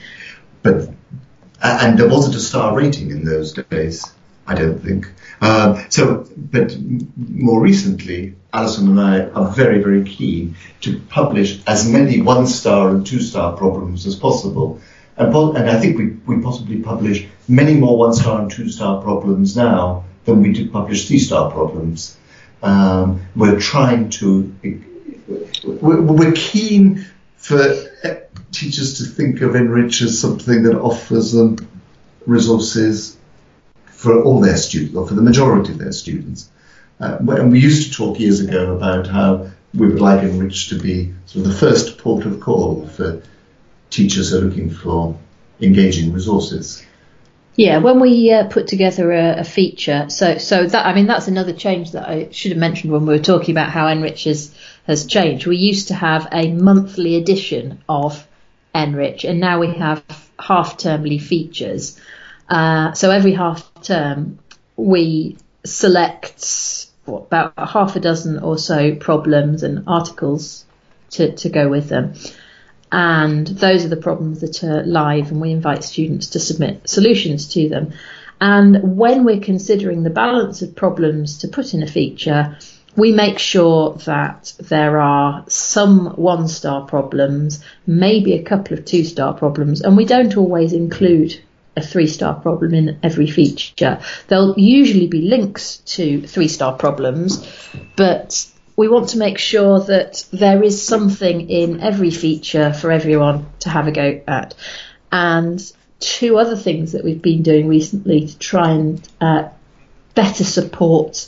But 0.62 0.90
and 1.62 1.98
there 1.98 2.10
wasn't 2.10 2.36
a 2.36 2.40
star 2.40 2.76
rating 2.76 3.12
in 3.12 3.24
those 3.24 3.54
days, 3.54 4.12
I 4.46 4.56
don't 4.56 4.80
think. 4.80 5.12
Um, 5.42 5.86
so, 5.90 6.28
but 6.36 6.76
more 7.16 7.62
recently, 7.62 8.36
Alison 8.54 8.90
and 8.90 9.00
I 9.00 9.26
are 9.30 9.50
very, 9.50 9.82
very 9.82 10.04
keen 10.04 10.56
to 10.82 11.00
publish 11.00 11.62
as 11.66 11.90
many 11.90 12.22
one 12.22 12.48
star 12.48 12.90
and 12.90 13.06
two 13.06 13.22
star 13.22 13.56
problems 13.56 14.06
as 14.06 14.16
possible. 14.16 14.82
And, 15.16 15.34
and 15.34 15.70
I 15.70 15.80
think 15.80 15.98
we, 15.98 16.10
we 16.26 16.42
possibly 16.42 16.82
publish 16.82 17.28
many 17.48 17.76
more 17.76 17.98
one 17.98 18.14
star 18.14 18.42
and 18.42 18.52
two 18.52 18.70
star 18.70 19.02
problems 19.02 19.56
now 19.56 20.04
than 20.26 20.42
we 20.42 20.52
do 20.52 20.70
publish 20.70 21.08
three 21.08 21.20
star 21.20 21.52
problems. 21.52 22.18
Um, 22.64 23.28
we're 23.36 23.60
trying 23.60 24.10
to, 24.12 24.56
we're, 25.64 26.32
keen 26.32 27.06
for 27.36 27.76
teachers 28.54 29.00
to 29.00 29.04
think 29.04 29.42
of 29.42 29.52
NRICH 29.52 30.02
as 30.04 30.20
something 30.20 30.64
that 30.64 30.80
offers 30.80 31.34
them 31.34 31.58
resources 32.26 33.18
for 33.88 34.24
all 34.24 34.40
their 34.40 34.56
students, 34.56 34.96
or 34.96 35.06
for 35.06 35.14
the 35.14 35.22
majority 35.22 35.74
of 35.74 35.78
their 35.78 35.92
students. 35.92 36.50
Uh, 37.02 37.18
and 37.20 37.52
we 37.52 37.60
used 37.60 37.92
to 37.92 37.98
talk 37.98 38.18
years 38.18 38.40
ago 38.40 38.76
about 38.76 39.08
how 39.08 39.52
we 39.74 39.88
would 39.88 40.00
like 40.00 40.22
NRICH 40.22 40.70
to 40.70 40.80
be 40.80 41.14
sort 41.26 41.46
of 41.46 41.52
the 41.52 41.58
first 41.58 41.98
port 41.98 42.26
of 42.26 42.40
call 42.40 42.88
for 42.88 43.22
teachers 43.90 44.32
who 44.32 44.38
are 44.38 44.42
looking 44.42 44.70
for 44.70 45.18
engaging 45.60 46.14
resources. 46.14 46.86
Yeah, 47.56 47.78
when 47.78 48.00
we 48.00 48.32
uh, 48.32 48.48
put 48.48 48.68
together 48.68 49.12
a, 49.12 49.40
a, 49.42 49.44
feature, 49.44 50.10
so 50.10 50.40
so 50.40 50.66
that 50.66 50.86
I 50.88 50.96
mean 50.96 51.06
that's 51.06 51.28
another 51.28 51.54
change 51.54 51.92
that 51.92 52.10
I 52.10 52.30
should 52.32 52.52
have 52.52 52.60
mentioned 52.60 52.92
when 52.92 53.06
we 53.06 53.14
were 53.14 53.24
talking 53.24 53.54
about 53.54 53.70
how 53.70 53.86
NRICH 53.86 54.24
has, 54.26 54.56
has 54.88 55.06
changed. 55.06 55.46
We 55.46 55.58
used 55.58 55.90
to 55.90 55.94
have 55.94 56.28
a 56.32 56.52
monthly 56.52 57.16
edition 57.16 57.84
of 57.88 58.28
NRICH, 58.74 59.30
and 59.30 59.40
now 59.40 59.60
we 59.60 59.72
have 59.76 60.04
half 60.40 60.78
termly 60.78 61.22
features. 61.22 62.00
Uh, 62.50 62.94
so 62.94 63.12
every 63.12 63.34
half 63.34 63.72
term 63.84 64.40
we 64.76 65.38
select 65.64 66.88
what, 67.06 67.24
about 67.24 67.54
half 67.70 67.96
a 67.96 68.00
dozen 68.00 68.40
or 68.40 68.58
so 68.58 68.96
problems 68.96 69.64
and 69.64 69.84
articles 69.88 70.66
to, 71.12 71.36
to 71.36 71.50
go 71.50 71.70
with 71.70 71.90
them. 71.90 72.16
And 72.94 73.48
those 73.48 73.84
are 73.84 73.90
the 73.90 73.98
problems 73.98 74.42
that 74.42 74.64
are 74.64 74.84
live, 74.84 75.32
and 75.32 75.42
we 75.42 75.50
invite 75.50 75.84
students 75.84 76.28
to 76.28 76.40
submit 76.40 76.88
solutions 76.88 77.48
to 77.56 77.68
them. 77.68 77.94
And 78.40 78.98
when 78.98 79.24
we're 79.24 79.40
considering 79.40 80.04
the 80.04 80.12
balance 80.12 80.62
of 80.62 80.76
problems 80.76 81.40
to 81.40 81.48
put 81.48 81.74
in 81.74 81.82
a 81.82 81.88
feature, 81.88 82.56
we 82.96 83.12
make 83.12 83.40
sure 83.40 83.94
that 84.06 84.54
there 84.60 85.02
are 85.02 85.44
some 85.48 86.10
one 86.18 86.48
star 86.48 86.86
problems, 86.86 87.66
maybe 87.88 88.34
a 88.34 88.44
couple 88.44 88.78
of 88.78 88.86
two 88.86 89.04
star 89.04 89.34
problems, 89.34 89.82
and 89.82 89.98
we 89.98 90.06
don't 90.06 90.38
always 90.38 90.72
include 90.72 91.42
a 91.76 91.82
three 91.82 92.06
star 92.06 92.36
problem 92.36 92.76
in 92.76 93.00
every 93.02 93.26
feature. 93.26 94.02
There'll 94.28 94.54
usually 94.60 95.08
be 95.08 95.22
links 95.22 95.78
to 95.78 96.22
three 96.28 96.48
star 96.48 96.74
problems, 96.74 97.44
but 97.96 98.53
we 98.76 98.88
want 98.88 99.10
to 99.10 99.18
make 99.18 99.38
sure 99.38 99.80
that 99.82 100.26
there 100.32 100.64
is 100.64 100.86
something 100.86 101.50
in 101.50 101.82
every 101.82 102.12
feature 102.12 102.74
for 102.74 102.92
everyone 102.92 103.46
to 103.60 103.70
have 103.70 103.88
a 103.88 103.92
go 103.92 104.22
at. 104.28 104.56
And 105.12 105.62
two 106.00 106.38
other 106.38 106.56
things 106.56 106.94
that 106.94 107.04
we've 107.04 107.22
been 107.22 107.44
doing 107.44 107.68
recently 107.68 108.28
to 108.28 108.38
try 108.40 108.72
and 108.72 109.08
uh, 109.22 109.50
better 110.16 110.44
support 110.44 111.28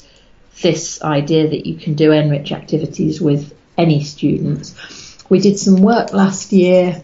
this 0.61 1.01
idea 1.01 1.49
that 1.49 1.65
you 1.65 1.75
can 1.75 1.93
do 1.93 2.09
NRICH 2.09 2.51
activities 2.51 3.21
with 3.21 3.53
any 3.77 4.03
students. 4.03 4.75
We 5.29 5.39
did 5.39 5.59
some 5.59 5.81
work 5.81 6.13
last 6.13 6.51
year 6.51 7.03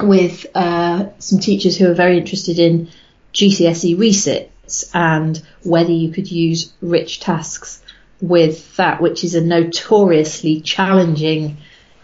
with 0.00 0.46
uh, 0.54 1.06
some 1.18 1.40
teachers 1.40 1.76
who 1.76 1.90
are 1.90 1.94
very 1.94 2.18
interested 2.18 2.58
in 2.58 2.88
GCSE 3.34 3.98
resits 3.98 4.90
and 4.94 5.40
whether 5.62 5.92
you 5.92 6.10
could 6.12 6.30
use 6.30 6.72
rich 6.80 7.20
tasks 7.20 7.82
with 8.20 8.76
that, 8.76 9.00
which 9.00 9.24
is 9.24 9.34
a 9.34 9.40
notoriously 9.40 10.60
challenging 10.60 11.56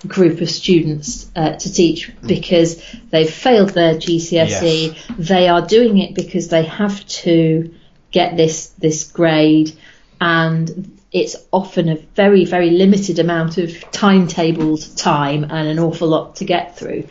group 0.06 0.40
of 0.40 0.50
students 0.50 1.30
uh, 1.34 1.56
to 1.56 1.72
teach 1.72 2.12
because 2.24 2.82
they've 3.10 3.30
failed 3.30 3.70
their 3.70 3.94
GCSE. 3.94 4.94
Yes. 4.94 5.12
They 5.18 5.48
are 5.48 5.66
doing 5.66 5.98
it 5.98 6.14
because 6.14 6.48
they 6.48 6.64
have 6.64 7.06
to 7.06 7.74
get 8.10 8.36
this 8.36 8.68
this 8.78 9.10
grade, 9.10 9.76
and 10.20 10.98
it's 11.12 11.36
often 11.52 11.88
a 11.88 11.96
very 11.96 12.44
very 12.44 12.70
limited 12.70 13.18
amount 13.18 13.58
of 13.58 13.70
timetabled 13.90 14.96
time 14.96 15.44
and 15.44 15.68
an 15.68 15.78
awful 15.78 16.08
lot 16.08 16.36
to 16.36 16.44
get 16.44 16.78
through. 16.78 17.04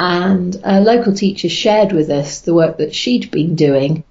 And 0.00 0.60
a 0.62 0.80
local 0.80 1.12
teacher 1.12 1.48
shared 1.48 1.92
with 1.92 2.08
us 2.10 2.42
the 2.42 2.54
work 2.54 2.78
that 2.78 2.94
she'd 2.94 3.32
been 3.32 3.56
doing, 3.56 4.04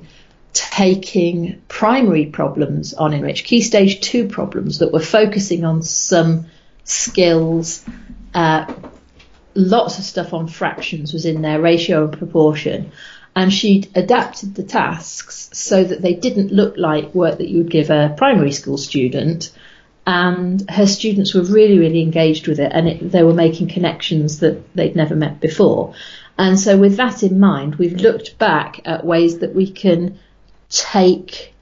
taking 0.53 1.61
primary 1.67 2.25
problems 2.25 2.93
on 2.93 3.11
NRICH, 3.11 3.43
key 3.43 3.61
stage 3.61 4.01
two 4.01 4.27
problems 4.27 4.79
that 4.79 4.91
were 4.91 4.99
focusing 4.99 5.65
on 5.65 5.81
some 5.81 6.45
skills. 6.83 7.85
Uh, 8.33 8.73
lots 9.53 9.97
of 9.97 10.03
stuff 10.03 10.33
on 10.33 10.47
fractions 10.47 11.13
was 11.13 11.25
in 11.25 11.41
there, 11.41 11.61
ratio 11.61 12.05
and 12.05 12.17
proportion. 12.17 12.91
And 13.35 13.53
she'd 13.53 13.89
adapted 13.95 14.55
the 14.55 14.63
tasks 14.63 15.49
so 15.53 15.83
that 15.83 16.01
they 16.01 16.13
didn't 16.13 16.51
look 16.51 16.75
like 16.77 17.13
work 17.13 17.37
that 17.37 17.49
you 17.49 17.59
would 17.59 17.71
give 17.71 17.91
a 17.91 18.13
primary 18.17 18.51
school 18.51 18.77
student, 18.77 19.51
and 20.07 20.67
her 20.69 20.87
students 20.87 21.33
were 21.33 21.43
really, 21.43 21.77
really 21.77 22.01
engaged 22.01 22.47
with 22.47 22.59
it, 22.59 22.71
and 22.73 22.87
it, 22.87 23.11
they 23.11 23.23
were 23.23 23.33
making 23.33 23.67
connections 23.67 24.39
that 24.39 24.73
they'd 24.73 24.95
never 24.95 25.15
met 25.15 25.39
before. 25.39 25.93
And 26.37 26.59
so, 26.59 26.77
with 26.77 26.97
that 26.97 27.23
in 27.23 27.39
mind, 27.39 27.75
we've 27.75 27.99
looked 27.99 28.37
back 28.37 28.81
at 28.85 29.05
ways 29.05 29.39
that 29.39 29.53
we 29.53 29.69
can 29.69 30.17
take 30.69 31.53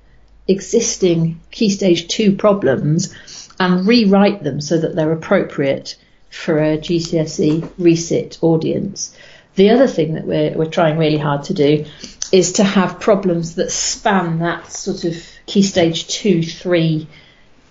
existing 0.47 1.39
Key 1.51 1.69
Stage 1.69 2.07
2 2.07 2.35
problems 2.35 3.13
and 3.59 3.87
rewrite 3.87 4.43
them 4.43 4.61
so 4.61 4.77
that 4.77 4.95
they're 4.95 5.11
appropriate 5.11 5.97
for 6.29 6.59
a 6.59 6.77
GCSE 6.77 7.61
resit 7.79 8.37
audience. 8.41 9.15
The 9.55 9.69
other 9.69 9.87
thing 9.87 10.15
that 10.15 10.25
we're, 10.25 10.51
we're 10.51 10.65
trying 10.65 10.97
really 10.97 11.17
hard 11.17 11.43
to 11.45 11.53
do 11.53 11.85
is 12.31 12.53
to 12.53 12.63
have 12.63 12.99
problems 12.99 13.55
that 13.55 13.71
span 13.71 14.39
that 14.39 14.71
sort 14.71 15.05
of 15.05 15.15
Key 15.45 15.61
Stage 15.61 16.07
2, 16.07 16.43
3 16.43 17.07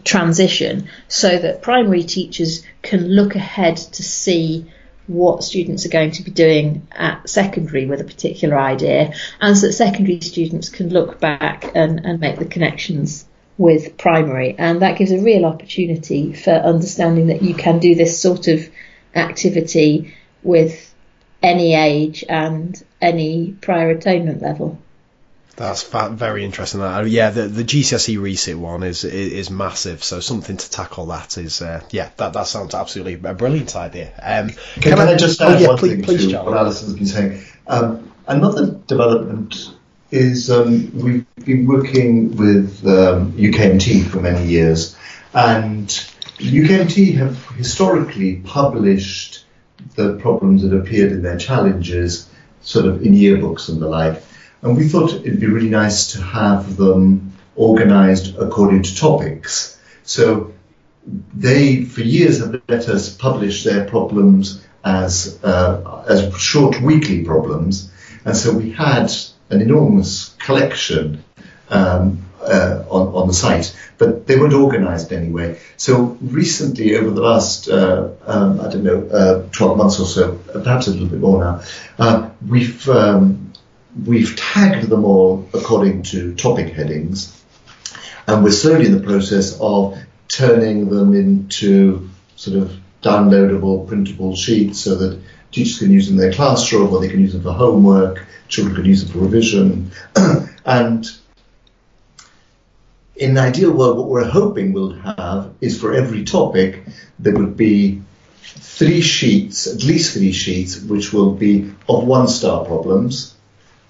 transition 0.04 0.88
so 1.08 1.38
that 1.38 1.62
primary 1.62 2.02
teachers 2.02 2.64
can 2.82 3.08
look 3.08 3.34
ahead 3.34 3.76
to 3.76 4.02
see 4.02 4.70
what 5.06 5.44
students 5.44 5.84
are 5.84 5.90
going 5.90 6.10
to 6.10 6.22
be 6.22 6.30
doing 6.30 6.86
at 6.92 7.28
secondary 7.28 7.86
with 7.86 8.00
a 8.00 8.04
particular 8.04 8.58
idea 8.58 9.12
and 9.40 9.56
so 9.56 9.66
that 9.66 9.72
secondary 9.72 10.20
students 10.20 10.68
can 10.68 10.88
look 10.88 11.20
back 11.20 11.70
and, 11.74 12.04
and 12.04 12.20
make 12.20 12.38
the 12.38 12.44
connections 12.44 13.26
with 13.58 13.96
primary 13.98 14.54
and 14.58 14.82
that 14.82 14.98
gives 14.98 15.12
a 15.12 15.20
real 15.20 15.44
opportunity 15.44 16.32
for 16.32 16.50
understanding 16.50 17.28
that 17.28 17.42
you 17.42 17.54
can 17.54 17.78
do 17.78 17.94
this 17.94 18.20
sort 18.20 18.48
of 18.48 18.68
activity 19.14 20.14
with 20.42 20.94
any 21.42 21.74
age 21.74 22.24
and 22.28 22.82
any 23.00 23.52
prior 23.60 23.90
attainment 23.90 24.40
level. 24.40 24.78
That's 25.56 25.84
very 25.84 26.44
interesting. 26.44 26.80
Uh, 26.80 27.02
yeah, 27.02 27.30
the 27.30 27.42
the 27.42 27.62
GCSE 27.62 28.18
resit 28.18 28.56
one 28.56 28.82
is, 28.82 29.04
is, 29.04 29.32
is 29.32 29.50
massive. 29.50 30.02
So 30.02 30.20
something 30.20 30.56
to 30.56 30.70
tackle 30.70 31.06
that 31.06 31.38
is 31.38 31.62
uh, 31.62 31.82
yeah 31.90 32.10
that 32.16 32.32
that 32.32 32.46
sounds 32.48 32.74
absolutely 32.74 33.14
a 33.28 33.34
brilliant 33.34 33.76
idea. 33.76 34.12
Um, 34.20 34.50
can, 34.74 34.82
can, 34.82 34.98
I, 34.98 35.12
I 35.12 35.16
just 35.16 35.40
add 35.40 35.56
oh, 35.56 35.58
yeah, 35.58 35.68
one 35.68 35.78
please, 35.78 35.92
thing 35.92 36.02
please, 36.02 36.26
to 36.28 36.42
what 36.42 36.56
Alison's 36.56 36.94
been 36.94 37.06
saying? 37.06 37.44
Um, 37.68 38.12
another 38.26 38.72
development 38.72 39.70
is 40.10 40.50
um, 40.50 40.90
we've 40.98 41.26
been 41.44 41.66
working 41.66 42.36
with 42.36 42.84
um, 42.86 43.32
UKMT 43.32 44.06
for 44.06 44.20
many 44.20 44.46
years, 44.46 44.96
and 45.32 45.86
UKMT 46.38 47.14
have 47.16 47.46
historically 47.50 48.36
published 48.36 49.44
the 49.94 50.16
problems 50.16 50.62
that 50.62 50.74
appeared 50.74 51.12
in 51.12 51.22
their 51.22 51.36
challenges, 51.36 52.28
sort 52.62 52.86
of 52.86 53.02
in 53.06 53.12
yearbooks 53.12 53.68
and 53.68 53.80
the 53.80 53.88
like. 53.88 54.22
And 54.64 54.78
we 54.78 54.88
thought 54.88 55.12
it'd 55.12 55.40
be 55.40 55.46
really 55.46 55.68
nice 55.68 56.12
to 56.12 56.22
have 56.22 56.76
them 56.78 57.32
organized 57.54 58.38
according 58.38 58.82
to 58.84 58.96
topics. 58.96 59.78
So 60.04 60.54
they, 61.34 61.84
for 61.84 62.00
years, 62.00 62.38
have 62.38 62.62
let 62.66 62.88
us 62.88 63.14
publish 63.14 63.62
their 63.62 63.84
problems 63.84 64.64
as 64.82 65.38
uh, 65.44 66.04
as 66.08 66.34
short 66.38 66.80
weekly 66.80 67.24
problems, 67.24 67.92
and 68.24 68.34
so 68.34 68.52
we 68.52 68.70
had 68.70 69.12
an 69.50 69.60
enormous 69.60 70.34
collection 70.38 71.22
um, 71.68 72.22
uh, 72.40 72.84
on, 72.88 73.14
on 73.14 73.28
the 73.28 73.34
site, 73.34 73.76
but 73.98 74.26
they 74.26 74.38
weren't 74.38 74.54
organized 74.54 75.12
anyway. 75.12 75.58
So 75.76 76.16
recently, 76.22 76.96
over 76.96 77.10
the 77.10 77.22
last, 77.22 77.68
uh, 77.68 78.10
um, 78.26 78.60
I 78.60 78.70
don't 78.70 78.84
know, 78.84 79.06
uh, 79.08 79.48
12 79.52 79.76
months 79.76 80.00
or 80.00 80.06
so, 80.06 80.38
perhaps 80.52 80.86
a 80.86 80.90
little 80.90 81.08
bit 81.08 81.20
more 81.20 81.40
now, 81.44 81.62
uh, 81.98 82.30
we've 82.46 82.88
um, 82.88 83.43
we've 84.02 84.36
tagged 84.36 84.88
them 84.88 85.04
all 85.04 85.48
according 85.54 86.02
to 86.02 86.34
topic 86.34 86.72
headings, 86.72 87.42
and 88.26 88.42
we're 88.42 88.50
slowly 88.50 88.86
in 88.86 88.96
the 88.96 89.04
process 89.04 89.58
of 89.60 89.98
turning 90.28 90.88
them 90.88 91.14
into 91.14 92.08
sort 92.36 92.56
of 92.56 92.76
downloadable, 93.02 93.86
printable 93.86 94.34
sheets 94.34 94.80
so 94.80 94.94
that 94.96 95.20
teachers 95.52 95.78
can 95.78 95.90
use 95.90 96.08
them 96.08 96.16
in 96.18 96.20
their 96.20 96.32
classroom 96.32 96.92
or 96.92 97.00
they 97.00 97.08
can 97.08 97.20
use 97.20 97.32
them 97.32 97.42
for 97.42 97.52
homework, 97.52 98.26
children 98.48 98.74
can 98.74 98.84
use 98.84 99.04
them 99.04 99.12
for 99.12 99.18
revision. 99.18 99.90
and 100.64 101.06
in 103.16 103.30
an 103.32 103.38
ideal 103.38 103.70
world, 103.70 103.98
what 103.98 104.08
we're 104.08 104.28
hoping 104.28 104.72
we'll 104.72 104.94
have 104.94 105.52
is 105.60 105.80
for 105.80 105.92
every 105.94 106.24
topic, 106.24 106.82
there 107.18 107.34
would 107.34 107.56
be 107.56 108.02
three 108.42 109.00
sheets, 109.00 109.68
at 109.68 109.84
least 109.84 110.14
three 110.14 110.32
sheets, 110.32 110.80
which 110.80 111.12
will 111.12 111.32
be 111.32 111.72
of 111.88 112.04
one 112.04 112.26
star 112.26 112.64
problems 112.64 113.33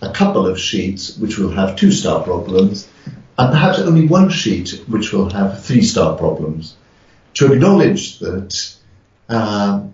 a 0.04 0.12
couple 0.12 0.46
of 0.46 0.58
sheets 0.58 1.16
which 1.16 1.38
will 1.38 1.50
have 1.50 1.76
two 1.76 1.92
star 1.92 2.22
problems, 2.22 2.88
and 3.38 3.50
perhaps 3.52 3.78
only 3.78 4.06
one 4.06 4.30
sheet 4.30 4.84
which 4.86 5.12
will 5.12 5.30
have 5.30 5.64
three 5.64 5.82
star 5.82 6.16
problems. 6.16 6.76
To 7.34 7.52
acknowledge 7.52 8.20
that 8.20 8.76
uh, 9.28 9.84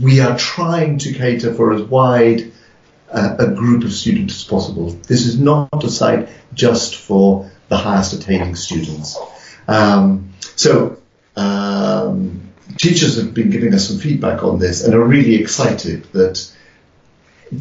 we 0.00 0.20
are 0.20 0.36
trying 0.38 0.98
to 0.98 1.12
cater 1.12 1.54
for 1.54 1.74
as 1.74 1.82
wide 1.82 2.52
uh, 3.12 3.36
a 3.38 3.48
group 3.48 3.84
of 3.84 3.92
students 3.92 4.36
as 4.36 4.44
possible. 4.44 4.90
This 4.90 5.26
is 5.26 5.38
not 5.38 5.84
a 5.84 5.90
site 5.90 6.28
just 6.54 6.96
for 6.96 7.50
the 7.68 7.76
highest 7.76 8.12
attaining 8.12 8.54
students. 8.54 9.18
Um, 9.68 10.32
so 10.56 10.98
um, 11.36 12.40
teachers 12.78 13.16
have 13.16 13.34
been 13.34 13.50
giving 13.50 13.74
us 13.74 13.88
some 13.88 13.98
feedback 13.98 14.42
on 14.42 14.58
this 14.58 14.84
and 14.84 14.94
are 14.94 15.04
really 15.04 15.36
excited 15.36 16.04
that 16.12 16.50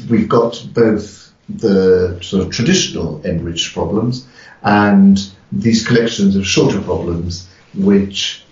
we've 0.09 0.29
got 0.29 0.65
both 0.73 1.33
the 1.47 2.19
sort 2.21 2.45
of 2.45 2.51
traditional 2.51 3.25
enriched 3.25 3.73
problems 3.73 4.27
and 4.61 5.31
these 5.51 5.87
collections 5.87 6.35
of 6.35 6.45
shorter 6.45 6.81
problems 6.81 7.49
which 7.73 8.43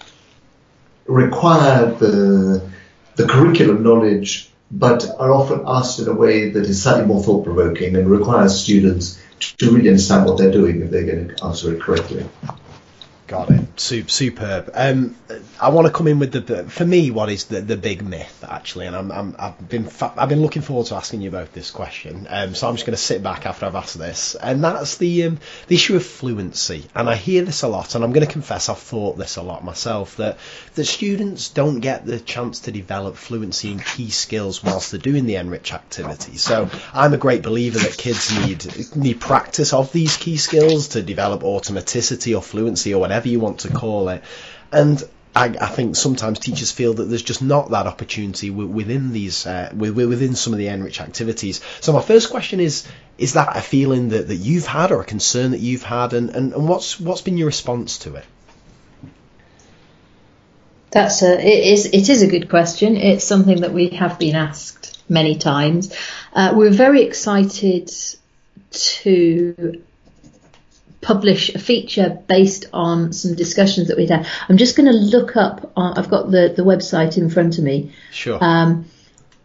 require 1.05 1.91
the, 1.93 2.69
the 3.15 3.27
curriculum 3.27 3.83
knowledge 3.83 4.51
but 4.71 5.05
are 5.19 5.31
often 5.31 5.63
asked 5.65 5.99
in 5.99 6.07
a 6.07 6.13
way 6.13 6.49
that 6.49 6.65
is 6.65 6.83
slightly 6.83 7.05
more 7.05 7.23
thought 7.23 7.45
provoking 7.45 7.95
and 7.95 8.09
requires 8.09 8.59
students 8.59 9.21
to 9.39 9.71
really 9.71 9.89
understand 9.89 10.25
what 10.25 10.37
they're 10.37 10.51
doing 10.51 10.81
if 10.81 10.89
they're 10.89 11.05
going 11.05 11.29
to 11.29 11.45
answer 11.45 11.73
it 11.73 11.81
correctly. 11.81 12.25
Got 13.27 13.49
it. 13.49 13.61
superb. 13.75 14.71
Um, 14.73 15.15
I 15.59 15.69
want 15.69 15.85
to 15.85 15.91
come 15.91 16.07
in 16.07 16.17
with 16.17 16.31
the 16.31 16.63
for 16.63 16.85
me 16.85 17.11
what 17.11 17.29
is 17.29 17.45
the, 17.45 17.59
the 17.59 17.75
big 17.75 18.01
myth 18.01 18.45
actually, 18.47 18.85
and 18.87 18.95
I'm, 18.95 19.11
I'm 19.11 19.35
I've 19.37 19.69
been 19.69 19.89
I've 20.01 20.29
been 20.29 20.41
looking 20.41 20.61
forward 20.61 20.87
to 20.87 20.95
asking 20.95 21.21
you 21.21 21.27
about 21.27 21.51
this 21.51 21.69
question. 21.69 22.25
Um, 22.29 22.55
so 22.55 22.69
I'm 22.69 22.75
just 22.75 22.85
going 22.85 22.95
to 22.95 23.01
sit 23.01 23.21
back 23.21 23.45
after 23.45 23.65
I've 23.65 23.75
asked 23.75 23.97
this, 23.97 24.35
and 24.35 24.63
that's 24.63 24.97
the 24.97 25.25
um, 25.25 25.39
the 25.67 25.75
issue 25.75 25.97
of 25.97 26.05
fluency. 26.05 26.85
And 26.95 27.09
I 27.09 27.15
hear 27.15 27.43
this 27.43 27.63
a 27.63 27.67
lot, 27.67 27.95
and 27.95 28.03
I'm 28.03 28.13
going 28.13 28.25
to 28.25 28.31
confess 28.31 28.69
I've 28.69 28.79
thought 28.79 29.17
this 29.17 29.35
a 29.35 29.41
lot 29.41 29.61
myself 29.61 30.15
that 30.17 30.37
that 30.75 30.85
students 30.85 31.49
don't 31.49 31.81
get 31.81 32.05
the 32.05 32.21
chance 32.21 32.61
to 32.61 32.71
develop 32.71 33.17
fluency 33.17 33.73
in 33.73 33.79
key 33.79 34.09
skills 34.09 34.63
whilst 34.63 34.91
they're 34.91 35.01
doing 35.01 35.25
the 35.25 35.33
NRICH 35.33 35.73
activity. 35.73 36.37
So 36.37 36.69
I'm 36.93 37.13
a 37.13 37.17
great 37.17 37.43
believer 37.43 37.79
that 37.79 37.97
kids 37.97 38.33
need 38.39 38.95
need 38.95 39.19
practice 39.19 39.73
of 39.73 39.91
these 39.91 40.15
key 40.15 40.37
skills 40.37 40.89
to 40.89 41.03
develop 41.03 41.41
automaticity 41.41 42.33
or 42.33 42.41
fluency 42.41 42.93
or 42.93 43.01
whatever 43.01 43.16
whatever 43.17 43.29
you 43.29 43.39
want 43.39 43.59
to 43.61 43.69
call 43.69 44.09
it. 44.09 44.23
And 44.71 45.03
I, 45.35 45.45
I, 45.45 45.67
think 45.67 45.95
sometimes 45.95 46.39
teachers 46.39 46.71
feel 46.71 46.93
that 46.95 47.05
there's 47.05 47.23
just 47.23 47.41
not 47.41 47.71
that 47.71 47.87
opportunity 47.87 48.49
within 48.49 49.11
these 49.11 49.47
uh, 49.47 49.71
within 49.75 50.35
some 50.35 50.53
of 50.53 50.59
the 50.59 50.67
NRICH 50.67 51.01
activities. 51.01 51.61
So 51.81 51.93
my 51.93 52.01
first 52.01 52.29
question 52.29 52.59
is: 52.59 52.87
Is 53.17 53.33
that 53.33 53.55
a 53.55 53.61
feeling 53.61 54.09
that, 54.09 54.27
that 54.27 54.35
you've 54.35 54.67
had 54.67 54.91
or 54.91 55.01
a 55.01 55.05
concern 55.05 55.51
that 55.51 55.59
you've 55.59 55.83
had, 55.83 56.13
and, 56.13 56.29
and, 56.29 56.53
and 56.53 56.67
what's 56.67 56.99
what's 56.99 57.21
been 57.21 57.37
your 57.37 57.47
response 57.47 57.99
to 57.99 58.15
it? 58.15 58.25
That's 60.91 61.21
a 61.23 61.33
it 61.33 61.73
is 61.73 61.85
it 61.85 62.09
is 62.09 62.21
a 62.21 62.27
good 62.27 62.49
question. 62.49 62.97
It's 62.97 63.23
something 63.23 63.61
that 63.61 63.73
we 63.73 63.89
have 63.89 64.19
been 64.19 64.35
asked 64.35 65.01
many 65.09 65.37
times. 65.37 65.95
Uh, 66.33 66.53
we're 66.55 66.71
very 66.71 67.03
excited 67.03 67.91
to 68.71 69.81
publish 71.07 71.55
a 71.55 71.59
feature 71.59 72.21
based 72.27 72.65
on 72.73 73.13
some 73.13 73.33
discussions 73.33 73.87
that 73.87 73.95
we'd 73.95 74.09
had. 74.09 74.27
I'm 74.49 74.57
just 74.57 74.75
going 74.75 74.91
to 74.91 74.97
look 74.97 75.37
up. 75.37 75.71
Uh, 75.77 75.93
I've 75.95 76.09
got 76.09 76.29
the 76.31 76.53
the 76.53 76.63
website 76.63 77.17
in 77.17 77.29
front 77.29 77.57
of 77.57 77.63
me. 77.63 77.93
Sure. 78.11 78.37
Um, 78.41 78.85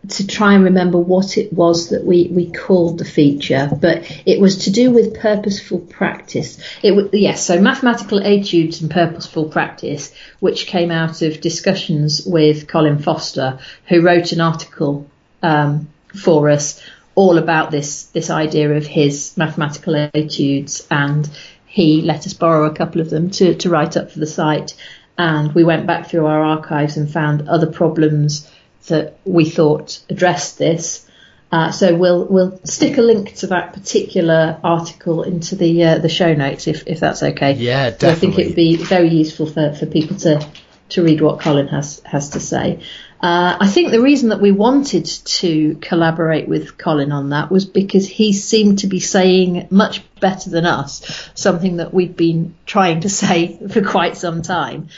to 0.09 0.27
try 0.27 0.55
and 0.55 0.65
remember 0.65 0.99
what 0.99 1.39
it 1.39 1.53
was 1.53 1.91
that 1.91 2.05
we, 2.05 2.27
we 2.33 2.51
called 2.51 2.99
the 2.99 3.05
feature, 3.05 3.71
but 3.81 4.03
it 4.27 4.41
was 4.41 4.65
to 4.65 4.73
do 4.73 4.91
with 4.91 5.21
purposeful 5.21 5.79
practice. 5.79 6.59
It 6.83 6.91
was, 6.97 7.11
yes, 7.13 7.47
so 7.47 7.61
mathematical 7.61 8.19
etudes 8.19 8.81
and 8.81 8.91
purposeful 8.91 9.45
practice, 9.49 10.13
which 10.41 10.67
came 10.67 10.91
out 10.91 11.23
of 11.23 11.41
discussions 11.41 12.27
with 12.27 12.67
Colin 12.67 12.99
Foster, 12.99 13.61
who 13.87 14.01
wrote 14.01 14.33
an 14.33 14.41
article 14.41 15.09
um, 15.41 15.89
for 16.13 16.51
us 16.51 16.83
all 17.15 17.39
about 17.39 17.71
this 17.71 18.05
this 18.05 18.31
idea 18.31 18.73
of 18.73 18.87
his 18.87 19.37
mathematical 19.37 19.95
etudes, 19.95 20.87
and 20.91 21.29
he 21.73 22.03
let 22.03 22.27
us 22.27 22.35
borrow 22.35 22.67
a 22.67 22.75
couple 22.75 23.01
of 23.01 23.09
them 23.09 23.31
to 23.31 23.55
to 23.55 23.71
write 23.71 23.97
up 23.97 24.11
for 24.13 24.19
the 24.19 24.27
site. 24.27 24.75
And 25.17 25.55
we 25.55 25.65
went 25.65 25.87
back 25.87 26.09
through 26.09 26.27
our 26.27 26.43
archives 26.43 26.99
and 26.99 27.11
found 27.11 27.49
other 27.49 27.71
problems 27.71 28.51
that 28.89 29.17
we 29.25 29.49
thought 29.49 30.01
addressed 30.11 30.59
this. 30.59 31.09
Uh, 31.51 31.71
so 31.71 31.95
we'll 31.97 32.27
we'll 32.27 32.61
stick 32.65 32.99
a 32.99 33.03
link 33.03 33.35
to 33.37 33.47
that 33.47 33.73
particular 33.73 34.61
article 34.63 35.23
into 35.23 35.57
the 35.57 35.85
uh, 35.85 35.99
the 35.99 36.11
show 36.11 36.35
notes 36.35 36.67
if, 36.67 36.87
if 36.87 37.01
that's 37.01 37.23
okay. 37.23 37.53
Yeah, 37.55 37.91
definitely. 37.91 38.09
So 38.09 38.11
I 38.11 38.15
think 38.17 38.39
it 38.39 38.47
would 38.49 38.57
be 38.57 38.77
very 38.77 39.09
useful 39.09 39.47
for, 39.47 39.73
for 39.73 39.87
people 39.87 40.17
to 40.19 40.47
to 40.91 41.03
read 41.03 41.23
what 41.23 41.41
Colin 41.41 41.69
has 41.69 42.03
has 42.05 42.31
to 42.31 42.41
say. 42.41 42.81
Uh, 43.23 43.57
I 43.61 43.69
think 43.69 43.93
the 43.93 44.01
reason 44.01 44.29
that 44.31 44.41
we 44.41 44.53
wanted 44.53 45.07
to 45.07 45.77
collaborate 45.77 46.49
with 46.49 46.77
Colin 46.77 47.13
on 47.13 47.31
that 47.31 47.51
was 47.51 47.65
because 47.65 48.07
he 48.07 48.33
seemed 48.33 48.81
to 48.81 48.89
be 48.89 49.01
saying 49.01 49.69
much 49.71 50.03
better 50.23 50.49
than 50.49 50.65
us 50.65 51.29
something 51.35 51.77
that 51.77 51.93
we've 51.93 52.17
been 52.17 52.55
trying 52.65 53.01
to 53.01 53.11
say 53.11 53.59
for 53.71 53.83
quite 53.83 54.17
some 54.17 54.41
time, 54.41 54.89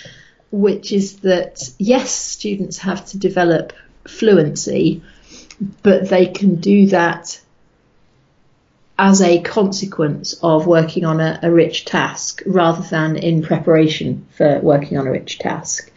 which 0.52 0.92
is 0.92 1.20
that 1.20 1.68
yes, 1.78 2.12
students 2.12 2.78
have 2.78 3.04
to 3.06 3.18
develop 3.18 3.72
fluency, 4.06 5.02
but 5.82 6.08
they 6.08 6.26
can 6.26 6.56
do 6.56 6.86
that 6.86 7.40
as 8.96 9.20
a 9.20 9.40
consequence 9.42 10.34
of 10.42 10.68
working 10.68 11.04
on 11.04 11.20
a, 11.20 11.40
a 11.42 11.50
rich 11.50 11.84
task 11.84 12.42
rather 12.46 12.82
than 12.82 13.16
in 13.16 13.42
preparation 13.42 14.24
for 14.36 14.60
working 14.60 14.98
on 14.98 15.08
a 15.08 15.10
rich 15.10 15.40
task. 15.40 15.90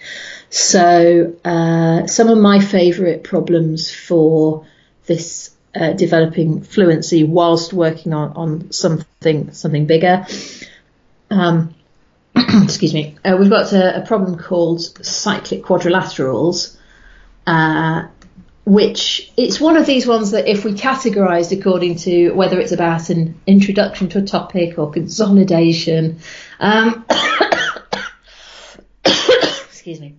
So 0.49 1.35
uh, 1.45 2.07
some 2.07 2.29
of 2.29 2.37
my 2.39 2.59
favourite 2.59 3.23
problems 3.23 3.93
for 3.93 4.65
this 5.05 5.51
uh, 5.77 5.93
developing 5.93 6.61
fluency 6.61 7.23
whilst 7.23 7.73
working 7.73 8.13
on, 8.13 8.33
on 8.33 8.71
something 8.71 9.51
something 9.53 9.85
bigger. 9.85 10.25
Um, 11.29 11.75
excuse 12.35 12.93
me. 12.93 13.15
Uh, 13.23 13.37
we've 13.39 13.49
got 13.49 13.71
a, 13.73 14.01
a, 14.01 14.05
problem 14.05 14.37
called 14.37 14.81
cyclic 15.05 15.63
quadrilaterals, 15.63 16.77
uh, 17.45 18.07
which 18.65 19.31
it's 19.37 19.59
one 19.59 19.77
of 19.77 19.85
these 19.85 20.07
ones 20.07 20.31
that 20.31 20.47
if 20.47 20.65
we 20.65 20.73
categorized 20.73 21.57
according 21.57 21.97
to 21.97 22.31
whether 22.31 22.59
it's 22.59 22.71
about 22.71 23.09
an 23.09 23.39
introduction 23.45 24.09
to 24.09 24.19
a 24.19 24.23
topic 24.23 24.77
or 24.77 24.91
consolidation, 24.91 26.19
um, 26.59 27.05
excuse 29.05 29.99
me. 29.99 30.15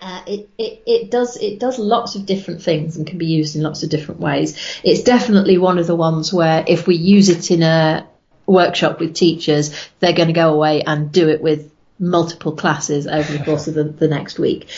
Uh, 0.00 0.22
it, 0.26 0.48
it, 0.58 0.82
it 0.86 1.10
does 1.10 1.36
it 1.36 1.58
does 1.58 1.78
lots 1.78 2.14
of 2.14 2.24
different 2.24 2.62
things 2.62 2.96
and 2.96 3.06
can 3.06 3.18
be 3.18 3.26
used 3.26 3.56
in 3.56 3.62
lots 3.62 3.82
of 3.82 3.90
different 3.90 4.20
ways. 4.20 4.56
It's 4.84 5.02
definitely 5.02 5.58
one 5.58 5.78
of 5.78 5.88
the 5.88 5.96
ones 5.96 6.32
where 6.32 6.64
if 6.66 6.86
we 6.86 6.94
use 6.94 7.28
it 7.28 7.50
in 7.50 7.62
a 7.62 8.06
workshop 8.46 9.00
with 9.00 9.14
teachers, 9.14 9.74
they're 9.98 10.12
going 10.12 10.28
to 10.28 10.34
go 10.34 10.54
away 10.54 10.82
and 10.82 11.10
do 11.10 11.28
it 11.28 11.40
with 11.40 11.72
multiple 11.98 12.52
classes 12.52 13.08
over 13.08 13.32
the 13.32 13.44
course 13.44 13.66
of 13.66 13.74
the, 13.74 13.84
the 13.84 14.06
next 14.06 14.38
week 14.38 14.68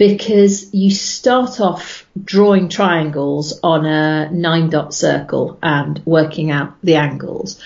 because 0.00 0.72
you 0.72 0.90
start 0.90 1.60
off 1.60 2.06
drawing 2.24 2.70
triangles 2.70 3.60
on 3.62 3.84
a 3.84 4.30
nine 4.30 4.70
dot 4.70 4.94
circle 4.94 5.58
and 5.62 6.00
working 6.06 6.50
out 6.50 6.74
the 6.82 6.94
angles. 6.94 7.60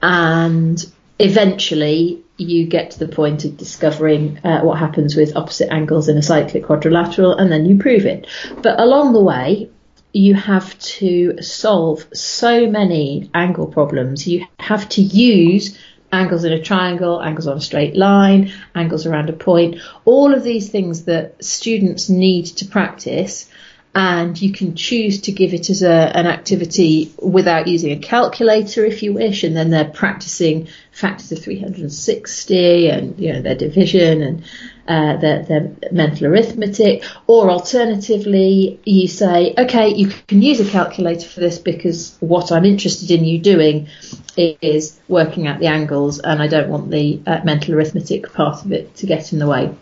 And 0.00 0.80
eventually 1.18 2.22
you 2.38 2.66
get 2.66 2.92
to 2.92 2.98
the 2.98 3.08
point 3.08 3.44
of 3.44 3.56
discovering 3.56 4.38
uh, 4.44 4.60
what 4.60 4.78
happens 4.78 5.16
with 5.16 5.36
opposite 5.36 5.72
angles 5.72 6.08
in 6.08 6.16
a 6.16 6.22
cyclic 6.22 6.64
quadrilateral 6.64 7.36
and 7.36 7.50
then 7.50 7.66
you 7.66 7.78
prove 7.78 8.06
it. 8.06 8.26
But 8.62 8.80
along 8.80 9.12
the 9.12 9.22
way, 9.22 9.70
you 10.12 10.34
have 10.34 10.78
to 10.78 11.42
solve 11.42 12.06
so 12.14 12.68
many 12.68 13.30
angle 13.34 13.66
problems. 13.66 14.26
You 14.26 14.46
have 14.58 14.88
to 14.90 15.02
use 15.02 15.78
angles 16.12 16.44
in 16.44 16.52
a 16.52 16.62
triangle, 16.62 17.20
angles 17.20 17.46
on 17.46 17.58
a 17.58 17.60
straight 17.60 17.94
line, 17.94 18.52
angles 18.74 19.04
around 19.04 19.28
a 19.28 19.34
point, 19.34 19.76
all 20.04 20.32
of 20.32 20.42
these 20.42 20.70
things 20.70 21.04
that 21.04 21.44
students 21.44 22.08
need 22.08 22.46
to 22.46 22.64
practice 22.64 23.50
and 23.98 24.40
you 24.40 24.52
can 24.52 24.76
choose 24.76 25.22
to 25.22 25.32
give 25.32 25.52
it 25.52 25.70
as 25.70 25.82
a, 25.82 25.90
an 25.90 26.28
activity 26.28 27.12
without 27.20 27.66
using 27.66 27.90
a 27.90 27.98
calculator 27.98 28.84
if 28.84 29.02
you 29.02 29.12
wish, 29.12 29.42
and 29.42 29.56
then 29.56 29.70
they're 29.70 29.90
practicing 29.90 30.68
factors 30.92 31.32
of 31.32 31.42
360 31.42 32.90
and 32.90 33.18
you 33.18 33.32
know 33.32 33.42
their 33.42 33.56
division 33.56 34.22
and 34.22 34.44
uh, 34.86 35.16
their, 35.16 35.42
their 35.42 35.72
mental 35.90 36.28
arithmetic. 36.28 37.02
Or 37.26 37.50
alternatively, 37.50 38.78
you 38.84 39.08
say, 39.08 39.52
okay, 39.58 39.88
you 39.88 40.12
can 40.28 40.42
use 40.42 40.60
a 40.60 40.70
calculator 40.70 41.28
for 41.28 41.40
this 41.40 41.58
because 41.58 42.16
what 42.20 42.52
I'm 42.52 42.64
interested 42.64 43.10
in 43.10 43.24
you 43.24 43.40
doing 43.40 43.88
is 44.36 44.96
working 45.08 45.48
out 45.48 45.58
the 45.58 45.66
angles, 45.66 46.20
and 46.20 46.40
I 46.40 46.46
don't 46.46 46.68
want 46.68 46.88
the 46.92 47.20
uh, 47.26 47.40
mental 47.42 47.74
arithmetic 47.74 48.32
part 48.32 48.64
of 48.64 48.70
it 48.70 48.94
to 48.98 49.06
get 49.06 49.32
in 49.32 49.40
the 49.40 49.48
way. 49.48 49.74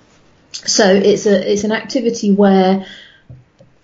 So 0.52 0.90
it's 0.90 1.26
a 1.26 1.52
it's 1.52 1.64
an 1.64 1.72
activity 1.72 2.32
where 2.32 2.86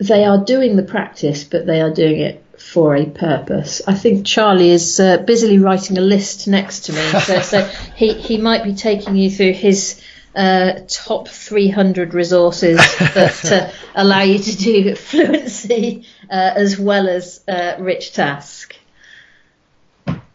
they 0.02 0.24
are 0.24 0.44
doing 0.44 0.76
the 0.76 0.82
practice, 0.82 1.44
but 1.44 1.66
they 1.66 1.80
are 1.80 1.92
doing 1.92 2.20
it 2.20 2.44
for 2.58 2.96
a 2.96 3.06
purpose. 3.06 3.82
I 3.86 3.94
think 3.94 4.26
Charlie 4.26 4.70
is 4.70 5.00
uh, 5.00 5.18
busily 5.18 5.58
writing 5.58 5.98
a 5.98 6.00
list 6.00 6.48
next 6.48 6.86
to 6.86 6.92
me, 6.92 7.20
so, 7.20 7.40
so 7.40 7.60
he, 7.96 8.14
he 8.14 8.38
might 8.38 8.64
be 8.64 8.74
taking 8.74 9.16
you 9.16 9.30
through 9.30 9.52
his 9.52 10.02
uh, 10.34 10.80
top 10.88 11.28
300 11.28 12.14
resources 12.14 12.78
that 12.98 13.52
uh, 13.52 13.70
allow 13.94 14.22
you 14.22 14.38
to 14.38 14.56
do 14.56 14.94
fluency 15.10 16.06
uh, 16.30 16.52
as 16.56 16.78
well 16.78 17.08
as 17.08 17.40
uh, 17.46 17.76
rich 17.78 18.12
task. 18.12 18.76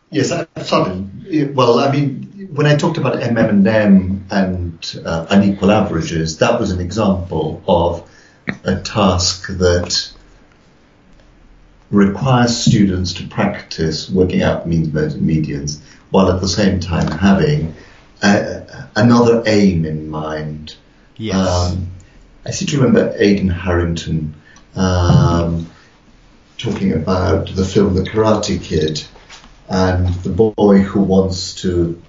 Yes, 0.10 0.32
I've 0.32 0.66
started. 0.66 1.54
Well, 1.56 1.80
I 1.80 1.92
mean, 1.92 2.50
when 2.54 2.66
I 2.66 2.78
talked 2.78 2.98
about 2.98 3.16
MM&M 3.16 4.26
and 4.32 5.02
uh, 5.06 5.26
unequal 5.30 5.72
averages, 5.72 6.38
that 6.38 6.60
was 6.60 6.72
an 6.72 6.80
example 6.80 7.62
of 7.68 8.10
a 8.64 8.82
task 8.82 9.48
that 9.48 10.12
requires 11.90 12.58
students 12.58 13.14
to 13.14 13.28
practice 13.28 14.10
working 14.10 14.42
out 14.42 14.68
means, 14.68 14.94
modes, 14.94 15.14
and 15.14 15.28
medians, 15.28 15.80
while 16.10 16.32
at 16.32 16.42
the 16.42 16.48
same 16.48 16.80
time 16.80 17.10
having 17.12 17.74
another 18.22 19.44
aim 19.46 19.86
in 19.86 20.10
mind. 20.10 20.76
Yes. 21.18 21.36
Um, 21.36 21.92
I 22.46 22.52
seem 22.52 22.68
to 22.70 22.78
remember 22.78 23.16
Aidan 23.18 23.50
Harrington 23.50 24.36
um, 24.76 25.70
talking 26.58 26.94
about 26.94 27.54
the 27.54 27.66
film 27.66 27.96
The 27.96 28.04
Karate 28.04 28.62
Kid 28.62 29.04
and 29.70 30.08
the 30.24 30.30
boy 30.30 30.80
who 30.80 31.02
wants 31.02 31.56
to 31.62 32.02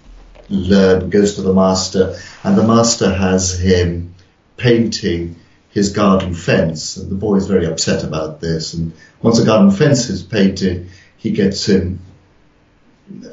learn 0.49 1.11
goes 1.11 1.35
to 1.35 1.43
the 1.43 1.53
master, 1.53 2.17
and 2.45 2.57
the 2.57 2.67
master 2.67 3.13
has 3.13 3.59
him 3.59 4.15
painting 4.57 5.37
his 5.79 5.93
garden 5.93 6.35
fence, 6.35 6.97
and 6.97 7.11
the 7.11 7.15
boy 7.15 7.37
is 7.37 7.47
very 7.47 7.67
upset 7.67 8.05
about 8.05 8.41
this. 8.41 8.75
And 8.75 8.93
once 9.23 9.39
the 9.39 9.47
garden 9.47 9.71
fence 9.71 10.11
is 10.11 10.23
painted, 10.23 10.91
he 11.17 11.31
gets 11.31 11.69
him 11.69 12.01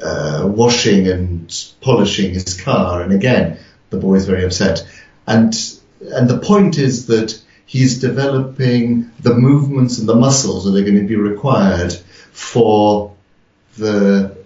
uh, 0.02 0.48
washing 0.50 1.08
and 1.08 1.52
polishing 1.80 2.32
his 2.32 2.58
car, 2.60 3.02
and 3.02 3.12
again 3.12 3.58
the 3.90 3.98
boy 3.98 4.14
is 4.14 4.26
very 4.26 4.44
upset. 4.44 4.86
And 5.26 5.52
and 6.00 6.30
the 6.30 6.38
point 6.38 6.78
is 6.78 7.06
that 7.06 7.38
he's 7.66 8.00
developing 8.00 9.10
the 9.20 9.34
movements 9.34 9.98
and 9.98 10.08
the 10.08 10.14
muscles 10.14 10.64
that 10.64 10.78
are 10.78 10.84
going 10.84 11.00
to 11.00 11.06
be 11.06 11.16
required 11.16 11.92
for 12.32 13.14
the 13.76 14.36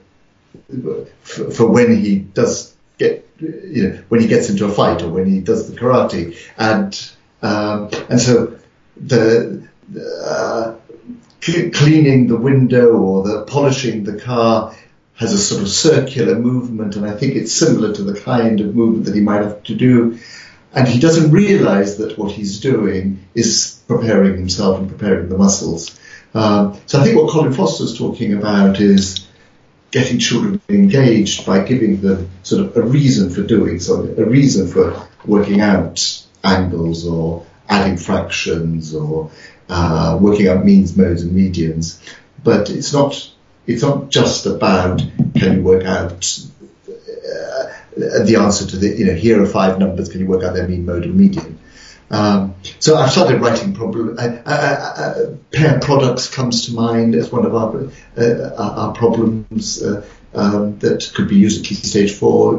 for, 1.23 1.51
for 1.51 1.67
when 1.67 1.97
he 2.03 2.17
does 2.17 2.75
get 2.99 3.29
you 3.39 3.89
know 3.89 3.99
when 4.09 4.21
he 4.21 4.27
gets 4.27 4.49
into 4.51 4.65
a 4.65 4.73
fight 4.73 5.03
or 5.03 5.09
when 5.09 5.27
he 5.27 5.41
does 5.41 5.71
the 5.71 5.79
karate 5.79 6.37
and 6.57 7.13
um, 7.43 7.91
and 8.09 8.21
so 8.21 8.59
the 8.97 9.67
uh, 10.27 10.75
cleaning 11.41 12.27
the 12.27 12.37
window 12.37 12.93
or 12.93 13.23
the 13.27 13.45
polishing 13.45 14.05
the 14.05 14.19
car 14.21 14.75
has 15.17 15.33
a 15.33 15.39
sort 15.39 15.63
of 15.63 15.69
circular 15.69 16.35
movement, 16.35 16.97
and 16.97 17.07
I 17.07 17.15
think 17.15 17.35
it's 17.37 17.53
similar 17.53 17.93
to 17.95 18.03
the 18.03 18.19
kind 18.19 18.61
of 18.61 18.75
movement 18.75 19.05
that 19.07 19.15
he 19.15 19.21
might 19.21 19.43
have 19.43 19.63
to 19.65 19.75
do. 19.75 20.19
And 20.73 20.87
he 20.87 21.01
doesn't 21.01 21.33
realize 21.33 21.99
that 21.99 22.17
what 22.17 22.31
he's 22.31 22.61
doing 22.61 23.27
is 23.35 23.83
preparing 23.89 24.37
himself 24.37 24.79
and 24.79 24.89
preparing 24.89 25.29
the 25.29 25.37
muscles. 25.37 25.99
Um, 26.33 26.79
so 26.87 27.01
I 27.01 27.05
think 27.05 27.17
what 27.17 27.31
Colin 27.31 27.53
Foster 27.53 27.85
Foster's 27.85 27.99
talking 27.99 28.35
about 28.35 28.81
is 28.81 29.27
getting 29.91 30.21
children 30.21 30.61
engaged 30.69 31.45
by 31.45 31.65
giving 31.65 32.01
them 32.01 32.31
sort 32.45 32.65
of 32.65 32.77
a 32.77 32.83
reason 32.83 33.31
for 33.31 33.43
doing 33.43 33.81
something, 33.81 34.17
a 34.19 34.25
reason 34.25 34.69
for 34.69 35.09
working 35.27 35.61
out 35.61 36.25
angles 36.43 37.07
or 37.07 37.47
adding 37.69 37.97
fractions 37.97 38.95
or 38.95 39.31
uh, 39.69 40.19
working 40.21 40.49
out 40.49 40.65
means, 40.65 40.97
modes, 40.97 41.23
and 41.23 41.33
medians. 41.33 42.01
But 42.43 42.71
it's 42.71 42.93
not 42.93 43.31
it's 43.67 43.83
not 43.83 44.11
just 44.11 44.47
about 44.47 45.03
can 45.37 45.57
you 45.57 45.63
work 45.63 45.85
out 45.85 46.39
uh, 46.89 48.25
the 48.25 48.37
answer 48.41 48.67
to 48.67 48.77
the 48.77 48.89
you 48.89 49.07
know 49.07 49.15
here 49.15 49.43
are 49.43 49.47
five 49.47 49.79
numbers 49.79 50.09
can 50.09 50.21
you 50.21 50.27
work 50.27 50.43
out 50.43 50.55
their 50.55 50.67
mean, 50.67 50.87
mode, 50.87 51.05
and 51.05 51.15
median. 51.15 51.59
Um, 52.11 52.57
so 52.81 52.97
I've 52.97 53.13
started 53.13 53.41
writing 53.41 53.73
problem. 53.73 54.17
Uh, 54.19 54.39
uh, 54.45 54.95
uh, 54.97 55.37
pair 55.53 55.79
products 55.79 56.29
comes 56.29 56.67
to 56.67 56.75
mind 56.75 57.15
as 57.15 57.31
one 57.31 57.47
of 57.47 57.55
our 57.55 57.89
uh, 58.19 58.55
our 58.57 58.93
problems 58.95 59.81
um, 60.35 60.79
that 60.79 61.11
could 61.15 61.29
be 61.29 61.37
used 61.37 61.61
at 61.61 61.67
key 61.67 61.75
stage 61.75 62.13
four 62.13 62.57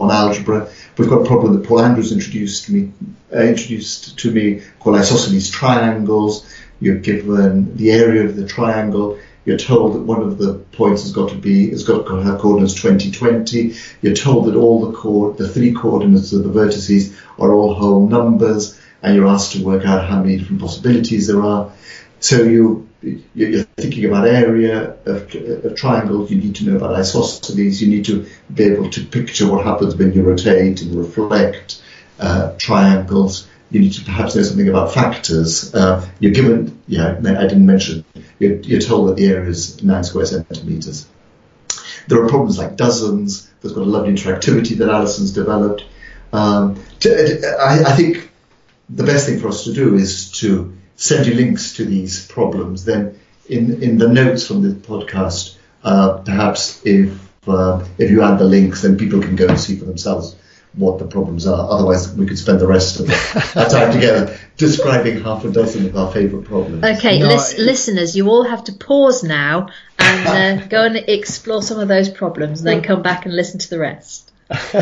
on 0.00 0.10
algebra. 0.10 0.68
We've 0.96 1.08
got 1.08 1.22
a 1.22 1.26
problem 1.26 1.54
that 1.54 1.66
Paul 1.66 1.80
Andrews 1.80 2.12
introduced 2.12 2.66
to 2.66 2.72
me, 2.72 2.92
uh, 3.34 3.40
introduced 3.40 4.18
to 4.20 4.30
me 4.30 4.62
called 4.78 4.96
isosceles 4.96 5.50
triangles. 5.50 6.46
You're 6.80 6.96
given 6.96 7.76
the 7.76 7.92
area 7.92 8.24
of 8.24 8.36
the 8.36 8.46
triangle. 8.46 9.18
You're 9.44 9.58
told 9.58 9.94
that 9.94 10.02
one 10.02 10.22
of 10.22 10.38
the 10.38 10.54
points 10.54 11.02
has 11.02 11.12
got 11.12 11.30
to 11.30 11.34
be 11.36 11.70
has 11.70 11.82
got 11.82 12.06
to 12.06 12.16
have 12.16 12.38
coordinates 12.38 12.74
20, 12.74 13.10
20. 13.10 13.74
You're 14.00 14.14
told 14.14 14.46
that 14.46 14.54
all 14.54 14.86
the 14.86 14.96
co- 14.96 15.32
the 15.32 15.48
three 15.48 15.72
coordinates 15.72 16.32
of 16.32 16.44
the 16.44 16.50
vertices 16.50 17.16
are 17.38 17.52
all 17.52 17.74
whole 17.74 18.06
numbers, 18.06 18.78
and 19.02 19.16
you're 19.16 19.26
asked 19.26 19.52
to 19.52 19.64
work 19.64 19.84
out 19.84 20.08
how 20.08 20.22
many 20.22 20.36
different 20.36 20.60
possibilities 20.60 21.26
there 21.26 21.42
are. 21.42 21.72
So 22.22 22.44
you 22.44 22.88
you're 23.34 23.64
thinking 23.64 24.04
about 24.04 24.28
area 24.28 24.96
of, 25.06 25.34
of 25.34 25.74
triangles, 25.74 26.30
you 26.30 26.40
need 26.40 26.54
to 26.54 26.64
know 26.64 26.76
about 26.76 26.94
isosceles, 26.94 27.82
you 27.82 27.88
need 27.88 28.04
to 28.04 28.26
be 28.54 28.62
able 28.62 28.88
to 28.90 29.04
picture 29.04 29.50
what 29.50 29.64
happens 29.64 29.96
when 29.96 30.12
you 30.12 30.22
rotate 30.22 30.82
and 30.82 30.94
reflect 30.94 31.82
uh, 32.20 32.52
triangles. 32.58 33.48
You 33.72 33.80
need 33.80 33.94
to 33.94 34.04
perhaps 34.04 34.36
know 34.36 34.42
something 34.44 34.68
about 34.68 34.94
factors. 34.94 35.74
Uh, 35.74 36.08
you're 36.20 36.32
given, 36.32 36.78
yeah, 36.86 37.16
I 37.18 37.46
didn't 37.48 37.66
mention, 37.66 38.04
you're, 38.38 38.60
you're 38.60 38.80
told 38.80 39.08
that 39.08 39.16
the 39.16 39.26
area 39.26 39.50
is 39.50 39.82
9 39.82 40.04
square 40.04 40.26
centimetres. 40.26 41.08
There 42.06 42.22
are 42.22 42.28
problems 42.28 42.56
like 42.56 42.76
dozens. 42.76 43.50
There's 43.60 43.74
got 43.74 43.82
a 43.82 43.90
lovely 43.90 44.12
interactivity 44.12 44.78
that 44.78 44.88
Alison's 44.88 45.32
developed. 45.32 45.84
Um, 46.32 46.80
to, 47.00 47.56
I, 47.60 47.92
I 47.92 47.96
think 47.96 48.30
the 48.88 49.02
best 49.02 49.26
thing 49.26 49.40
for 49.40 49.48
us 49.48 49.64
to 49.64 49.72
do 49.72 49.96
is 49.96 50.30
to 50.40 50.76
send 50.96 51.26
you 51.26 51.34
links 51.34 51.74
to 51.74 51.84
these 51.84 52.26
problems, 52.26 52.84
then 52.84 53.18
in, 53.48 53.82
in 53.82 53.98
the 53.98 54.08
notes 54.08 54.46
from 54.46 54.62
the 54.62 54.74
podcast, 54.74 55.56
uh, 55.84 56.18
perhaps 56.18 56.84
if 56.86 57.18
uh, 57.48 57.84
if 57.98 58.10
you 58.10 58.22
add 58.22 58.38
the 58.38 58.44
links, 58.44 58.82
then 58.82 58.96
people 58.96 59.20
can 59.20 59.34
go 59.34 59.48
and 59.48 59.58
see 59.58 59.76
for 59.76 59.84
themselves 59.84 60.36
what 60.74 60.98
the 60.98 61.06
problems 61.06 61.46
are. 61.46 61.70
Otherwise, 61.70 62.14
we 62.14 62.24
could 62.24 62.38
spend 62.38 62.60
the 62.60 62.66
rest 62.66 63.00
of 63.00 63.10
our 63.56 63.68
time 63.68 63.92
together 63.92 64.38
describing 64.56 65.20
half 65.20 65.44
a 65.44 65.50
dozen 65.50 65.86
of 65.86 65.96
our 65.96 66.10
favourite 66.12 66.46
problems. 66.46 66.82
Okay, 66.84 67.18
No, 67.18 67.26
lis- 67.28 67.54
it- 67.54 67.58
listeners, 67.58 68.16
you 68.16 68.28
all 68.28 68.44
have 68.44 68.64
to 68.64 68.72
pause 68.72 69.22
now 69.24 69.68
and 69.98 70.60
uh, 70.62 70.66
go 70.68 70.84
and 70.84 70.96
explore 70.96 71.62
some 71.62 71.78
of 71.80 71.88
those 71.88 72.08
problems, 72.08 72.60
and 72.60 72.68
then 72.68 72.82
come 72.82 73.02
back 73.02 73.26
and 73.26 73.34
listen 73.34 73.58
to 73.58 73.68
the 73.70 73.78
rest. 73.78 74.31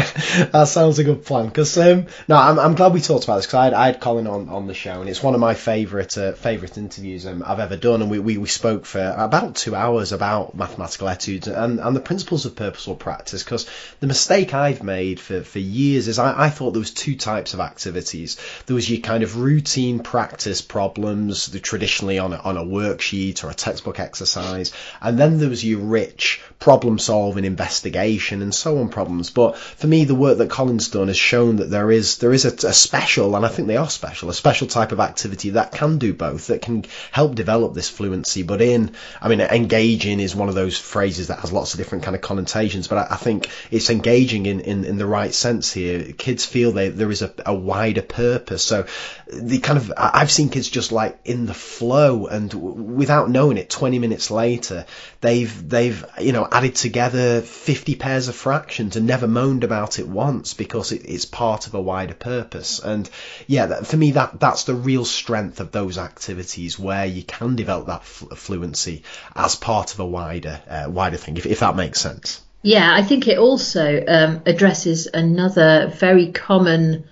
that 0.52 0.64
sounds 0.68 0.98
a 0.98 1.04
good 1.04 1.24
plan. 1.24 1.46
Because 1.46 1.76
um, 1.78 2.06
no, 2.28 2.36
I'm, 2.36 2.58
I'm 2.58 2.74
glad 2.74 2.92
we 2.92 3.00
talked 3.00 3.24
about 3.24 3.36
this 3.36 3.46
because 3.46 3.58
I, 3.58 3.64
had- 3.64 3.74
I 3.74 3.86
had 3.86 4.00
Colin 4.00 4.26
on, 4.26 4.48
on 4.48 4.66
the 4.66 4.74
show 4.74 5.00
and 5.00 5.08
it's 5.08 5.22
one 5.22 5.34
of 5.34 5.40
my 5.40 5.54
favourite 5.54 6.16
uh, 6.18 6.32
favourite 6.32 6.76
interviews 6.76 7.26
um, 7.26 7.42
I've 7.46 7.60
ever 7.60 7.76
done. 7.76 8.02
And 8.02 8.10
we, 8.10 8.18
we, 8.18 8.38
we 8.38 8.48
spoke 8.48 8.86
for 8.86 9.14
about 9.16 9.56
two 9.56 9.74
hours 9.74 10.12
about 10.12 10.54
mathematical 10.54 11.08
etudes 11.08 11.46
and, 11.48 11.80
and 11.80 11.94
the 11.94 12.00
principles 12.00 12.46
of 12.46 12.56
purposeful 12.56 12.96
practice. 12.96 13.44
Because 13.44 13.68
the 14.00 14.06
mistake 14.06 14.54
I've 14.54 14.82
made 14.82 15.20
for, 15.20 15.42
for 15.42 15.58
years 15.58 16.08
is 16.08 16.18
I, 16.18 16.46
I 16.46 16.50
thought 16.50 16.72
there 16.72 16.80
was 16.80 16.92
two 16.92 17.16
types 17.16 17.54
of 17.54 17.60
activities. 17.60 18.36
There 18.66 18.74
was 18.74 18.90
your 18.90 19.00
kind 19.00 19.22
of 19.22 19.36
routine 19.38 20.00
practice 20.00 20.62
problems, 20.62 21.46
the 21.46 21.60
traditionally 21.60 22.18
on 22.18 22.32
a, 22.32 22.36
on 22.36 22.56
a 22.56 22.64
worksheet 22.64 23.44
or 23.44 23.50
a 23.50 23.54
textbook 23.54 24.00
exercise, 24.00 24.72
and 25.00 25.18
then 25.18 25.38
there 25.38 25.48
was 25.48 25.64
your 25.64 25.80
rich 25.80 26.40
problem 26.58 26.98
solving, 26.98 27.44
investigation, 27.44 28.42
and 28.42 28.54
so 28.54 28.78
on 28.78 28.88
problems. 28.88 29.30
But 29.30 29.56
for 29.76 29.86
me, 29.86 30.04
the 30.04 30.14
work 30.14 30.38
that 30.38 30.50
Colin's 30.50 30.88
done 30.88 31.08
has 31.08 31.16
shown 31.16 31.56
that 31.56 31.70
there 31.70 31.90
is 31.90 32.18
there 32.18 32.32
is 32.32 32.44
a, 32.44 32.68
a 32.68 32.72
special, 32.72 33.36
and 33.36 33.44
I 33.44 33.48
think 33.48 33.68
they 33.68 33.76
are 33.76 33.88
special, 33.88 34.30
a 34.30 34.34
special 34.34 34.66
type 34.66 34.92
of 34.92 35.00
activity 35.00 35.50
that 35.50 35.72
can 35.72 35.98
do 35.98 36.14
both, 36.14 36.48
that 36.48 36.62
can 36.62 36.84
help 37.12 37.34
develop 37.34 37.74
this 37.74 37.88
fluency. 37.88 38.42
But 38.42 38.62
in, 38.62 38.94
I 39.20 39.28
mean, 39.28 39.40
engaging 39.40 40.20
is 40.20 40.34
one 40.34 40.48
of 40.48 40.54
those 40.54 40.78
phrases 40.78 41.28
that 41.28 41.40
has 41.40 41.52
lots 41.52 41.74
of 41.74 41.78
different 41.78 42.04
kind 42.04 42.14
of 42.14 42.22
connotations. 42.22 42.88
But 42.88 42.98
I, 42.98 43.14
I 43.14 43.16
think 43.16 43.50
it's 43.70 43.90
engaging 43.90 44.46
in, 44.46 44.60
in, 44.60 44.84
in 44.84 44.98
the 44.98 45.06
right 45.06 45.32
sense 45.32 45.72
here. 45.72 46.12
Kids 46.12 46.44
feel 46.44 46.72
they, 46.72 46.88
there 46.88 47.10
is 47.10 47.22
a, 47.22 47.32
a 47.46 47.54
wider 47.54 48.02
purpose. 48.02 48.62
So 48.62 48.86
the 49.32 49.58
kind 49.58 49.78
of 49.78 49.92
I've 49.96 50.30
seen 50.30 50.48
kids 50.48 50.68
just 50.68 50.92
like 50.92 51.18
in 51.24 51.46
the 51.46 51.54
flow, 51.54 52.26
and 52.26 52.52
without 52.96 53.30
knowing 53.30 53.58
it, 53.58 53.70
20 53.70 53.98
minutes 53.98 54.30
later, 54.30 54.86
they've 55.20 55.68
they've 55.68 56.04
you 56.20 56.32
know 56.32 56.46
added 56.50 56.74
together 56.74 57.40
50 57.42 57.94
pairs 57.96 58.28
of 58.28 58.34
fractions 58.34 58.96
and 58.96 59.06
never 59.06 59.26
moaned 59.26 59.64
about 59.64 59.98
it 59.98 60.08
once 60.08 60.54
because 60.54 60.92
it, 60.92 61.02
it's 61.04 61.24
part 61.24 61.66
of 61.66 61.74
a 61.74 61.80
wider 61.80 62.14
purpose. 62.14 62.78
And 62.78 63.08
yeah, 63.46 63.66
that, 63.66 63.86
for 63.86 63.96
me, 63.96 64.12
that 64.12 64.40
that's 64.40 64.64
the 64.64 64.74
real 64.74 65.04
strength 65.04 65.60
of 65.60 65.72
those 65.72 65.98
activities 65.98 66.78
where 66.78 67.06
you 67.06 67.22
can 67.22 67.56
develop 67.56 67.86
that 67.86 68.04
fl- 68.04 68.34
fluency 68.34 69.02
as 69.34 69.56
part 69.56 69.92
of 69.92 70.00
a 70.00 70.06
wider 70.06 70.60
uh, 70.68 70.86
wider 70.88 71.16
thing, 71.16 71.36
if, 71.36 71.46
if 71.46 71.60
that 71.60 71.76
makes 71.76 72.00
sense. 72.00 72.42
Yeah, 72.62 72.92
I 72.94 73.02
think 73.02 73.26
it 73.26 73.38
also 73.38 74.04
um, 74.06 74.42
addresses 74.44 75.06
another 75.06 75.88
very 75.88 76.30
common 76.32 77.04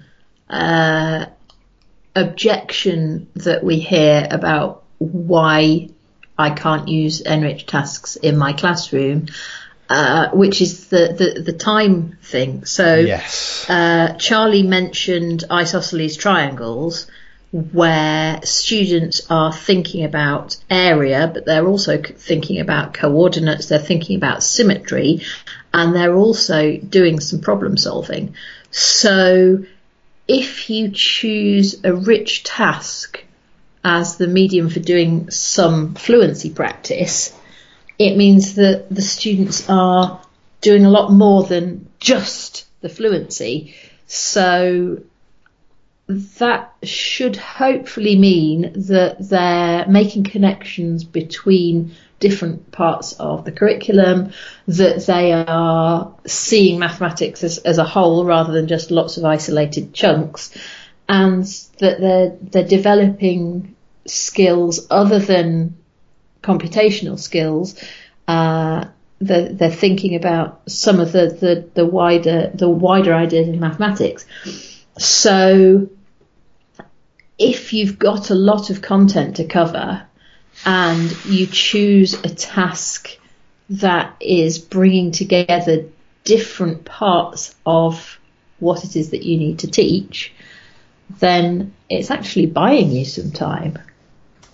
uh, 0.51 1.27
objection 2.15 3.29
that 3.35 3.65
we 3.65 3.79
hear 3.79 4.29
about 4.31 4.85
why 4.99 5.89
I 6.39 6.51
can't 6.51 6.89
use 6.89 7.21
enriched 7.21 7.69
tasks 7.69 8.17
in 8.17 8.37
my 8.37 8.53
classroom, 8.53 9.27
uh, 9.91 10.29
which 10.31 10.61
is 10.61 10.89
the, 10.89 11.35
the, 11.35 11.43
the 11.43 11.53
time 11.53 12.19
thing. 12.23 12.65
So 12.65 12.97
Yes. 12.97 13.67
uh, 13.69 14.15
Charlie 14.19 14.63
mentioned 14.63 15.45
isosceles 15.51 16.17
triangles, 16.17 17.07
where 17.51 18.41
students 18.45 19.27
are 19.31 19.53
thinking 19.53 20.05
about 20.05 20.57
area, 20.69 21.31
but 21.33 21.47
they're 21.47 21.67
also 21.67 22.01
thinking 22.03 22.61
about 22.61 22.93
coordinates, 22.93 23.69
they're 23.69 23.79
thinking 23.79 24.17
about 24.17 24.43
symmetry, 24.43 25.23
and 25.73 25.95
they're 25.95 26.15
also 26.15 26.77
doing 26.77 27.21
some 27.21 27.41
problem 27.41 27.79
solving. 27.79 28.35
So 28.71 29.65
if 30.27 30.69
you 30.69 30.91
choose 30.91 31.83
a 31.85 31.95
rich 31.95 32.45
task 32.45 33.25
as 33.89 34.19
the 34.19 34.27
medium 34.27 34.69
for 34.69 34.81
doing 34.81 35.31
some 35.31 35.95
fluency 35.95 36.51
practice, 36.51 37.35
it 37.99 38.19
means 38.19 38.57
that 38.57 38.87
the 38.91 39.01
students 39.01 39.67
are 39.71 40.21
doing 40.61 40.85
a 40.85 40.91
lot 40.91 41.11
more 41.11 41.45
than 41.45 41.89
just 41.99 42.67
the 42.83 42.91
fluency. 42.91 43.75
So 44.07 45.01
that 46.07 46.75
should 46.83 47.37
hopefully 47.37 48.19
mean 48.19 48.73
that 48.89 49.27
they're 49.27 49.87
making 49.89 50.25
connections 50.25 51.05
between 51.05 51.93
different 52.21 52.71
parts 52.71 53.15
of 53.15 53.47
the 53.47 53.53
curriculum, 53.53 54.33
that 54.67 55.07
they 55.07 55.33
are 55.33 56.15
seeing 56.27 56.79
mathematics 56.79 57.43
as, 57.43 57.57
as 57.57 57.79
a 57.79 57.85
whole 57.85 58.27
rather 58.27 58.53
than 58.53 58.69
just 58.69 58.91
lots 58.91 59.17
of 59.17 59.25
isolated 59.25 59.95
chunks, 59.95 60.55
and 61.09 61.45
that 61.79 62.01
they're 62.01 62.37
they're 62.43 62.69
developing 62.69 63.75
skills 64.11 64.87
other 64.91 65.19
than 65.19 65.77
computational 66.43 67.19
skills. 67.19 67.83
Uh, 68.27 68.87
they're, 69.21 69.49
they're 69.49 69.71
thinking 69.71 70.15
about 70.15 70.71
some 70.71 71.01
of 71.01 71.13
the, 71.13 71.27
the, 71.29 71.69
the 71.75 71.87
wider 71.87 72.51
the 72.55 72.69
wider 72.69 73.15
ideas 73.15 73.49
in 73.49 73.59
mathematics. 73.59 74.27
So 74.99 75.89
if 77.39 77.73
you've 77.73 77.99
got 77.99 78.31
a 78.31 78.35
lot 78.35 78.71
of 78.71 78.83
content 78.83 79.37
to 79.37 79.45
cover 79.45 80.03
and 80.65 81.25
you 81.25 81.47
choose 81.47 82.15
a 82.15 82.29
task 82.29 83.17
that 83.71 84.17
is 84.21 84.59
bringing 84.59 85.13
together 85.13 85.87
different 86.25 86.85
parts 86.85 87.55
of 87.65 88.19
what 88.59 88.85
it 88.85 88.97
is 88.97 89.11
that 89.11 89.23
you 89.23 89.37
need 89.37 89.61
to 89.61 89.71
teach, 89.71 90.33
then 91.21 91.73
it's 91.89 92.11
actually 92.11 92.47
buying 92.47 92.91
you 92.91 93.05
some 93.05 93.31
time. 93.31 93.79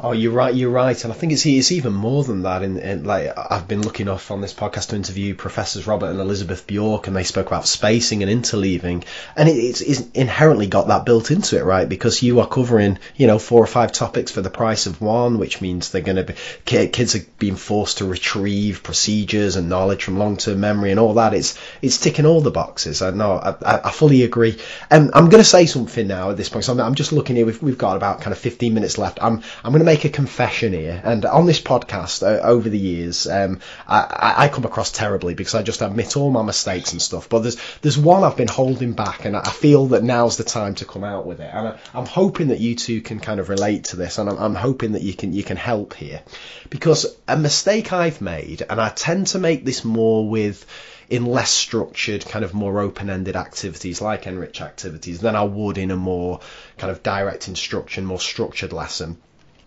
Oh, 0.07 0.13
you're 0.13 0.33
right. 0.33 0.55
You're 0.55 0.71
right, 0.71 1.03
and 1.03 1.11
I 1.11 1.17
think 1.17 1.33
it's 1.33 1.47
it's 1.47 1.73
even 1.73 1.95
more 1.95 2.25
than 2.25 2.43
that. 2.43 2.63
In, 2.63 2.77
in 2.77 3.05
like 3.05 3.33
I've 3.39 3.67
been 3.67 3.81
looking 3.81 4.07
off 4.11 4.31
on 4.31 4.43
this 4.43 4.53
podcast 4.53 4.89
to 4.89 4.97
interview 4.97 5.35
professors 5.35 5.87
Robert 5.87 6.11
and 6.11 6.21
Elizabeth 6.21 6.67
Bjork, 6.67 7.07
and 7.07 7.17
they 7.17 7.25
spoke 7.25 7.47
about 7.47 7.67
spacing 7.67 8.23
and 8.23 8.31
interleaving, 8.31 9.05
and 9.35 9.49
it, 9.49 9.53
it's, 9.53 9.81
it's 9.81 10.03
inherently 10.11 10.67
got 10.67 10.89
that 10.89 11.07
built 11.07 11.31
into 11.31 11.57
it, 11.57 11.65
right? 11.65 11.89
Because 11.89 12.23
you 12.23 12.41
are 12.41 12.47
covering 12.47 12.99
you 13.17 13.27
know 13.27 13.39
four 13.39 13.65
or 13.65 13.67
five 13.67 13.93
topics 13.93 14.31
for 14.31 14.43
the 14.43 14.51
price 14.51 14.85
of 14.85 15.01
one, 15.01 15.39
which 15.39 15.63
means 15.63 15.91
they're 15.91 16.03
going 16.03 16.17
to 16.17 16.25
be 16.25 16.35
kids 16.67 17.17
are 17.17 17.25
being 17.39 17.57
forced 17.57 17.99
to 17.99 18.05
retrieve 18.05 18.83
procedures 18.83 19.57
and 19.57 19.71
knowledge 19.71 20.05
from 20.05 20.19
long-term 20.19 20.61
memory 20.61 20.91
and 20.91 21.01
all 21.01 21.15
that. 21.15 21.33
It's 21.33 21.59
it's 21.81 21.97
ticking 21.97 22.27
all 22.27 22.43
the 22.43 22.51
boxes. 22.51 23.01
I 23.01 23.11
know. 23.13 23.37
I, 23.37 23.55
I, 23.65 23.81
I 23.85 23.91
fully 23.91 24.23
agree. 24.23 24.59
And 24.91 25.13
I'm 25.15 25.31
going 25.31 25.43
to 25.43 25.49
say 25.49 25.65
something 25.65 26.07
now 26.07 26.29
at 26.29 26.37
this 26.37 26.51
point. 26.51 26.67
So 26.67 26.75
I'm, 26.75 26.81
I'm 26.81 26.95
just 26.95 27.13
looking 27.13 27.37
here. 27.37 27.47
We've, 27.47 27.63
we've 27.63 27.79
got 27.79 27.97
about 27.97 28.21
kind 28.21 28.33
of 28.33 28.39
15 28.39 28.75
minutes 28.75 28.99
left. 28.99 29.19
I'm 29.23 29.43
I'm 29.65 29.73
going 29.73 29.79
to 29.79 29.87
make 29.87 29.94
a 30.03 30.09
confession 30.09 30.73
here. 30.73 31.01
And 31.05 31.25
on 31.25 31.47
this 31.47 31.61
podcast 31.61 32.25
uh, 32.25 32.41
over 32.41 32.69
the 32.69 32.79
years, 32.79 33.29
um, 33.29 33.61
I, 33.87 34.35
I, 34.39 34.49
come 34.49 34.65
across 34.65 34.91
terribly 34.91 35.35
because 35.35 35.55
I 35.55 35.63
just 35.63 35.81
admit 35.81 36.17
all 36.17 36.33
my 36.33 36.43
mistakes 36.43 36.91
and 36.91 37.01
stuff. 37.01 37.29
But 37.29 37.41
there's 37.41 37.57
there's 37.83 37.97
one 37.97 38.25
I've 38.25 38.37
been 38.37 38.49
holding 38.49 38.95
back, 38.95 39.25
and 39.25 39.37
I 39.37 39.51
feel 39.51 39.87
that 39.89 40.03
now's 40.03 40.37
the 40.37 40.45
time 40.45 40.75
to 40.77 40.85
come 40.85 41.05
out 41.05 41.27
with 41.27 41.39
it. 41.41 41.51
And 41.53 41.69
I, 41.69 41.79
I'm 41.95 42.07
hoping 42.07 42.49
that 42.49 42.59
you 42.59 42.75
two 42.75 43.01
can 43.01 43.21
kind 43.21 43.39
of 43.39 43.49
relate 43.49 43.85
to 43.85 43.97
this, 43.97 44.19
and 44.19 44.29
I'm, 44.29 44.39
I'm 44.39 44.55
hoping 44.57 44.93
that 44.93 45.03
you 45.03 45.15
can 45.15 45.33
you 45.33 45.45
can 45.45 45.57
help 45.57 45.95
here, 45.95 46.23
because 46.69 47.07
a 47.29 47.37
mistake 47.37 47.93
I've 47.93 48.21
made, 48.21 48.63
and 48.69 48.81
I 48.81 48.89
tend 48.89 49.29
to 49.29 49.39
make 49.39 49.65
this 49.65 49.85
more 49.85 50.29
with 50.29 50.67
in 51.09 51.27
less 51.27 51.51
structured, 51.51 52.25
kind 52.25 52.45
of 52.45 52.55
more 52.55 52.81
open-ended 52.81 53.37
activities 53.37 54.01
like 54.01 54.25
NRICH 54.25 54.61
activities 54.63 55.21
than 55.21 55.37
I 55.37 55.45
would 55.45 55.79
in 55.79 55.91
a 55.91 55.97
more 55.97 56.41
kind 56.79 56.91
of 56.91 57.03
direct 57.03 57.49
instruction, 57.49 58.07
more 58.07 58.21
structured 58.21 58.73
lesson, 58.73 59.19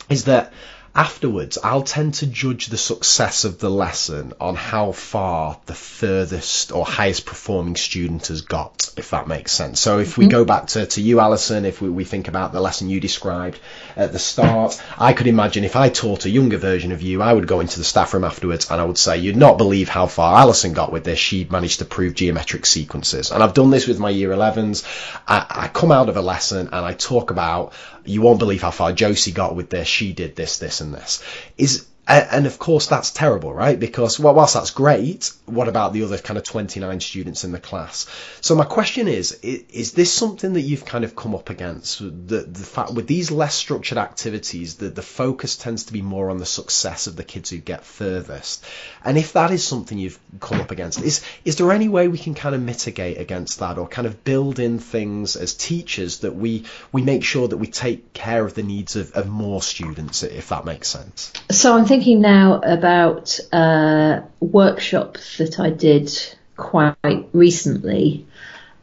is 0.09 0.23
that 0.25 0.51
afterwards 0.97 1.59
I'll 1.63 1.83
tend 1.83 2.15
to 2.15 2.27
judge 2.27 2.67
the 2.67 2.77
success 2.77 3.45
of 3.45 3.59
the 3.59 3.69
lesson 3.69 4.33
on 4.41 4.55
how 4.55 4.91
far 4.91 5.59
the 5.67 5.75
furthest 5.75 6.71
or 6.71 6.85
highest 6.85 7.25
performing 7.27 7.75
student 7.75 8.27
has 8.27 8.41
got, 8.41 8.91
if 8.97 9.11
that 9.11 9.27
makes 9.27 9.51
sense. 9.51 9.79
So 9.79 9.99
if 9.99 10.17
we 10.17 10.25
mm-hmm. 10.25 10.31
go 10.31 10.45
back 10.45 10.67
to, 10.67 10.87
to 10.87 11.01
you, 11.01 11.19
Alison, 11.19 11.65
if 11.65 11.81
we, 11.81 11.89
we 11.89 12.03
think 12.03 12.27
about 12.27 12.51
the 12.51 12.61
lesson 12.61 12.89
you 12.89 12.99
described 12.99 13.59
at 13.95 14.11
the 14.11 14.17
start, 14.17 14.81
I 14.97 15.13
could 15.13 15.27
imagine 15.27 15.63
if 15.63 15.75
I 15.75 15.89
taught 15.89 16.25
a 16.25 16.31
younger 16.31 16.57
version 16.57 16.91
of 16.91 17.03
you, 17.03 17.21
I 17.21 17.31
would 17.31 17.47
go 17.47 17.59
into 17.59 17.77
the 17.77 17.85
staff 17.85 18.15
room 18.15 18.23
afterwards 18.23 18.71
and 18.71 18.81
I 18.81 18.83
would 18.83 18.97
say, 18.97 19.19
you'd 19.19 19.37
not 19.37 19.59
believe 19.59 19.89
how 19.89 20.07
far 20.07 20.39
Alison 20.39 20.73
got 20.73 20.91
with 20.91 21.03
this. 21.03 21.19
She 21.19 21.47
managed 21.49 21.79
to 21.79 21.85
prove 21.85 22.15
geometric 22.15 22.65
sequences. 22.65 23.31
And 23.31 23.43
I've 23.43 23.53
done 23.53 23.69
this 23.69 23.87
with 23.87 23.99
my 23.99 24.09
year 24.09 24.29
11s. 24.29 24.83
I, 25.27 25.45
I 25.47 25.67
come 25.67 25.91
out 25.91 26.09
of 26.09 26.17
a 26.17 26.21
lesson 26.21 26.69
and 26.71 26.85
I 26.85 26.93
talk 26.93 27.29
about, 27.29 27.73
you 28.03 28.21
won't 28.21 28.39
believe 28.39 28.61
how 28.61 28.71
far 28.71 28.93
Josie 28.93 29.33
got 29.33 29.55
with 29.55 29.69
this. 29.69 29.87
She 29.87 30.13
did 30.13 30.35
this, 30.35 30.59
this 30.59 30.81
and 30.81 30.86
this. 30.91 31.23
Is 31.57 31.87
And, 32.09 32.47
of 32.47 32.57
course, 32.57 32.87
that's 32.87 33.11
terrible, 33.11 33.53
right? 33.53 33.77
Because 33.77 34.17
well, 34.17 34.33
whilst 34.33 34.53
that's 34.53 34.71
great, 34.71 35.29
what 35.45 35.67
about 35.67 35.91
the 35.91 36.03
other 36.03 36.17
kind 36.17 36.37
of 36.37 36.45
29 36.45 37.01
students 37.01 37.43
in 37.43 37.51
the 37.51 37.59
class? 37.59 38.07
So 38.39 38.55
my 38.55 38.63
question 38.63 39.09
is, 39.09 39.33
is, 39.41 39.63
is 39.69 39.91
this 39.91 40.13
something 40.13 40.53
that 40.53 40.61
you've 40.61 40.85
kind 40.85 41.03
of 41.03 41.17
come 41.17 41.35
up 41.35 41.49
against? 41.49 41.99
The, 41.99 42.43
the 42.43 42.63
fact 42.63 42.93
with 42.93 43.07
these 43.07 43.29
less 43.29 43.55
structured 43.55 43.97
activities, 43.97 44.75
that 44.75 44.95
the 44.95 45.01
focus 45.01 45.57
tends 45.57 45.83
to 45.85 45.93
be 45.93 46.01
more 46.01 46.29
on 46.29 46.37
the 46.37 46.45
success 46.45 47.07
of 47.07 47.17
the 47.17 47.25
kids 47.25 47.49
who 47.49 47.57
get 47.57 47.83
furthest. 47.83 48.63
And 49.03 49.17
if 49.17 49.33
that 49.33 49.51
is 49.51 49.67
something 49.67 49.97
you've 49.97 50.19
come 50.39 50.61
up 50.61 50.71
against, 50.71 51.01
is 51.01 51.21
is 51.43 51.57
there 51.57 51.73
any 51.73 51.89
way 51.89 52.07
we 52.07 52.17
can 52.17 52.35
kind 52.35 52.55
of 52.55 52.61
mitigate 52.61 53.19
against 53.19 53.59
that, 53.59 53.77
or 53.77 53.85
kind 53.85 54.07
of 54.07 54.23
build 54.23 54.59
in 54.59 54.79
things 54.79 55.35
as 55.35 55.53
teachers 55.53 56.19
that 56.19 56.35
we 56.35 56.63
we 56.93 57.01
make 57.01 57.25
sure 57.25 57.49
that 57.49 57.57
we 57.57 57.67
take 57.67 58.13
care 58.13 58.45
of 58.45 58.53
the 58.53 58.63
needs 58.63 58.95
of, 58.95 59.11
of 59.11 59.27
more 59.27 59.61
students, 59.61 60.23
if 60.23 60.47
that 60.49 60.63
makes 60.63 60.87
sense? 60.87 61.33
So 61.51 61.77
I'm 61.77 61.85
thinking 61.85 61.96
now 62.05 62.61
about 62.61 63.39
a 63.51 64.23
workshop 64.39 65.17
that 65.37 65.59
I 65.59 65.69
did 65.69 66.11
quite 66.55 66.95
recently, 67.33 68.25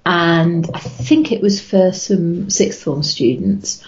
and 0.04 0.68
I 0.74 0.78
think 0.78 1.32
it 1.32 1.40
was 1.40 1.60
for 1.60 1.92
some 1.92 2.50
sixth 2.50 2.82
form 2.82 3.02
students, 3.02 3.84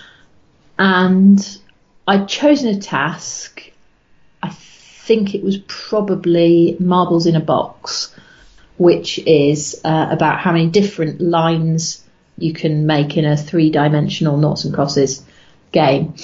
and 0.79 1.59
I'd 2.07 2.29
chosen 2.29 2.77
a 2.77 2.81
task. 2.81 3.71
I 4.43 4.51
think 4.51 5.35
it 5.35 5.43
was 5.43 5.59
probably 5.67 6.77
marbles 6.79 7.27
in 7.27 7.37
a 7.37 7.41
box, 7.41 8.15
which 8.77 9.19
is 9.19 9.81
uh, 9.85 10.09
about 10.11 10.41
how 10.41 10.53
many 10.53 10.69
different 10.69 11.21
lines 11.21 12.05
you 12.39 12.53
can 12.53 12.87
make 12.87 13.17
in 13.17 13.25
a 13.25 13.37
three-dimensional 13.37 14.37
noughts 14.37 14.65
and 14.65 14.75
crosses 14.75 15.25
game. 15.73 16.15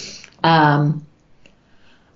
Um, 0.45 1.07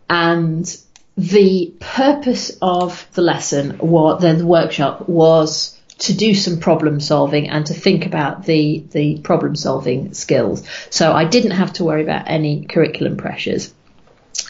and 0.09 0.77
the 1.17 1.73
purpose 1.81 2.59
of 2.61 3.09
the 3.15 3.23
lesson, 3.23 3.77
or 3.81 4.19
the, 4.19 4.35
the 4.35 4.47
workshop, 4.47 5.09
was 5.09 5.79
to 5.99 6.15
do 6.15 6.35
some 6.35 6.61
problem 6.61 7.01
solving 7.01 7.49
and 7.49 7.65
to 7.67 7.75
think 7.75 8.05
about 8.05 8.45
the 8.45 8.85
the 8.91 9.19
problem 9.21 9.57
solving 9.57 10.13
skills. 10.13 10.63
So 10.91 11.13
I 11.13 11.25
didn't 11.25 11.53
have 11.53 11.73
to 11.75 11.85
worry 11.85 12.03
about 12.03 12.29
any 12.29 12.67
curriculum 12.67 13.17
pressures. 13.17 13.73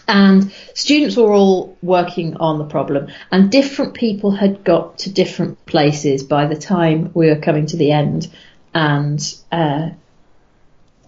And 0.08 0.52
students 0.74 1.16
were 1.16 1.32
all 1.32 1.76
working 1.82 2.36
on 2.36 2.58
the 2.58 2.64
problem, 2.64 3.08
and 3.30 3.50
different 3.50 3.94
people 3.94 4.32
had 4.32 4.64
got 4.64 4.98
to 4.98 5.12
different 5.12 5.64
places 5.66 6.24
by 6.24 6.46
the 6.46 6.56
time 6.56 7.10
we 7.14 7.28
were 7.28 7.40
coming 7.40 7.66
to 7.66 7.76
the 7.76 7.92
end, 7.92 8.28
and 8.74 9.20
uh, 9.52 9.90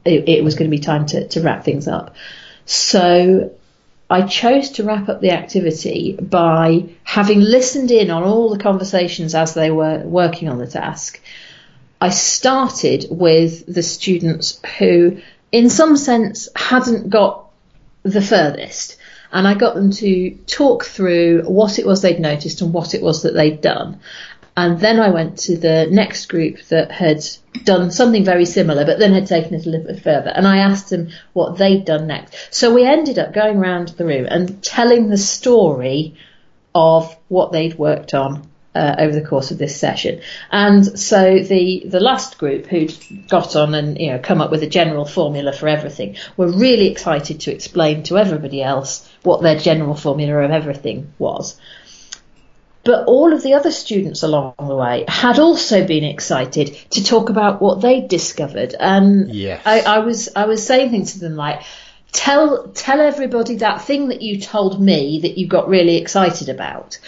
it, 0.04 0.28
it 0.28 0.44
was 0.44 0.54
going 0.54 0.70
to 0.70 0.76
be 0.76 0.82
time 0.82 1.06
to, 1.06 1.26
to 1.28 1.40
wrap 1.40 1.64
things 1.64 1.88
up. 1.88 2.14
So 2.64 3.52
I 4.10 4.22
chose 4.22 4.70
to 4.72 4.84
wrap 4.84 5.08
up 5.08 5.20
the 5.20 5.32
activity 5.32 6.16
by 6.20 6.84
having 7.04 7.40
listened 7.40 7.90
in 7.90 8.10
on 8.10 8.22
all 8.22 8.48
the 8.48 8.58
conversations 8.58 9.34
as 9.34 9.52
they 9.52 9.70
were 9.70 9.98
working 9.98 10.48
on 10.48 10.58
the 10.58 10.66
task. 10.66 11.20
I 12.00 12.08
started 12.10 13.06
with 13.10 13.66
the 13.72 13.82
students 13.82 14.60
who, 14.78 15.18
in 15.52 15.68
some 15.68 15.96
sense, 15.96 16.48
hadn't 16.56 17.10
got 17.10 17.50
the 18.02 18.22
furthest. 18.22 18.96
And 19.30 19.46
I 19.46 19.52
got 19.54 19.74
them 19.74 19.90
to 19.90 20.30
talk 20.46 20.84
through 20.84 21.42
what 21.42 21.78
it 21.78 21.86
was 21.86 22.00
they'd 22.00 22.20
noticed 22.20 22.62
and 22.62 22.72
what 22.72 22.94
it 22.94 23.02
was 23.02 23.22
that 23.22 23.34
they'd 23.34 23.60
done. 23.60 24.00
And 24.58 24.80
then 24.80 24.98
I 24.98 25.10
went 25.10 25.38
to 25.46 25.56
the 25.56 25.86
next 25.88 26.26
group 26.26 26.60
that 26.70 26.90
had 26.90 27.24
done 27.62 27.92
something 27.92 28.24
very 28.24 28.44
similar, 28.44 28.84
but 28.84 28.98
then 28.98 29.12
had 29.12 29.28
taken 29.28 29.54
it 29.54 29.66
a 29.66 29.70
little 29.70 29.86
bit 29.86 30.02
further. 30.02 30.30
And 30.30 30.48
I 30.48 30.58
asked 30.58 30.90
them 30.90 31.10
what 31.32 31.58
they'd 31.58 31.84
done 31.84 32.08
next. 32.08 32.52
So 32.52 32.74
we 32.74 32.84
ended 32.84 33.20
up 33.20 33.32
going 33.32 33.58
around 33.58 33.90
the 33.90 34.04
room 34.04 34.26
and 34.28 34.60
telling 34.60 35.10
the 35.10 35.16
story 35.16 36.16
of 36.74 37.16
what 37.28 37.52
they'd 37.52 37.78
worked 37.78 38.14
on 38.14 38.50
uh, 38.74 38.96
over 38.98 39.14
the 39.14 39.24
course 39.24 39.52
of 39.52 39.58
this 39.58 39.76
session. 39.76 40.22
And 40.50 40.98
so 40.98 41.38
the 41.38 41.84
the 41.86 42.00
last 42.00 42.36
group 42.38 42.66
who'd 42.66 42.92
got 43.28 43.54
on 43.54 43.76
and 43.76 43.96
you 43.96 44.10
know 44.10 44.18
come 44.18 44.40
up 44.40 44.50
with 44.50 44.64
a 44.64 44.68
general 44.68 45.04
formula 45.04 45.52
for 45.52 45.68
everything 45.68 46.16
were 46.36 46.50
really 46.50 46.88
excited 46.88 47.38
to 47.42 47.52
explain 47.52 48.02
to 48.04 48.18
everybody 48.18 48.60
else 48.60 49.08
what 49.22 49.40
their 49.40 49.56
general 49.56 49.94
formula 49.94 50.38
of 50.42 50.50
everything 50.50 51.12
was. 51.20 51.56
But 52.84 53.04
all 53.06 53.32
of 53.32 53.42
the 53.42 53.54
other 53.54 53.70
students 53.70 54.22
along 54.22 54.54
the 54.58 54.74
way 54.74 55.04
had 55.08 55.38
also 55.38 55.86
been 55.86 56.04
excited 56.04 56.76
to 56.90 57.04
talk 57.04 57.28
about 57.28 57.60
what 57.60 57.80
they'd 57.80 58.08
discovered. 58.08 58.74
And 58.78 59.34
Yes. 59.34 59.62
I, 59.66 59.80
I 59.80 59.98
was 59.98 60.28
I 60.34 60.46
was 60.46 60.66
saying 60.66 60.90
things 60.90 61.12
to 61.12 61.18
them 61.18 61.36
like, 61.36 61.62
tell 62.12 62.68
tell 62.68 63.00
everybody 63.00 63.56
that 63.56 63.82
thing 63.82 64.08
that 64.08 64.22
you 64.22 64.40
told 64.40 64.80
me 64.80 65.20
that 65.20 65.36
you 65.36 65.46
got 65.46 65.68
really 65.68 65.96
excited 65.96 66.48
about. 66.48 66.98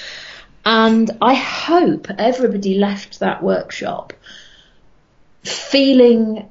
And 0.64 1.10
I 1.22 1.34
hope 1.34 2.09
everybody 2.18 2.74
left 2.74 3.20
that 3.20 3.42
workshop 3.42 4.12
feeling 5.42 6.51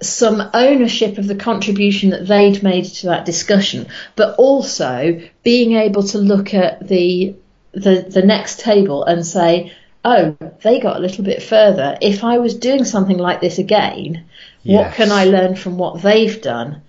some 0.00 0.42
ownership 0.52 1.18
of 1.18 1.28
the 1.28 1.34
contribution 1.34 2.10
that 2.10 2.26
they'd 2.26 2.62
made 2.62 2.84
to 2.86 3.06
that 3.06 3.24
discussion, 3.24 3.86
but 4.16 4.34
also 4.36 5.20
being 5.42 5.74
able 5.74 6.02
to 6.02 6.18
look 6.18 6.54
at 6.54 6.88
the 6.88 7.36
the, 7.72 8.06
the 8.08 8.22
next 8.22 8.60
table 8.60 9.04
and 9.04 9.26
say, 9.26 9.72
oh, 10.04 10.36
they 10.62 10.80
got 10.80 10.96
a 10.96 11.00
little 11.00 11.24
bit 11.24 11.42
further. 11.42 11.96
If 12.00 12.24
I 12.24 12.38
was 12.38 12.54
doing 12.54 12.84
something 12.84 13.18
like 13.18 13.40
this 13.40 13.58
again, 13.58 14.24
what 14.64 14.94
can 14.94 15.10
I 15.10 15.24
learn 15.24 15.56
from 15.56 15.78
what 15.78 16.02
they've 16.02 16.40
done 16.40 16.82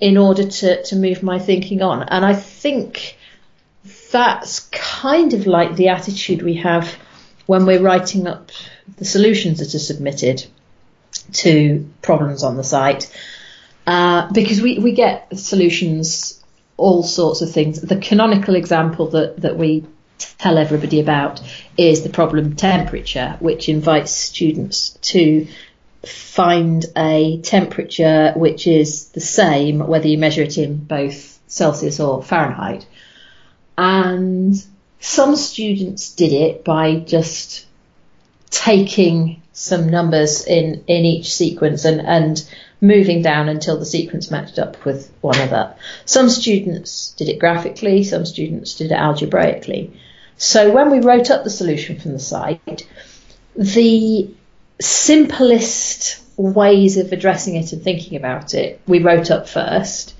in 0.00 0.16
order 0.16 0.48
to, 0.48 0.82
to 0.84 0.96
move 0.96 1.22
my 1.22 1.38
thinking 1.38 1.82
on? 1.82 2.02
And 2.02 2.24
I 2.24 2.34
think 2.34 3.18
that's 4.10 4.60
kind 4.70 5.34
of 5.34 5.46
like 5.46 5.76
the 5.76 5.88
attitude 5.88 6.42
we 6.42 6.54
have 6.54 6.94
when 7.46 7.66
we're 7.66 7.82
writing 7.82 8.26
up 8.26 8.50
the 8.96 9.04
solutions 9.04 9.58
that 9.58 9.74
are 9.74 9.78
submitted 9.78 10.46
to 11.32 11.88
problems 12.02 12.42
on 12.42 12.56
the 12.56 12.64
site. 12.64 13.12
Uh, 13.86 14.30
because 14.32 14.60
we, 14.60 14.78
we 14.78 14.92
get 14.92 15.38
solutions, 15.38 16.37
all 16.78 17.02
sorts 17.02 17.42
of 17.42 17.52
things. 17.52 17.80
The 17.82 17.96
canonical 17.96 18.54
example 18.54 19.08
that, 19.08 19.42
that 19.42 19.58
we 19.58 19.84
tell 20.38 20.56
everybody 20.56 21.00
about 21.00 21.42
is 21.76 22.02
the 22.02 22.08
problem 22.08 22.56
temperature, 22.56 23.36
which 23.40 23.68
invites 23.68 24.12
students 24.12 24.90
to 25.02 25.46
find 26.06 26.86
a 26.96 27.40
temperature 27.42 28.32
which 28.36 28.66
is 28.66 29.08
the 29.08 29.20
same 29.20 29.80
whether 29.80 30.06
you 30.06 30.16
measure 30.16 30.42
it 30.42 30.56
in 30.56 30.76
both 30.76 31.38
Celsius 31.48 32.00
or 32.00 32.22
Fahrenheit. 32.22 32.86
And 33.76 34.54
some 35.00 35.36
students 35.36 36.14
did 36.14 36.32
it 36.32 36.64
by 36.64 36.96
just 36.96 37.66
taking 38.50 39.42
some 39.52 39.88
numbers 39.88 40.46
in, 40.46 40.84
in 40.86 41.04
each 41.04 41.34
sequence 41.34 41.84
and, 41.84 42.00
and 42.00 42.48
moving 42.80 43.22
down 43.22 43.48
until 43.48 43.78
the 43.78 43.84
sequence 43.84 44.30
matched 44.30 44.58
up 44.58 44.84
with 44.84 45.12
one 45.20 45.38
of 45.40 45.48
another. 45.48 45.74
Some 46.04 46.28
students 46.28 47.12
did 47.16 47.28
it 47.28 47.38
graphically, 47.38 48.04
some 48.04 48.24
students 48.24 48.74
did 48.74 48.92
it 48.92 48.94
algebraically. 48.94 49.98
So 50.36 50.70
when 50.70 50.90
we 50.90 51.00
wrote 51.00 51.30
up 51.30 51.44
the 51.44 51.50
solution 51.50 51.98
from 51.98 52.12
the 52.12 52.18
site, 52.20 52.86
the 53.56 54.30
simplest 54.80 56.22
ways 56.36 56.96
of 56.96 57.12
addressing 57.12 57.56
it 57.56 57.72
and 57.72 57.82
thinking 57.82 58.16
about 58.16 58.54
it 58.54 58.80
we 58.86 59.00
wrote 59.00 59.30
up 59.30 59.48
first. 59.48 60.14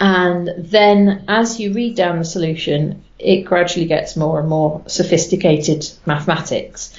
And 0.00 0.50
then 0.58 1.24
as 1.28 1.60
you 1.60 1.72
read 1.72 1.96
down 1.96 2.18
the 2.18 2.24
solution, 2.24 3.04
it 3.18 3.42
gradually 3.42 3.86
gets 3.86 4.16
more 4.16 4.40
and 4.40 4.48
more 4.48 4.82
sophisticated 4.86 5.88
mathematics. 6.04 6.98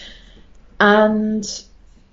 And 0.79 1.45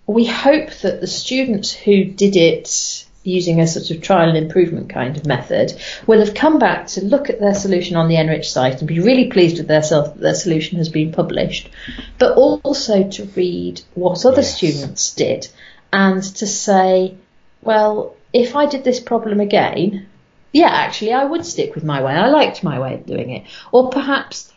we 0.06 0.26
hope 0.26 0.70
that 0.82 1.00
the 1.00 1.06
students 1.06 1.72
who 1.72 2.04
did 2.04 2.36
it 2.36 3.04
using 3.22 3.60
a 3.60 3.66
sort 3.66 3.90
of 3.90 4.02
trial 4.02 4.28
and 4.28 4.36
improvement 4.36 4.90
kind 4.90 5.16
of 5.16 5.26
method 5.26 5.72
will 6.06 6.20
have 6.20 6.34
come 6.34 6.58
back 6.58 6.86
to 6.86 7.02
look 7.02 7.30
at 7.30 7.40
their 7.40 7.54
solution 7.54 7.96
on 7.96 8.08
the 8.08 8.16
NRICH 8.16 8.44
site 8.44 8.78
and 8.80 8.88
be 8.88 9.00
really 9.00 9.28
pleased 9.28 9.56
with 9.56 9.66
themselves 9.66 10.10
that 10.10 10.20
their 10.20 10.34
solution 10.34 10.76
has 10.76 10.90
been 10.90 11.10
published, 11.10 11.70
but 12.18 12.36
also 12.36 13.08
to 13.08 13.24
read 13.34 13.80
what 13.94 14.26
other 14.26 14.42
Yes. 14.42 14.56
students 14.56 15.14
did 15.14 15.48
and 15.90 16.22
to 16.22 16.46
say, 16.46 17.14
well, 17.62 18.14
if 18.32 18.56
I 18.56 18.66
did 18.66 18.84
this 18.84 19.00
problem 19.00 19.40
again, 19.40 20.06
yeah, 20.52 20.68
actually, 20.68 21.14
I 21.14 21.24
would 21.24 21.46
stick 21.46 21.74
with 21.74 21.82
my 21.82 22.02
way. 22.02 22.12
I 22.12 22.28
liked 22.28 22.62
my 22.62 22.78
way 22.78 22.94
of 22.94 23.06
doing 23.06 23.30
it. 23.30 23.44
Or 23.72 23.88
perhaps, 23.88 24.52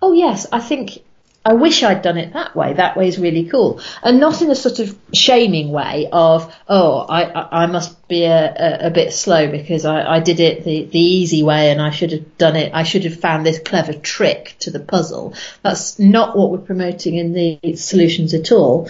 oh 0.00 0.12
yes, 0.12 0.46
I 0.52 0.60
think 0.60 1.02
I 1.44 1.54
wish 1.54 1.82
I'd 1.82 2.02
done 2.02 2.18
it 2.18 2.34
that 2.34 2.54
way. 2.54 2.74
That 2.74 2.96
way 2.96 3.08
is 3.08 3.18
really 3.18 3.46
cool, 3.46 3.80
and 4.02 4.20
not 4.20 4.40
in 4.42 4.50
a 4.50 4.54
sort 4.54 4.78
of 4.78 4.96
shaming 5.12 5.70
way 5.72 6.08
of 6.12 6.54
oh 6.68 7.00
I 7.00 7.64
I, 7.64 7.66
must 7.66 8.06
be 8.06 8.24
a, 8.24 8.54
a, 8.56 8.86
a 8.86 8.90
bit 8.90 9.12
slow 9.12 9.50
because 9.50 9.84
I, 9.84 10.16
I 10.16 10.20
did 10.20 10.38
it 10.38 10.62
the, 10.64 10.84
the 10.84 11.00
easy 11.00 11.42
way 11.42 11.72
and 11.72 11.82
I 11.82 11.90
should 11.90 12.12
have 12.12 12.38
done 12.38 12.54
it. 12.54 12.72
I 12.72 12.84
should 12.84 13.04
have 13.04 13.18
found 13.18 13.44
this 13.44 13.58
clever 13.58 13.92
trick 13.92 14.54
to 14.60 14.70
the 14.70 14.78
puzzle. 14.78 15.34
That's 15.62 15.98
not 15.98 16.36
what 16.36 16.52
we're 16.52 16.58
promoting 16.58 17.16
in 17.16 17.32
the 17.32 17.74
solutions 17.74 18.34
at 18.34 18.52
all. 18.52 18.88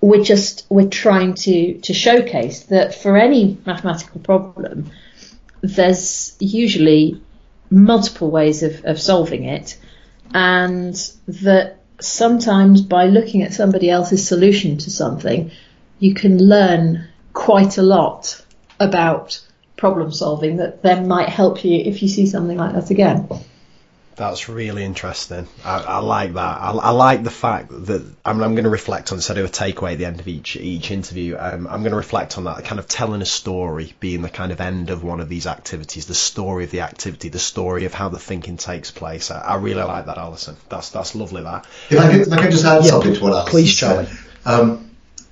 We're 0.00 0.24
just 0.24 0.66
we're 0.68 0.88
trying 0.88 1.34
to 1.34 1.78
to 1.82 1.94
showcase 1.94 2.64
that 2.64 2.96
for 2.96 3.16
any 3.16 3.58
mathematical 3.64 4.20
problem, 4.20 4.90
there's 5.60 6.36
usually 6.40 7.22
multiple 7.70 8.30
ways 8.30 8.64
of, 8.64 8.84
of 8.84 9.00
solving 9.00 9.44
it, 9.44 9.78
and 10.34 10.94
that 11.28 11.78
sometimes 12.04 12.82
by 12.82 13.06
looking 13.06 13.42
at 13.42 13.54
somebody 13.54 13.90
else's 13.90 14.26
solution 14.26 14.78
to 14.78 14.90
something, 14.90 15.50
you 15.98 16.14
can 16.14 16.38
learn 16.38 17.08
quite 17.32 17.78
a 17.78 17.82
lot 17.82 18.44
about 18.80 19.40
problem 19.76 20.12
solving 20.12 20.56
that 20.58 20.82
then 20.82 21.08
might 21.08 21.28
help 21.28 21.64
you 21.64 21.80
if 21.80 22.02
you 22.02 22.08
see 22.08 22.26
something 22.26 22.56
like 22.56 22.74
that 22.74 22.90
again. 22.90 23.28
That's 24.16 24.48
really 24.48 24.84
interesting. 24.84 25.48
I, 25.64 25.78
I 25.78 25.98
like 25.98 26.34
that. 26.34 26.60
I, 26.60 26.70
I, 26.70 26.90
like 26.90 27.24
the 27.24 27.30
fact 27.30 27.70
that 27.70 28.04
I'm, 28.24 28.42
I'm 28.42 28.54
going 28.54 28.64
to 28.64 28.70
reflect 28.70 29.10
on 29.10 29.18
this. 29.18 29.30
I 29.30 29.34
do 29.34 29.44
a 29.44 29.48
takeaway 29.48 29.92
at 29.92 29.98
the 29.98 30.04
end 30.04 30.20
of 30.20 30.28
each 30.28 30.56
each 30.56 30.90
interview. 30.90 31.36
Um, 31.38 31.66
I'm 31.66 31.80
going 31.80 31.92
to 31.92 31.96
reflect 31.96 32.38
on 32.38 32.44
that, 32.44 32.64
kind 32.64 32.78
of 32.78 32.88
telling 32.88 33.22
a 33.22 33.26
story, 33.26 33.94
being 34.00 34.22
the 34.22 34.28
kind 34.28 34.52
of 34.52 34.60
end 34.60 34.90
of 34.90 35.02
one 35.02 35.20
of 35.20 35.28
these 35.28 35.46
activities, 35.46 36.06
the 36.06 36.14
story 36.14 36.64
of 36.64 36.70
the 36.70 36.80
activity, 36.80 37.28
the 37.28 37.38
story 37.38 37.84
of 37.84 37.94
how 37.94 38.08
the 38.08 38.18
thinking 38.18 38.56
takes 38.56 38.90
place. 38.90 39.30
I, 39.30 39.40
I 39.40 39.56
really 39.56 39.82
like 39.82 40.06
that, 40.06 40.18
Alison. 40.18 40.56
That's 40.68 40.90
that's 40.90 41.14
lovely. 41.14 41.42
That. 41.42 41.66
If 41.90 41.98
I 41.98 42.10
can, 42.10 42.20
if 42.20 42.32
I 42.32 42.36
can 42.36 42.50
just 42.50 42.64
add 42.64 42.84
yeah, 42.84 42.90
something 42.90 43.14
to 43.14 43.22
what 43.22 43.32
Alison 43.32 43.50
Please, 43.50 43.76
Charlie. 43.76 44.08
Um, 44.44 44.90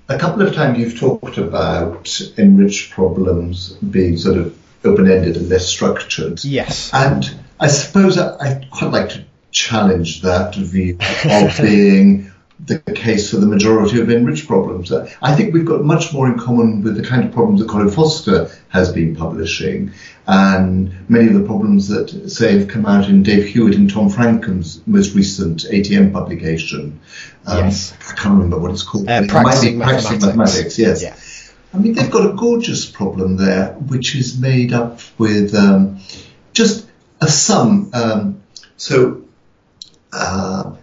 a 0.09 0.19
couple 0.19 0.43
of 0.43 0.55
times 0.55 0.78
you've 0.78 0.98
talked 0.98 1.39
about 1.39 2.20
enriched 2.36 2.90
problems 2.90 3.70
being 3.74 4.16
sort 4.16 4.39
of 4.39 4.59
open-ended 4.85 5.36
and 5.36 5.48
less 5.48 5.66
structured. 5.66 6.43
Yes. 6.43 6.90
And 6.93 7.31
I 7.61 7.69
suppose 7.69 8.19
I, 8.19 8.55
would 8.55 8.70
quite 8.70 8.91
like 8.91 9.11
to 9.11 9.24
challenge 9.53 10.23
that 10.23 10.55
view 10.55 10.99
of 11.24 11.57
being 11.61 12.32
the 12.66 12.78
case 12.78 13.31
for 13.31 13.37
the 13.37 13.47
majority 13.47 14.01
of 14.01 14.11
enriched 14.11 14.47
problems. 14.47 14.93
I 14.93 15.35
think 15.35 15.55
we've 15.55 15.65
got 15.65 15.85
much 15.85 16.12
more 16.12 16.27
in 16.27 16.39
common 16.39 16.82
with 16.82 16.97
the 16.97 17.07
kind 17.07 17.24
of 17.24 17.32
problems 17.32 17.61
that 17.61 17.69
Colin 17.69 17.91
Foster 17.91 18.51
has 18.69 18.93
been 18.93 19.16
publishing, 19.16 19.93
and 20.27 21.09
many 21.09 21.28
of 21.28 21.35
the 21.35 21.45
problems 21.45 21.89
that, 21.89 22.31
say, 22.31 22.59
have 22.59 22.69
come 22.69 22.87
out 22.87 23.09
in 23.09 23.23
Dave 23.23 23.47
Hewitt 23.47 23.77
and 23.77 23.91
Tom 23.91 24.09
Francome's 24.11 24.87
most 24.87 25.15
recent 25.15 25.65
ATM 25.65 26.12
publication. 26.12 27.01
Um, 27.47 27.65
yes. 27.65 27.95
I 28.09 28.15
can't 28.15 28.35
remember 28.35 28.59
what 28.59 28.70
it's 28.73 28.82
called. 28.82 29.09
Uh, 29.09 29.27
practicing, 29.27 29.78
mathematics. 29.78 30.07
practicing 30.07 30.37
mathematics. 30.37 30.78
Yes. 30.78 31.03
Yeah. 31.03 31.16
I 31.73 31.78
mean, 31.78 31.95
they've 31.95 32.11
got 32.11 32.28
a 32.28 32.35
gorgeous 32.35 32.85
problem 32.85 33.37
there, 33.37 33.73
which 33.74 34.16
is 34.16 34.39
made 34.39 34.73
up 34.73 35.01
with 35.19 35.55
um, 35.55 36.01
just 36.53 36.90
a 37.21 37.29
sum. 37.29 37.91
Um, 37.93 38.43
so. 38.77 39.25
Uh, 40.13 40.77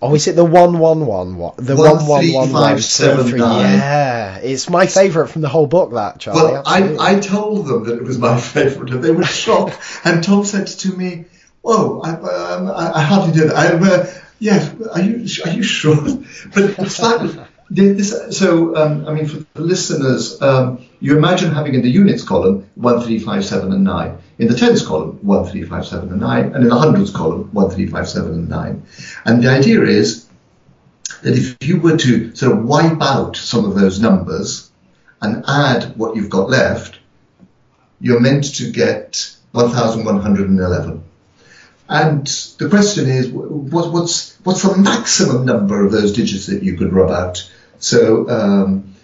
oh, 0.00 0.14
is 0.14 0.26
it 0.26 0.36
the 0.36 0.44
one 0.44 0.78
one 0.78 1.06
one 1.06 1.36
what 1.36 1.56
the 1.56 1.76
one 1.76 2.06
one 2.06 2.32
one 2.32 2.52
one 2.52 2.80
seven 2.80 3.26
three? 3.26 3.40
Yeah, 3.40 4.36
it's 4.38 4.68
my 4.70 4.86
favourite 4.86 5.30
from 5.30 5.42
the 5.42 5.48
whole 5.48 5.66
book. 5.66 5.92
That 5.92 6.18
Charlie. 6.18 6.52
Well, 6.52 6.62
I, 6.64 6.96
I 6.98 7.20
told 7.20 7.66
them 7.66 7.84
that 7.84 7.96
it 7.96 8.04
was 8.04 8.18
my 8.18 8.40
favourite, 8.40 8.90
and 8.92 9.02
they 9.02 9.10
were 9.10 9.24
shocked. 9.24 9.78
and 10.04 10.24
Tom 10.24 10.44
said 10.44 10.66
to 10.66 10.96
me, 10.96 11.26
"Oh, 11.64 12.00
I, 12.00 12.10
um, 12.10 12.68
I, 12.68 12.92
I 12.98 13.02
hardly 13.02 13.38
did 13.38 13.50
that. 13.50 13.56
I, 13.56 13.68
uh, 13.76 14.10
yeah, 14.38 14.72
are 14.92 15.02
you 15.02 15.26
are 15.44 15.50
you 15.50 15.62
sure?" 15.62 15.96
But 16.54 16.76
the 16.76 16.90
fact 16.90 17.50
this, 17.70 18.36
so, 18.36 18.76
um, 18.76 19.06
I 19.06 19.14
mean, 19.14 19.26
for 19.26 19.44
the 19.54 19.62
listeners, 19.62 20.40
um, 20.42 20.84
you 21.00 21.16
imagine 21.16 21.52
having 21.52 21.74
in 21.74 21.82
the 21.82 21.90
units 21.90 22.22
column 22.22 22.68
1, 22.74 23.02
3, 23.02 23.18
5, 23.18 23.44
7, 23.44 23.72
and 23.72 23.84
9. 23.84 24.18
In 24.38 24.48
the 24.48 24.56
tens 24.56 24.86
column, 24.86 25.18
1, 25.22 25.46
3, 25.46 25.62
5, 25.64 25.86
7, 25.86 26.08
and 26.10 26.20
9. 26.20 26.44
And 26.44 26.56
in 26.56 26.68
the 26.68 26.76
hundreds 26.76 27.10
column, 27.10 27.48
1, 27.52 27.70
3, 27.70 27.86
5, 27.86 28.08
7, 28.08 28.32
and 28.32 28.48
9. 28.48 28.82
And 29.24 29.42
the 29.42 29.48
idea 29.48 29.82
is 29.82 30.26
that 31.22 31.36
if 31.36 31.56
you 31.66 31.80
were 31.80 31.96
to 31.96 32.34
sort 32.36 32.52
of 32.52 32.64
wipe 32.64 33.00
out 33.00 33.36
some 33.36 33.64
of 33.64 33.74
those 33.74 33.98
numbers 33.98 34.70
and 35.22 35.44
add 35.48 35.96
what 35.96 36.16
you've 36.16 36.30
got 36.30 36.50
left, 36.50 36.98
you're 38.00 38.20
meant 38.20 38.56
to 38.56 38.70
get 38.70 39.34
1,111. 39.52 41.04
And 41.88 42.26
the 42.58 42.68
question 42.68 43.08
is, 43.08 43.28
what's, 43.28 44.38
what's 44.44 44.62
the 44.62 44.76
maximum 44.76 45.44
number 45.44 45.84
of 45.84 45.92
those 45.92 46.12
digits 46.12 46.46
that 46.46 46.62
you 46.62 46.76
could 46.76 46.92
rub 46.92 47.10
out? 47.10 47.50
So, 47.78 48.28
um, 48.28 48.94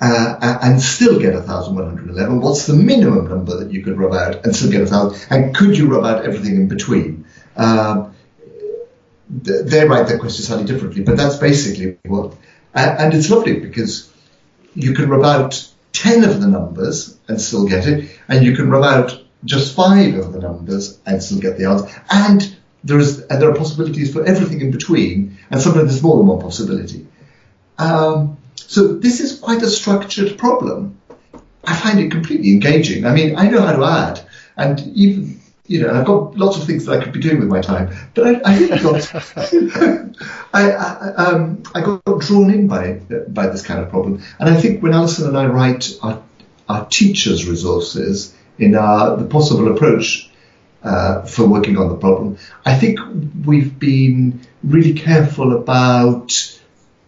uh, 0.00 0.58
and 0.62 0.80
still 0.80 1.18
get 1.18 1.34
1,111. 1.34 2.40
What's 2.40 2.66
the 2.66 2.74
minimum 2.74 3.28
number 3.28 3.58
that 3.58 3.72
you 3.72 3.82
could 3.82 3.98
rub 3.98 4.12
out 4.12 4.44
and 4.44 4.54
still 4.54 4.70
get 4.70 4.80
1,000? 4.80 5.26
And 5.30 5.54
could 5.54 5.76
you 5.78 5.88
rub 5.88 6.04
out 6.04 6.24
everything 6.24 6.56
in 6.56 6.68
between? 6.68 7.24
Um, 7.56 8.14
they 9.28 9.86
write 9.86 10.08
their 10.08 10.18
question 10.18 10.44
slightly 10.44 10.66
differently, 10.66 11.02
but 11.02 11.16
that's 11.16 11.36
basically 11.36 11.98
what. 12.04 12.34
And 12.74 13.14
it's 13.14 13.30
lovely 13.30 13.60
because 13.60 14.12
you 14.74 14.94
can 14.94 15.08
rub 15.08 15.24
out 15.24 15.70
10 15.92 16.24
of 16.24 16.40
the 16.40 16.48
numbers 16.48 17.16
and 17.28 17.40
still 17.40 17.66
get 17.66 17.86
it, 17.86 18.10
and 18.28 18.44
you 18.44 18.56
can 18.56 18.68
rub 18.68 18.84
out 18.84 19.20
just 19.44 19.74
five 19.76 20.14
of 20.16 20.32
the 20.32 20.40
numbers 20.40 20.98
and 21.06 21.22
still 21.22 21.38
get 21.38 21.56
the 21.56 21.66
answer. 21.66 21.88
And 22.10 22.56
there 22.82 22.98
is 22.98 23.20
and 23.20 23.40
there 23.40 23.50
are 23.50 23.54
possibilities 23.54 24.12
for 24.12 24.24
everything 24.24 24.60
in 24.60 24.70
between, 24.70 25.38
and 25.50 25.60
sometimes 25.60 25.90
there's 25.90 26.02
more 26.02 26.18
than 26.18 26.26
one 26.26 26.40
possibility. 26.40 27.06
Um, 27.78 28.36
so 28.66 28.94
this 28.94 29.20
is 29.20 29.38
quite 29.38 29.62
a 29.62 29.68
structured 29.68 30.38
problem. 30.38 30.98
I 31.64 31.74
find 31.74 31.98
it 31.98 32.10
completely 32.10 32.52
engaging. 32.52 33.06
I 33.06 33.14
mean, 33.14 33.36
I 33.36 33.48
know 33.48 33.62
how 33.62 33.74
to 33.74 33.84
add, 33.84 34.20
and 34.56 34.80
even 34.94 35.40
you 35.66 35.80
know, 35.80 35.94
I've 35.94 36.04
got 36.04 36.36
lots 36.36 36.58
of 36.58 36.64
things 36.64 36.84
that 36.84 36.98
I 36.98 37.02
could 37.02 37.12
be 37.12 37.20
doing 37.20 37.40
with 37.40 37.48
my 37.48 37.62
time, 37.62 37.94
but 38.14 38.26
I, 38.26 38.40
I 38.44 38.58
really 38.58 38.82
got, 38.82 39.14
I, 40.52 40.70
I, 40.72 41.14
um, 41.16 41.62
I, 41.74 41.80
got 41.80 42.20
drawn 42.20 42.50
in 42.50 42.68
by 42.68 42.94
by 43.28 43.46
this 43.46 43.62
kind 43.62 43.80
of 43.80 43.88
problem. 43.88 44.22
And 44.38 44.50
I 44.50 44.60
think 44.60 44.82
when 44.82 44.92
Alison 44.92 45.28
and 45.28 45.38
I 45.38 45.46
write 45.46 45.90
our, 46.02 46.22
our 46.68 46.86
teachers' 46.86 47.48
resources 47.48 48.34
in 48.58 48.74
our 48.74 49.16
the 49.16 49.24
possible 49.24 49.72
approach 49.72 50.30
uh, 50.82 51.22
for 51.22 51.46
working 51.46 51.78
on 51.78 51.88
the 51.88 51.96
problem, 51.96 52.36
I 52.66 52.76
think 52.76 53.00
we've 53.46 53.78
been 53.78 54.42
really 54.62 54.92
careful 54.92 55.56
about 55.56 56.60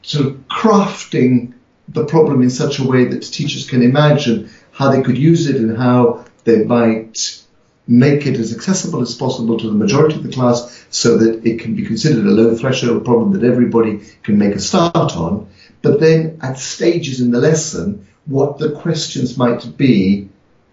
sort 0.07 0.24
of 0.27 0.49
crafting 0.49 1.53
the 1.89 2.05
problem 2.05 2.41
in 2.41 2.49
such 2.49 2.78
a 2.78 2.85
way 2.85 3.05
that 3.07 3.23
teachers 3.23 3.69
can 3.69 3.83
imagine 3.83 4.49
how 4.70 4.91
they 4.91 5.03
could 5.03 5.19
use 5.19 5.49
it 5.49 5.57
and 5.57 5.77
how 5.77 6.24
they 6.45 6.65
might 6.65 7.43
make 7.89 8.27
it 8.27 8.37
as 8.37 8.55
accessible 8.55 9.03
as 9.03 9.15
possible 9.15 9.59
to 9.59 9.66
the 9.66 9.74
majority 9.74 10.15
of 10.15 10.23
the 10.23 10.33
class 10.33 10.87
so 10.91 11.19
that 11.19 11.45
it 11.45 11.61
can 11.61 11.74
be 11.74 11.85
considered 11.85 12.24
a 12.24 12.31
low 12.31 12.55
threshold 12.57 13.05
problem 13.05 13.33
that 13.33 13.45
everybody 13.45 14.01
can 14.23 14.39
make 14.39 14.55
a 14.55 14.61
start 14.61 15.16
on. 15.16 15.49
But 15.83 15.99
then 15.99 16.39
at 16.41 16.59
stages 16.59 17.20
in 17.20 17.33
the 17.33 17.41
lesson, 17.41 18.07
what 18.27 18.59
the 18.59 18.73
questions 18.73 19.37
might 19.37 19.77
be 19.77 20.28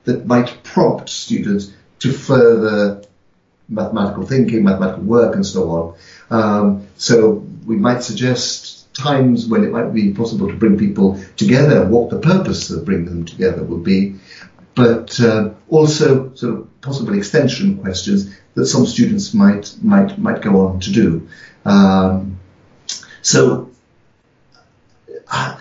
that 0.06 0.28
might 0.28 0.64
prompt 0.64 1.10
students 1.10 1.72
to 2.00 2.12
further 2.12 3.04
mathematical 3.68 4.26
thinking, 4.26 4.64
mathematical 4.64 5.04
work, 5.04 5.36
and 5.36 5.46
so 5.46 5.70
on. 5.70 5.96
Um, 6.30 6.88
so 6.98 7.46
we 7.66 7.78
might 7.78 8.04
suggest 8.04 8.83
times 8.98 9.48
when 9.48 9.64
it 9.64 9.72
might 9.72 9.94
be 9.94 10.14
possible 10.14 10.48
to 10.48 10.56
bring 10.56 10.78
people 10.78 11.20
together, 11.36 11.86
what 11.86 12.10
the 12.10 12.20
purpose 12.20 12.70
of 12.70 12.86
bringing 12.86 13.06
them 13.06 13.26
together 13.26 13.64
would 13.64 13.84
be, 13.84 14.16
but 14.76 15.20
uh, 15.20 15.52
also 15.70 16.34
sort 16.36 16.54
of 16.54 16.82
possible 16.82 17.16
extension 17.18 17.78
questions 17.80 18.36
that 18.56 18.66
some 18.66 18.86
students 18.86 19.34
might 19.34 19.76
might 19.82 20.18
might 20.18 20.42
go 20.42 20.68
on 20.68 20.80
to 20.82 20.92
do. 20.92 21.28
Um, 21.66 22.40
so. 23.22 23.70
I, 25.30 25.60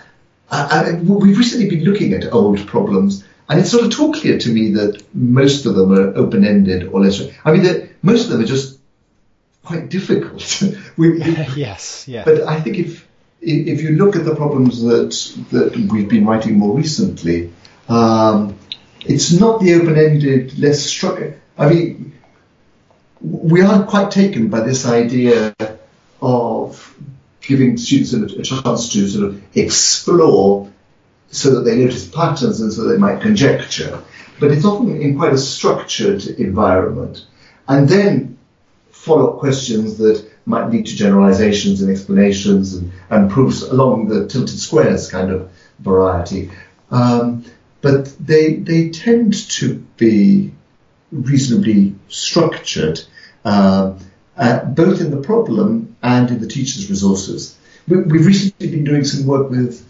I, 0.53 0.91
we've 1.01 1.37
recently 1.37 1.67
been 1.67 1.83
looking 1.83 2.13
at 2.13 2.31
old 2.31 2.67
problems, 2.67 3.23
and 3.49 3.59
it's 3.59 3.71
sort 3.71 3.85
of 3.85 3.91
too 3.91 4.11
clear 4.13 4.37
to 4.37 4.49
me 4.49 4.71
that 4.73 5.03
most 5.13 5.65
of 5.65 5.73
them 5.75 5.91
are 5.91 6.15
open-ended 6.15 6.89
or 6.89 7.01
less. 7.01 7.21
I 7.43 7.53
mean, 7.53 7.89
most 8.03 8.25
of 8.25 8.31
them 8.31 8.41
are 8.41 8.45
just 8.45 8.79
quite 9.63 9.89
difficult. 9.89 10.61
we, 10.97 11.11
we, 11.11 11.19
yes, 11.55 12.07
yeah. 12.07 12.23
But 12.23 12.41
I 12.41 12.61
think 12.61 12.77
if 12.77 13.07
if 13.45 13.81
you 13.81 13.91
look 13.91 14.15
at 14.15 14.25
the 14.25 14.35
problems 14.35 14.81
that 14.81 15.11
that 15.51 15.75
we've 15.91 16.09
been 16.09 16.25
writing 16.25 16.57
more 16.57 16.75
recently, 16.75 17.51
um, 17.89 18.57
it's 19.05 19.33
not 19.33 19.59
the 19.59 19.73
open-ended, 19.75 20.57
less 20.57 20.81
structured. 20.85 21.39
I 21.57 21.69
mean, 21.69 22.13
we 23.21 23.61
are 23.61 23.83
quite 23.83 24.11
taken 24.11 24.49
by 24.49 24.61
this 24.61 24.85
idea 24.85 25.53
of 26.21 26.95
giving 27.41 27.77
students 27.77 28.13
a, 28.13 28.39
a 28.39 28.43
chance 28.43 28.93
to 28.93 29.07
sort 29.07 29.25
of 29.29 29.57
explore 29.57 30.71
so 31.29 31.55
that 31.55 31.61
they 31.61 31.75
notice 31.77 32.07
patterns 32.07 32.61
and 32.61 32.71
so 32.71 32.87
they 32.87 32.97
might 32.97 33.21
conjecture. 33.21 34.01
But 34.39 34.51
it's 34.51 34.65
often 34.65 35.01
in 35.01 35.17
quite 35.17 35.33
a 35.33 35.37
structured 35.37 36.25
environment. 36.25 37.25
And 37.67 37.89
then 37.89 38.37
follow 38.91 39.33
up 39.33 39.39
questions 39.39 39.97
that 39.97 40.29
might 40.45 40.69
lead 40.69 40.85
to 40.85 40.95
generalizations 40.95 41.81
and 41.81 41.91
explanations 41.91 42.73
and, 42.73 42.91
and 43.09 43.31
proofs 43.31 43.61
along 43.61 44.07
the 44.07 44.27
tilted 44.27 44.59
squares 44.59 45.09
kind 45.09 45.31
of 45.31 45.49
variety. 45.79 46.51
Um, 46.91 47.45
but 47.81 48.15
they, 48.19 48.55
they 48.55 48.89
tend 48.89 49.49
to 49.51 49.75
be 49.97 50.51
reasonably 51.11 51.95
structured, 52.07 53.01
uh, 53.45 53.93
uh, 54.37 54.65
both 54.65 55.01
in 55.01 55.11
the 55.11 55.21
problem 55.21 55.95
and 56.01 56.29
in 56.29 56.39
the 56.39 56.47
teacher's 56.47 56.89
resources. 56.89 57.57
We, 57.87 57.97
have 57.97 58.25
recently 58.25 58.69
been 58.69 58.83
doing 58.83 59.03
some 59.03 59.27
work 59.27 59.49
with 59.49 59.85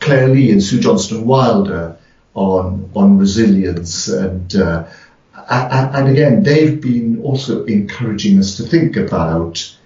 Clare 0.00 0.28
Lee 0.28 0.50
and 0.50 0.62
Sue 0.62 0.80
Johnston 0.80 1.24
Wilder 1.24 1.96
on, 2.34 2.90
on 2.94 3.18
resilience 3.18 4.08
and 4.08 4.54
uh, 4.54 4.86
and 5.48 6.08
again, 6.08 6.42
they've 6.42 6.80
been 6.80 7.22
also 7.22 7.64
encouraging 7.66 8.38
us 8.38 8.56
to 8.56 8.64
think 8.64 8.96
about 8.96 9.76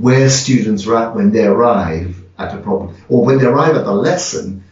where 0.00 0.28
students 0.28 0.86
are 0.86 0.96
at 0.96 1.14
when 1.14 1.32
they 1.32 1.44
arrive 1.44 2.16
at 2.38 2.54
a 2.54 2.60
problem, 2.60 2.96
or 3.08 3.24
when 3.24 3.38
they 3.38 3.46
arrive 3.46 3.76
at 3.76 3.84
the 3.84 3.92
lesson, 3.92 4.64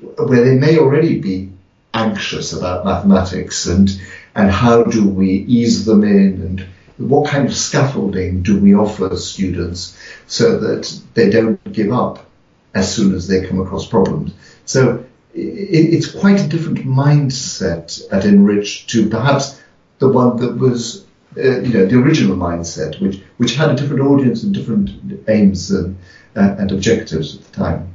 where 0.00 0.44
they 0.44 0.56
may 0.56 0.78
already 0.78 1.20
be 1.20 1.50
anxious 1.94 2.52
about 2.52 2.84
mathematics, 2.84 3.66
and 3.66 3.90
and 4.34 4.50
how 4.50 4.84
do 4.84 5.08
we 5.08 5.30
ease 5.30 5.84
them 5.84 6.04
in, 6.04 6.42
and 6.42 6.66
what 6.98 7.28
kind 7.28 7.46
of 7.46 7.54
scaffolding 7.54 8.42
do 8.42 8.58
we 8.58 8.74
offer 8.74 9.16
students 9.16 9.96
so 10.26 10.58
that 10.58 11.00
they 11.14 11.30
don't 11.30 11.72
give 11.72 11.92
up 11.92 12.26
as 12.74 12.94
soon 12.94 13.14
as 13.14 13.26
they 13.28 13.46
come 13.46 13.60
across 13.60 13.86
problems. 13.86 14.32
So 14.64 15.04
it's 15.34 16.10
quite 16.10 16.40
a 16.40 16.48
different 16.48 16.78
mindset 16.78 18.02
at 18.12 18.24
NRICH 18.24 18.86
to 18.88 19.08
perhaps 19.08 19.60
the 19.98 20.08
one 20.08 20.36
that 20.38 20.56
was, 20.56 21.04
uh, 21.36 21.60
you 21.60 21.72
know, 21.72 21.86
the 21.86 21.98
original 21.98 22.36
mindset, 22.36 23.00
which 23.00 23.20
which 23.36 23.54
had 23.54 23.70
a 23.70 23.76
different 23.76 24.02
audience 24.02 24.42
and 24.42 24.54
different 24.54 24.90
aims 25.28 25.70
and, 25.70 25.96
uh, 26.36 26.56
and 26.58 26.72
objectives 26.72 27.36
at 27.36 27.44
the 27.44 27.52
time. 27.52 27.94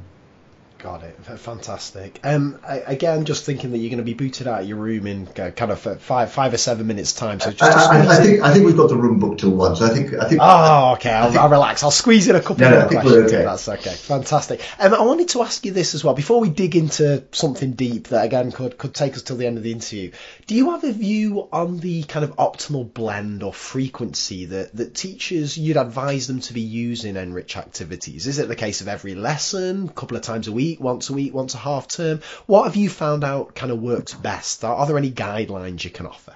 Got 0.78 1.02
it. 1.02 1.13
Fantastic. 1.24 2.20
Um, 2.22 2.58
I, 2.66 2.78
again, 2.80 3.24
just 3.24 3.44
thinking 3.44 3.72
that 3.72 3.78
you're 3.78 3.90
going 3.90 3.98
to 3.98 4.04
be 4.04 4.14
booted 4.14 4.46
out 4.46 4.62
of 4.62 4.68
your 4.68 4.76
room 4.76 5.06
in 5.06 5.26
uh, 5.28 5.50
kind 5.50 5.72
of 5.72 5.80
five, 5.80 6.30
five 6.30 6.52
or 6.52 6.58
seven 6.58 6.86
minutes 6.86 7.14
time. 7.14 7.40
So 7.40 7.50
just 7.50 7.62
I, 7.62 7.98
I, 7.98 8.18
I 8.18 8.22
think 8.22 8.42
I 8.42 8.52
think 8.52 8.66
we've 8.66 8.76
got 8.76 8.90
the 8.90 8.96
room 8.96 9.18
booked 9.18 9.40
till 9.40 9.50
one. 9.50 9.74
So 9.74 9.86
I 9.86 9.88
think 9.88 10.12
I 10.12 10.28
think. 10.28 10.40
Oh, 10.42 10.92
okay. 10.94 11.12
I'll, 11.12 11.30
think, 11.30 11.40
I'll 11.40 11.48
relax. 11.48 11.82
I'll 11.82 11.90
squeeze 11.90 12.28
in 12.28 12.36
a 12.36 12.40
couple 12.40 12.58
no, 12.58 12.70
more 12.70 12.80
no, 12.80 12.88
questions. 12.88 13.32
Okay. 13.32 13.44
That's 13.44 13.68
okay. 13.68 13.94
Fantastic. 13.94 14.60
Um, 14.78 14.94
I 14.94 15.02
wanted 15.02 15.28
to 15.30 15.42
ask 15.42 15.64
you 15.64 15.72
this 15.72 15.94
as 15.94 16.04
well 16.04 16.14
before 16.14 16.40
we 16.40 16.50
dig 16.50 16.76
into 16.76 17.24
something 17.32 17.72
deep 17.72 18.08
that 18.08 18.24
again 18.24 18.52
could 18.52 18.76
could 18.76 18.94
take 18.94 19.14
us 19.14 19.22
till 19.22 19.36
the 19.36 19.46
end 19.46 19.56
of 19.56 19.62
the 19.62 19.72
interview. 19.72 20.12
Do 20.46 20.54
you 20.54 20.72
have 20.72 20.84
a 20.84 20.92
view 20.92 21.48
on 21.52 21.78
the 21.78 22.02
kind 22.02 22.24
of 22.24 22.36
optimal 22.36 22.92
blend 22.92 23.42
or 23.42 23.54
frequency 23.54 24.44
that 24.46 24.76
that 24.76 24.94
teachers 24.94 25.56
you'd 25.56 25.78
advise 25.78 26.26
them 26.26 26.40
to 26.40 26.52
be 26.52 26.60
using 26.60 27.14
NRICH 27.14 27.56
activities? 27.56 28.26
Is 28.26 28.38
it 28.38 28.48
the 28.48 28.56
case 28.56 28.82
of 28.82 28.88
every 28.88 29.14
lesson, 29.14 29.88
a 29.88 29.92
couple 29.92 30.16
of 30.18 30.22
times 30.22 30.48
a 30.48 30.52
week, 30.52 30.80
once 30.80 31.08
a 31.08 31.13
week, 31.14 31.32
once 31.32 31.54
a 31.54 31.58
half 31.58 31.88
term? 31.88 32.20
What 32.46 32.64
have 32.64 32.76
you 32.76 32.90
found 32.90 33.24
out 33.24 33.54
kind 33.54 33.72
of 33.72 33.80
works 33.80 34.12
best? 34.14 34.64
Are, 34.64 34.74
are 34.74 34.86
there 34.86 34.98
any 34.98 35.10
guidelines 35.10 35.84
you 35.84 35.90
can 35.90 36.06
offer? 36.06 36.34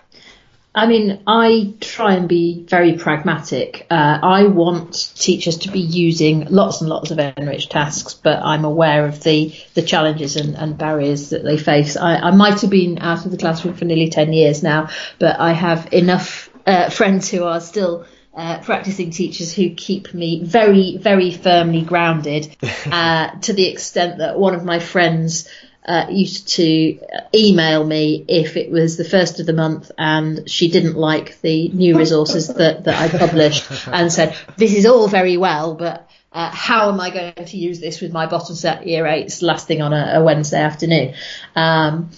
I 0.74 0.86
mean, 0.86 1.22
I 1.26 1.74
try 1.80 2.14
and 2.14 2.28
be 2.28 2.62
very 2.68 2.96
pragmatic. 2.98 3.86
Uh, 3.90 4.18
I 4.22 4.44
want 4.46 5.12
teachers 5.16 5.58
to 5.58 5.72
be 5.72 5.80
using 5.80 6.46
lots 6.50 6.80
and 6.80 6.88
lots 6.88 7.10
of 7.10 7.18
enriched 7.18 7.72
tasks, 7.72 8.14
but 8.14 8.40
I'm 8.44 8.64
aware 8.64 9.06
of 9.06 9.22
the, 9.24 9.52
the 9.74 9.82
challenges 9.82 10.36
and, 10.36 10.54
and 10.54 10.78
barriers 10.78 11.30
that 11.30 11.42
they 11.42 11.56
face. 11.56 11.96
I, 11.96 12.16
I 12.16 12.30
might 12.30 12.60
have 12.60 12.70
been 12.70 12.98
out 13.00 13.24
of 13.24 13.32
the 13.32 13.38
classroom 13.38 13.74
for 13.74 13.86
nearly 13.86 14.08
10 14.08 14.32
years 14.32 14.62
now, 14.62 14.90
but 15.18 15.40
I 15.40 15.52
have 15.52 15.92
enough 15.92 16.48
uh, 16.64 16.90
friends 16.90 17.28
who 17.28 17.44
are 17.44 17.60
still 17.60 18.06
uh, 18.38 18.60
practicing 18.60 19.10
teachers 19.10 19.52
who 19.52 19.70
keep 19.70 20.14
me 20.14 20.44
very, 20.44 20.96
very 20.96 21.32
firmly 21.32 21.82
grounded 21.82 22.56
uh, 22.86 23.30
to 23.40 23.52
the 23.52 23.66
extent 23.66 24.18
that 24.18 24.38
one 24.38 24.54
of 24.54 24.64
my 24.64 24.78
friends 24.78 25.48
uh, 25.84 26.06
used 26.08 26.46
to 26.46 27.00
email 27.34 27.84
me 27.84 28.24
if 28.28 28.56
it 28.56 28.70
was 28.70 28.96
the 28.96 29.04
first 29.04 29.40
of 29.40 29.46
the 29.46 29.52
month 29.52 29.90
and 29.98 30.48
she 30.48 30.70
didn't 30.70 30.96
like 30.96 31.40
the 31.40 31.68
new 31.70 31.98
resources 31.98 32.46
that, 32.46 32.84
that 32.84 32.94
I 32.94 33.18
published 33.18 33.68
and 33.88 34.12
said, 34.12 34.36
this 34.56 34.72
is 34.72 34.86
all 34.86 35.08
very 35.08 35.36
well, 35.36 35.74
but 35.74 36.08
uh, 36.30 36.48
how 36.48 36.92
am 36.92 37.00
I 37.00 37.10
going 37.10 37.44
to 37.46 37.56
use 37.56 37.80
this 37.80 38.00
with 38.00 38.12
my 38.12 38.26
bottom 38.26 38.54
set 38.54 38.86
year 38.86 39.04
eights 39.04 39.42
last 39.42 39.66
thing 39.66 39.82
on 39.82 39.92
a, 39.92 40.20
a 40.20 40.22
Wednesday 40.22 40.60
afternoon? 40.60 41.14
Um, 41.56 42.10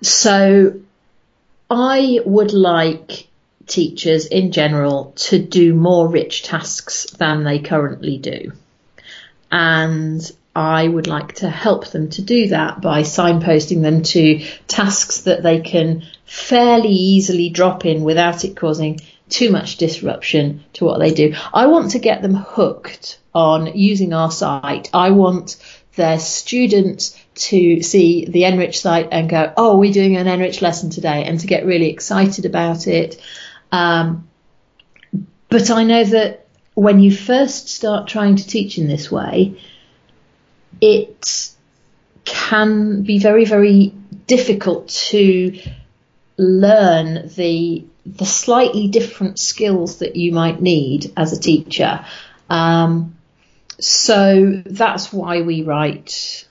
so 0.00 0.80
I 1.68 2.20
would 2.24 2.52
like 2.52 3.26
teachers 3.66 4.26
in 4.26 4.52
general 4.52 5.12
to 5.16 5.38
do 5.38 5.74
more 5.74 6.08
rich 6.08 6.42
tasks 6.42 7.06
than 7.18 7.44
they 7.44 7.58
currently 7.58 8.18
do. 8.18 8.52
And 9.50 10.20
I 10.54 10.88
would 10.88 11.06
like 11.06 11.34
to 11.36 11.50
help 11.50 11.88
them 11.88 12.08
to 12.10 12.22
do 12.22 12.48
that 12.48 12.80
by 12.80 13.02
signposting 13.02 13.82
them 13.82 14.02
to 14.04 14.44
tasks 14.66 15.22
that 15.22 15.42
they 15.42 15.60
can 15.60 16.04
fairly 16.24 16.88
easily 16.88 17.50
drop 17.50 17.84
in 17.84 18.02
without 18.02 18.44
it 18.44 18.56
causing 18.56 19.00
too 19.28 19.50
much 19.50 19.76
disruption 19.76 20.64
to 20.74 20.84
what 20.84 20.98
they 20.98 21.12
do. 21.12 21.34
I 21.52 21.66
want 21.66 21.90
to 21.92 21.98
get 21.98 22.22
them 22.22 22.34
hooked 22.34 23.18
on 23.34 23.76
using 23.76 24.12
our 24.12 24.30
site. 24.30 24.88
I 24.94 25.10
want 25.10 25.56
their 25.96 26.18
students 26.18 27.20
to 27.34 27.82
see 27.82 28.24
the 28.26 28.42
NRICH 28.42 28.76
site 28.76 29.08
and 29.12 29.28
go, 29.28 29.52
oh, 29.56 29.76
we're 29.76 29.92
doing 29.92 30.16
an 30.16 30.26
NRICH 30.26 30.62
lesson 30.62 30.90
today, 30.90 31.24
and 31.24 31.40
to 31.40 31.46
get 31.46 31.66
really 31.66 31.90
excited 31.90 32.46
about 32.46 32.86
it. 32.86 33.20
Um, 33.72 34.28
but 35.48 35.70
I 35.70 35.84
know 35.84 36.04
that 36.04 36.46
when 36.74 37.00
you 37.00 37.14
first 37.14 37.68
start 37.68 38.08
trying 38.08 38.36
to 38.36 38.46
teach 38.46 38.78
in 38.78 38.86
this 38.88 39.10
way, 39.10 39.60
it 40.80 41.52
can 42.24 43.02
be 43.02 43.18
very, 43.18 43.44
very 43.44 43.94
difficult 44.26 44.88
to 44.88 45.58
learn 46.36 47.28
the 47.36 47.84
the 48.04 48.26
slightly 48.26 48.86
different 48.86 49.38
skills 49.38 49.98
that 49.98 50.14
you 50.14 50.32
might 50.32 50.60
need 50.60 51.12
as 51.16 51.32
a 51.32 51.40
teacher. 51.40 52.04
Um, 52.48 53.16
so 53.80 54.62
that's 54.64 55.12
why 55.12 55.42
we 55.42 55.62
write 55.62 56.45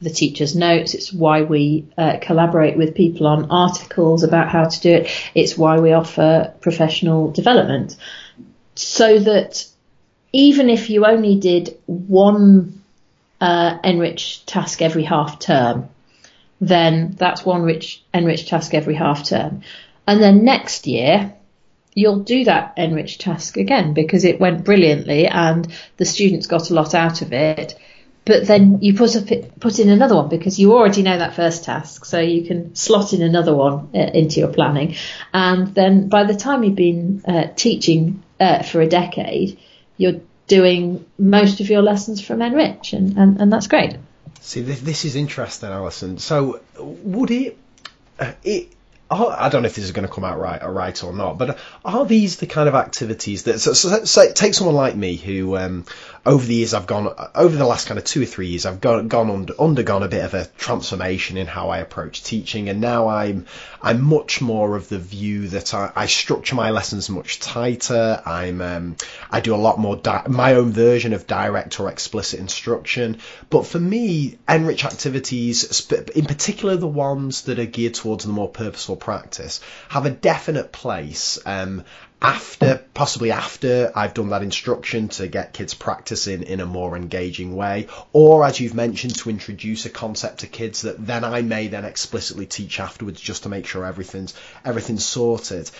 the 0.00 0.10
teacher's 0.10 0.56
notes. 0.56 0.94
It's 0.94 1.12
why 1.12 1.42
we 1.42 1.86
uh, 1.98 2.18
collaborate 2.20 2.76
with 2.76 2.94
people 2.94 3.26
on 3.26 3.50
articles 3.50 4.22
about 4.22 4.48
how 4.48 4.64
to 4.64 4.80
do 4.80 4.90
it. 4.90 5.10
It's 5.34 5.58
why 5.58 5.78
we 5.78 5.92
offer 5.92 6.54
professional 6.60 7.30
development 7.30 7.96
so 8.74 9.18
that 9.18 9.66
even 10.32 10.70
if 10.70 10.90
you 10.90 11.04
only 11.04 11.36
did 11.36 11.76
one 11.86 12.82
uh, 13.40 13.78
enriched 13.84 14.46
task 14.46 14.80
every 14.80 15.04
half 15.04 15.38
term, 15.38 15.88
then 16.60 17.14
that's 17.18 17.44
one 17.44 17.62
rich 17.62 18.02
enriched 18.14 18.48
task 18.48 18.74
every 18.74 18.94
half 18.94 19.24
term. 19.24 19.62
And 20.06 20.22
then 20.22 20.44
next 20.44 20.86
year, 20.86 21.34
you'll 21.94 22.20
do 22.20 22.44
that 22.44 22.74
enriched 22.76 23.20
task 23.20 23.56
again 23.56 23.92
because 23.92 24.24
it 24.24 24.40
went 24.40 24.64
brilliantly 24.64 25.26
and 25.26 25.66
the 25.96 26.04
students 26.04 26.46
got 26.46 26.70
a 26.70 26.74
lot 26.74 26.94
out 26.94 27.22
of 27.22 27.32
it 27.32 27.78
but 28.24 28.46
then 28.46 28.80
you 28.82 28.94
put 28.94 29.16
put 29.60 29.78
in 29.78 29.88
another 29.88 30.14
one 30.14 30.28
because 30.28 30.58
you 30.58 30.72
already 30.72 31.02
know 31.02 31.18
that 31.18 31.34
first 31.34 31.64
task, 31.64 32.04
so 32.04 32.20
you 32.20 32.46
can 32.46 32.74
slot 32.74 33.12
in 33.12 33.22
another 33.22 33.54
one 33.54 33.90
uh, 33.94 33.98
into 33.98 34.40
your 34.40 34.52
planning, 34.52 34.96
and 35.32 35.74
then 35.74 36.08
by 36.08 36.24
the 36.24 36.34
time 36.34 36.62
you've 36.62 36.74
been 36.74 37.22
uh, 37.26 37.48
teaching 37.56 38.22
uh, 38.38 38.62
for 38.62 38.80
a 38.80 38.86
decade, 38.86 39.58
you're 39.96 40.20
doing 40.50 41.06
most 41.16 41.60
of 41.60 41.70
your 41.70 41.80
lessons 41.80 42.20
from 42.20 42.40
NRICH, 42.40 42.92
and, 42.92 43.16
and, 43.16 43.40
and 43.40 43.52
that's 43.52 43.68
great. 43.68 43.96
See, 44.40 44.62
this, 44.62 44.80
this 44.80 45.04
is 45.04 45.14
interesting, 45.14 45.68
Alison. 45.68 46.18
So, 46.18 46.60
would 46.78 47.30
it, 47.30 47.56
uh, 48.18 48.32
it 49.10 49.16
I 49.16 49.48
don't 49.48 49.62
know 49.62 49.66
if 49.66 49.74
this 49.74 49.84
is 49.84 49.92
going 49.92 50.06
to 50.06 50.12
come 50.12 50.24
out 50.24 50.38
right 50.38 50.62
or 50.62 50.72
right 50.72 51.02
or 51.02 51.12
not, 51.12 51.38
but 51.38 51.58
are 51.84 52.06
these 52.06 52.36
the 52.36 52.46
kind 52.46 52.68
of 52.68 52.74
activities 52.74 53.44
that 53.44 53.58
so, 53.58 53.72
so, 53.72 54.04
so 54.04 54.32
take 54.32 54.54
someone 54.54 54.76
like 54.76 54.94
me 54.94 55.16
who 55.16 55.56
um, 55.56 55.84
over 56.24 56.44
the 56.44 56.54
years 56.54 56.74
I've 56.74 56.86
gone 56.86 57.12
over 57.34 57.56
the 57.56 57.66
last 57.66 57.88
kind 57.88 57.98
of 57.98 58.04
two 58.04 58.22
or 58.22 58.26
three 58.26 58.48
years 58.48 58.66
I've 58.66 58.80
gone, 58.80 59.08
gone 59.08 59.30
under, 59.30 59.60
undergone 59.60 60.02
a 60.02 60.08
bit 60.08 60.24
of 60.24 60.34
a 60.34 60.46
transformation 60.58 61.36
in 61.36 61.46
how 61.46 61.70
I 61.70 61.78
approach 61.78 62.22
teaching, 62.22 62.68
and 62.68 62.80
now 62.80 63.08
I'm 63.08 63.46
I'm 63.82 64.02
much 64.02 64.40
more 64.40 64.76
of 64.76 64.88
the 64.88 64.98
view 64.98 65.48
that 65.48 65.74
I, 65.74 65.90
I 65.96 66.06
structure 66.06 66.54
my 66.54 66.70
lessons 66.70 67.10
much 67.10 67.40
tighter. 67.40 68.22
I'm 68.24 68.60
um, 68.60 68.96
I 69.30 69.40
do 69.40 69.54
a 69.54 69.56
lot 69.56 69.78
more 69.78 69.96
di- 69.96 70.26
my 70.28 70.54
own 70.54 70.70
version 70.70 71.12
of 71.12 71.26
direct 71.26 71.80
or 71.80 71.90
explicit 71.90 72.38
instruction. 72.38 73.18
But 73.48 73.66
for 73.66 73.80
me, 73.80 74.38
NRICH 74.48 74.84
activities, 74.84 75.90
in 76.14 76.26
particular 76.26 76.76
the 76.76 76.86
ones 76.86 77.42
that 77.42 77.58
are 77.58 77.66
geared 77.66 77.94
towards 77.94 78.24
the 78.24 78.32
more 78.32 78.48
purposeful 78.48 78.96
practice, 79.00 79.60
have 79.88 80.06
a 80.06 80.10
definite 80.10 80.72
place. 80.72 81.38
Um, 81.44 81.84
after 82.22 82.84
possibly 82.92 83.30
after 83.30 83.90
I've 83.96 84.12
done 84.12 84.28
that 84.30 84.42
instruction 84.42 85.08
to 85.10 85.26
get 85.26 85.54
kids 85.54 85.72
practicing 85.72 86.42
in 86.42 86.60
a 86.60 86.66
more 86.66 86.94
engaging 86.94 87.56
way 87.56 87.86
or 88.12 88.44
as 88.44 88.60
you've 88.60 88.74
mentioned 88.74 89.16
to 89.16 89.30
introduce 89.30 89.86
a 89.86 89.90
concept 89.90 90.40
to 90.40 90.46
kids 90.46 90.82
that 90.82 91.04
then 91.04 91.24
I 91.24 91.40
may 91.40 91.68
then 91.68 91.86
explicitly 91.86 92.44
teach 92.44 92.78
afterwards 92.78 93.20
just 93.20 93.44
to 93.44 93.48
make 93.48 93.66
sure 93.66 93.86
everything's 93.86 94.34
everything's 94.66 95.06
sorted 95.06 95.70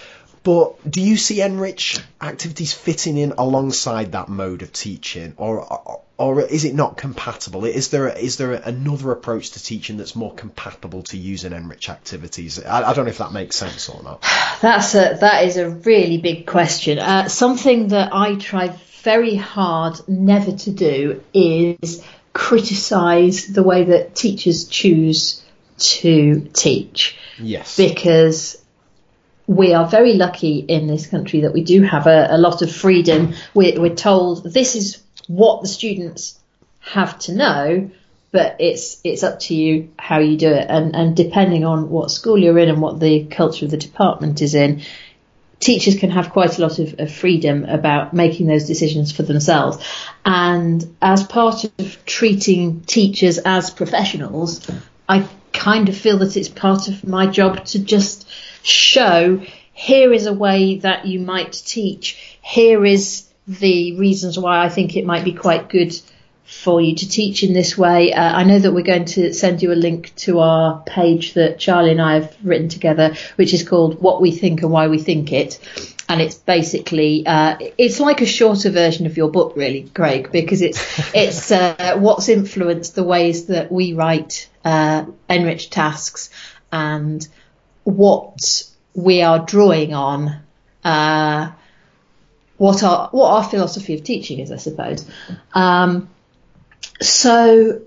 but 0.42 0.90
do 0.90 1.02
you 1.02 1.18
see 1.18 1.40
NRICH 1.40 2.02
activities 2.22 2.72
fitting 2.72 3.18
in 3.18 3.32
alongside 3.32 4.12
that 4.12 4.30
mode 4.30 4.62
of 4.62 4.72
teaching 4.72 5.34
or 5.36 5.60
or 5.60 6.00
is 6.20 6.64
it 6.64 6.74
not 6.74 6.96
compatible? 6.96 7.64
Is 7.64 7.88
there 7.88 8.08
is 8.08 8.36
there 8.36 8.52
another 8.52 9.10
approach 9.10 9.50
to 9.52 9.62
teaching 9.62 9.96
that's 9.96 10.14
more 10.14 10.34
compatible 10.34 11.02
to 11.04 11.16
using 11.16 11.52
NRICH 11.52 11.88
activities? 11.88 12.62
I, 12.62 12.90
I 12.90 12.92
don't 12.92 13.06
know 13.06 13.10
if 13.10 13.18
that 13.18 13.32
makes 13.32 13.56
sense 13.56 13.88
or 13.88 14.02
not. 14.02 14.22
That's 14.60 14.94
a 14.94 15.16
that 15.20 15.44
is 15.44 15.56
a 15.56 15.70
really 15.70 16.18
big 16.18 16.46
question. 16.46 16.98
Uh, 16.98 17.28
something 17.28 17.88
that 17.88 18.10
I 18.12 18.34
try 18.34 18.76
very 19.02 19.34
hard 19.34 19.96
never 20.06 20.52
to 20.52 20.70
do 20.70 21.22
is 21.32 22.04
criticise 22.34 23.46
the 23.46 23.62
way 23.62 23.84
that 23.84 24.14
teachers 24.14 24.66
choose 24.66 25.42
to 25.78 26.48
teach. 26.52 27.16
Yes. 27.38 27.76
Because 27.76 28.62
we 29.46 29.74
are 29.74 29.88
very 29.88 30.14
lucky 30.14 30.58
in 30.58 30.86
this 30.86 31.06
country 31.06 31.40
that 31.40 31.52
we 31.52 31.64
do 31.64 31.82
have 31.82 32.06
a, 32.06 32.28
a 32.30 32.38
lot 32.38 32.62
of 32.62 32.70
freedom. 32.70 33.34
We're, 33.54 33.80
we're 33.80 33.94
told 33.94 34.44
this 34.44 34.76
is 34.76 34.99
what 35.30 35.62
the 35.62 35.68
students 35.68 36.36
have 36.80 37.16
to 37.20 37.32
know, 37.32 37.90
but 38.32 38.56
it's 38.58 39.00
it's 39.04 39.22
up 39.22 39.38
to 39.38 39.54
you 39.54 39.92
how 39.96 40.18
you 40.18 40.36
do 40.36 40.50
it, 40.50 40.66
and 40.68 40.96
and 40.96 41.16
depending 41.16 41.64
on 41.64 41.88
what 41.88 42.10
school 42.10 42.36
you're 42.36 42.58
in 42.58 42.68
and 42.68 42.82
what 42.82 42.98
the 42.98 43.26
culture 43.26 43.64
of 43.64 43.70
the 43.70 43.76
department 43.76 44.42
is 44.42 44.56
in, 44.56 44.82
teachers 45.60 45.96
can 45.96 46.10
have 46.10 46.30
quite 46.30 46.58
a 46.58 46.62
lot 46.62 46.80
of, 46.80 46.98
of, 46.98 47.12
freedom 47.12 47.64
about 47.64 48.12
making 48.12 48.48
those 48.48 48.66
decisions 48.66 49.12
for 49.12 49.22
themselves. 49.22 49.78
And 50.24 50.96
as 51.00 51.22
part 51.22 51.64
of 51.64 52.04
treating 52.06 52.80
teachers 52.80 53.38
as 53.38 53.70
professionals, 53.70 54.68
I 55.08 55.28
kind 55.52 55.88
of 55.88 55.96
feel 55.96 56.18
that 56.18 56.36
it's 56.36 56.48
part 56.48 56.88
of 56.88 57.06
my 57.06 57.28
job 57.28 57.64
to 57.66 57.78
just 57.78 58.28
show 58.62 59.40
here 59.72 60.12
is 60.12 60.26
a 60.26 60.32
way 60.32 60.78
that 60.78 61.06
you 61.06 61.20
might 61.20 61.52
teach. 61.52 62.38
Here 62.42 62.84
is 62.84 63.29
the 63.58 63.98
reasons 63.98 64.38
why 64.38 64.64
I 64.64 64.68
think 64.68 64.96
it 64.96 65.04
might 65.04 65.24
be 65.24 65.32
quite 65.32 65.68
good 65.68 65.98
for 66.44 66.80
you 66.80 66.94
to 66.94 67.08
teach 67.08 67.42
in 67.42 67.52
this 67.52 67.76
way. 67.76 68.12
Uh, 68.12 68.36
I 68.36 68.44
know 68.44 68.58
that 68.58 68.72
we're 68.72 68.82
going 68.82 69.06
to 69.06 69.32
send 69.32 69.62
you 69.62 69.72
a 69.72 69.74
link 69.74 70.14
to 70.16 70.40
our 70.40 70.82
page 70.82 71.34
that 71.34 71.58
Charlie 71.58 71.92
and 71.92 72.02
I 72.02 72.14
have 72.14 72.36
written 72.42 72.68
together, 72.68 73.14
which 73.36 73.52
is 73.52 73.68
called 73.68 74.00
What 74.00 74.20
We 74.20 74.30
Think 74.30 74.62
and 74.62 74.70
Why 74.70 74.88
We 74.88 74.98
Think 74.98 75.32
It. 75.32 75.58
And 76.08 76.20
it's 76.20 76.34
basically 76.34 77.24
uh, 77.26 77.56
it's 77.78 78.00
like 78.00 78.20
a 78.20 78.26
shorter 78.26 78.70
version 78.70 79.06
of 79.06 79.16
your 79.16 79.30
book, 79.30 79.54
really, 79.56 79.90
Craig, 79.94 80.30
because 80.32 80.60
it's 80.60 80.80
it's 81.14 81.50
uh, 81.52 81.96
what's 81.98 82.28
influenced 82.28 82.94
the 82.94 83.04
ways 83.04 83.46
that 83.46 83.70
we 83.70 83.92
write 83.92 84.48
uh, 84.64 85.06
enriched 85.28 85.72
tasks 85.72 86.30
and 86.72 87.26
what 87.84 88.64
we 88.94 89.22
are 89.22 89.38
drawing 89.38 89.94
on 89.94 90.40
uh, 90.84 91.52
what 92.60 92.82
our 92.82 93.08
what 93.12 93.30
our 93.30 93.42
philosophy 93.42 93.94
of 93.94 94.04
teaching 94.04 94.38
is, 94.38 94.52
I 94.52 94.56
suppose. 94.56 95.06
Um, 95.54 96.10
so 97.00 97.80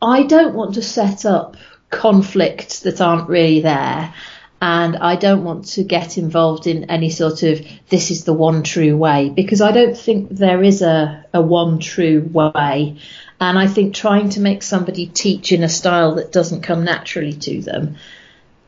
I 0.00 0.22
don't 0.22 0.54
want 0.54 0.76
to 0.76 0.82
set 0.82 1.26
up 1.26 1.58
conflicts 1.90 2.80
that 2.80 3.02
aren't 3.02 3.28
really 3.28 3.60
there. 3.60 4.14
And 4.62 4.96
I 4.96 5.16
don't 5.16 5.44
want 5.44 5.66
to 5.74 5.84
get 5.84 6.16
involved 6.16 6.66
in 6.66 6.84
any 6.84 7.10
sort 7.10 7.42
of 7.42 7.60
this 7.90 8.10
is 8.10 8.24
the 8.24 8.32
one 8.32 8.62
true 8.62 8.96
way 8.96 9.28
because 9.28 9.60
I 9.60 9.70
don't 9.70 9.98
think 9.98 10.30
there 10.30 10.62
is 10.62 10.80
a, 10.80 11.26
a 11.34 11.42
one 11.42 11.78
true 11.78 12.26
way. 12.32 12.96
And 13.38 13.58
I 13.58 13.66
think 13.66 13.94
trying 13.94 14.30
to 14.30 14.40
make 14.40 14.62
somebody 14.62 15.08
teach 15.08 15.52
in 15.52 15.62
a 15.62 15.68
style 15.68 16.14
that 16.14 16.32
doesn't 16.32 16.62
come 16.62 16.84
naturally 16.84 17.34
to 17.34 17.60
them 17.60 17.96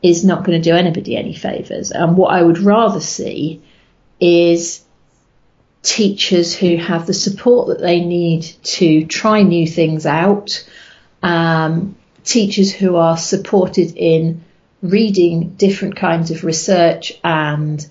is 0.03 0.23
not 0.23 0.43
going 0.43 0.61
to 0.61 0.69
do 0.69 0.75
anybody 0.75 1.17
any 1.17 1.33
favours. 1.33 1.91
And 1.91 2.15
what 2.15 2.35
I 2.35 2.43
would 2.43 2.59
rather 2.59 2.99
see 2.99 3.63
is 4.19 4.83
teachers 5.81 6.55
who 6.55 6.77
have 6.77 7.07
the 7.07 7.13
support 7.13 7.67
that 7.67 7.81
they 7.81 8.01
need 8.01 8.43
to 8.63 9.05
try 9.05 9.41
new 9.43 9.65
things 9.65 10.05
out, 10.05 10.67
um, 11.23 11.95
teachers 12.23 12.73
who 12.73 12.95
are 12.95 13.17
supported 13.17 13.95
in 13.95 14.43
reading 14.81 15.49
different 15.55 15.95
kinds 15.95 16.31
of 16.31 16.43
research 16.43 17.13
and 17.23 17.85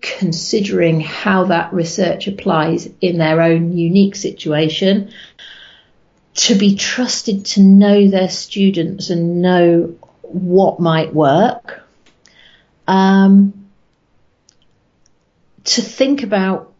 considering 0.00 1.00
how 1.00 1.44
that 1.44 1.72
research 1.72 2.26
applies 2.26 2.88
in 3.00 3.18
their 3.18 3.40
own 3.40 3.76
unique 3.76 4.16
situation, 4.16 5.12
to 6.34 6.54
be 6.54 6.76
trusted 6.76 7.44
to 7.44 7.60
know 7.60 8.08
their 8.08 8.30
students 8.30 9.10
and 9.10 9.42
know 9.42 9.94
what 10.22 10.80
might 10.80 11.12
work. 11.12 11.82
Um, 12.86 13.59
to 15.64 15.82
think 15.82 16.22
about 16.22 16.72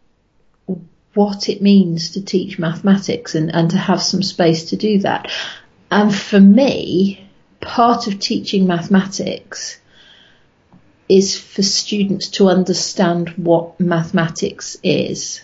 what 1.13 1.49
it 1.49 1.61
means 1.61 2.11
to 2.11 2.23
teach 2.23 2.57
mathematics 2.57 3.35
and, 3.35 3.53
and 3.53 3.71
to 3.71 3.77
have 3.77 4.01
some 4.01 4.23
space 4.23 4.69
to 4.69 4.77
do 4.77 4.99
that. 4.99 5.29
And 5.89 6.13
for 6.15 6.39
me, 6.39 7.29
part 7.59 8.07
of 8.07 8.19
teaching 8.19 8.65
mathematics 8.65 9.79
is 11.09 11.37
for 11.37 11.61
students 11.61 12.29
to 12.29 12.47
understand 12.47 13.29
what 13.31 13.79
mathematics 13.79 14.77
is. 14.81 15.41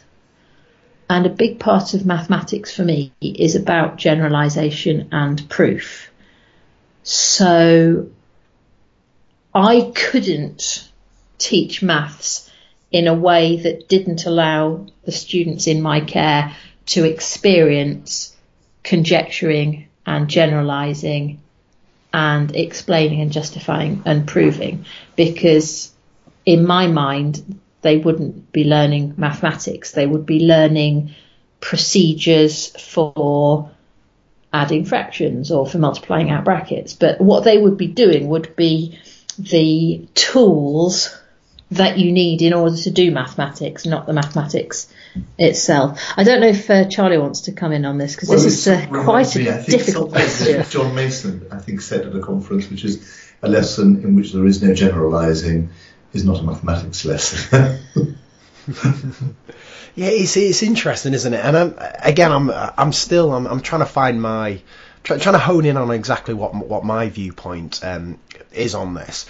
And 1.10 1.26
a 1.26 1.30
big 1.30 1.60
part 1.60 1.94
of 1.94 2.06
mathematics 2.06 2.74
for 2.74 2.84
me 2.84 3.12
is 3.22 3.56
about 3.56 3.98
generalization 3.98 5.10
and 5.12 5.50
proof. 5.50 6.10
So 7.04 8.10
I 9.54 9.92
couldn't 9.94 10.90
teach 11.38 11.82
maths 11.82 12.50
in 12.92 13.08
a 13.08 13.14
way 13.14 13.58
that 13.58 13.90
didn't 13.90 14.26
allow 14.26 14.86
the 15.04 15.12
students 15.12 15.68
in 15.68 15.82
my 15.82 16.00
care 16.00 16.56
to 16.86 17.04
experience 17.04 18.36
conjecturing 18.84 19.88
and 20.06 20.30
generalizing 20.30 21.42
and 22.14 22.56
explaining 22.56 23.22
and 23.22 23.32
justifying 23.32 24.02
and 24.06 24.28
proving 24.28 24.86
because 25.16 25.92
in 26.46 26.66
my 26.66 26.88
mind 26.88 27.60
they 27.82 27.98
wouldn't 27.98 28.52
be 28.52 28.64
learning 28.64 29.14
mathematics. 29.18 29.92
They 29.92 30.08
would 30.08 30.26
be 30.26 30.40
learning 30.40 31.14
procedures 31.60 32.68
for 32.82 33.70
adding 34.54 34.86
fractions 34.86 35.52
or 35.52 35.68
for 35.68 35.78
multiplying 35.78 36.30
out 36.30 36.46
brackets. 36.46 36.94
But 36.94 37.22
what 37.22 37.44
they 37.44 37.58
would 37.58 37.78
be 37.78 37.88
doing 37.88 38.30
would 38.30 38.56
be 38.56 38.98
the 39.38 40.08
tools 40.16 41.16
that 41.72 41.98
you 41.98 42.12
need 42.12 42.42
in 42.42 42.54
order 42.54 42.78
to 42.78 42.92
do 42.92 43.12
mathematics, 43.12 43.86
not 43.86 44.06
the 44.06 44.14
mathematics 44.14 44.92
itself. 45.38 46.02
I 46.16 46.24
don't 46.24 46.40
know 46.40 46.48
if 46.48 46.70
uh, 46.70 46.86
Charlie 46.86 47.18
wants 47.18 47.42
to 47.42 47.52
come 47.52 47.74
in 47.74 47.84
on 47.84 47.98
this 47.98 48.16
because 48.16 48.30
well, 48.30 48.40
this 48.40 48.46
is 48.46 48.68
uh, 48.68 48.86
quite 49.04 49.36
me, 49.36 49.48
a 49.48 49.64
difficult 49.64 50.12
question. 50.12 50.64
John 50.70 50.96
Mason, 50.96 51.48
I 51.52 51.58
think, 51.58 51.82
said 51.82 52.06
at 52.06 52.16
a 52.16 52.22
conference, 52.22 52.70
which 52.70 52.86
is 52.86 53.32
a 53.42 53.50
lesson 53.50 54.04
in 54.04 54.16
which 54.16 54.32
there 54.32 54.46
is 54.46 54.64
no 54.64 54.74
generalising 54.74 55.70
is 56.14 56.24
not 56.24 56.40
a 56.40 56.44
mathematics 56.44 57.04
lesson. 57.04 57.78
yeah, 59.96 60.08
it's 60.08 60.38
it's 60.38 60.64
interesting, 60.64 61.14
isn't 61.14 61.34
it? 61.34 61.44
And 61.44 61.58
I'm, 61.58 61.76
again, 62.00 62.32
I'm 62.32 62.50
I'm 62.50 62.94
still 62.94 63.34
I'm 63.34 63.46
I'm 63.46 63.60
trying 63.62 63.82
to 63.82 63.86
find 63.86 64.22
my 64.22 64.62
try, 65.04 65.18
trying 65.18 65.34
to 65.34 65.40
hone 65.40 65.66
in 65.66 65.76
on 65.76 65.92
exactly 65.92 66.34
what 66.34 66.56
what 66.56 66.86
my 66.86 67.10
viewpoint 67.10 67.84
um, 67.84 68.20
is 68.54 68.74
on 68.74 68.94
this. 68.94 69.26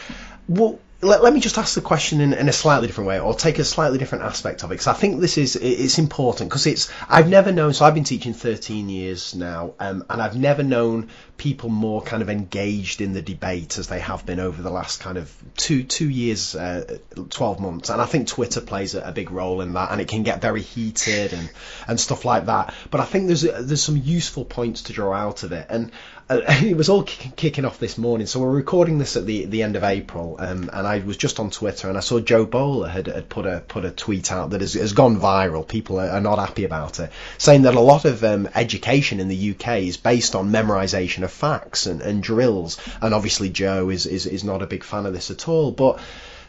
Well, 0.47 0.79
let, 1.01 1.21
let 1.21 1.31
me 1.31 1.39
just 1.39 1.57
ask 1.59 1.75
the 1.75 1.81
question 1.81 2.21
in, 2.21 2.33
in 2.33 2.49
a 2.49 2.53
slightly 2.53 2.87
different 2.87 3.07
way, 3.07 3.19
or 3.19 3.35
take 3.35 3.59
a 3.59 3.63
slightly 3.63 3.99
different 3.99 4.23
aspect 4.23 4.63
of 4.63 4.71
it, 4.71 4.75
because 4.75 4.87
I 4.87 4.93
think 4.93 5.21
this 5.21 5.37
is 5.37 5.55
it's 5.55 5.99
important 5.99 6.49
because 6.49 6.65
it's 6.65 6.91
I've 7.07 7.29
never 7.29 7.51
known. 7.51 7.73
So 7.73 7.85
I've 7.85 7.93
been 7.93 8.03
teaching 8.03 8.33
13 8.33 8.89
years 8.89 9.35
now, 9.35 9.73
um, 9.79 10.03
and 10.09 10.21
I've 10.21 10.35
never 10.35 10.63
known 10.63 11.09
people 11.37 11.69
more 11.69 12.01
kind 12.01 12.23
of 12.23 12.31
engaged 12.31 12.99
in 13.01 13.13
the 13.13 13.21
debate 13.21 13.77
as 13.77 13.87
they 13.87 13.99
have 13.99 14.25
been 14.25 14.39
over 14.39 14.59
the 14.63 14.71
last 14.71 14.99
kind 14.99 15.19
of 15.19 15.31
two 15.55 15.83
two 15.83 16.09
years, 16.09 16.55
uh, 16.55 16.97
12 17.29 17.59
months. 17.59 17.89
And 17.91 18.01
I 18.01 18.05
think 18.05 18.27
Twitter 18.27 18.61
plays 18.61 18.95
a, 18.95 19.01
a, 19.01 19.11
big 19.11 19.29
role 19.29 19.61
in 19.61 19.73
that, 19.73 19.91
and 19.91 20.01
it 20.01 20.07
can 20.07 20.23
get 20.23 20.41
very 20.41 20.63
heated 20.63 21.33
and 21.33 21.49
and 21.87 21.99
stuff 21.99 22.25
like 22.25 22.47
that. 22.47 22.73
But 22.89 23.01
I 23.01 23.05
think 23.05 23.27
there's 23.27 23.41
there's 23.41 23.83
some 23.83 23.97
useful 23.97 24.45
points 24.45 24.83
to 24.83 24.93
draw 24.93 25.13
out 25.13 25.43
of 25.43 25.51
it, 25.51 25.67
and 25.69 25.91
uh, 26.29 26.41
it 26.47 26.75
was 26.75 26.89
all 26.89 27.03
kicking 27.03 27.65
off 27.65 27.79
this 27.79 27.97
morning. 27.97 28.27
So 28.27 28.39
we're 28.39 28.51
recording 28.51 28.97
this 28.97 29.15
at 29.15 29.25
the 29.25 29.45
the 29.45 29.63
end 29.63 29.75
of 29.75 29.83
April, 29.83 30.35
um, 30.39 30.69
and 30.73 30.87
I 30.87 30.99
was 30.99 31.17
just 31.17 31.39
on 31.39 31.49
Twitter 31.49 31.87
and 31.89 31.97
I 31.97 32.01
saw 32.01 32.19
Jo 32.19 32.45
Boaler 32.45 32.89
had, 32.89 33.07
had 33.07 33.29
put 33.29 33.45
a 33.45 33.63
put 33.67 33.85
a 33.85 33.91
tweet 33.91 34.31
out 34.31 34.51
that 34.51 34.61
has, 34.61 34.73
has 34.73 34.93
gone 34.93 35.19
viral. 35.19 35.67
People 35.67 35.99
are, 35.99 36.09
are, 36.09 36.21
not 36.21 36.39
happy 36.39 36.65
about 36.65 36.99
it, 36.99 37.11
saying 37.37 37.63
that 37.63 37.75
a 37.75 37.79
lot 37.79 38.05
of 38.05 38.23
um, 38.23 38.49
education 38.55 39.19
in 39.19 39.27
the 39.27 39.51
UK 39.51 39.79
is 39.79 39.97
based 39.97 40.35
on 40.35 40.51
memorisation 40.51 41.23
of 41.23 41.31
facts 41.31 41.85
and, 41.85 42.01
and 42.01 42.21
drills. 42.21 42.77
And 43.01 43.13
obviously, 43.13 43.49
Jo 43.49 43.89
is, 43.89 44.05
is 44.05 44.25
is 44.25 44.43
not 44.43 44.61
a 44.61 44.67
big 44.67 44.83
fan 44.83 45.05
of 45.05 45.13
this 45.13 45.31
at 45.31 45.47
all, 45.47 45.71
but 45.71 45.99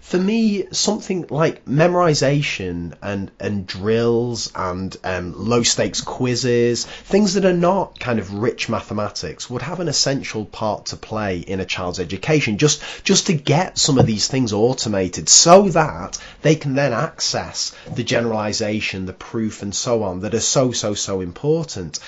for 0.01 0.19
me, 0.19 0.66
something 0.73 1.27
like 1.29 1.65
memorization 1.66 2.95
and 3.03 3.31
and 3.39 3.66
drills 3.66 4.51
and 4.55 4.97
um, 5.05 5.35
low 5.37 5.62
stakes 5.62 6.01
quizzes, 6.01 6.87
things 6.87 7.35
that 7.35 7.45
are 7.45 7.53
not 7.53 7.99
kind 8.01 8.19
of 8.19 8.33
rich 8.35 8.69
mathematics, 8.69 9.51
would 9.51 9.62
have 9.62 9.81
an 9.81 9.89
essential 9.89 10.45
part 10.45 10.87
to 10.87 10.97
play 10.97 11.39
in 11.39 11.61
a 11.61 11.65
child's 11.65 12.01
education. 12.01 12.59
Just 12.59 12.83
just 13.05 13.27
to 13.27 13.35
get 13.35 13.79
some 13.79 13.99
of 13.99 14.07
these 14.07 14.29
things 14.29 14.53
automated, 14.53 15.29
so 15.29 15.69
that 15.70 16.19
they 16.43 16.55
can 16.55 16.75
then 16.75 16.93
access 16.93 17.75
the 17.95 18.05
generalization, 18.05 19.07
the 19.07 19.12
proof, 19.12 19.62
and 19.62 19.75
so 19.75 20.03
on 20.03 20.20
that 20.20 20.35
are 20.35 20.41
so 20.41 20.73
so 20.73 20.95
so 20.95 21.20
important. 21.20 21.99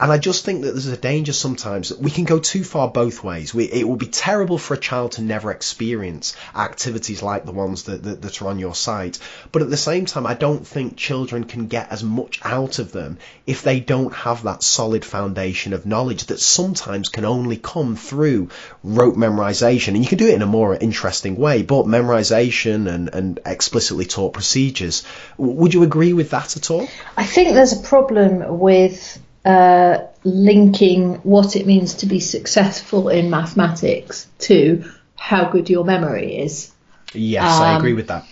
And 0.00 0.10
I 0.10 0.16
just 0.16 0.46
think 0.46 0.62
that 0.62 0.70
there's 0.70 0.86
a 0.86 0.96
danger 0.96 1.34
sometimes 1.34 1.90
that 1.90 2.00
we 2.00 2.10
can 2.10 2.24
go 2.24 2.38
too 2.38 2.64
far 2.64 2.88
both 2.88 3.22
ways. 3.22 3.52
We, 3.52 3.64
it 3.64 3.86
will 3.86 3.96
be 3.96 4.06
terrible 4.06 4.56
for 4.56 4.72
a 4.72 4.78
child 4.78 5.12
to 5.12 5.22
never 5.22 5.50
experience 5.50 6.34
activities 6.54 7.22
like 7.22 7.44
the 7.44 7.52
ones 7.52 7.82
that, 7.82 8.02
that, 8.04 8.22
that 8.22 8.40
are 8.40 8.48
on 8.48 8.58
your 8.58 8.74
site. 8.74 9.18
But 9.52 9.60
at 9.60 9.68
the 9.68 9.76
same 9.76 10.06
time, 10.06 10.26
I 10.26 10.32
don't 10.32 10.66
think 10.66 10.96
children 10.96 11.44
can 11.44 11.66
get 11.66 11.92
as 11.92 12.02
much 12.02 12.40
out 12.42 12.78
of 12.78 12.92
them 12.92 13.18
if 13.46 13.62
they 13.62 13.78
don't 13.78 14.14
have 14.14 14.44
that 14.44 14.62
solid 14.62 15.04
foundation 15.04 15.74
of 15.74 15.84
knowledge 15.84 16.24
that 16.26 16.40
sometimes 16.40 17.10
can 17.10 17.26
only 17.26 17.58
come 17.58 17.94
through 17.94 18.48
rote 18.82 19.16
memorization. 19.16 19.88
And 19.88 20.02
you 20.02 20.08
can 20.08 20.16
do 20.16 20.28
it 20.28 20.34
in 20.34 20.42
a 20.42 20.46
more 20.46 20.74
interesting 20.74 21.36
way, 21.36 21.62
but 21.62 21.84
memorization 21.84 22.88
and, 22.88 23.10
and 23.12 23.40
explicitly 23.44 24.06
taught 24.06 24.32
procedures. 24.32 25.04
Would 25.36 25.74
you 25.74 25.82
agree 25.82 26.14
with 26.14 26.30
that 26.30 26.56
at 26.56 26.70
all? 26.70 26.88
I 27.18 27.26
think 27.26 27.52
there's 27.52 27.74
a 27.74 27.82
problem 27.82 28.58
with 28.58 29.20
uh, 29.44 29.98
linking 30.24 31.14
what 31.16 31.56
it 31.56 31.66
means 31.66 31.94
to 31.94 32.06
be 32.06 32.20
successful 32.20 33.08
in 33.08 33.30
mathematics 33.30 34.28
to 34.38 34.84
how 35.16 35.50
good 35.50 35.70
your 35.70 35.84
memory 35.84 36.36
is. 36.38 36.72
Yes, 37.12 37.44
um, 37.44 37.62
I 37.62 37.76
agree 37.76 37.94
with 37.94 38.08
that. 38.08 38.26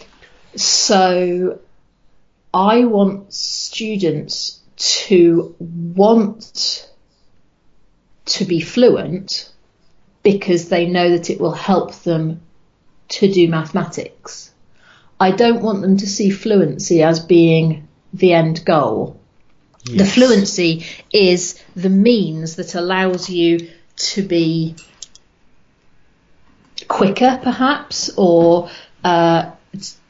So 0.57 1.61
I 2.53 2.85
want 2.85 3.33
students 3.33 4.61
to 4.77 5.55
want 5.59 6.89
to 8.27 8.45
be 8.45 8.61
fluent 8.61 9.51
because 10.23 10.69
they 10.69 10.87
know 10.87 11.11
that 11.11 11.31
it 11.31 11.41
will 11.41 11.53
help 11.53 11.95
them 12.03 12.41
to 13.09 13.33
do 13.33 13.49
mathematics. 13.49 14.53
I 15.21 15.33
don't 15.33 15.63
want 15.63 15.83
them 15.83 15.97
to 15.97 16.07
see 16.07 16.31
fluency 16.31 17.03
as 17.03 17.21
being 17.21 17.89
the 18.13 18.35
end 18.35 18.65
goal. 18.65 19.18
Yes. 19.89 19.99
The 19.99 20.05
fluency 20.05 20.87
is 21.13 21.63
the 21.75 21.89
means 21.89 22.57
that 22.57 22.75
allows 22.75 23.31
you 23.31 23.71
to 23.97 24.23
be 24.23 24.77
quicker, 26.87 27.41
perhaps, 27.43 28.11
or 28.17 28.71
uh, 29.03 29.53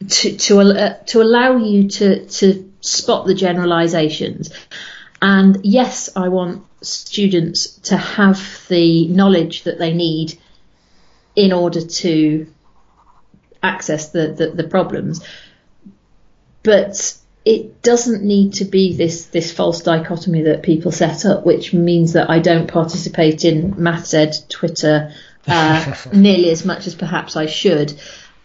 to 0.08 0.36
to, 0.36 0.60
uh, 0.60 1.02
to 1.04 1.22
allow 1.22 1.56
you 1.56 1.88
to 1.88 2.26
to 2.26 2.72
spot 2.80 3.26
the 3.26 3.34
generalizations. 3.34 4.50
And 5.20 5.58
yes, 5.64 6.10
I 6.14 6.28
want 6.28 6.64
students 6.80 7.72
to 7.90 7.96
have 7.96 8.66
the 8.68 9.08
knowledge 9.08 9.64
that 9.64 9.78
they 9.78 9.92
need 9.92 10.38
in 11.34 11.52
order 11.52 11.80
to 11.80 12.46
access 13.62 14.10
the, 14.10 14.28
the, 14.28 14.50
the 14.50 14.68
problems. 14.68 15.24
But 16.62 17.17
it 17.48 17.80
doesn't 17.80 18.22
need 18.22 18.52
to 18.52 18.66
be 18.66 18.94
this 18.94 19.24
this 19.24 19.50
false 19.50 19.80
dichotomy 19.80 20.42
that 20.42 20.62
people 20.62 20.92
set 20.92 21.24
up, 21.24 21.46
which 21.46 21.72
means 21.72 22.12
that 22.12 22.28
I 22.28 22.40
don't 22.40 22.70
participate 22.70 23.46
in 23.46 23.72
MathsEd 23.72 24.50
Twitter 24.50 25.14
uh, 25.46 25.94
nearly 26.12 26.50
as 26.50 26.66
much 26.66 26.86
as 26.86 26.94
perhaps 26.94 27.36
I 27.36 27.46
should, 27.46 27.98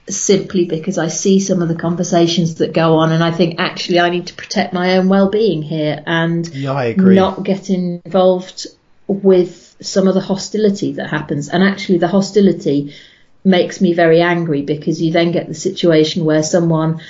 simply 0.07 0.63
because 0.63 0.97
I 0.97 1.09
see 1.09 1.41
some 1.41 1.61
of 1.61 1.67
the 1.67 1.75
conversations 1.75 2.55
that 2.55 2.71
go 2.71 2.95
on, 2.95 3.11
and 3.11 3.21
I 3.21 3.31
think 3.31 3.59
actually 3.59 3.99
I 3.99 4.09
need 4.09 4.27
to 4.27 4.35
protect 4.35 4.73
my 4.73 4.95
own 4.95 5.09
well-being 5.09 5.63
here 5.63 6.01
and 6.05 6.47
yeah, 6.55 6.93
not 6.95 7.43
get 7.43 7.69
involved 7.69 8.67
with 9.07 9.75
some 9.81 10.07
of 10.07 10.13
the 10.13 10.21
hostility 10.21 10.93
that 10.93 11.09
happens. 11.09 11.49
And 11.49 11.61
actually, 11.61 11.97
the 11.97 12.07
hostility 12.07 12.95
makes 13.43 13.81
me 13.81 13.91
very 13.93 14.21
angry 14.21 14.61
because 14.61 15.01
you 15.01 15.11
then 15.11 15.33
get 15.33 15.49
the 15.49 15.53
situation 15.53 16.23
where 16.23 16.41
someone 16.41 17.01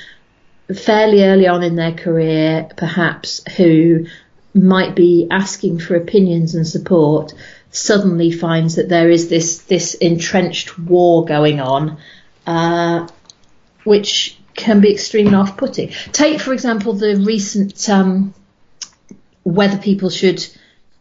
fairly 0.68 1.23
early 1.23 1.48
on 1.48 1.64
in 1.64 1.76
their 1.76 1.94
career, 1.94 2.69
perhaps, 2.77 3.41
who 3.57 4.06
might 4.53 4.95
be 4.95 5.27
asking 5.31 5.80
for 5.80 5.95
opinions 5.95 6.56
and 6.56 6.68
support, 6.68 7.34
suddenly 7.72 8.31
finds 8.31 8.76
that 8.76 8.88
there 8.88 9.10
is 9.10 9.30
this 9.30 9.64
this 9.64 9.95
entrenched 9.95 10.77
war 10.77 11.26
going 11.26 11.60
on, 11.60 11.98
uh, 12.45 13.07
which 13.84 14.38
can 14.56 14.80
be 14.80 14.91
extremely 14.91 15.34
off-putting. 15.34 15.90
Take, 16.11 16.40
for 16.40 16.53
example, 16.53 16.94
the 16.94 17.15
recent 17.15 17.90
um, 17.90 18.34
whether 19.44 19.77
people 19.77 20.10
should 20.10 20.45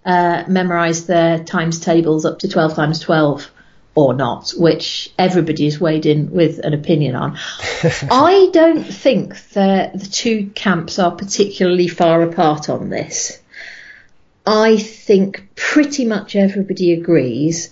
uh, 0.04 0.44
memorise 0.48 1.06
their 1.06 1.44
times 1.44 1.78
tables 1.78 2.24
up 2.24 2.40
to 2.40 2.48
12 2.48 2.74
times 2.74 2.98
12 3.00 3.51
or 3.94 4.14
not, 4.14 4.50
which 4.56 5.12
everybody's 5.18 5.80
weighed 5.80 6.06
in 6.06 6.30
with 6.30 6.58
an 6.60 6.72
opinion 6.72 7.14
on. 7.14 7.38
I 8.10 8.48
don't 8.52 8.84
think 8.84 9.50
that 9.50 9.98
the 9.98 10.06
two 10.06 10.50
camps 10.54 10.98
are 10.98 11.10
particularly 11.10 11.88
far 11.88 12.22
apart 12.22 12.70
on 12.70 12.88
this. 12.88 13.38
I 14.46 14.76
think 14.78 15.48
pretty 15.54 16.04
much 16.04 16.34
everybody 16.34 16.92
agrees 16.92 17.70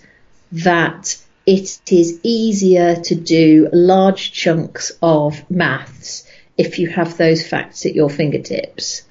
that 0.52 1.16
it 1.46 1.80
is 1.90 2.20
easier 2.22 2.96
to 2.96 3.14
do 3.14 3.68
large 3.72 4.32
chunks 4.32 4.92
of 5.02 5.50
maths 5.50 6.26
if 6.58 6.78
you 6.78 6.88
have 6.88 7.16
those 7.16 7.46
facts 7.46 7.86
at 7.86 7.94
your 7.94 8.10
fingertips. 8.10 9.02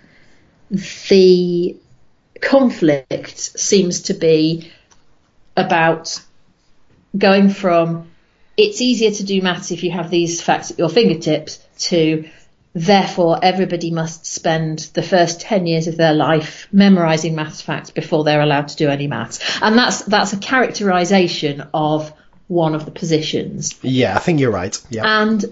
The 0.69 1.75
conflict 2.39 3.37
seems 3.37 4.03
to 4.03 4.13
be 4.13 4.71
about 5.57 6.21
going 7.17 7.49
from 7.49 8.09
it's 8.57 8.81
easier 8.81 9.11
to 9.11 9.23
do 9.23 9.41
maths 9.41 9.71
if 9.71 9.83
you 9.83 9.91
have 9.91 10.09
these 10.09 10.41
facts 10.41 10.71
at 10.71 10.77
your 10.77 10.89
fingertips 10.89 11.65
to 11.77 12.29
therefore 12.73 13.39
everybody 13.41 13.89
must 13.89 14.25
spend 14.25 14.79
the 14.93 15.01
first 15.01 15.41
10 15.41 15.65
years 15.65 15.87
of 15.87 15.97
their 15.97 16.13
life 16.13 16.67
memorizing 16.71 17.35
maths 17.35 17.61
facts 17.61 17.89
before 17.89 18.23
they're 18.23 18.41
allowed 18.41 18.67
to 18.67 18.75
do 18.75 18.89
any 18.89 19.07
maths. 19.07 19.39
And 19.61 19.77
that's 19.77 20.03
that's 20.03 20.33
a 20.33 20.37
characterization 20.37 21.67
of 21.73 22.13
one 22.47 22.75
of 22.75 22.85
the 22.85 22.91
positions. 22.91 23.75
Yeah 23.81 24.15
i 24.15 24.19
think 24.19 24.39
you're 24.39 24.51
right. 24.51 24.77
Yeah. 24.89 25.21
And 25.21 25.45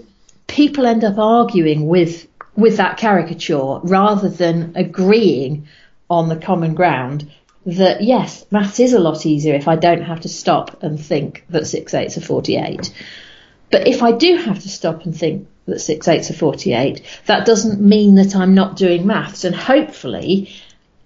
people 0.46 0.86
end 0.86 1.04
up 1.04 1.18
arguing 1.18 1.86
with 1.86 2.26
with 2.56 2.76
that 2.76 2.98
caricature 2.98 3.78
rather 3.84 4.28
than 4.28 4.72
agreeing 4.74 5.68
on 6.10 6.28
the 6.28 6.36
common 6.36 6.74
ground 6.74 7.30
that 7.68 8.02
yes, 8.02 8.46
maths 8.50 8.80
is 8.80 8.94
a 8.94 8.98
lot 8.98 9.26
easier 9.26 9.54
if 9.54 9.68
I 9.68 9.76
don't 9.76 10.00
have 10.00 10.20
to 10.20 10.28
stop 10.28 10.82
and 10.82 10.98
think 10.98 11.44
that 11.50 11.66
six 11.66 11.92
eighths 11.92 12.16
are 12.16 12.22
48. 12.22 12.92
But 13.70 13.86
if 13.86 14.02
I 14.02 14.12
do 14.12 14.36
have 14.36 14.60
to 14.60 14.68
stop 14.70 15.04
and 15.04 15.14
think 15.14 15.46
that 15.66 15.80
six 15.80 16.08
eighths 16.08 16.30
are 16.30 16.34
48, 16.34 17.02
that 17.26 17.44
doesn't 17.44 17.78
mean 17.78 18.14
that 18.14 18.34
I'm 18.34 18.54
not 18.54 18.76
doing 18.76 19.06
maths. 19.06 19.44
And 19.44 19.54
hopefully 19.54 20.50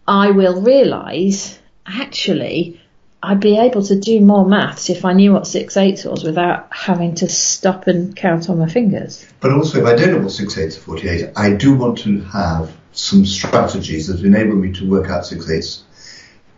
I 0.06 0.30
will 0.30 0.62
realise 0.62 1.58
actually 1.84 2.80
I'd 3.20 3.40
be 3.40 3.58
able 3.58 3.82
to 3.82 3.98
do 3.98 4.20
more 4.20 4.46
maths 4.46 4.88
if 4.88 5.04
I 5.04 5.14
knew 5.14 5.32
what 5.32 5.48
six 5.48 5.76
eighths 5.76 6.04
was 6.04 6.22
without 6.22 6.68
having 6.72 7.16
to 7.16 7.28
stop 7.28 7.88
and 7.88 8.14
count 8.14 8.48
on 8.48 8.60
my 8.60 8.68
fingers. 8.68 9.26
But 9.40 9.52
also, 9.52 9.80
if 9.80 9.86
I 9.86 9.96
don't 9.96 10.12
know 10.12 10.20
what 10.20 10.30
six 10.30 10.56
eighths 10.56 10.78
are 10.78 10.82
48, 10.82 11.30
I 11.34 11.54
do 11.54 11.74
want 11.74 11.98
to 11.98 12.20
have 12.20 12.72
some 12.92 13.26
strategies 13.26 14.06
that 14.06 14.24
enable 14.24 14.54
me 14.54 14.72
to 14.74 14.88
work 14.88 15.10
out 15.10 15.26
six 15.26 15.50
eighths 15.50 15.82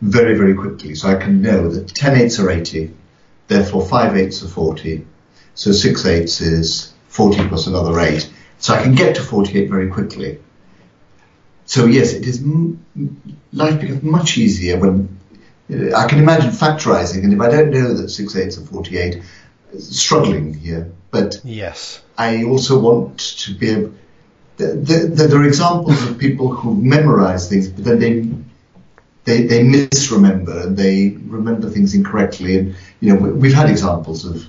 very, 0.01 0.37
very 0.37 0.55
quickly. 0.55 0.95
So 0.95 1.09
I 1.09 1.17
can 1.17 1.43
know 1.43 1.69
that 1.69 1.89
10 1.89 2.17
eighths 2.21 2.39
are 2.39 2.51
80, 2.51 2.93
therefore 3.49 3.87
5 3.87 4.17
eighths 4.17 4.43
are 4.43 4.49
40. 4.49 5.07
So 5.55 5.73
6 5.73 6.07
eighths 6.07 6.41
is 6.41 6.93
40 7.09 7.49
plus 7.49 7.67
another 7.67 7.99
8. 7.99 8.31
So 8.59 8.75
I 8.75 8.83
can 8.83 8.95
get 8.95 9.17
to 9.17 9.23
48 9.23 9.71
very 9.71 9.91
quickly. 9.91 10.39
So 11.67 11.87
yes, 11.87 12.13
it 12.13 12.27
is, 12.27 12.45
life 13.53 13.81
becomes 13.81 14.03
much 14.03 14.37
easier 14.37 14.79
when, 14.79 15.19
uh, 15.73 15.97
I 15.97 16.07
can 16.07 16.19
imagine 16.19 16.51
factorizing, 16.51 17.25
and 17.25 17.33
if 17.33 17.41
I 17.41 17.49
don't 17.49 17.71
know 17.71 17.95
that 17.95 18.11
6 18.11 18.37
eighths 18.37 18.59
are 18.59 18.67
48, 18.67 19.23
struggling 19.79 20.55
here. 20.55 20.93
But 21.11 21.41
yes, 21.45 22.03
I 22.19 22.45
also 22.45 22.79
want 22.79 23.19
to 23.19 23.55
be 23.55 23.71
able, 23.71 23.95
the, 24.57 24.67
the, 24.67 25.27
there 25.27 25.41
are 25.41 25.47
examples 25.47 26.03
of 26.03 26.19
people 26.19 26.53
who 26.53 26.75
memorize 26.75 27.49
things, 27.49 27.69
but 27.69 27.85
then 27.85 27.99
they 27.99 28.29
they, 29.25 29.47
they 29.47 29.63
misremember 29.63 30.67
and 30.67 30.77
they 30.77 31.11
remember 31.11 31.71
things 31.71 31.95
incorrectly. 31.95 32.59
And, 32.59 32.77
you 33.01 33.15
know, 33.15 33.17
we, 33.17 33.53
have 33.53 33.67
had 33.67 33.71
examples 33.71 34.25
of 34.25 34.45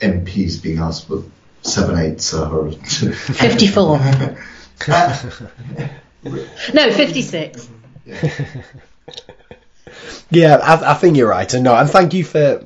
MPs 0.00 0.62
being 0.62 0.78
asked 0.78 1.08
for 1.08 1.24
seven 1.62 1.98
eighths 1.98 2.34
are. 2.34 2.70
54. 2.70 3.98
uh, 4.88 5.28
no, 6.74 6.92
56. 6.92 7.70
Yeah, 8.04 8.34
yeah 10.30 10.56
I, 10.56 10.92
I, 10.92 10.94
think 10.94 11.16
you're 11.16 11.28
right. 11.28 11.52
And 11.54 11.64
no, 11.64 11.74
and 11.74 11.88
thank 11.88 12.14
you 12.14 12.24
for 12.24 12.64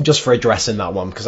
just 0.00 0.22
for 0.22 0.32
addressing 0.32 0.76
that 0.76 0.94
one 0.94 1.10
because 1.10 1.26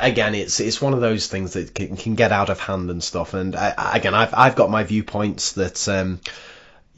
again 0.00 0.34
it's 0.34 0.60
it's 0.60 0.80
one 0.80 0.94
of 0.94 1.00
those 1.00 1.26
things 1.26 1.52
that 1.52 1.74
can, 1.74 1.94
can 1.94 2.14
get 2.14 2.32
out 2.32 2.48
of 2.48 2.58
hand 2.58 2.90
and 2.90 3.04
stuff 3.04 3.34
and 3.34 3.54
I, 3.54 3.96
again 3.96 4.14
I've 4.14 4.32
I've 4.32 4.56
got 4.56 4.70
my 4.70 4.82
viewpoints 4.82 5.52
that 5.52 5.86
um, 5.88 6.18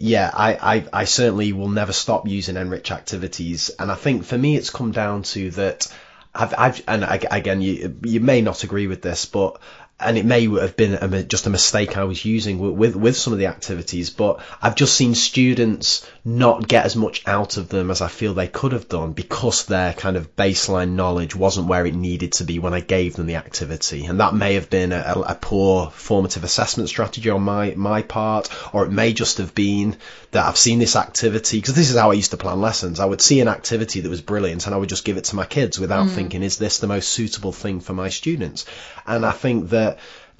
yeah, 0.01 0.31
I, 0.32 0.55
I, 0.55 0.86
I 0.94 1.05
certainly 1.05 1.52
will 1.52 1.68
never 1.68 1.93
stop 1.93 2.27
using 2.27 2.55
NRICH 2.55 2.90
activities. 2.90 3.70
And 3.78 3.93
I 3.93 3.94
think 3.97 4.24
for 4.24 4.39
me, 4.39 4.56
it's 4.56 4.70
come 4.70 4.93
down 4.93 5.24
to 5.24 5.51
that 5.51 5.93
I've, 6.35 6.55
I've, 6.56 6.82
and 6.89 7.05
again, 7.05 7.60
you, 7.60 7.98
you 8.05 8.20
may 8.20 8.40
not 8.40 8.64
agree 8.64 8.86
with 8.86 9.02
this, 9.02 9.27
but 9.27 9.60
and 10.01 10.16
it 10.16 10.24
may 10.24 10.48
have 10.48 10.77
been 10.77 10.94
a, 10.94 11.22
just 11.22 11.47
a 11.47 11.51
mistake 11.51 11.97
I 11.97 12.05
was 12.05 12.24
using 12.24 12.59
with, 12.59 12.72
with, 12.72 12.97
with 12.97 13.16
some 13.16 13.32
of 13.32 13.39
the 13.39 13.47
activities, 13.47 14.10
but 14.10 14.40
I've 14.62 14.74
just 14.74 14.94
seen 14.94 15.14
students 15.14 16.06
not 16.24 16.66
get 16.66 16.85
as 16.85 16.97
much 16.97 17.27
out 17.27 17.56
of 17.56 17.68
them 17.68 17.90
as 17.90 18.01
I 18.01 18.09
feel 18.09 18.35
they 18.35 18.48
could 18.48 18.72
have 18.72 18.89
done 18.89 19.12
because 19.12 19.64
their 19.64 19.93
kind 19.93 20.16
of 20.16 20.36
baseline 20.36 20.93
knowledge 20.93 21.35
wasn't 21.35 21.68
where 21.68 21.86
it 21.86 21.94
needed 21.94 22.32
to 22.32 22.44
be 22.44 22.59
when 22.59 22.74
I 22.74 22.81
gave 22.81 23.16
them 23.16 23.27
the 23.27 23.36
activity, 23.36 24.06
and 24.06 24.20
that 24.20 24.35
may 24.35 24.55
have 24.55 24.70
been 24.70 24.93
a, 24.93 25.14
a 25.27 25.35
poor 25.35 25.90
formative 25.90 26.44
assessment 26.44 26.89
strategy 26.89 27.31
on 27.31 27.43
my 27.43 27.74
my 27.77 28.02
part, 28.02 28.48
or 28.72 28.85
it 28.85 28.93
may 28.93 29.12
just 29.12 29.39
have 29.39 29.55
been 29.55 29.97
that 30.32 30.47
I've 30.47 30.56
seen 30.56 30.78
this 30.78 30.97
activity 30.97 31.59
because 31.59 31.74
this 31.74 31.90
is 31.90 31.97
how 31.97 32.10
I 32.10 32.14
used 32.14 32.31
to 32.31 32.36
plan 32.36 32.60
lessons. 32.60 33.01
I 33.01 33.06
would 33.06 33.20
see 33.20 33.40
an 33.40 33.48
activity 33.48 34.01
that 34.01 34.09
was 34.09 34.20
brilliant, 34.20 34.66
and 34.66 34.74
I 34.74 34.78
would 34.78 34.89
just 34.89 35.05
give 35.05 35.16
it 35.16 35.24
to 35.24 35.36
my 35.36 35.47
kids 35.47 35.78
without 35.78 36.06
mm. 36.06 36.10
thinking, 36.10 36.43
is 36.43 36.59
this 36.59 36.78
the 36.78 36.86
most 36.86 37.09
suitable 37.09 37.52
thing 37.52 37.81
for 37.81 37.93
my 37.93 38.09
students? 38.09 38.66
And 39.06 39.27
I 39.27 39.32
think 39.32 39.70
that 39.70 39.90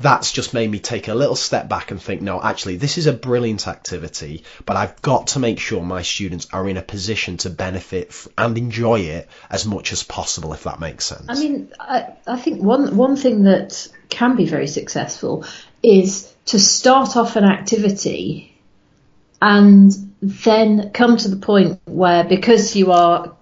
that's 0.01 0.33
just 0.33 0.55
made 0.55 0.71
me 0.71 0.79
take 0.79 1.09
a 1.09 1.15
little 1.15 1.37
step 1.37 1.69
back 1.69 1.91
and 1.91 2.01
think, 2.01 2.23
no, 2.23 2.43
actually, 2.43 2.77
this 2.77 2.97
is 2.97 3.07
a 3.07 3.13
brilliant 3.13 3.69
activity, 3.69 4.45
but 4.65 4.77
I've 4.77 5.01
got 5.03 5.29
to 5.29 5.39
make 5.39 5.59
sure 5.59 5.83
my 5.83 6.03
students 6.03 6.49
are 6.53 6.67
in 6.69 6.79
a 6.79 6.83
position 6.83 7.37
to 7.39 7.51
benefit 7.51 8.15
and 8.39 8.57
enjoy 8.57 9.01
it 9.01 9.29
as 9.51 9.67
much 9.67 9.93
as 9.93 10.03
possible, 10.03 10.55
if 10.55 10.65
that 10.65 10.81
makes 10.81 11.05
sense. 11.05 11.27
I 11.29 11.35
mean, 11.35 11.71
I, 11.79 12.15
I 12.27 12.39
think 12.39 12.63
one 12.63 12.97
one 12.97 13.17
thing 13.17 13.43
that 13.43 13.89
can 14.09 14.37
be 14.37 14.47
very 14.47 14.67
successful 14.67 15.45
is 15.83 16.33
to 16.47 16.59
start 16.59 17.17
off 17.17 17.37
an 17.37 17.45
activity 17.45 18.57
and 19.43 19.93
then 20.23 20.91
come 20.91 21.17
to 21.17 21.29
the 21.29 21.37
point 21.37 21.81
where 21.85 22.25
because 22.25 22.75
you 22.75 22.93
are 22.93 23.37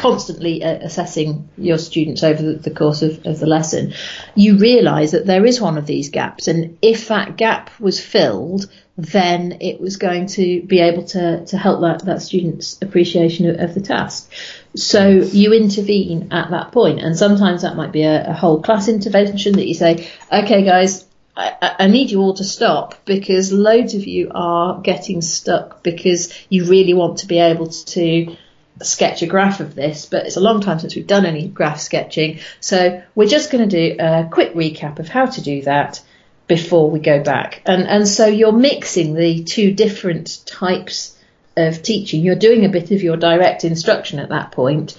constantly 0.00 0.64
uh, 0.64 0.78
assessing 0.80 1.48
your 1.58 1.76
students 1.76 2.24
over 2.24 2.42
the, 2.42 2.54
the 2.54 2.70
course 2.70 3.02
of, 3.02 3.26
of, 3.26 3.38
the 3.38 3.46
lesson, 3.46 3.92
you 4.34 4.56
realise 4.56 5.10
that 5.10 5.26
there 5.26 5.44
is 5.44 5.60
one 5.60 5.76
of 5.76 5.84
these 5.84 6.08
gaps. 6.08 6.48
And 6.48 6.78
if 6.80 7.08
that 7.08 7.36
gap 7.36 7.70
was 7.78 8.02
filled, 8.02 8.70
then 8.96 9.58
it 9.60 9.78
was 9.78 9.98
going 9.98 10.26
to 10.26 10.62
be 10.62 10.80
able 10.80 11.04
to, 11.04 11.44
to 11.44 11.58
help 11.58 11.82
that, 11.82 12.04
that 12.06 12.22
student's 12.22 12.80
appreciation 12.80 13.50
of, 13.50 13.60
of 13.60 13.74
the 13.74 13.82
task. 13.82 14.32
So 14.74 15.08
you 15.08 15.52
intervene 15.52 16.32
at 16.32 16.50
that 16.50 16.72
point, 16.72 17.00
and 17.00 17.16
sometimes 17.16 17.62
that 17.62 17.76
might 17.76 17.92
be 17.92 18.02
a, 18.02 18.30
a 18.30 18.32
whole 18.32 18.62
class 18.62 18.88
intervention 18.88 19.52
that 19.54 19.66
you 19.66 19.74
say, 19.74 20.08
okay, 20.32 20.64
guys, 20.64 21.06
I, 21.36 21.76
I, 21.80 21.86
need 21.88 22.10
you 22.10 22.20
all 22.20 22.34
to 22.34 22.44
stop 22.44 23.04
because 23.04 23.52
loads 23.52 23.94
of 23.94 24.06
you 24.06 24.30
are 24.34 24.80
getting 24.80 25.22
stuck 25.22 25.82
because 25.82 26.34
you 26.48 26.64
really 26.64 26.92
want 26.92 27.18
to 27.18 27.26
be 27.26 27.38
able 27.38 27.68
to 27.68 28.36
sketch 28.82 29.22
a 29.22 29.26
graph 29.26 29.60
of 29.60 29.74
this, 29.74 30.06
but 30.06 30.26
it's 30.26 30.36
a 30.36 30.40
long 30.40 30.60
time 30.60 30.78
since 30.78 30.94
we've 30.94 31.06
done 31.06 31.26
any 31.26 31.48
graph 31.48 31.80
sketching. 31.80 32.40
So 32.60 33.02
we're 33.14 33.28
just 33.28 33.50
going 33.50 33.68
to 33.68 33.94
do 33.94 33.96
a 33.98 34.28
quick 34.30 34.54
recap 34.54 34.98
of 34.98 35.08
how 35.08 35.26
to 35.26 35.40
do 35.40 35.62
that 35.62 36.02
before 36.46 36.90
we 36.90 36.98
go 36.98 37.22
back. 37.22 37.62
And, 37.64 37.82
and 37.82 38.08
so 38.08 38.26
you're 38.26 38.52
mixing 38.52 39.14
the 39.14 39.44
two 39.44 39.72
different 39.72 40.44
types 40.46 41.16
of 41.56 41.82
teaching. 41.82 42.22
You're 42.22 42.34
doing 42.34 42.64
a 42.64 42.68
bit 42.68 42.90
of 42.90 43.02
your 43.02 43.16
direct 43.16 43.64
instruction 43.64 44.18
at 44.18 44.30
that 44.30 44.52
point 44.52 44.96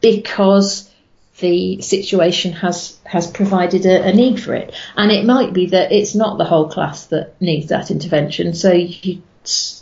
because 0.00 0.90
the 1.38 1.80
situation 1.82 2.52
has 2.52 2.98
has 3.04 3.30
provided 3.30 3.86
a, 3.86 4.08
a, 4.08 4.12
need 4.12 4.42
for 4.42 4.54
it. 4.54 4.74
And 4.96 5.12
it 5.12 5.24
might 5.24 5.52
be 5.52 5.66
that 5.66 5.92
it's 5.92 6.14
not 6.14 6.36
the 6.36 6.44
whole 6.44 6.68
class 6.68 7.06
that 7.06 7.40
needs 7.40 7.68
that 7.68 7.90
intervention. 7.90 8.54
So 8.54 8.72
you 8.72 9.22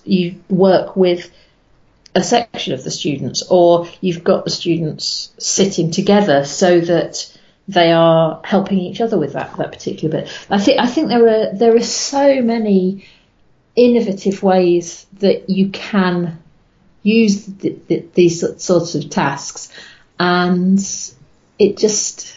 you 0.05 0.36
work 0.48 0.97
with 0.97 1.31
a 2.17 2.23
section 2.25 2.73
of 2.73 2.83
the 2.83 2.91
students, 2.91 3.43
or 3.51 3.87
you've 4.01 4.25
got 4.25 4.45
the 4.45 4.51
students 4.51 5.35
sitting 5.39 5.91
together 5.91 6.47
so 6.47 6.81
that 6.81 7.31
they 7.69 7.93
are 7.93 8.41
helping 8.43 8.79
each 8.79 9.03
other 9.03 9.19
with 9.19 9.35
that, 9.35 9.55
that 9.59 9.71
particular 9.71 10.23
bit. 10.23 10.47
I 10.49 10.59
think 10.59 10.81
I 10.81 10.87
think 10.87 11.09
there 11.09 11.29
are 11.29 11.55
there 11.55 11.77
are 11.77 11.83
so 11.83 12.41
many 12.41 13.05
innovative 13.77 14.43
ways 14.43 15.07
that 15.19 15.51
you 15.51 15.69
can 15.69 16.43
use 17.03 17.45
the, 17.45 17.79
the, 17.87 18.07
these 18.15 18.41
sorts 18.65 18.95
of 18.95 19.11
tasks, 19.11 19.71
and 20.19 20.79
it 21.59 21.77
just 21.77 22.35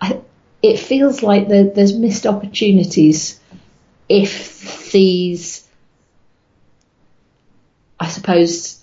I, 0.00 0.20
it 0.60 0.80
feels 0.80 1.22
like 1.22 1.46
there, 1.46 1.64
there's 1.64 1.96
missed 1.96 2.26
opportunities 2.26 3.38
if 4.08 4.90
these 4.90 5.68
I 8.00 8.08
suppose 8.08 8.79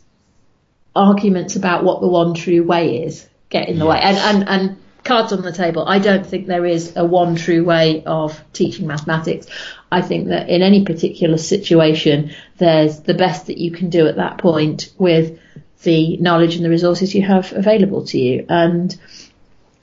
arguments 0.97 1.55
about 1.55 1.83
what 1.83 2.01
the 2.01 2.07
one 2.07 2.33
true 2.33 2.63
way 2.63 3.03
is 3.03 3.27
get 3.49 3.69
in 3.69 3.79
the 3.79 3.85
yes. 3.85 3.91
way. 3.91 4.01
And, 4.01 4.17
and, 4.17 4.49
and 4.49 4.77
cards 5.03 5.31
on 5.31 5.41
the 5.41 5.51
table, 5.51 5.87
I 5.87 5.99
don't 5.99 6.25
think 6.25 6.47
there 6.47 6.65
is 6.65 6.95
a 6.95 7.05
one 7.05 7.35
true 7.35 7.63
way 7.63 8.03
of 8.05 8.41
teaching 8.53 8.87
mathematics. 8.87 9.47
I 9.91 10.01
think 10.01 10.27
that 10.27 10.49
in 10.49 10.61
any 10.61 10.83
particular 10.83 11.37
situation, 11.37 12.31
there's 12.57 13.01
the 13.01 13.13
best 13.13 13.47
that 13.47 13.57
you 13.57 13.71
can 13.71 13.89
do 13.89 14.07
at 14.07 14.17
that 14.17 14.37
point 14.37 14.91
with 14.97 15.39
the 15.83 16.17
knowledge 16.17 16.55
and 16.55 16.65
the 16.65 16.69
resources 16.69 17.15
you 17.15 17.21
have 17.21 17.53
available 17.53 18.05
to 18.07 18.19
you. 18.19 18.45
And 18.49 18.95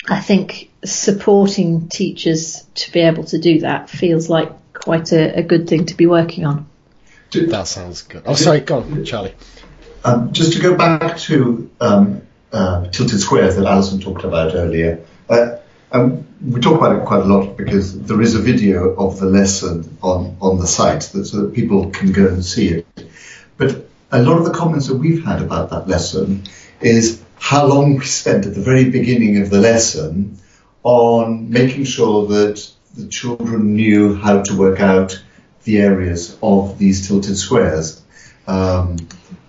I 0.09 0.21
think 0.21 0.71
supporting 0.85 1.89
teachers 1.89 2.67
to 2.75 2.93
be 2.93 3.01
able 3.01 3.25
to 3.25 3.39
do 3.39 3.61
that 3.61 3.89
feels 3.89 4.29
like 4.29 4.53
quite 4.75 5.13
a, 5.13 5.39
a 5.39 5.43
good 5.43 5.69
thing 5.69 5.87
to 5.87 5.95
be 5.95 6.07
working 6.07 6.45
on. 6.45 6.69
That 7.33 7.67
sounds 7.67 8.03
good. 8.03 8.23
Oh, 8.27 8.35
sorry, 8.35 8.61
go 8.61 8.79
on, 8.79 9.05
Charlie. 9.05 9.35
Um, 10.05 10.33
just 10.33 10.53
to 10.53 10.61
go 10.61 10.77
back 10.77 11.19
to 11.21 11.71
um, 11.81 12.23
uh, 12.53 12.87
tilted 12.89 13.21
squares 13.21 13.57
that 13.57 13.65
Alison 13.65 14.01
talked 14.01 14.25
about 14.25 14.55
earlier, 14.55 15.03
uh, 15.31 15.57
um, 15.93 16.27
we 16.45 16.61
talk 16.61 16.77
about 16.77 16.95
it 16.95 17.07
quite 17.07 17.21
a 17.21 17.25
lot 17.25 17.57
because 17.57 17.99
there 18.03 18.21
is 18.21 18.35
a 18.35 18.41
video 18.41 18.95
of 18.97 19.19
the 19.19 19.27
lesson 19.27 19.97
on, 20.03 20.37
on 20.43 20.59
the 20.59 20.67
site 20.67 21.03
that, 21.15 21.25
so 21.25 21.43
that 21.43 21.55
people 21.55 21.91
can 21.91 22.13
go 22.13 22.29
and 22.29 22.45
see 22.45 22.69
it. 22.69 22.87
But 23.57 23.87
a 24.13 24.23
lot 24.23 24.39
of 24.39 24.45
the 24.45 24.53
comments 24.53 24.89
that 24.89 24.97
we've 24.97 25.25
had 25.25 25.41
about 25.41 25.71
that 25.71 25.89
lesson 25.89 26.45
is 26.81 27.23
how 27.37 27.67
long 27.67 27.97
we 27.97 28.05
spent 28.05 28.45
at 28.45 28.55
the 28.55 28.61
very 28.61 28.91
beginning 28.91 29.41
of 29.41 29.49
the 29.49 29.59
lesson 29.59 30.39
on 30.83 31.49
making 31.49 31.85
sure 31.85 32.27
that 32.27 32.71
the 32.95 33.09
children 33.09 33.75
knew 33.75 34.15
how 34.15 34.43
to 34.43 34.57
work 34.57 34.81
out 34.81 35.23
the 35.65 35.79
areas 35.79 36.37
of 36.43 36.79
these 36.79 37.09
tilted 37.09 37.39
squares. 37.39 38.03
Um, 38.47 38.97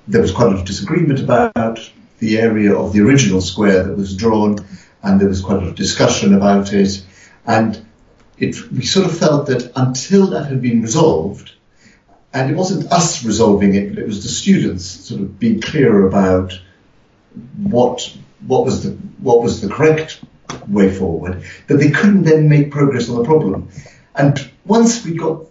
there 0.07 0.22
was 0.22 0.32
quite 0.32 0.48
a 0.48 0.49
lot 0.52 0.60
of 0.60 0.65
disagreement 0.65 1.19
about 1.19 1.91
the 2.19 2.38
area 2.38 2.76
of 2.76 2.94
the 2.94 3.02
original 3.02 3.41
square 3.41 3.84
that 3.84 3.98
was 3.98 4.15
drawn, 4.15 4.57
and 5.03 5.19
there 5.19 5.27
was 5.27 5.41
quite 5.41 5.57
a 5.57 5.60
lot 5.61 5.69
of 5.69 5.76
discussion 5.76 6.34
about 6.34 6.73
it. 6.73 7.03
And 7.45 7.86
it, 8.38 8.72
we 8.72 8.86
sort 8.86 9.06
of 9.06 9.18
felt 9.18 9.48
that 9.48 9.72
until 9.76 10.27
that 10.27 10.45
had 10.45 10.61
been 10.61 10.82
resolved, 10.82 11.53
and 12.34 12.52
it 12.52 12.56
wasn't 12.56 12.91
us 12.91 13.23
resolving 13.23 13.76
it, 13.76 13.90
but 13.90 13.99
it 13.99 14.07
was 14.07 14.23
the 14.23 14.30
students 14.30 14.86
sort 14.86 15.22
of 15.22 15.40
being 15.40 15.61
clear 15.61 16.07
about 16.07 16.60
what 17.57 18.15
what 18.45 18.65
was 18.65 18.84
the 18.84 18.91
what 19.19 19.41
was 19.41 19.61
the 19.61 19.69
correct 19.69 20.22
way 20.68 20.94
forward, 20.94 21.44
that 21.68 21.77
they 21.77 21.91
couldn't 21.91 22.23
then 22.23 22.49
make 22.49 22.72
progress 22.72 23.10
on 23.10 23.18
the 23.18 23.23
problem. 23.23 23.69
And 24.14 24.49
once 24.65 25.03
we 25.03 25.15
got 25.15 25.45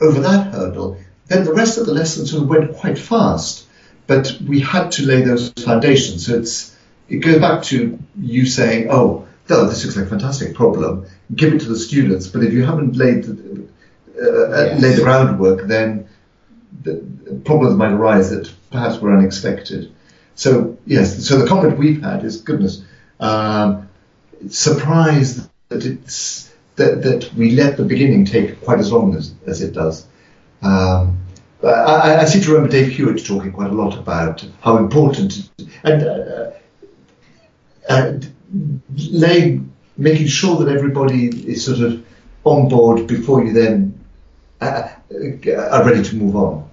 over 0.00 0.20
that 0.20 0.52
hurdle, 0.52 0.98
then 1.26 1.44
the 1.44 1.54
rest 1.54 1.78
of 1.78 1.86
the 1.86 1.92
lesson 1.92 2.26
sort 2.26 2.42
of 2.42 2.48
went 2.48 2.76
quite 2.76 2.98
fast 2.98 3.65
but 4.06 4.38
we 4.46 4.60
had 4.60 4.92
to 4.92 5.06
lay 5.06 5.22
those 5.22 5.50
foundations. 5.50 6.26
So 6.26 6.36
it's 6.36 6.76
it 7.08 7.18
goes 7.18 7.38
back 7.38 7.62
to 7.64 7.98
you 8.20 8.46
saying, 8.46 8.88
"Oh, 8.90 9.26
no, 9.48 9.66
this 9.66 9.84
looks 9.84 9.96
like 9.96 10.06
a 10.06 10.10
fantastic 10.10 10.54
problem. 10.54 11.06
Give 11.34 11.54
it 11.54 11.60
to 11.60 11.68
the 11.68 11.78
students." 11.78 12.26
But 12.28 12.44
if 12.44 12.52
you 12.52 12.64
haven't 12.64 12.96
laid 12.96 13.24
the, 13.24 13.68
uh, 14.18 14.24
uh 14.24 14.64
yes. 14.64 14.82
laid 14.82 14.96
the 14.96 15.02
groundwork, 15.02 15.66
then 15.66 16.08
the 16.82 17.04
problems 17.44 17.76
might 17.76 17.92
arise 17.92 18.30
that 18.30 18.50
perhaps 18.70 19.00
were 19.00 19.16
unexpected. 19.16 19.92
So 20.34 20.76
yes, 20.86 21.26
so 21.26 21.38
the 21.38 21.46
comment 21.46 21.78
we've 21.78 22.02
had 22.02 22.24
is 22.24 22.40
goodness, 22.40 22.82
um, 23.20 23.88
surprised 24.48 25.48
that 25.68 25.84
it's 25.84 26.52
that, 26.76 27.02
that 27.02 27.32
we 27.34 27.52
let 27.52 27.76
the 27.76 27.84
beginning 27.84 28.26
take 28.26 28.62
quite 28.62 28.78
as 28.78 28.92
long 28.92 29.16
as, 29.16 29.32
as 29.46 29.62
it 29.62 29.72
does. 29.72 30.06
Um, 30.62 31.18
I, 31.68 32.20
I, 32.20 32.24
seem 32.24 32.42
to 32.42 32.52
remember 32.52 32.70
Dave 32.70 32.92
Hewitt 32.92 33.24
talking 33.24 33.52
quite 33.52 33.70
a 33.70 33.74
lot 33.74 33.96
about 33.98 34.46
how 34.60 34.76
important 34.76 35.50
and 35.84 36.02
uh, 36.02 36.50
and 37.88 38.32
laying, 38.96 39.72
making 39.96 40.26
sure 40.26 40.64
that 40.64 40.74
everybody 40.74 41.28
is 41.28 41.64
sort 41.64 41.80
of 41.80 42.04
on 42.44 42.68
board 42.68 43.06
before 43.06 43.44
you 43.44 43.52
then 43.52 43.98
uh, 44.60 44.88
are 45.12 45.84
ready 45.84 46.02
to 46.02 46.16
move 46.16 46.36
on. 46.36 46.65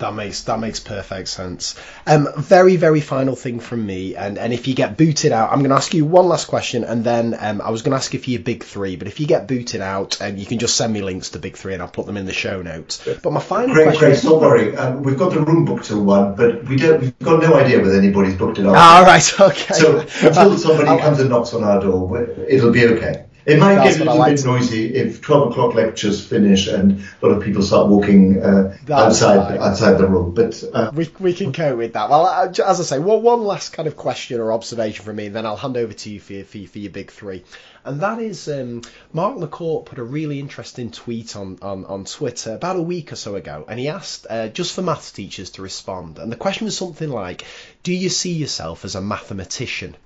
That 0.00 0.14
makes 0.14 0.42
that 0.44 0.58
makes 0.58 0.80
perfect 0.80 1.28
sense. 1.28 1.74
Um, 2.06 2.26
very 2.36 2.76
very 2.76 3.02
final 3.02 3.36
thing 3.36 3.60
from 3.60 3.84
me, 3.84 4.16
and 4.16 4.38
and 4.38 4.52
if 4.52 4.66
you 4.66 4.74
get 4.74 4.96
booted 4.96 5.30
out, 5.30 5.52
I'm 5.52 5.58
going 5.58 5.70
to 5.70 5.76
ask 5.76 5.92
you 5.92 6.06
one 6.06 6.26
last 6.26 6.46
question, 6.46 6.84
and 6.84 7.04
then 7.04 7.36
um, 7.38 7.60
I 7.60 7.70
was 7.70 7.82
going 7.82 7.92
to 7.92 7.96
ask 7.96 8.14
you 8.14 8.18
for 8.18 8.30
your 8.30 8.40
big 8.40 8.64
three, 8.64 8.96
but 8.96 9.08
if 9.08 9.20
you 9.20 9.26
get 9.26 9.46
booted 9.46 9.82
out, 9.82 10.20
um, 10.22 10.38
you 10.38 10.46
can 10.46 10.58
just 10.58 10.76
send 10.76 10.92
me 10.92 11.02
links 11.02 11.30
to 11.30 11.38
big 11.38 11.56
three, 11.56 11.74
and 11.74 11.82
I'll 11.82 11.88
put 11.88 12.06
them 12.06 12.16
in 12.16 12.24
the 12.24 12.32
show 12.32 12.62
notes. 12.62 13.06
But 13.22 13.30
my 13.30 13.40
final 13.40 13.74
great, 13.74 13.98
question. 13.98 14.08
Great, 14.08 14.22
don't 14.22 14.40
worry, 14.40 14.76
um, 14.76 15.02
we've 15.02 15.18
got 15.18 15.32
the 15.34 15.40
room 15.40 15.66
booked 15.66 15.84
till 15.84 16.02
one, 16.02 16.34
but 16.34 16.64
we 16.64 16.76
don't. 16.76 17.00
We've 17.00 17.18
got 17.18 17.42
no 17.42 17.54
idea 17.54 17.80
whether 17.80 17.98
anybody's 17.98 18.36
booked 18.36 18.58
it 18.58 18.64
out. 18.66 18.76
All 18.76 19.04
right, 19.04 19.40
okay. 19.40 19.74
So 19.74 20.00
until 20.00 20.56
somebody 20.66 20.98
comes 20.98 21.20
and 21.20 21.28
knocks 21.28 21.52
on 21.52 21.62
our 21.62 21.80
door, 21.80 22.22
it'll 22.48 22.72
be 22.72 22.86
okay. 22.86 23.26
It 23.46 23.58
might 23.58 23.76
That's 23.76 23.96
get 23.96 24.02
a 24.02 24.04
little 24.04 24.18
like 24.18 24.36
bit 24.36 24.44
noisy 24.44 24.94
if 24.94 25.20
12 25.22 25.52
o'clock 25.52 25.74
lectures 25.74 26.24
finish 26.24 26.66
and 26.68 27.02
a 27.22 27.26
lot 27.26 27.36
of 27.36 27.42
people 27.42 27.62
start 27.62 27.88
walking 27.88 28.42
uh, 28.42 28.76
outside 28.92 29.48
fine. 29.48 29.58
outside 29.58 29.94
the 29.94 30.06
room. 30.06 30.34
But 30.34 30.62
uh, 30.72 30.90
We, 30.94 31.08
we 31.18 31.32
can 31.32 31.52
cope 31.52 31.78
with 31.78 31.94
that. 31.94 32.10
Well, 32.10 32.26
uh, 32.26 32.48
as 32.66 32.80
I 32.80 32.84
say, 32.84 32.98
one, 32.98 33.22
one 33.22 33.42
last 33.44 33.72
kind 33.72 33.88
of 33.88 33.96
question 33.96 34.40
or 34.40 34.52
observation 34.52 35.04
from 35.04 35.16
me, 35.16 35.26
and 35.26 35.34
then 35.36 35.46
I'll 35.46 35.56
hand 35.56 35.76
over 35.76 35.92
to 35.92 36.10
you 36.10 36.20
for, 36.20 36.32
your- 36.34 36.44
for, 36.44 36.58
for 36.66 36.78
your 36.78 36.90
big 36.92 37.10
three. 37.10 37.44
And 37.82 38.00
that 38.02 38.18
is, 38.18 38.46
um, 38.46 38.82
Mark 39.14 39.38
McCourt 39.38 39.86
put 39.86 39.98
a 39.98 40.04
really 40.04 40.38
interesting 40.38 40.90
tweet 40.90 41.34
on, 41.34 41.58
on, 41.62 41.86
on 41.86 42.04
Twitter 42.04 42.52
about 42.54 42.76
a 42.76 42.82
week 42.82 43.10
or 43.10 43.16
so 43.16 43.36
ago, 43.36 43.64
and 43.66 43.80
he 43.80 43.88
asked 43.88 44.26
uh, 44.28 44.48
just 44.48 44.74
for 44.74 44.82
maths 44.82 45.12
teachers 45.12 45.48
to 45.52 45.62
respond. 45.62 46.18
And 46.18 46.30
the 46.30 46.36
question 46.36 46.66
was 46.66 46.76
something 46.76 47.08
like, 47.08 47.46
Do 47.82 47.94
you 47.94 48.10
see 48.10 48.32
yourself 48.32 48.84
as 48.84 48.96
a 48.96 49.00
mathematician? 49.00 49.96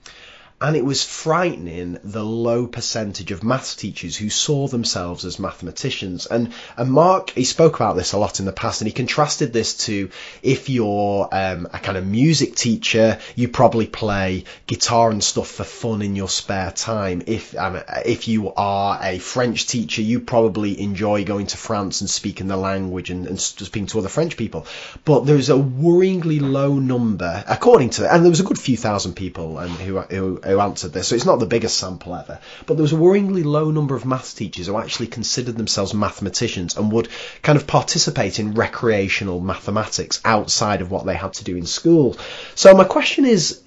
And 0.60 0.76
it 0.76 0.84
was 0.84 1.04
frightening 1.04 1.98
the 2.04 2.24
low 2.24 2.66
percentage 2.66 3.32
of 3.32 3.42
maths 3.42 3.74
teachers 3.74 4.16
who 4.16 4.30
saw 4.30 4.68
themselves 4.68 5.24
as 5.24 5.38
mathematicians. 5.38 6.26
And 6.26 6.52
and 6.76 6.90
Mark 6.90 7.30
he 7.30 7.44
spoke 7.44 7.76
about 7.76 7.96
this 7.96 8.12
a 8.12 8.18
lot 8.18 8.40
in 8.40 8.46
the 8.46 8.52
past, 8.52 8.80
and 8.80 8.88
he 8.88 8.92
contrasted 8.92 9.52
this 9.52 9.86
to 9.86 10.10
if 10.42 10.68
you're 10.70 11.28
um, 11.32 11.66
a 11.72 11.78
kind 11.78 11.98
of 11.98 12.06
music 12.06 12.54
teacher, 12.54 13.18
you 13.34 13.48
probably 13.48 13.86
play 13.86 14.44
guitar 14.66 15.10
and 15.10 15.22
stuff 15.22 15.48
for 15.48 15.64
fun 15.64 16.02
in 16.02 16.16
your 16.16 16.28
spare 16.28 16.70
time. 16.70 17.22
If 17.26 17.56
um, 17.56 17.82
if 18.06 18.28
you 18.28 18.52
are 18.54 18.98
a 19.02 19.18
French 19.18 19.66
teacher, 19.66 20.02
you 20.02 20.20
probably 20.20 20.80
enjoy 20.80 21.24
going 21.24 21.48
to 21.48 21.56
France 21.56 22.00
and 22.00 22.08
speaking 22.08 22.46
the 22.46 22.56
language 22.56 23.10
and, 23.10 23.26
and 23.26 23.40
speaking 23.40 23.86
to 23.88 23.98
other 23.98 24.08
French 24.08 24.36
people. 24.36 24.66
But 25.04 25.26
there's 25.26 25.50
a 25.50 25.54
worryingly 25.54 26.40
low 26.40 26.78
number, 26.78 27.44
according 27.46 27.90
to, 27.90 28.12
and 28.12 28.24
there 28.24 28.30
was 28.30 28.40
a 28.40 28.44
good 28.44 28.58
few 28.58 28.76
thousand 28.76 29.14
people 29.14 29.58
um, 29.58 29.70
who, 29.70 30.00
who 30.00 30.40
who 30.53 30.53
answered 30.60 30.92
this, 30.92 31.08
so 31.08 31.14
it's 31.14 31.24
not 31.24 31.38
the 31.38 31.46
biggest 31.46 31.76
sample 31.76 32.14
ever. 32.14 32.38
But 32.66 32.74
there 32.74 32.82
was 32.82 32.92
a 32.92 32.96
worryingly 32.96 33.44
low 33.44 33.70
number 33.70 33.94
of 33.94 34.04
maths 34.04 34.34
teachers 34.34 34.66
who 34.66 34.78
actually 34.78 35.08
considered 35.08 35.56
themselves 35.56 35.94
mathematicians 35.94 36.76
and 36.76 36.92
would 36.92 37.08
kind 37.42 37.56
of 37.56 37.66
participate 37.66 38.38
in 38.38 38.54
recreational 38.54 39.40
mathematics 39.40 40.20
outside 40.24 40.80
of 40.80 40.90
what 40.90 41.06
they 41.06 41.14
had 41.14 41.34
to 41.34 41.44
do 41.44 41.56
in 41.56 41.66
school. 41.66 42.16
So 42.54 42.74
my 42.74 42.84
question 42.84 43.24
is 43.24 43.62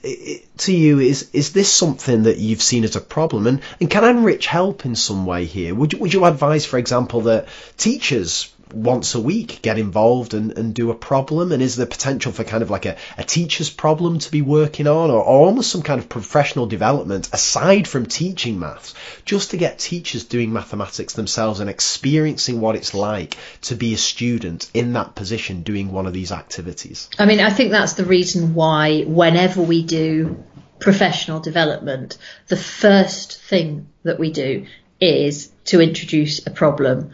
to 0.57 0.73
you 0.73 0.99
is 0.99 1.30
is 1.34 1.53
this 1.53 1.72
something 1.72 2.23
that 2.23 2.38
you've 2.38 2.61
seen 2.61 2.84
as 2.84 2.95
a 2.95 3.01
problem 3.01 3.47
and, 3.47 3.61
and 3.80 3.89
can 3.89 4.03
NRICH 4.03 4.47
help 4.47 4.85
in 4.85 4.95
some 4.95 5.26
way 5.26 5.45
here? 5.45 5.73
Would 5.76 5.93
would 5.95 6.14
you 6.14 6.26
advise, 6.26 6.65
for 6.65 6.77
example, 6.77 7.22
that 7.22 7.47
teachers 7.77 8.53
once 8.73 9.15
a 9.15 9.19
week 9.19 9.61
get 9.61 9.77
involved 9.77 10.34
and, 10.34 10.57
and 10.57 10.73
do 10.73 10.91
a 10.91 10.95
problem 10.95 11.52
and 11.52 11.61
is 11.61 11.76
there 11.76 11.85
potential 11.85 12.31
for 12.31 12.44
kind 12.44 12.64
of 12.64 12.69
like 12.69 12.85
a, 12.85 12.98
a 13.18 13.23
teacher's 13.23 13.69
problem 13.69 14.19
to 14.19 14.31
be 14.31 14.41
working 14.41 14.88
on 14.88 15.10
or, 15.10 15.22
or 15.22 15.45
almost 15.45 15.72
some 15.72 15.81
kind 15.81 15.99
of 15.99 16.10
professional 16.10 16.65
development 16.65 17.30
aside 17.34 17.88
from 17.88 18.06
teaching 18.06 18.60
maths 18.60 18.94
just 19.26 19.52
to 19.52 19.57
get 19.57 19.80
teachers 19.80 20.23
doing 20.26 20.52
mathematics 20.52 21.14
themselves 21.14 21.60
and 21.60 21.69
experiencing 21.69 22.61
what 22.61 22.76
it's 22.76 22.94
like 22.94 23.38
to 23.61 23.76
be 23.76 23.94
a 23.94 23.98
student 23.98 24.69
in 24.73 24.94
that 24.94 25.15
position 25.15 25.64
doing 25.64 25.91
one 25.91 26.06
of 26.06 26.14
these 26.14 26.31
activities 26.31 27.10
I 27.19 27.26
mean, 27.26 27.39
I 27.39 27.49
think 27.49 27.72
that's 27.72 27.94
the 27.94 28.06
reason 28.06 28.53
why 28.53 29.03
whenever 29.03 29.61
we 29.61 29.84
do 29.84 30.44
professional 30.80 31.39
development, 31.39 32.18
the 32.48 32.57
first 32.57 33.41
thing 33.41 33.88
that 34.03 34.19
we 34.19 34.31
do 34.31 34.65
is 34.99 35.52
to 35.65 35.81
introduce 35.81 36.45
a 36.45 36.52
problem. 36.52 37.11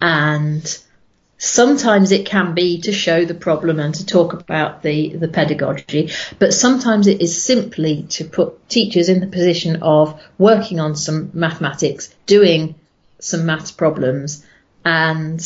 And 0.00 0.78
sometimes 1.38 2.12
it 2.12 2.26
can 2.26 2.54
be 2.54 2.80
to 2.82 2.92
show 2.92 3.24
the 3.24 3.34
problem 3.34 3.78
and 3.78 3.94
to 3.94 4.06
talk 4.06 4.32
about 4.32 4.82
the, 4.82 5.14
the 5.16 5.28
pedagogy, 5.28 6.10
but 6.38 6.54
sometimes 6.54 7.06
it 7.06 7.20
is 7.20 7.42
simply 7.42 8.04
to 8.04 8.24
put 8.24 8.68
teachers 8.68 9.08
in 9.08 9.20
the 9.20 9.26
position 9.26 9.82
of 9.82 10.20
working 10.38 10.80
on 10.80 10.96
some 10.96 11.30
mathematics, 11.34 12.14
doing 12.26 12.74
some 13.18 13.46
maths 13.46 13.70
problems, 13.70 14.44
and 14.84 15.40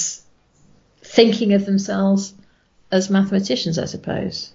thinking 1.03 1.55
of 1.55 1.67
themselves 1.67 2.35
as 2.93 3.11
mathematicians, 3.11 3.79
I 3.79 3.87
suppose. 3.87 4.53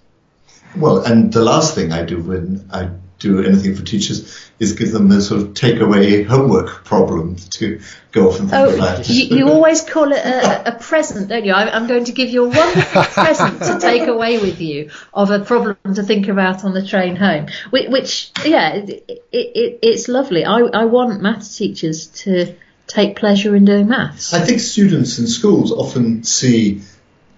well, 0.76 1.04
and 1.04 1.32
the 1.32 1.42
last 1.42 1.74
thing 1.74 1.92
I 1.92 2.04
do 2.04 2.20
when 2.20 2.68
I 2.72 2.90
do 3.26 3.42
anything 3.42 3.74
for 3.74 3.82
teachers 3.84 4.50
is 4.58 4.72
give 4.72 4.92
them 4.92 5.10
a 5.10 5.20
sort 5.20 5.42
of 5.42 5.48
takeaway 5.48 6.24
homework 6.24 6.84
problem 6.84 7.36
to 7.36 7.80
go 8.12 8.28
off 8.28 8.40
and 8.40 8.50
think 8.50 8.62
Oh, 8.62 8.74
about. 8.74 9.08
you, 9.08 9.36
you 9.36 9.48
always 9.48 9.82
call 9.82 10.12
it 10.12 10.24
a, 10.24 10.74
a 10.74 10.78
present, 10.78 11.28
don't 11.28 11.44
you? 11.44 11.52
I, 11.52 11.74
I'm 11.74 11.86
going 11.86 12.04
to 12.04 12.12
give 12.12 12.30
you 12.30 12.44
a 12.44 12.48
wonderful 12.48 13.02
present 13.02 13.62
to 13.62 13.78
take 13.80 14.08
away 14.08 14.38
with 14.38 14.60
you 14.60 14.90
of 15.12 15.30
a 15.30 15.40
problem 15.44 15.76
to 15.94 16.02
think 16.02 16.28
about 16.28 16.64
on 16.64 16.72
the 16.72 16.86
train 16.86 17.16
home. 17.16 17.48
Which, 17.70 17.88
which 17.88 18.30
yeah, 18.44 18.74
it, 18.74 18.88
it, 19.08 19.22
it, 19.32 19.78
it's 19.82 20.08
lovely. 20.08 20.44
I, 20.44 20.58
I 20.60 20.84
want 20.86 21.20
maths 21.20 21.56
teachers 21.56 22.06
to 22.22 22.54
take 22.86 23.16
pleasure 23.16 23.54
in 23.56 23.64
doing 23.64 23.88
maths. 23.88 24.32
I 24.32 24.40
think 24.40 24.60
students 24.60 25.18
in 25.18 25.26
schools 25.26 25.72
often 25.72 26.22
see 26.24 26.82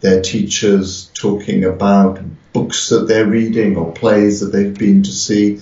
their 0.01 0.23
teachers 0.23 1.11
talking 1.15 1.65
about 1.65 2.21
books 2.53 2.89
that 2.91 3.09
they're 3.09 3.27
reading 3.27 3.77
or 3.77 3.93
plays 3.93 4.41
that 4.41 4.47
they've 4.47 4.77
been 4.77 5.03
to 5.03 5.13
see. 5.13 5.61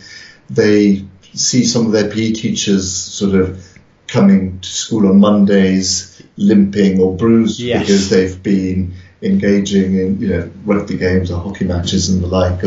They 0.50 1.04
see 1.34 1.64
some 1.64 1.86
of 1.86 1.92
their 1.92 2.08
PE 2.10 2.32
teachers 2.32 2.90
sort 2.92 3.34
of 3.34 3.66
coming 4.06 4.60
to 4.60 4.68
school 4.68 5.08
on 5.08 5.18
Mondays 5.20 6.22
limping 6.36 7.00
or 7.00 7.16
bruised 7.16 7.58
Yes. 7.60 7.80
because 7.80 8.10
they've 8.10 8.42
been 8.42 8.94
engaging 9.22 9.98
in 9.98 10.20
you 10.20 10.28
know 10.28 10.50
rugby 10.64 10.96
games 10.96 11.30
or 11.30 11.40
hockey 11.40 11.64
matches 11.64 12.08
and 12.10 12.22
the 12.22 12.26
like. 12.26 12.60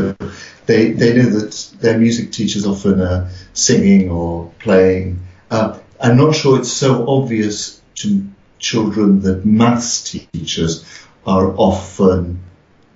They 0.66 0.92
they 0.92 1.14
know 1.14 1.30
that 1.30 1.74
their 1.80 1.98
music 1.98 2.32
teachers 2.32 2.66
often 2.66 3.00
are 3.02 3.30
singing 3.54 4.10
or 4.10 4.52
playing. 4.60 5.20
Uh, 5.50 5.80
I'm 6.02 6.18
not 6.18 6.36
sure 6.36 6.60
it's 6.60 6.72
so 6.72 7.08
obvious 7.08 7.82
to 7.96 8.28
children 8.60 9.22
that 9.22 9.46
maths 9.46 10.04
teachers 10.12 10.84
are 11.30 11.54
often 11.56 12.44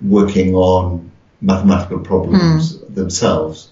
working 0.02 0.54
on 0.54 1.10
mathematical 1.40 2.00
problems 2.00 2.78
themselves. 2.88 3.70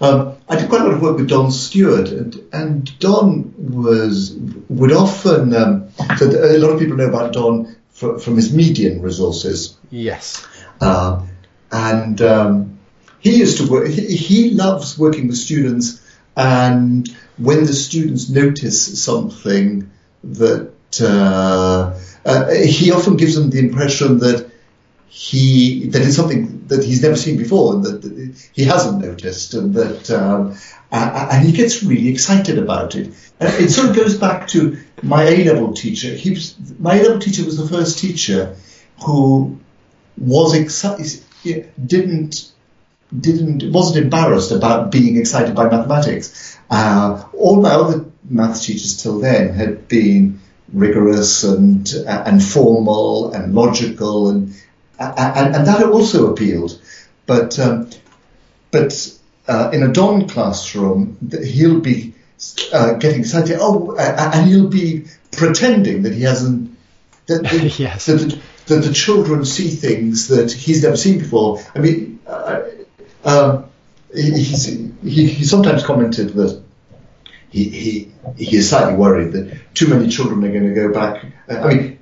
Um, 0.00 0.36
I 0.48 0.56
did 0.56 0.68
quite 0.68 0.80
a 0.80 0.84
lot 0.84 0.94
of 0.94 1.02
work 1.02 1.16
with 1.18 1.28
Don 1.28 1.50
Steward, 1.52 2.08
and, 2.08 2.40
and 2.52 2.98
Don 2.98 3.54
was 3.58 4.32
would 4.68 4.92
often. 4.92 5.54
Um, 5.54 5.90
so 6.16 6.26
a 6.26 6.58
lot 6.58 6.70
of 6.70 6.80
people 6.80 6.96
know 6.96 7.08
about 7.08 7.34
Don 7.34 7.76
fr- 7.90 8.18
from 8.18 8.36
his 8.36 8.52
median 8.52 9.02
resources, 9.02 9.76
yes 9.90 10.46
uh, 10.80 11.26
and 11.70 12.20
um, 12.22 12.78
he 13.20 13.36
used 13.36 13.58
to 13.58 13.70
work. 13.70 13.88
He, 13.88 14.16
he 14.16 14.50
loves 14.50 14.98
working 14.98 15.28
with 15.28 15.36
students, 15.36 16.02
and 16.36 17.08
when 17.36 17.64
the 17.64 17.72
students 17.74 18.28
notice 18.28 19.02
something 19.02 19.90
that 20.24 20.72
uh, 21.00 21.98
uh, 22.24 22.50
he 22.50 22.90
often 22.90 23.16
gives 23.16 23.34
them 23.34 23.50
the 23.50 23.58
impression 23.58 24.18
that 24.18 24.50
he 25.08 25.88
that 25.88 26.02
it's 26.02 26.16
something 26.16 26.66
that 26.68 26.84
he's 26.84 27.02
never 27.02 27.16
seen 27.16 27.36
before 27.36 27.74
and 27.74 27.84
that, 27.84 28.50
he 28.52 28.64
hasn't 28.64 29.04
noticed 29.04 29.54
and 29.54 29.74
that 29.74 30.10
um, 30.10 30.56
and 30.92 31.46
he 31.46 31.52
gets 31.52 31.82
really 31.82 32.08
excited 32.08 32.58
about 32.58 32.96
it. 32.96 33.14
And 33.38 33.54
it 33.62 33.70
sort 33.70 33.90
of 33.90 33.96
goes 33.96 34.16
back 34.18 34.48
to 34.48 34.78
my 35.02 35.24
A 35.24 35.44
level 35.44 35.72
teacher. 35.72 36.08
He 36.08 36.30
was, 36.30 36.56
my 36.78 36.96
A 36.96 37.02
level 37.02 37.18
teacher 37.20 37.44
was 37.44 37.56
the 37.56 37.68
first 37.68 37.98
teacher 37.98 38.56
who 39.04 39.58
was 40.16 40.54
excited, 40.54 41.24
didn't 41.42 42.52
didn't 43.18 43.72
wasn't 43.72 44.04
embarrassed 44.04 44.52
about 44.52 44.92
being 44.92 45.16
excited 45.16 45.54
by 45.54 45.68
mathematics. 45.68 46.58
Uh, 46.68 47.24
all 47.32 47.60
my 47.60 47.70
other 47.70 48.04
maths 48.28 48.66
teachers 48.66 49.02
till 49.02 49.18
then 49.18 49.54
had 49.54 49.88
been 49.88 50.40
rigorous 50.72 51.44
and 51.44 51.92
and 52.06 52.42
formal 52.42 53.32
and 53.32 53.54
logical 53.54 54.28
and 54.28 54.54
and, 54.98 55.54
and 55.56 55.66
that 55.66 55.82
also 55.84 56.30
appealed. 56.32 56.80
But 57.26 57.58
um, 57.58 57.90
but 58.70 59.16
uh, 59.48 59.70
in 59.72 59.82
a 59.82 59.92
Don 59.92 60.28
classroom, 60.28 61.16
he'll 61.42 61.80
be 61.80 62.14
uh, 62.72 62.94
getting 62.94 63.20
excited. 63.20 63.58
Oh, 63.60 63.96
uh, 63.96 64.30
and 64.34 64.48
he'll 64.48 64.68
be 64.68 65.06
pretending 65.32 66.02
that 66.02 66.12
he 66.12 66.22
hasn't. 66.22 66.76
That, 67.26 67.42
that, 67.44 67.78
Yes. 67.78 68.06
that, 68.06 68.16
the, 68.16 68.38
that 68.66 68.80
the 68.82 68.92
children 68.92 69.44
see 69.44 69.68
things 69.68 70.28
that 70.28 70.52
he's 70.52 70.82
never 70.82 70.96
seen 70.96 71.18
before. 71.18 71.60
I 71.74 71.78
mean, 71.78 72.20
uh, 72.26 72.62
um, 73.24 73.64
he, 74.14 74.42
he 75.02 75.44
sometimes 75.44 75.84
commented 75.84 76.30
that 76.34 76.62
he, 77.50 77.64
he, 77.68 78.12
he 78.36 78.56
is 78.56 78.70
slightly 78.70 78.94
worried 78.94 79.32
that 79.32 79.74
too 79.74 79.88
many 79.88 80.08
children 80.08 80.44
are 80.44 80.52
going 80.52 80.68
to 80.68 80.74
go 80.74 80.92
back. 80.92 81.24
Uh, 81.48 81.60
I 81.60 81.74
mean, 81.74 81.98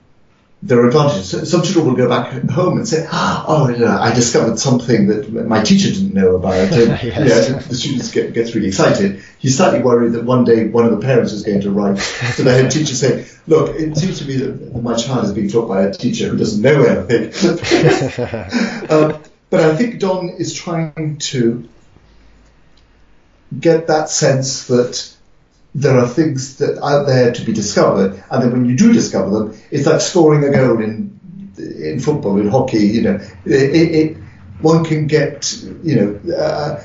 there 0.63 0.81
are 0.81 0.89
advantages. 0.89 1.51
Some 1.51 1.63
children 1.63 1.87
will 1.87 1.95
go 1.95 2.09
back 2.09 2.33
home 2.51 2.79
and 2.79 2.89
say, 2.89 3.07
"Oh, 3.13 3.69
yeah, 3.69 3.99
I 3.99 4.13
discovered 4.13 4.59
something 4.59 5.07
that 5.07 5.31
my 5.47 5.63
teacher 5.63 5.89
didn't 5.89 6.15
know 6.15 6.35
about." 6.35 6.73
And, 6.73 7.01
Yes. 7.03 7.49
yeah, 7.49 7.59
the 7.59 7.75
students 7.77 8.11
get 8.11 8.33
gets 8.33 8.55
really 8.55 8.69
excited. 8.69 9.23
He's 9.39 9.57
slightly 9.57 9.81
worried 9.81 10.13
that 10.15 10.25
one 10.25 10.45
day 10.45 10.67
one 10.67 10.85
of 10.85 10.91
the 10.91 10.99
parents 10.99 11.33
is 11.33 11.45
going 11.45 11.61
to 11.61 11.71
write 11.71 11.99
to 12.37 12.43
the 12.43 12.51
head 12.51 12.71
teacher 12.73 12.97
saying, 12.97 13.27
"Look, 13.47 13.77
it 13.77 13.97
seems 13.97 14.19
to 14.19 14.25
me 14.27 14.37
that 14.39 14.83
my 14.83 14.97
child 14.97 15.27
is 15.27 15.33
being 15.33 15.49
taught 15.49 15.69
by 15.69 15.83
a 15.83 15.93
teacher 15.93 16.29
who 16.29 16.37
doesn't 16.37 16.61
know 16.61 16.83
anything." 16.83 17.27
um, 18.91 19.23
but 19.51 19.61
I 19.61 19.77
think 19.77 20.01
Don 20.01 20.29
is 20.29 20.53
trying 20.53 21.19
to 21.19 21.69
get 23.59 23.87
that 23.87 24.11
sense 24.11 24.67
that 24.67 25.15
there 25.75 25.99
are 25.99 26.09
things 26.09 26.57
that 26.57 26.79
are 26.81 27.05
there 27.05 27.33
to 27.33 27.45
be 27.45 27.53
discovered, 27.53 28.23
and 28.31 28.43
then 28.43 28.53
when 28.53 28.65
you 28.65 28.77
do 28.77 28.93
discover 28.93 29.31
them, 29.31 29.59
it's 29.71 29.87
like 29.87 30.01
scoring 30.01 30.45
a 30.45 30.51
goal 30.51 30.81
in 30.83 31.19
in 31.59 32.01
football, 32.01 32.39
in 32.41 32.49
hockey. 32.49 32.87
You 32.87 33.03
know, 33.03 33.21
it, 33.45 33.95
it 33.95 34.17
one 34.61 34.85
can 34.85 35.07
get 35.07 35.53
you 35.83 35.97
know. 35.97 36.35
Uh, 36.35 36.83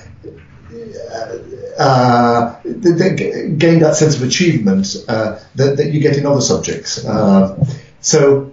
uh, 1.79 2.59
gain 2.63 3.79
that 3.79 3.95
sense 3.95 4.15
of 4.15 4.23
achievement 4.23 4.95
uh, 5.07 5.39
that, 5.55 5.77
that 5.77 5.91
you 5.91 5.99
get 5.99 6.17
in 6.17 6.25
other 6.25 6.41
subjects. 6.41 7.03
Uh, 7.03 7.63
so 8.01 8.51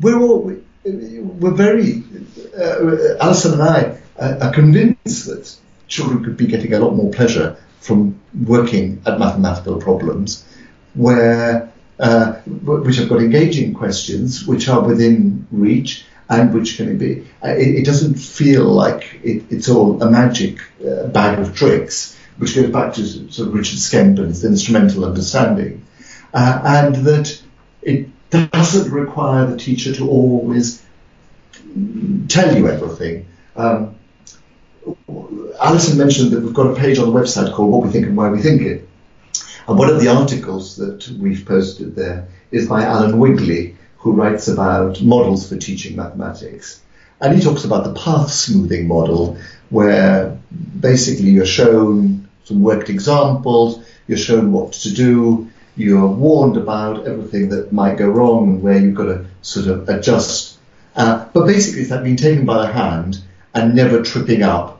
we're 0.00 0.20
all 0.20 0.54
we're 0.84 1.54
very 1.54 2.02
uh, 2.58 3.16
Alison 3.20 3.54
and 3.54 3.62
I 3.62 3.98
are 4.18 4.52
convinced 4.52 5.26
that 5.26 5.54
children 5.86 6.24
could 6.24 6.36
be 6.36 6.46
getting 6.46 6.74
a 6.74 6.78
lot 6.78 6.94
more 6.94 7.10
pleasure 7.10 7.56
from 7.80 8.20
working 8.46 9.02
at 9.06 9.18
mathematical 9.18 9.78
problems, 9.80 10.44
where 10.94 11.72
uh, 11.98 12.32
which 12.62 12.96
have 12.96 13.08
got 13.08 13.20
engaging 13.20 13.74
questions, 13.74 14.46
which 14.46 14.68
are 14.68 14.80
within 14.80 15.46
reach, 15.50 16.04
and 16.28 16.54
which 16.54 16.76
can 16.76 16.98
be. 16.98 17.26
Uh, 17.44 17.48
it, 17.48 17.76
it, 17.76 17.84
doesn't 17.84 18.14
feel 18.14 18.64
like 18.64 19.18
it, 19.22 19.44
it's 19.50 19.68
all 19.68 20.00
a 20.02 20.10
magic 20.10 20.60
uh, 20.86 21.06
bag 21.08 21.38
of 21.38 21.56
tricks, 21.56 22.16
which 22.36 22.54
goes 22.54 22.70
back 22.70 22.94
to 22.94 23.04
sort 23.32 23.48
of 23.48 23.54
Richard 23.54 23.78
Skemp's 23.78 24.44
instrumental 24.44 25.04
understanding, 25.04 25.84
uh, 26.32 26.60
and 26.64 26.94
that 27.06 27.42
it 27.82 28.08
doesn't 28.30 28.92
require 28.92 29.46
the 29.46 29.56
teacher 29.56 29.92
to 29.94 30.08
always 30.08 30.82
tell 32.28 32.56
you 32.56 32.68
everything. 32.68 33.26
Um, 33.56 33.96
Alison 35.60 35.98
mentioned 35.98 36.30
that 36.30 36.40
we've 36.40 36.54
got 36.54 36.70
a 36.70 36.74
page 36.76 36.98
on 36.98 37.12
the 37.12 37.20
website 37.20 37.52
called 37.52 37.72
What 37.72 37.82
We 37.84 37.90
Think 37.90 38.06
and 38.06 38.16
Why 38.16 38.28
We 38.28 38.40
Think 38.40 38.62
It. 38.62 38.88
And 39.66 39.78
one 39.78 39.90
of 39.90 40.00
the 40.00 40.08
articles 40.08 40.76
that 40.76 41.08
we've 41.18 41.44
posted 41.44 41.94
there 41.94 42.28
is 42.50 42.68
by 42.68 42.84
Alan 42.84 43.18
Wigley, 43.18 43.76
who 43.98 44.12
writes 44.12 44.48
about 44.48 45.02
models 45.02 45.48
for 45.48 45.56
teaching 45.56 45.96
mathematics. 45.96 46.80
And 47.20 47.36
he 47.36 47.42
talks 47.42 47.64
about 47.64 47.84
the 47.84 47.92
path 48.00 48.30
smoothing 48.30 48.86
model, 48.86 49.36
where 49.70 50.38
basically 50.78 51.30
you're 51.30 51.44
shown 51.44 52.28
some 52.44 52.62
worked 52.62 52.88
examples, 52.88 53.84
you're 54.06 54.16
shown 54.16 54.52
what 54.52 54.72
to 54.72 54.94
do, 54.94 55.50
you're 55.76 56.06
warned 56.06 56.56
about 56.56 57.06
everything 57.06 57.50
that 57.50 57.72
might 57.72 57.98
go 57.98 58.08
wrong 58.08 58.48
and 58.48 58.62
where 58.62 58.78
you've 58.78 58.94
got 58.94 59.04
to 59.04 59.26
sort 59.42 59.66
of 59.66 59.88
adjust. 59.88 60.56
Uh, 60.96 61.26
but 61.32 61.46
basically, 61.46 61.82
it's 61.82 61.90
like 61.90 62.04
being 62.04 62.16
taken 62.16 62.46
by 62.46 62.66
the 62.66 62.72
hand 62.72 63.20
and 63.54 63.74
never 63.74 64.02
tripping 64.02 64.42
up 64.42 64.77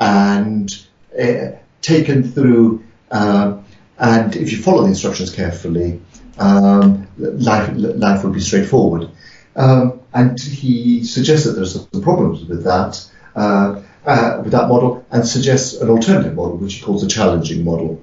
and 0.00 0.86
uh, 1.18 1.52
taken 1.82 2.24
through. 2.24 2.84
Uh, 3.10 3.58
and 3.98 4.34
if 4.34 4.50
you 4.50 4.58
follow 4.58 4.82
the 4.82 4.88
instructions 4.88 5.34
carefully, 5.34 6.00
um, 6.38 7.06
life, 7.18 7.70
life 7.74 8.24
will 8.24 8.32
be 8.32 8.40
straightforward. 8.40 9.10
Um, 9.56 10.00
and 10.14 10.40
he 10.40 11.04
suggests 11.04 11.46
that 11.46 11.52
there's 11.52 11.74
some 11.74 12.02
problems 12.02 12.44
with 12.44 12.64
that, 12.64 13.10
uh, 13.36 13.82
uh, 14.06 14.40
with 14.42 14.52
that 14.52 14.68
model, 14.68 15.04
and 15.10 15.26
suggests 15.26 15.74
an 15.74 15.90
alternative 15.90 16.34
model, 16.34 16.56
which 16.56 16.74
he 16.74 16.82
calls 16.82 17.04
a 17.04 17.08
challenging 17.08 17.64
model, 17.64 18.02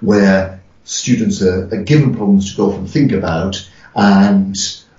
where 0.00 0.60
students 0.84 1.40
are, 1.42 1.64
are 1.72 1.82
given 1.82 2.14
problems 2.14 2.50
to 2.50 2.56
go 2.56 2.70
off 2.70 2.78
and 2.78 2.90
think 2.90 3.12
about, 3.12 3.68
and 3.94 4.56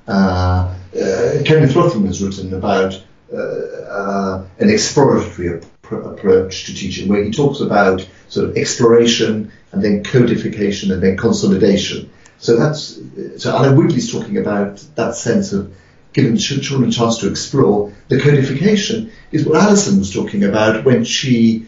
uh, 0.07 0.73
uh 0.93 1.43
Kenneth 1.45 1.75
Ruthven 1.75 2.05
has 2.07 2.21
written 2.21 2.53
about 2.53 3.01
uh, 3.31 3.37
uh, 3.37 4.45
an 4.59 4.69
exploratory 4.69 5.61
approach 5.91 6.65
to 6.65 6.75
teaching, 6.75 7.07
where 7.07 7.23
he 7.23 7.31
talks 7.31 7.59
about 7.59 8.07
sort 8.29 8.49
of 8.49 8.57
exploration 8.57 9.51
and 9.71 9.83
then 9.83 10.03
codification 10.03 10.91
and 10.91 11.01
then 11.01 11.17
consolidation. 11.17 12.11
So 12.37 12.57
that's 12.57 12.99
so 13.37 13.55
Alan 13.55 13.77
Wigley's 13.77 14.11
talking 14.11 14.37
about 14.37 14.83
that 14.95 15.15
sense 15.15 15.53
of 15.53 15.73
giving 16.13 16.37
children 16.37 16.89
a 16.89 16.91
chance 16.91 17.19
to 17.19 17.29
explore. 17.29 17.93
The 18.09 18.19
codification 18.19 19.11
is 19.31 19.45
what 19.45 19.61
Alison 19.61 19.99
was 19.99 20.13
talking 20.13 20.43
about 20.43 20.83
when 20.83 21.05
she, 21.05 21.67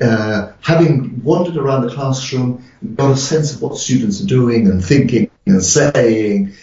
uh, 0.00 0.52
having 0.60 1.22
wandered 1.24 1.56
around 1.56 1.82
the 1.82 1.94
classroom, 1.94 2.64
got 2.94 3.12
a 3.12 3.16
sense 3.16 3.54
of 3.54 3.62
what 3.62 3.76
students 3.78 4.22
are 4.22 4.26
doing 4.26 4.68
and 4.68 4.84
thinking 4.84 5.30
and 5.46 5.62
saying, 5.62 6.54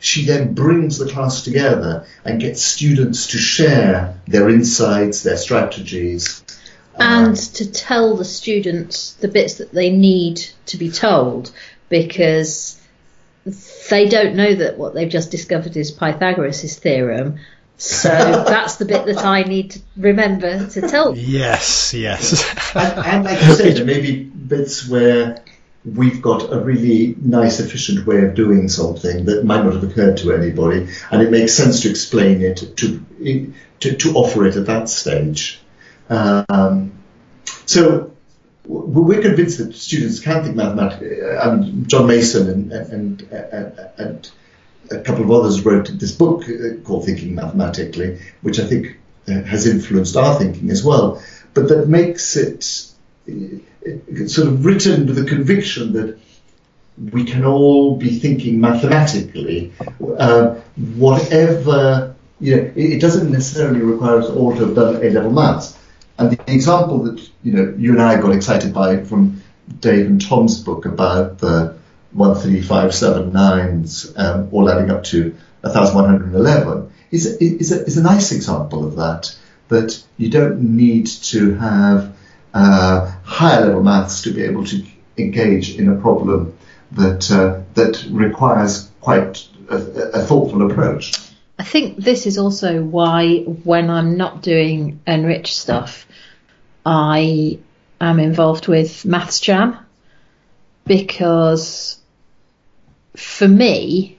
she 0.00 0.24
then 0.24 0.54
brings 0.54 0.98
the 0.98 1.08
class 1.10 1.42
together 1.42 2.06
and 2.24 2.40
gets 2.40 2.62
students 2.62 3.28
to 3.28 3.38
share 3.38 4.20
their 4.28 4.48
insights, 4.48 5.22
their 5.22 5.36
strategies. 5.36 6.44
And 6.98 7.36
to 7.36 7.70
tell 7.70 8.16
the 8.16 8.24
students 8.24 9.12
the 9.14 9.28
bits 9.28 9.54
that 9.54 9.72
they 9.72 9.90
need 9.90 10.40
to 10.66 10.76
be 10.76 10.90
told 10.90 11.52
because 11.88 12.80
they 13.90 14.08
don't 14.08 14.34
know 14.34 14.54
that 14.54 14.78
what 14.78 14.94
they've 14.94 15.08
just 15.08 15.30
discovered 15.30 15.76
is 15.76 15.90
Pythagoras' 15.90 16.78
theorem. 16.78 17.38
So 17.76 18.08
that's 18.48 18.76
the 18.76 18.84
bit 18.84 19.06
that 19.06 19.24
I 19.24 19.42
need 19.42 19.72
to 19.72 19.80
remember 19.96 20.66
to 20.66 20.80
tell. 20.82 21.16
Yes, 21.16 21.94
yes. 21.94 22.44
and, 22.74 23.06
and 23.06 23.24
like 23.24 23.40
you 23.40 23.54
said, 23.54 23.76
there 23.76 23.84
may 23.84 24.00
be 24.00 24.24
bits 24.24 24.88
where 24.88 25.42
we've 25.84 26.20
got 26.20 26.52
a 26.52 26.60
really 26.60 27.14
nice, 27.20 27.60
efficient 27.60 28.06
way 28.06 28.24
of 28.24 28.34
doing 28.34 28.68
something 28.68 29.24
that 29.26 29.44
might 29.44 29.64
not 29.64 29.74
have 29.74 29.84
occurred 29.84 30.18
to 30.18 30.32
anybody, 30.32 30.88
and 31.10 31.22
it 31.22 31.30
makes 31.30 31.54
sense 31.54 31.82
to 31.82 31.90
explain 31.90 32.42
it, 32.42 32.76
to 32.76 33.04
to, 33.80 33.96
to 33.96 34.14
offer 34.14 34.44
it 34.46 34.56
at 34.56 34.66
that 34.66 34.88
stage. 34.88 35.60
Um, 36.08 36.92
so 37.66 38.12
we're 38.66 39.22
convinced 39.22 39.58
that 39.58 39.74
students 39.74 40.20
can 40.20 40.44
think 40.44 40.56
mathematically. 40.56 41.22
I 41.22 41.54
mean, 41.54 41.86
John 41.86 42.06
Mason 42.06 42.50
and, 42.50 42.72
and, 42.72 43.22
and, 43.22 43.80
and 43.98 44.30
a 44.90 45.00
couple 45.00 45.24
of 45.24 45.30
others 45.30 45.64
wrote 45.64 45.90
this 45.98 46.12
book 46.12 46.44
uh, 46.44 46.80
called 46.84 47.04
Thinking 47.04 47.34
Mathematically, 47.34 48.20
which 48.42 48.58
I 48.58 48.64
think 48.64 48.98
uh, 49.28 49.42
has 49.42 49.66
influenced 49.66 50.16
our 50.16 50.38
thinking 50.38 50.70
as 50.70 50.84
well, 50.84 51.22
but 51.54 51.68
that 51.68 51.88
makes 51.88 52.36
it 52.36 52.64
sort 54.28 54.48
of 54.48 54.64
written 54.64 55.06
with 55.06 55.16
the 55.16 55.24
conviction 55.24 55.92
that 55.92 56.18
we 57.12 57.24
can 57.24 57.44
all 57.44 57.96
be 57.96 58.18
thinking 58.18 58.60
mathematically, 58.60 59.72
uh, 60.18 60.54
whatever, 60.96 62.14
you 62.40 62.56
know, 62.56 62.72
it, 62.74 63.00
doesn't 63.00 63.30
necessarily 63.30 63.80
require 63.80 64.18
us 64.18 64.28
all 64.30 64.54
to 64.56 64.66
have 64.66 64.74
done 64.74 64.96
A-level 64.96 65.30
maths. 65.30 65.78
And 66.18 66.32
the 66.32 66.52
example 66.52 67.04
that, 67.04 67.26
you 67.42 67.52
know, 67.52 67.74
you 67.78 67.92
and 67.92 68.02
I 68.02 68.20
got 68.20 68.32
excited 68.32 68.74
by 68.74 69.04
from 69.04 69.42
Dave 69.80 70.06
and 70.06 70.20
Tom's 70.20 70.62
book 70.62 70.84
about 70.84 71.38
the 71.38 71.78
13579s 72.16 74.18
um, 74.18 74.48
all 74.50 74.70
adding 74.70 74.90
up 74.90 75.04
to 75.04 75.36
1111 75.60 76.90
is, 77.10 77.26
is, 77.26 77.72
a, 77.72 77.84
is 77.84 77.96
a 77.96 78.02
nice 78.02 78.32
example 78.32 78.86
of 78.86 78.96
that, 78.96 79.34
that 79.68 80.02
you 80.16 80.30
don't 80.30 80.76
need 80.76 81.06
to 81.06 81.54
have 81.54 82.16
uh, 82.54 83.12
higher 83.24 83.66
level 83.66 83.82
maths 83.82 84.22
to 84.22 84.32
be 84.32 84.42
able 84.42 84.64
to 84.64 84.84
engage 85.16 85.76
in 85.76 85.88
a 85.88 86.00
problem 86.00 86.56
that 86.92 87.30
uh, 87.30 87.60
that 87.74 88.04
requires 88.10 88.90
quite 89.00 89.46
a, 89.68 89.76
a, 89.76 90.20
thoughtful 90.20 90.70
approach. 90.70 91.12
I 91.58 91.64
think 91.64 91.96
this 91.96 92.26
is 92.26 92.38
also 92.38 92.82
why 92.82 93.38
when 93.38 93.90
I'm 93.90 94.16
not 94.16 94.42
doing 94.42 95.00
enriched 95.06 95.56
stuff, 95.56 96.06
I 96.86 97.58
am 98.00 98.20
involved 98.20 98.68
with 98.68 99.04
Maths 99.04 99.40
Jam 99.40 99.76
because 100.86 101.98
for 103.16 103.48
me, 103.48 104.18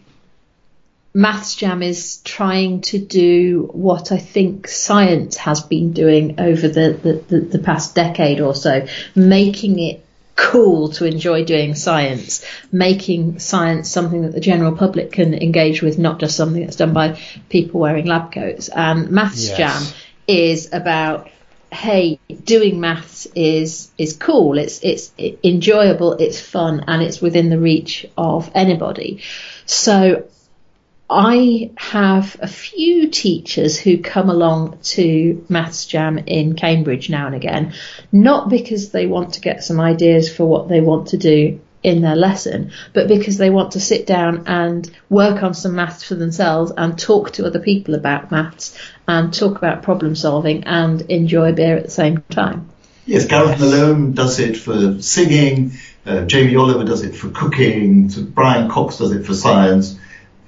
Maths 1.13 1.55
Jam 1.55 1.81
is 1.81 2.17
trying 2.23 2.81
to 2.81 2.99
do 2.99 3.69
what 3.71 4.11
I 4.11 4.17
think 4.17 4.67
science 4.67 5.37
has 5.37 5.61
been 5.61 5.93
doing 5.93 6.39
over 6.39 6.67
the, 6.67 6.99
the, 7.01 7.13
the, 7.27 7.39
the 7.39 7.59
past 7.59 7.95
decade 7.95 8.41
or 8.41 8.53
so, 8.53 8.85
making 9.15 9.79
it 9.79 10.05
cool 10.39 10.89
to 10.89 11.05
enjoy 11.05 11.43
doing 11.43 11.75
science, 11.75 12.45
making 12.71 13.39
science 13.39 13.89
something 13.89 14.21
that 14.21 14.31
the 14.31 14.39
general 14.39 14.75
public 14.75 15.11
can 15.11 15.33
engage 15.33 15.81
with, 15.81 15.99
not 15.99 16.19
just 16.19 16.37
something 16.37 16.61
that's 16.63 16.77
done 16.77 16.93
by 16.93 17.19
people 17.49 17.81
wearing 17.81 18.05
lab 18.05 18.31
coats. 18.31 18.69
And 18.69 19.11
Maths 19.11 19.49
yes. 19.49 19.57
Jam 19.57 19.93
is 20.27 20.73
about 20.73 21.29
hey, 21.71 22.19
doing 22.43 22.79
maths 22.79 23.27
is 23.35 23.91
is 23.97 24.15
cool. 24.15 24.57
It's 24.57 24.79
it's 24.81 25.13
enjoyable. 25.43 26.13
It's 26.13 26.39
fun, 26.39 26.85
and 26.87 27.03
it's 27.03 27.21
within 27.21 27.49
the 27.49 27.59
reach 27.59 28.07
of 28.17 28.49
anybody. 28.55 29.21
So 29.65 30.27
I 31.09 31.71
have 31.75 32.37
a 32.39 32.47
few 32.47 33.09
teachers 33.09 33.79
who 33.79 33.97
come 33.97 34.29
along 34.29 34.79
to 34.83 35.43
Maths 35.49 35.87
Jam 35.87 36.19
in 36.19 36.55
Cambridge 36.55 37.09
now 37.09 37.25
and 37.25 37.35
again, 37.35 37.73
not 38.11 38.49
because 38.49 38.91
they 38.91 39.07
want 39.07 39.33
to 39.33 39.41
get 39.41 39.63
some 39.63 39.79
ideas 39.79 40.31
for 40.33 40.45
what 40.45 40.69
they 40.69 40.81
want 40.81 41.07
to 41.07 41.17
do 41.17 41.59
in 41.81 42.01
their 42.01 42.15
lesson, 42.15 42.71
but 42.93 43.07
because 43.07 43.37
they 43.37 43.49
want 43.49 43.71
to 43.71 43.79
sit 43.79 44.05
down 44.05 44.43
and 44.47 44.91
work 45.09 45.41
on 45.41 45.53
some 45.53 45.75
maths 45.75 46.03
for 46.03 46.15
themselves 46.15 46.71
and 46.77 46.99
talk 46.99 47.31
to 47.31 47.45
other 47.45 47.59
people 47.59 47.95
about 47.95 48.31
maths 48.31 48.77
and 49.07 49.33
talk 49.33 49.57
about 49.57 49.81
problem 49.81 50.15
solving 50.15 50.63
and 50.65 51.01
enjoy 51.03 51.53
beer 51.53 51.77
at 51.77 51.85
the 51.85 51.91
same 51.91 52.21
time. 52.29 52.69
Yes, 53.05 53.25
Gareth 53.25 53.59
Malone 53.59 54.11
does 54.11 54.39
it 54.39 54.57
for 54.57 55.01
singing. 55.01 55.71
Uh, 56.05 56.25
Jamie 56.25 56.55
Oliver 56.55 56.83
does 56.83 57.01
it 57.01 57.15
for 57.15 57.29
cooking. 57.29 58.09
So 58.09 58.23
Brian 58.23 58.69
Cox 58.69 58.97
does 58.97 59.11
it 59.11 59.25
for 59.25 59.33
science. 59.33 59.97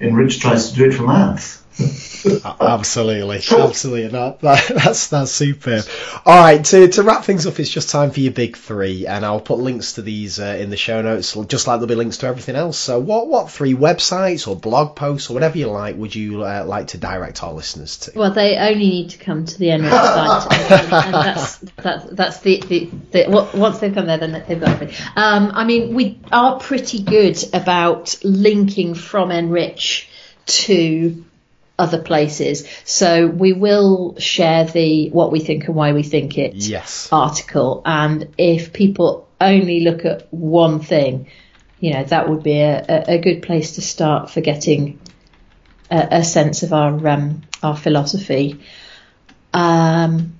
And 0.02 0.16
Rich 0.16 0.40
tries 0.40 0.70
to 0.70 0.74
do 0.76 0.84
it 0.86 0.94
for 0.94 1.04
maths. 1.04 1.61
absolutely, 2.60 3.36
absolutely. 3.36 4.08
That, 4.08 4.40
that, 4.40 4.68
that's 4.74 5.08
that's 5.08 5.30
superb. 5.30 5.84
All 6.26 6.38
right, 6.38 6.62
to, 6.66 6.88
to 6.88 7.02
wrap 7.02 7.24
things 7.24 7.46
up, 7.46 7.58
it's 7.58 7.70
just 7.70 7.88
time 7.88 8.10
for 8.10 8.20
your 8.20 8.32
big 8.32 8.56
three, 8.56 9.06
and 9.06 9.24
I'll 9.24 9.40
put 9.40 9.58
links 9.58 9.94
to 9.94 10.02
these 10.02 10.38
uh, 10.38 10.56
in 10.60 10.70
the 10.70 10.76
show 10.76 11.00
notes, 11.00 11.34
just 11.46 11.66
like 11.66 11.78
there'll 11.78 11.88
be 11.88 11.94
links 11.94 12.18
to 12.18 12.26
everything 12.26 12.56
else. 12.56 12.78
So, 12.78 12.98
what 12.98 13.28
what 13.28 13.50
three 13.50 13.74
websites 13.74 14.46
or 14.46 14.54
blog 14.54 14.96
posts 14.96 15.30
or 15.30 15.34
whatever 15.34 15.56
you 15.56 15.68
like 15.68 15.96
would 15.96 16.14
you 16.14 16.44
uh, 16.44 16.64
like 16.66 16.88
to 16.88 16.98
direct 16.98 17.42
our 17.42 17.52
listeners 17.52 17.96
to? 17.98 18.12
Well, 18.14 18.32
they 18.32 18.56
only 18.58 18.88
need 18.88 19.10
to 19.10 19.18
come 19.18 19.46
to 19.46 19.58
the 19.58 19.68
NRICH 19.68 19.90
site, 19.90 20.70
and, 20.70 20.92
and 20.92 21.14
that's 21.14 21.56
that's 21.56 22.04
that's 22.12 22.40
the, 22.40 22.60
the, 22.68 22.90
the 23.12 23.50
once 23.54 23.78
they've 23.78 23.94
come 23.94 24.06
there, 24.06 24.18
then 24.18 24.32
they've 24.46 24.60
got 24.60 24.70
everything. 24.70 25.06
Um, 25.16 25.52
I 25.54 25.64
mean, 25.64 25.94
we 25.94 26.20
are 26.30 26.60
pretty 26.60 27.02
good 27.02 27.42
about 27.54 28.22
linking 28.22 28.94
from 28.94 29.30
NRICH 29.30 30.08
to 30.44 31.24
other 31.78 32.00
places. 32.00 32.68
So 32.84 33.26
we 33.26 33.52
will 33.52 34.16
share 34.18 34.64
the 34.64 35.10
what 35.10 35.32
we 35.32 35.40
think 35.40 35.66
and 35.66 35.74
why 35.74 35.92
we 35.92 36.02
think 36.02 36.38
it 36.38 36.54
yes. 36.54 37.08
article. 37.10 37.82
And 37.84 38.34
if 38.38 38.72
people 38.72 39.28
only 39.40 39.80
look 39.80 40.04
at 40.04 40.32
one 40.32 40.80
thing, 40.80 41.28
you 41.80 41.92
know, 41.92 42.04
that 42.04 42.28
would 42.28 42.42
be 42.42 42.60
a, 42.60 43.04
a 43.08 43.18
good 43.18 43.42
place 43.42 43.72
to 43.72 43.80
start 43.80 44.30
for 44.30 44.40
getting 44.40 45.00
a, 45.90 46.08
a 46.18 46.24
sense 46.24 46.62
of 46.62 46.72
our 46.72 47.08
um, 47.08 47.42
our 47.62 47.76
philosophy. 47.76 48.60
Um, 49.52 50.38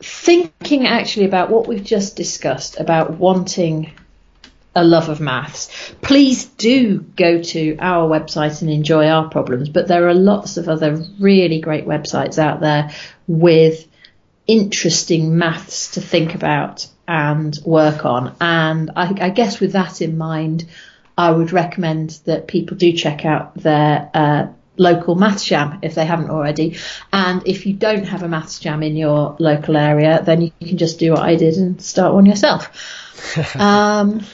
thinking 0.00 0.86
actually 0.86 1.26
about 1.26 1.50
what 1.50 1.68
we've 1.68 1.84
just 1.84 2.16
discussed 2.16 2.78
about 2.80 3.18
wanting 3.18 3.92
a 4.74 4.84
love 4.84 5.08
of 5.08 5.20
maths, 5.20 5.94
please 6.00 6.46
do 6.46 6.98
go 7.16 7.42
to 7.42 7.76
our 7.78 8.08
website 8.08 8.62
and 8.62 8.70
enjoy 8.70 9.08
our 9.08 9.28
problems. 9.28 9.68
But 9.68 9.88
there 9.88 10.08
are 10.08 10.14
lots 10.14 10.56
of 10.56 10.68
other 10.68 11.04
really 11.20 11.60
great 11.60 11.86
websites 11.86 12.38
out 12.38 12.60
there 12.60 12.90
with 13.26 13.86
interesting 14.46 15.36
maths 15.36 15.92
to 15.92 16.00
think 16.00 16.34
about 16.34 16.86
and 17.06 17.58
work 17.64 18.04
on. 18.04 18.34
And 18.40 18.90
I, 18.96 19.14
I 19.20 19.30
guess 19.30 19.60
with 19.60 19.72
that 19.72 20.00
in 20.00 20.16
mind, 20.16 20.64
I 21.16 21.30
would 21.30 21.52
recommend 21.52 22.10
that 22.24 22.48
people 22.48 22.76
do 22.76 22.92
check 22.92 23.26
out 23.26 23.54
their 23.54 24.10
uh, 24.14 24.46
local 24.76 25.14
maths 25.14 25.44
jam 25.44 25.78
if 25.82 25.94
they 25.94 26.06
haven't 26.06 26.30
already. 26.30 26.78
And 27.12 27.46
if 27.46 27.66
you 27.66 27.74
don't 27.74 28.04
have 28.04 28.22
a 28.22 28.28
maths 28.28 28.58
jam 28.58 28.82
in 28.82 28.96
your 28.96 29.36
local 29.38 29.76
area, 29.76 30.22
then 30.24 30.40
you 30.40 30.52
can 30.60 30.78
just 30.78 30.98
do 30.98 31.12
what 31.12 31.22
I 31.22 31.36
did 31.36 31.56
and 31.56 31.80
start 31.80 32.14
one 32.14 32.26
yourself. 32.26 33.56
um, 33.56 34.24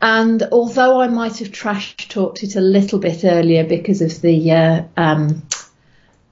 and 0.00 0.42
although 0.52 1.00
I 1.00 1.08
might 1.08 1.38
have 1.38 1.52
trash 1.52 1.96
talked 2.08 2.42
it 2.42 2.56
a 2.56 2.60
little 2.60 2.98
bit 2.98 3.24
earlier 3.24 3.64
because 3.64 4.00
of 4.00 4.20
the 4.20 4.52
uh, 4.52 4.82
um, 4.96 5.42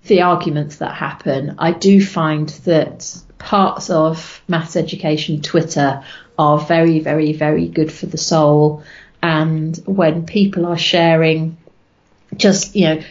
the 0.05 0.23
arguments 0.23 0.77
that 0.77 0.95
happen, 0.95 1.57
I 1.59 1.73
do 1.73 2.05
find 2.05 2.49
that 2.65 3.17
parts 3.39 3.91
of 3.91 4.43
maths 4.49 4.77
education 4.77 5.43
Twitter 5.43 6.05
are 6.39 6.59
very, 6.59 7.01
very, 7.01 7.33
very 7.33 7.69
good 7.69 7.93
for 7.93 8.07
the 8.07 8.19
soul. 8.19 8.83
And 9.23 9.77
when 9.87 10.27
people 10.27 10.67
are 10.67 10.79
sharing 10.79 11.57
just, 12.37 12.77
you 12.77 12.85
know, 12.85 13.03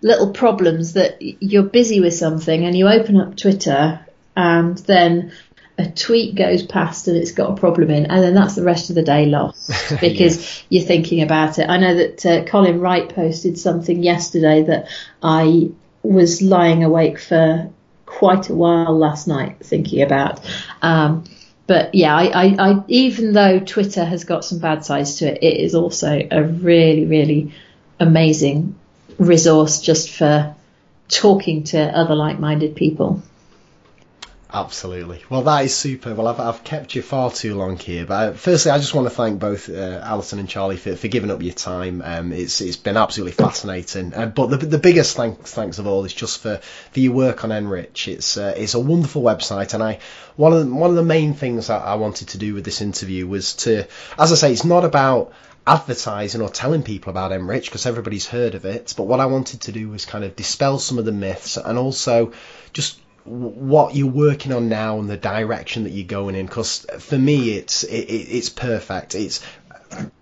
little 0.00 0.32
problems 0.32 0.92
that 0.92 1.20
you're 1.20 1.64
busy 1.64 2.00
with 2.00 2.14
something 2.14 2.64
and 2.64 2.76
you 2.76 2.88
open 2.88 3.20
up 3.20 3.36
Twitter 3.36 4.00
and 4.36 4.78
then 4.78 5.32
a 5.78 5.88
tweet 5.88 6.34
goes 6.34 6.64
past 6.64 7.06
and 7.06 7.16
it's 7.16 7.32
got 7.32 7.50
a 7.50 7.54
problem 7.54 7.90
in, 7.90 8.06
and 8.06 8.22
then 8.22 8.34
that's 8.34 8.56
the 8.56 8.64
rest 8.64 8.90
of 8.90 8.96
the 8.96 9.02
day 9.02 9.26
lost 9.26 9.70
because 10.00 10.64
you're 10.68 10.84
thinking 10.84 11.22
about 11.22 11.58
it. 11.58 11.68
I 11.68 11.78
know 11.78 11.94
that 11.94 12.26
uh, 12.26 12.44
Colin 12.44 12.80
Wright 12.80 13.08
posted 13.08 13.58
something 13.58 14.02
yesterday 14.02 14.62
that 14.64 14.88
I 15.22 15.70
was 16.02 16.42
lying 16.42 16.82
awake 16.82 17.20
for 17.20 17.70
quite 18.06 18.48
a 18.48 18.54
while 18.54 18.96
last 18.98 19.28
night 19.28 19.58
thinking 19.60 20.02
about. 20.02 20.40
Um, 20.82 21.24
but 21.68 21.94
yeah, 21.94 22.16
I, 22.16 22.24
I, 22.24 22.56
I, 22.58 22.84
even 22.88 23.32
though 23.34 23.60
Twitter 23.60 24.04
has 24.04 24.24
got 24.24 24.44
some 24.44 24.58
bad 24.58 24.84
sides 24.84 25.16
to 25.16 25.26
it, 25.30 25.42
it 25.42 25.60
is 25.60 25.74
also 25.74 26.26
a 26.30 26.42
really, 26.42 27.04
really 27.04 27.52
amazing 28.00 28.74
resource 29.18 29.80
just 29.80 30.10
for 30.10 30.56
talking 31.08 31.64
to 31.64 31.78
other 31.78 32.14
like-minded 32.14 32.74
people. 32.74 33.22
Absolutely. 34.50 35.22
Well, 35.28 35.42
that 35.42 35.66
is 35.66 35.76
super. 35.76 36.14
Well, 36.14 36.26
I've, 36.26 36.40
I've 36.40 36.64
kept 36.64 36.94
you 36.94 37.02
far 37.02 37.30
too 37.30 37.54
long 37.54 37.76
here. 37.76 38.06
But 38.06 38.14
uh, 38.14 38.32
firstly, 38.32 38.70
I 38.70 38.78
just 38.78 38.94
want 38.94 39.06
to 39.06 39.14
thank 39.14 39.38
both 39.38 39.68
uh, 39.68 40.00
Alison 40.02 40.38
and 40.38 40.48
Charlie 40.48 40.78
for, 40.78 40.96
for 40.96 41.08
giving 41.08 41.30
up 41.30 41.42
your 41.42 41.52
time. 41.52 42.00
Um, 42.02 42.32
it's 42.32 42.62
it's 42.62 42.76
been 42.76 42.96
absolutely 42.96 43.32
fascinating. 43.32 44.14
Uh, 44.14 44.24
but 44.26 44.46
the, 44.46 44.56
the 44.56 44.78
biggest 44.78 45.16
thanks 45.16 45.52
thanks 45.52 45.78
of 45.78 45.86
all 45.86 46.06
is 46.06 46.14
just 46.14 46.40
for, 46.40 46.56
for 46.92 47.00
your 47.00 47.12
work 47.12 47.44
on 47.44 47.50
NRICH. 47.50 48.08
It's 48.08 48.38
uh, 48.38 48.54
it's 48.56 48.72
a 48.72 48.80
wonderful 48.80 49.20
website, 49.20 49.74
and 49.74 49.82
I 49.82 49.98
one 50.36 50.54
of 50.54 50.66
the, 50.66 50.74
one 50.74 50.90
of 50.90 50.96
the 50.96 51.04
main 51.04 51.34
things 51.34 51.68
I 51.68 51.96
wanted 51.96 52.28
to 52.28 52.38
do 52.38 52.54
with 52.54 52.64
this 52.64 52.80
interview 52.80 53.26
was 53.26 53.54
to, 53.56 53.86
as 54.18 54.32
I 54.32 54.36
say, 54.36 54.52
it's 54.52 54.64
not 54.64 54.84
about 54.86 55.32
advertising 55.66 56.40
or 56.40 56.48
telling 56.48 56.82
people 56.82 57.10
about 57.10 57.32
NRICH 57.32 57.66
because 57.66 57.84
everybody's 57.84 58.26
heard 58.26 58.54
of 58.54 58.64
it. 58.64 58.94
But 58.96 59.02
what 59.02 59.20
I 59.20 59.26
wanted 59.26 59.60
to 59.62 59.72
do 59.72 59.90
was 59.90 60.06
kind 60.06 60.24
of 60.24 60.36
dispel 60.36 60.78
some 60.78 60.98
of 60.98 61.04
the 61.04 61.12
myths 61.12 61.58
and 61.58 61.76
also 61.76 62.32
just 62.72 62.98
what 63.28 63.94
you're 63.94 64.06
working 64.10 64.52
on 64.52 64.68
now 64.68 64.98
and 64.98 65.08
the 65.08 65.16
direction 65.16 65.84
that 65.84 65.90
you're 65.90 66.06
going 66.06 66.34
in 66.34 66.46
because 66.46 66.86
for 66.98 67.18
me 67.18 67.50
it's 67.50 67.84
it, 67.84 67.96
it's 67.96 68.48
perfect. 68.48 69.14
It's 69.14 69.42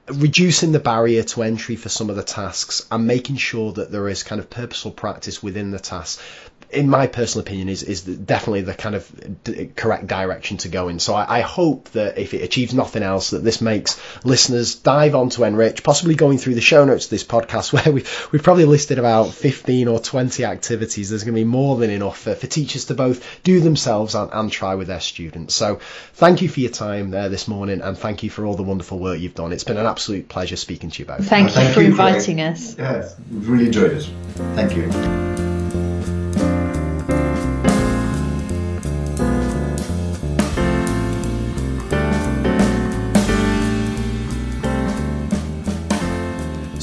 reducing 0.08 0.72
the 0.72 0.80
barrier 0.80 1.22
to 1.22 1.42
entry 1.42 1.76
for 1.76 1.88
some 1.88 2.10
of 2.10 2.16
the 2.16 2.22
tasks 2.22 2.86
and 2.90 3.06
making 3.06 3.36
sure 3.36 3.72
that 3.72 3.90
there 3.90 4.08
is 4.08 4.22
kind 4.22 4.40
of 4.40 4.48
purposeful 4.48 4.92
practice 4.92 5.42
within 5.42 5.70
the 5.70 5.78
tasks 5.80 6.22
in 6.70 6.88
my 6.88 7.06
personal 7.06 7.46
opinion, 7.46 7.68
is 7.68 7.82
is 7.82 8.02
definitely 8.02 8.62
the 8.62 8.74
kind 8.74 8.94
of 8.94 9.44
d- 9.44 9.70
correct 9.74 10.06
direction 10.06 10.56
to 10.58 10.68
go 10.68 10.88
in. 10.88 10.98
So 10.98 11.14
I, 11.14 11.38
I, 11.38 11.40
hope 11.40 11.90
that 11.90 12.18
if 12.18 12.34
it 12.34 12.42
achieves 12.42 12.74
nothing 12.74 13.02
else, 13.02 13.30
that 13.30 13.44
this 13.44 13.60
makes 13.60 14.00
listeners 14.24 14.74
dive 14.74 15.14
onto 15.14 15.42
NRICH, 15.42 15.82
possibly 15.82 16.14
going 16.14 16.38
through 16.38 16.54
the 16.54 16.60
show 16.60 16.84
notes 16.84 17.04
of 17.04 17.10
this 17.10 17.24
podcast, 17.24 17.72
where 17.84 17.92
we 17.92 18.04
we've 18.32 18.42
probably 18.42 18.64
listed 18.64 18.98
about 18.98 19.32
15 19.32 19.88
or 19.88 20.00
20 20.00 20.44
activities. 20.44 21.10
There's 21.10 21.24
going 21.24 21.34
to 21.34 21.40
be 21.40 21.44
more 21.44 21.76
than 21.76 21.90
enough 21.90 22.18
for, 22.18 22.34
for 22.34 22.46
teachers 22.46 22.86
to 22.86 22.94
both 22.94 23.42
do 23.42 23.60
themselves 23.60 24.14
and, 24.14 24.30
and, 24.32 24.50
try 24.50 24.74
with 24.74 24.86
their 24.86 25.00
students. 25.00 25.54
So 25.54 25.80
thank 26.14 26.40
you 26.40 26.48
for 26.48 26.60
your 26.60 26.70
time 26.70 27.10
there 27.10 27.28
this 27.28 27.46
morning, 27.48 27.80
and 27.80 27.96
thank 27.96 28.22
you 28.22 28.30
for 28.30 28.44
all 28.46 28.54
the 28.54 28.62
wonderful 28.62 28.98
work 28.98 29.20
you've 29.20 29.34
done. 29.34 29.52
It's 29.52 29.64
been 29.64 29.76
an 29.76 29.86
absolute 29.86 30.28
pleasure 30.28 30.56
speaking 30.56 30.90
to 30.90 31.02
you 31.02 31.06
both. 31.06 31.28
Thank 31.28 31.56
you 31.56 31.68
for 31.72 31.80
inviting 31.80 32.38
for, 32.38 32.44
us. 32.44 32.76
Yes, 32.78 33.16
we've 33.30 33.48
really 33.48 33.66
enjoyed 33.66 33.92
it. 33.92 34.08
Thank 34.54 34.76
you. 34.76 36.25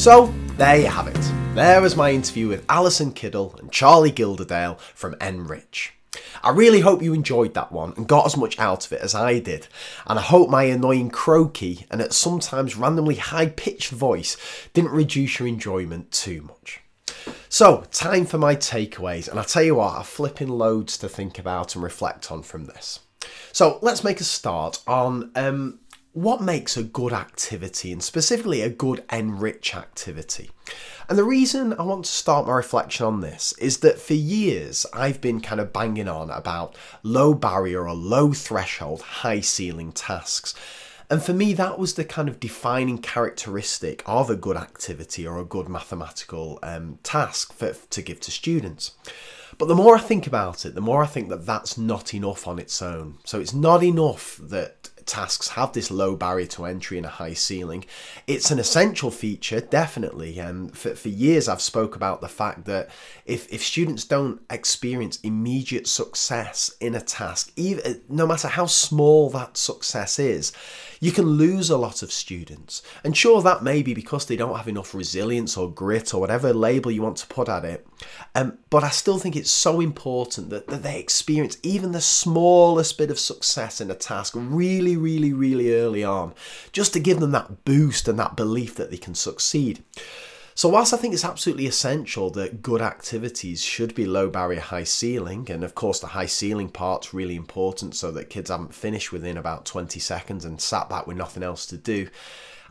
So, 0.04 0.34
there 0.58 0.82
you 0.82 0.88
have 0.88 1.08
it. 1.08 1.32
There 1.56 1.82
was 1.82 1.96
my 1.96 2.12
interview 2.12 2.50
with 2.50 2.66
Alison 2.68 3.14
Kiddle 3.14 3.56
and 3.58 3.72
Charlie 3.72 4.12
Gilderdale 4.12 4.78
from 4.94 5.16
NRICH. 5.16 5.92
I 6.44 6.50
really 6.50 6.82
hope 6.82 7.02
you 7.02 7.14
enjoyed 7.14 7.54
that 7.54 7.72
one 7.72 7.94
and 7.96 8.06
got 8.06 8.26
as 8.26 8.36
much 8.36 8.60
out 8.60 8.86
of 8.86 8.92
it 8.92 9.00
as 9.00 9.16
I 9.16 9.40
did, 9.40 9.68
and 10.06 10.20
I 10.20 10.22
hope 10.22 10.50
my 10.50 10.64
annoying 10.64 11.10
croaky 11.10 11.86
and 11.90 12.02
at 12.02 12.12
sometimes 12.12 12.76
randomly 12.76 13.16
high 13.16 13.48
pitched 13.48 13.92
voice 13.92 14.36
didn't 14.74 14.92
reduce 14.92 15.40
your 15.40 15.48
enjoyment 15.48 16.12
too 16.12 16.42
much. 16.42 16.82
So, 17.48 17.86
time 17.90 18.26
for 18.26 18.38
my 18.38 18.58
takeaways, 18.58 19.30
and 19.30 19.40
I 19.40 19.44
tell 19.44 19.64
you 19.64 19.76
what, 19.76 19.98
I've 19.98 20.06
flipping 20.06 20.50
loads 20.50 20.98
to 20.98 21.08
think 21.08 21.40
about 21.40 21.76
and 21.76 21.84
reflect 21.84 22.30
on 22.30 22.44
from 22.44 22.66
this. 22.66 23.00
So, 23.54 23.80
let's 23.82 24.04
make 24.04 24.20
a 24.20 24.26
start 24.26 24.82
on 24.86 25.32
um, 25.36 25.80
what 26.14 26.42
makes 26.42 26.78
a 26.78 26.84
good 26.84 27.12
activity 27.12 27.92
and 27.92 28.04
specifically 28.04 28.62
a 28.62 28.70
good 28.70 29.04
NRICH 29.10 29.76
activity? 29.76 30.52
And 31.10 31.18
the 31.18 31.24
reason 31.24 31.74
I 31.74 31.84
want 31.84 32.06
to 32.06 32.12
start 32.12 32.46
my 32.46 32.54
reflection 32.54 33.06
on 33.06 33.22
this 33.22 33.54
is 33.58 33.80
that 33.80 34.00
for 34.00 34.14
years 34.14 34.86
I've 34.94 35.20
been 35.20 35.42
kind 35.42 35.60
of 35.60 35.74
banging 35.74 36.08
on 36.08 36.30
about 36.30 36.78
low 37.02 37.34
barrier 37.34 37.88
or 37.88 37.96
low 37.96 38.32
threshold, 38.32 39.02
high 39.02 39.42
ceiling 39.42 39.92
tasks. 39.92 40.54
And 41.10 41.22
for 41.22 41.34
me, 41.34 41.54
that 41.54 41.78
was 41.78 41.96
the 41.96 42.06
kind 42.06 42.30
of 42.30 42.40
defining 42.40 43.00
characteristic 43.00 44.04
of 44.06 44.30
a 44.30 44.36
good 44.36 44.56
activity 44.56 45.28
or 45.28 45.40
a 45.40 45.46
good 45.46 45.68
mathematical 45.68 46.60
um, 46.64 47.00
task 47.04 47.54
for, 47.54 47.74
to 47.74 48.02
give 48.02 48.20
to 48.22 48.32
students. 48.32 48.92
But 49.58 49.68
the 49.68 49.76
more 49.76 49.96
I 49.96 50.00
think 50.00 50.26
about 50.26 50.66
it, 50.66 50.76
the 50.76 50.82
more 50.82 51.04
I 51.04 51.08
think 51.08 51.30
that 51.30 51.46
that's 51.46 51.78
not 51.78 52.14
enough 52.14 52.48
on 52.48 52.60
its 52.60 52.82
own. 52.82 53.20
So 53.26 53.40
it's 53.40 53.54
not 53.54 53.84
enough 53.84 54.38
that 54.42 54.83
tasks 55.06 55.50
have 55.50 55.74
this 55.74 55.92
low 55.92 56.16
barrier 56.16 56.48
to 56.48 56.66
entry 56.66 56.98
and 56.98 57.06
a 57.06 57.10
high 57.10 57.34
ceiling. 57.34 57.86
It's 58.28 58.52
an 58.52 58.60
essential 58.60 59.12
feature, 59.12 59.60
definitely. 59.60 60.40
And 60.40 60.76
for, 60.76 60.96
for 60.96 61.10
years, 61.10 61.48
I've 61.48 61.62
spoke 61.62 61.96
about 61.96 62.22
the 62.22 62.28
fact 62.28 62.66
that 62.66 62.90
if, 63.26 63.52
if 63.52 63.64
students 63.64 64.06
don't 64.06 64.42
experience 64.50 65.20
immediate 65.22 65.88
success 65.88 66.76
in 66.80 66.96
a 66.96 67.02
task, 67.02 67.52
even 67.56 68.02
no 68.10 68.28
matter 68.28 68.48
how 68.48 68.66
small 68.66 69.30
that 69.32 69.58
success 69.58 70.20
is, 70.20 70.52
you 71.04 71.12
can 71.12 71.26
lose 71.26 71.70
a 71.70 71.76
lot 71.76 72.02
of 72.02 72.14
students. 72.14 72.82
And 73.04 73.16
sure, 73.16 73.42
that 73.42 73.62
may 73.62 73.84
be 73.84 73.94
because 73.94 74.26
they 74.26 74.38
don't 74.38 74.56
have 74.56 74.70
enough 74.70 74.96
resilience 74.96 75.58
or 75.58 75.70
grit 75.70 76.14
or 76.14 76.22
whatever 76.22 76.54
label 76.54 76.92
you 76.92 77.02
want 77.02 77.18
to 77.18 77.28
put 77.28 77.50
at 77.50 77.66
it. 77.66 77.86
Um, 78.34 78.58
but 78.70 78.86
I 78.86 78.90
still 78.90 79.20
think 79.20 79.36
it's 79.36 79.52
so 79.52 79.82
important 79.82 80.50
that, 80.50 80.68
that 80.68 80.82
they 80.82 80.98
experience 80.98 81.58
even 81.62 81.92
the 81.92 82.00
smallest 82.00 82.98
bit 82.98 83.12
of 83.12 83.20
success 83.20 83.82
in 83.82 83.92
a 83.92 83.96
task 83.96 84.34
really, 84.38 84.96
really, 84.96 85.34
really 85.34 85.76
early 85.76 86.06
on, 86.06 86.34
just 86.72 86.94
to 86.94 87.02
give 87.02 87.20
them 87.20 87.32
that 87.32 87.66
boost 87.66 88.08
and 88.08 88.18
that 88.20 88.38
belief 88.38 88.76
that 88.76 88.90
they 88.90 88.96
can 88.96 89.14
succeed. 89.14 89.84
So, 90.56 90.70
whilst 90.70 90.94
I 90.94 90.98
think 90.98 91.14
it's 91.14 91.26
absolutely 91.26 91.66
essential 91.66 92.30
that 92.32 92.62
good 92.62 92.82
activities 92.82 93.64
should 93.64 93.96
be 93.96 94.06
low 94.06 94.30
barrier, 94.30 94.60
high 94.60 94.84
ceiling, 94.84 95.50
and 95.50 95.64
of 95.64 95.74
course 95.74 96.00
the 96.00 96.08
high 96.08 96.28
ceiling 96.28 96.70
part's 96.70 97.14
really 97.14 97.36
important 97.36 97.96
so 97.96 98.12
that 98.12 98.30
kids 98.30 98.52
haven't 98.52 98.76
finished 98.76 99.12
within 99.12 99.38
about 99.38 99.66
20 99.66 100.00
seconds 100.00 100.46
and 100.46 100.62
sat 100.62 100.90
back 100.90 101.08
with 101.08 101.18
nothing 101.18 101.42
else 101.42 101.66
to 101.66 101.78
do, 101.78 102.08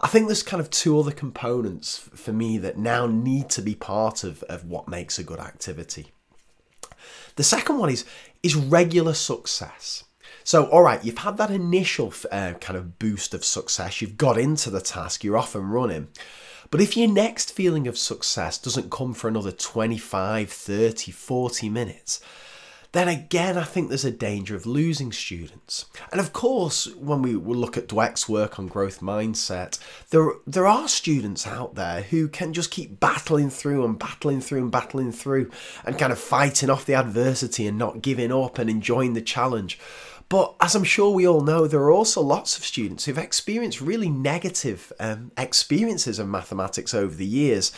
I 0.00 0.08
think 0.08 0.26
there's 0.26 0.42
kind 0.42 0.60
of 0.60 0.70
two 0.70 0.98
other 0.98 1.10
components 1.10 1.98
for 1.98 2.32
me 2.32 2.58
that 2.58 2.78
now 2.78 3.06
need 3.06 3.48
to 3.50 3.62
be 3.62 3.74
part 3.74 4.24
of, 4.24 4.42
of 4.44 4.64
what 4.64 4.88
makes 4.88 5.18
a 5.18 5.24
good 5.24 5.40
activity. 5.40 6.12
The 7.36 7.44
second 7.44 7.78
one 7.78 7.90
is, 7.90 8.04
is 8.42 8.54
regular 8.54 9.14
success. 9.14 10.04
So, 10.44 10.64
all 10.66 10.82
right, 10.82 11.04
you've 11.04 11.18
had 11.18 11.36
that 11.36 11.50
initial 11.50 12.12
uh, 12.30 12.54
kind 12.54 12.76
of 12.76 12.98
boost 12.98 13.32
of 13.32 13.44
success, 13.44 14.00
you've 14.00 14.16
got 14.16 14.38
into 14.38 14.70
the 14.70 14.80
task, 14.80 15.22
you're 15.22 15.38
off 15.38 15.54
and 15.54 15.72
running. 15.72 16.08
But 16.72 16.80
if 16.80 16.96
your 16.96 17.06
next 17.06 17.52
feeling 17.52 17.86
of 17.86 17.98
success 17.98 18.56
doesn't 18.56 18.90
come 18.90 19.12
for 19.12 19.28
another 19.28 19.52
25, 19.52 20.50
30, 20.50 21.12
40 21.12 21.68
minutes, 21.68 22.18
then 22.92 23.08
again, 23.08 23.58
I 23.58 23.64
think 23.64 23.88
there's 23.88 24.06
a 24.06 24.10
danger 24.10 24.56
of 24.56 24.64
losing 24.64 25.12
students. 25.12 25.84
And 26.10 26.18
of 26.18 26.32
course, 26.32 26.86
when 26.96 27.20
we 27.20 27.34
look 27.34 27.76
at 27.76 27.88
Dweck's 27.88 28.26
work 28.26 28.58
on 28.58 28.68
growth 28.68 29.00
mindset, 29.00 29.78
there, 30.08 30.30
there 30.46 30.66
are 30.66 30.88
students 30.88 31.46
out 31.46 31.74
there 31.74 32.02
who 32.02 32.26
can 32.26 32.54
just 32.54 32.70
keep 32.70 32.98
battling 32.98 33.50
through 33.50 33.84
and 33.84 33.98
battling 33.98 34.40
through 34.40 34.62
and 34.62 34.70
battling 34.70 35.12
through 35.12 35.50
and 35.84 35.98
kind 35.98 36.12
of 36.12 36.18
fighting 36.18 36.70
off 36.70 36.86
the 36.86 36.94
adversity 36.94 37.66
and 37.66 37.76
not 37.76 38.00
giving 38.00 38.32
up 38.32 38.58
and 38.58 38.70
enjoying 38.70 39.12
the 39.12 39.20
challenge. 39.20 39.78
But 40.32 40.54
as 40.62 40.74
I'm 40.74 40.82
sure 40.82 41.10
we 41.10 41.28
all 41.28 41.42
know, 41.42 41.66
there 41.66 41.82
are 41.82 41.90
also 41.90 42.22
lots 42.22 42.56
of 42.56 42.64
students 42.64 43.04
who've 43.04 43.18
experienced 43.18 43.82
really 43.82 44.08
negative 44.08 44.90
um, 44.98 45.30
experiences 45.36 46.18
of 46.18 46.26
mathematics 46.26 46.94
over 46.94 47.14
the 47.14 47.26
years. 47.26 47.70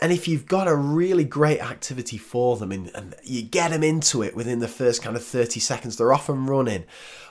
And 0.00 0.10
if 0.10 0.26
you've 0.26 0.46
got 0.46 0.66
a 0.66 0.74
really 0.74 1.24
great 1.24 1.60
activity 1.60 2.16
for 2.16 2.56
them 2.56 2.72
and, 2.72 2.90
and, 2.94 3.14
you 3.22 3.42
get 3.42 3.70
them 3.70 3.82
into 3.82 4.22
it 4.22 4.34
within 4.34 4.60
the 4.60 4.66
first 4.66 5.02
kind 5.02 5.14
of 5.14 5.22
30 5.22 5.60
seconds, 5.60 5.98
they're 5.98 6.14
off 6.14 6.30
and 6.30 6.48
running. 6.48 6.84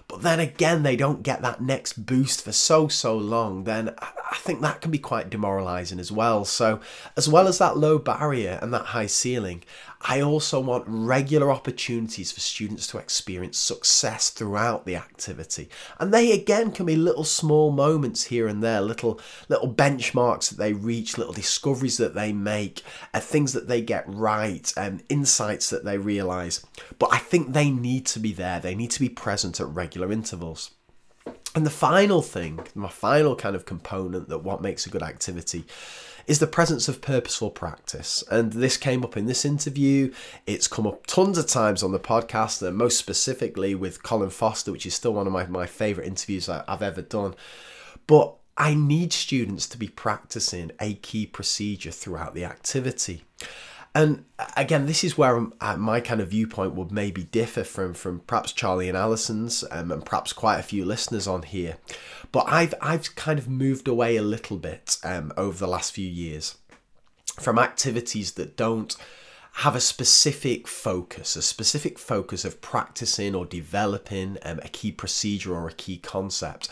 But 0.08 0.22
then 0.22 0.40
again, 0.40 0.84
they 0.84 0.96
don't 0.96 1.24
get 1.24 1.42
that 1.42 1.62
next 1.62 2.06
boost 2.06 2.44
for 2.44 2.52
so, 2.52 2.88
so 2.88 3.18
long, 3.18 3.64
then 3.64 3.96
I 4.00 4.36
think 4.36 4.62
that 4.62 4.82
can 4.82 4.92
be 4.92 5.00
quite 5.00 5.32
demoralizing 5.32 6.00
as 6.00 6.12
well. 6.12 6.46
So, 6.46 6.80
as 7.18 7.28
well 7.28 7.48
as 7.48 7.58
that 7.58 7.78
low 7.78 7.98
barrier 7.98 8.60
and 8.62 8.72
that 8.74 8.88
high 8.88 9.08
ceiling, 9.08 9.64
I 10.02 10.22
also 10.22 10.62
want 10.62 10.86
regular 10.88 11.52
opportunities 11.52 12.32
for 12.32 12.40
students 12.40 12.88
to 12.88 12.98
experience 13.00 13.58
success 13.58 14.30
throughout 14.30 14.86
the 14.86 14.96
activity. 14.96 15.70
And 16.00 16.14
they 16.14 16.32
again 16.32 16.72
can 16.72 16.86
be 16.86 16.96
little 16.96 17.26
small 17.26 17.72
moments 17.72 18.26
here 18.26 18.48
and 18.48 18.64
there, 18.64 18.80
little 18.80 19.20
little 19.50 19.74
benchmarks 19.74 20.50
that 20.50 20.58
they 20.58 20.72
reach, 20.72 21.18
little 21.18 21.34
discoveries 21.34 21.98
that 21.98 22.16
they 22.16 22.32
make, 22.32 22.82
uh, 23.14 23.20
things 23.20 23.52
that 23.52 23.68
they 23.68 23.82
get 23.82 24.06
right, 24.08 24.72
and 24.78 25.02
um, 25.02 25.06
insights 25.10 25.70
that 25.70 25.84
they 25.84 25.98
realize. 25.98 26.66
But 26.98 27.10
I 27.12 27.18
think 27.18 27.52
they 27.52 27.70
need 27.70 28.06
to 28.08 28.20
be 28.20 28.32
there. 28.32 28.62
They 28.62 28.76
need 28.76 28.92
to 28.92 29.02
be 29.02 29.10
present 29.10 29.60
at 29.60 29.68
regular 29.68 30.14
intervals. 30.14 30.72
And 31.56 31.66
the 31.66 31.72
final 31.72 32.22
thing, 32.22 32.62
my 32.74 32.90
final 32.90 33.36
kind 33.36 33.56
of 33.56 33.66
component 33.66 34.30
that 34.30 34.44
what 34.44 34.62
makes 34.62 34.86
a 34.86 34.90
good 34.90 35.04
activity 35.04 35.66
is 36.30 36.38
the 36.38 36.46
presence 36.46 36.88
of 36.88 37.02
purposeful 37.02 37.50
practice. 37.50 38.24
And 38.30 38.54
this 38.54 38.78
came 38.78 39.04
up 39.04 39.18
in 39.18 39.26
this 39.26 39.44
interview. 39.44 40.14
It's 40.46 40.68
come 40.68 40.86
up 40.86 41.08
tons 41.08 41.40
of 41.40 41.48
times 41.48 41.82
on 41.82 41.92
the 41.92 42.00
podcast, 42.00 42.62
and 42.62 42.78
most 42.78 43.00
specifically 43.00 43.74
with 43.74 44.04
Colin 44.04 44.30
Foster, 44.30 44.72
which 44.72 44.86
is 44.86 44.94
still 44.94 45.16
one 45.16 45.26
of 45.26 45.34
my, 45.34 45.48
my 45.48 45.66
favourite 45.66 46.08
interviews 46.08 46.48
I've 46.48 46.84
ever 46.84 47.02
done. 47.02 47.34
But 48.06 48.36
I 48.56 48.76
need 48.76 49.12
students 49.12 49.68
to 49.70 49.78
be 49.80 49.88
practicing 49.88 50.72
a 50.80 50.94
key 50.94 51.26
procedure 51.26 51.90
throughout 51.90 52.36
the 52.36 52.46
activity. 52.46 53.24
And 53.96 54.26
again, 54.56 54.86
this 54.86 55.04
is 55.04 55.18
where 55.18 55.48
uh, 55.60 55.78
my 55.78 56.00
kind 56.00 56.22
of 56.22 56.30
viewpoint 56.30 56.76
would 56.76 56.92
maybe 56.92 57.24
differ 57.24 57.64
from 57.64 57.94
from 57.94 58.20
perhaps 58.22 58.52
Charlie 58.52 58.88
and 58.88 58.98
Alison's, 58.98 59.64
um, 59.72 59.92
and 59.92 60.06
perhaps 60.06 60.32
quite 60.32 60.60
a 60.60 60.64
few 60.64 60.86
listeners 60.86 61.28
on 61.28 61.44
here. 61.44 61.78
But 62.32 62.46
I've 62.48 62.76
I've 62.82 63.16
kind 63.16 63.40
of 63.40 63.50
moved 63.50 63.88
away 63.88 64.16
a 64.16 64.22
little 64.22 64.58
bit 64.58 64.98
um, 65.04 65.34
over 65.36 65.58
the 65.58 65.68
last 65.68 65.92
few 65.92 66.08
years 66.08 66.58
from 67.40 67.58
activities 67.58 68.34
that 68.34 68.58
don't 68.58 68.96
have 69.54 69.76
a 69.76 69.82
specific 69.82 70.68
focus, 70.68 71.36
a 71.36 71.42
specific 71.42 71.98
focus 71.98 72.46
of 72.46 72.62
practicing 72.62 73.36
or 73.36 73.46
developing 73.46 74.38
um, 74.44 74.60
a 74.64 74.70
key 74.70 74.92
procedure 74.92 75.54
or 75.54 75.68
a 75.68 75.74
key 75.74 75.98
concept. 75.98 76.70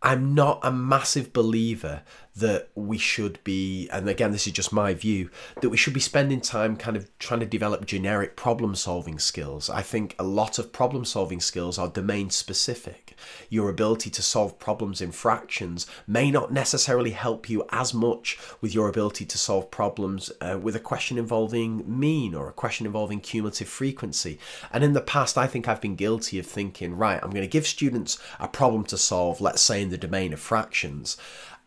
I'm 0.00 0.34
not 0.34 0.60
a 0.62 0.70
massive 0.70 1.32
believer 1.32 2.02
that 2.36 2.68
we 2.76 2.98
should 2.98 3.42
be, 3.42 3.88
and 3.88 4.08
again, 4.08 4.30
this 4.30 4.46
is 4.46 4.52
just 4.52 4.72
my 4.72 4.94
view, 4.94 5.28
that 5.60 5.70
we 5.70 5.76
should 5.76 5.94
be 5.94 6.00
spending 6.00 6.40
time 6.40 6.76
kind 6.76 6.96
of 6.96 7.10
trying 7.18 7.40
to 7.40 7.46
develop 7.46 7.84
generic 7.84 8.36
problem 8.36 8.76
solving 8.76 9.18
skills. 9.18 9.68
I 9.68 9.82
think 9.82 10.14
a 10.18 10.24
lot 10.24 10.58
of 10.58 10.72
problem 10.72 11.04
solving 11.04 11.40
skills 11.40 11.78
are 11.78 11.88
domain 11.88 12.30
specific. 12.30 13.07
Your 13.48 13.68
ability 13.70 14.10
to 14.10 14.22
solve 14.22 14.58
problems 14.58 15.00
in 15.00 15.12
fractions 15.12 15.86
may 16.06 16.30
not 16.30 16.52
necessarily 16.52 17.10
help 17.10 17.48
you 17.48 17.64
as 17.70 17.94
much 17.94 18.38
with 18.60 18.74
your 18.74 18.88
ability 18.88 19.24
to 19.26 19.38
solve 19.38 19.70
problems 19.70 20.30
uh, 20.40 20.58
with 20.60 20.76
a 20.76 20.80
question 20.80 21.18
involving 21.18 21.82
mean 21.86 22.34
or 22.34 22.48
a 22.48 22.52
question 22.52 22.86
involving 22.86 23.20
cumulative 23.20 23.68
frequency. 23.68 24.38
And 24.72 24.84
in 24.84 24.92
the 24.92 25.00
past, 25.00 25.36
I 25.38 25.46
think 25.46 25.68
I've 25.68 25.80
been 25.80 25.96
guilty 25.96 26.38
of 26.38 26.46
thinking, 26.46 26.96
right, 26.96 27.20
I'm 27.22 27.30
going 27.30 27.42
to 27.42 27.48
give 27.48 27.66
students 27.66 28.18
a 28.38 28.48
problem 28.48 28.84
to 28.84 28.98
solve, 28.98 29.40
let's 29.40 29.62
say 29.62 29.82
in 29.82 29.90
the 29.90 29.98
domain 29.98 30.32
of 30.32 30.40
fractions 30.40 31.16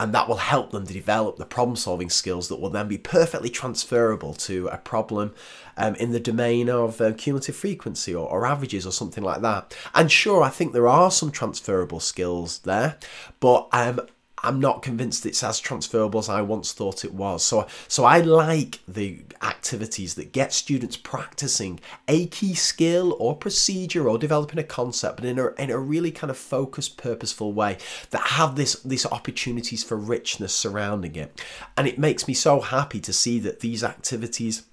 and 0.02 0.16
that 0.16 0.28
will 0.28 0.38
help 0.38 0.72
them 0.72 0.88
to 0.88 0.94
develop 0.94 1.38
the 1.38 1.46
problem 1.46 1.76
solving 1.76 2.10
skills 2.10 2.48
that 2.48 2.60
will 2.60 2.72
then 2.72 2.88
be 2.88 2.98
perfectly 2.98 3.52
transferable 3.52 4.34
to 4.34 4.68
a 4.70 4.78
problem 4.78 5.32
um, 5.78 5.94
in 5.94 6.10
the 6.10 6.20
domain 6.20 6.72
of 6.72 7.00
uh, 7.00 7.14
cumulative 7.14 7.56
frequency 7.56 8.16
or, 8.16 8.28
or 8.28 8.48
averages 8.48 8.84
or 8.84 8.92
something 8.92 9.24
like 9.24 9.42
that. 9.42 9.78
And 9.94 10.12
sure, 10.12 10.42
I 10.42 10.50
think 10.50 10.74
there 10.74 10.88
are 10.88 11.12
some 11.12 11.30
transferable 11.30 12.00
skills 12.00 12.60
there, 12.60 12.98
but 13.40 13.68
um, 13.72 14.02
I'm 14.44 14.60
not 14.60 14.82
convinced 14.82 15.26
it's 15.26 15.44
as 15.44 15.60
transferable 15.60 16.20
as 16.20 16.30
I 16.30 16.42
once 16.42 16.74
thought 16.74 17.06
it 17.06 17.14
was. 17.14 17.44
So, 17.44 17.68
so 17.88 18.06
I 18.06 18.20
like 18.20 18.80
the 18.88 19.20
activities 19.42 20.16
that 20.16 20.32
get 20.32 20.54
students 20.54 20.98
practicing 20.98 21.80
a 22.08 22.28
key 22.28 22.54
skill 22.54 23.16
or 23.20 23.36
procedure 23.36 24.10
or 24.10 24.18
developing 24.18 24.60
a 24.60 24.64
concept, 24.64 25.18
but 25.18 25.26
in 25.26 25.40
a, 25.40 25.54
in 25.54 25.70
a 25.70 25.78
really 25.78 26.12
kind 26.12 26.32
of 26.32 26.38
focused, 26.38 26.98
purposeful 26.98 27.54
way 27.54 27.78
that 28.10 28.22
have 28.22 28.56
this 28.56 28.82
these 28.84 29.06
opportunities 29.06 29.84
for 29.84 29.98
richness 29.98 30.54
surrounding 30.54 31.16
it. 31.16 31.42
And 31.78 31.88
it 31.88 32.00
makes 32.00 32.28
me 32.28 32.34
so 32.34 32.62
happy 32.62 33.00
to 33.02 33.14
see 33.14 33.40
that 33.40 33.60
these 33.60 33.84
activities 33.84 34.64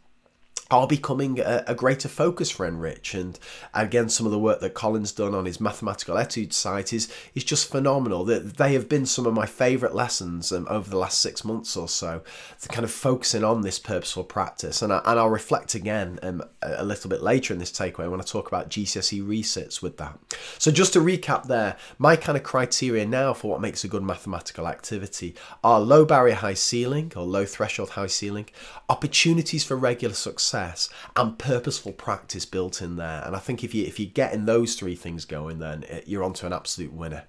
are 0.71 0.87
becoming 0.87 1.41
a, 1.41 1.65
a, 1.67 1.75
greater 1.75 2.09
focus 2.09 2.51
for 2.51 2.71
NRICH. 2.71 3.19
And 3.19 3.39
again, 3.73 4.11
some 4.11 4.27
of 4.27 4.33
the 4.33 4.39
work 4.39 4.61
that 4.61 4.75
Colin's 4.75 5.13
done 5.13 5.35
on 5.35 5.47
his 5.47 5.61
mathematical 5.61 6.19
etudes 6.19 6.59
site 6.59 6.93
is, 6.93 7.11
is 7.35 7.43
just 7.43 7.71
phenomenal. 7.71 8.23
That 8.27 8.59
they 8.59 8.75
have 8.75 8.87
been 8.87 9.07
some 9.07 9.25
of 9.25 9.33
my 9.33 9.47
favourite 9.47 9.95
lessons 9.95 10.53
um, 10.53 10.67
over 10.69 10.91
the 10.91 10.99
last 10.99 11.21
six 11.21 11.43
months 11.43 11.75
or 11.75 11.89
so, 11.89 12.23
kind 12.69 12.85
of 12.85 12.91
focusing 12.91 13.45
on 13.45 13.63
this 13.63 13.79
purposeful 13.79 14.25
practice. 14.25 14.83
And, 14.83 14.93
I, 14.93 15.01
and 15.07 15.19
I'll 15.19 15.31
reflect 15.31 15.75
again 15.75 16.19
um, 16.23 16.43
a 16.61 16.85
little 16.85 17.09
bit 17.09 17.23
later 17.23 17.55
in 17.55 17.61
this 17.61 17.73
takeaway 17.73 18.11
when 18.11 18.21
I 18.21 18.25
talk 18.25 18.47
about 18.47 18.69
GCSE 18.69 19.27
resits 19.27 19.81
with 19.81 19.97
that. 19.97 20.19
So 20.59 20.71
just 20.71 20.93
to 20.93 21.01
recap 21.01 21.47
there, 21.47 21.79
my 21.99 22.15
kind 22.15 22.37
of 22.37 22.45
criteria 22.45 23.07
now 23.07 23.33
for 23.33 23.51
what 23.51 23.63
makes 23.63 23.85
a 23.85 23.89
good 23.89 24.03
mathematical 24.03 24.69
activity 24.69 25.35
are 25.65 25.81
low 25.81 26.05
barrier 26.05 26.35
high 26.35 26.55
ceiling 26.55 27.11
or 27.17 27.23
low 27.23 27.47
threshold 27.47 27.91
high 27.91 28.07
ceiling, 28.07 28.51
opportunities 28.91 29.65
for 29.65 29.75
regular 29.75 30.15
success 30.15 30.58
success 30.59 30.89
and 31.17 31.39
purposeful 31.39 31.93
practice 31.93 32.45
built 32.45 32.83
in 32.83 32.97
there. 32.97 33.23
And 33.25 33.37
I 33.37 33.39
think 33.39 33.63
if 33.65 33.75
you 33.75 33.85
if 33.85 33.99
you're 33.99 34.11
getting 34.11 34.45
those 34.45 34.75
three 34.75 34.95
things 34.95 35.25
going, 35.25 35.59
then 35.59 35.85
it, 35.85 36.09
you're 36.09 36.25
onto 36.25 36.47
an 36.47 36.53
absolute 36.53 36.93
winner. 36.93 37.25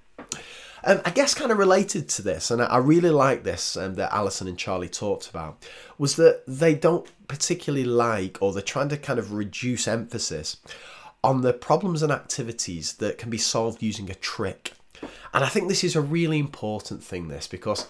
Um, 0.85 1.01
I 1.03 1.09
guess 1.09 1.33
kind 1.33 1.51
of 1.51 1.57
related 1.57 2.07
to 2.09 2.21
this, 2.21 2.51
and 2.51 2.61
I 2.61 2.77
really 2.77 3.09
like 3.09 3.43
this 3.43 3.75
um, 3.75 3.95
that 3.95 4.13
Alison 4.13 4.47
and 4.47 4.57
Charlie 4.57 4.87
talked 4.87 5.29
about, 5.29 5.65
was 5.97 6.15
that 6.15 6.43
they 6.47 6.73
don't 6.73 7.05
particularly 7.27 7.85
like, 7.85 8.37
or 8.41 8.53
they're 8.53 8.61
trying 8.61 8.87
to 8.89 8.97
kind 8.97 9.19
of 9.19 9.33
reduce 9.33 9.89
emphasis 9.89 10.57
on 11.21 11.41
the 11.41 11.51
problems 11.51 12.01
and 12.01 12.13
activities 12.13 12.93
that 12.93 13.17
can 13.17 13.29
be 13.29 13.37
solved 13.37 13.83
using 13.83 14.09
a 14.09 14.15
trick. 14.15 14.71
And 15.33 15.43
I 15.43 15.49
think 15.49 15.67
this 15.67 15.83
is 15.83 15.97
a 15.97 16.01
really 16.01 16.39
important 16.39 17.03
thing, 17.03 17.27
this, 17.27 17.45
because 17.45 17.87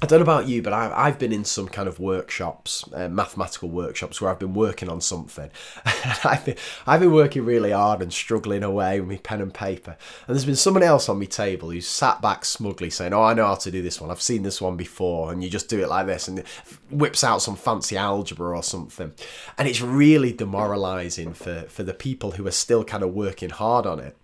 I 0.00 0.06
don't 0.06 0.20
know 0.20 0.22
about 0.22 0.46
you, 0.46 0.62
but 0.62 0.72
I've, 0.72 0.92
I've 0.92 1.18
been 1.18 1.32
in 1.32 1.44
some 1.44 1.66
kind 1.66 1.88
of 1.88 1.98
workshops, 1.98 2.84
uh, 2.94 3.08
mathematical 3.08 3.68
workshops, 3.68 4.20
where 4.20 4.30
I've 4.30 4.38
been 4.38 4.54
working 4.54 4.88
on 4.88 5.00
something. 5.00 5.50
I've, 6.24 6.44
been, 6.44 6.56
I've 6.86 7.00
been 7.00 7.12
working 7.12 7.44
really 7.44 7.72
hard 7.72 8.00
and 8.00 8.12
struggling 8.12 8.62
away 8.62 9.00
with 9.00 9.08
my 9.08 9.16
pen 9.16 9.40
and 9.40 9.52
paper. 9.52 9.96
And 10.28 10.36
there's 10.36 10.44
been 10.44 10.54
someone 10.54 10.84
else 10.84 11.08
on 11.08 11.18
my 11.18 11.24
table 11.24 11.70
who's 11.70 11.88
sat 11.88 12.22
back 12.22 12.44
smugly 12.44 12.90
saying, 12.90 13.12
Oh, 13.12 13.24
I 13.24 13.34
know 13.34 13.46
how 13.46 13.56
to 13.56 13.72
do 13.72 13.82
this 13.82 14.00
one. 14.00 14.12
I've 14.12 14.22
seen 14.22 14.44
this 14.44 14.60
one 14.60 14.76
before. 14.76 15.32
And 15.32 15.42
you 15.42 15.50
just 15.50 15.68
do 15.68 15.82
it 15.82 15.88
like 15.88 16.06
this. 16.06 16.28
And 16.28 16.44
whips 16.90 17.24
out 17.24 17.42
some 17.42 17.56
fancy 17.56 17.96
algebra 17.96 18.56
or 18.56 18.62
something. 18.62 19.12
And 19.58 19.66
it's 19.66 19.80
really 19.80 20.32
demoralizing 20.32 21.34
for, 21.34 21.62
for 21.62 21.82
the 21.82 21.94
people 21.94 22.32
who 22.32 22.46
are 22.46 22.52
still 22.52 22.84
kind 22.84 23.02
of 23.02 23.14
working 23.14 23.50
hard 23.50 23.84
on 23.84 23.98
it 23.98 24.16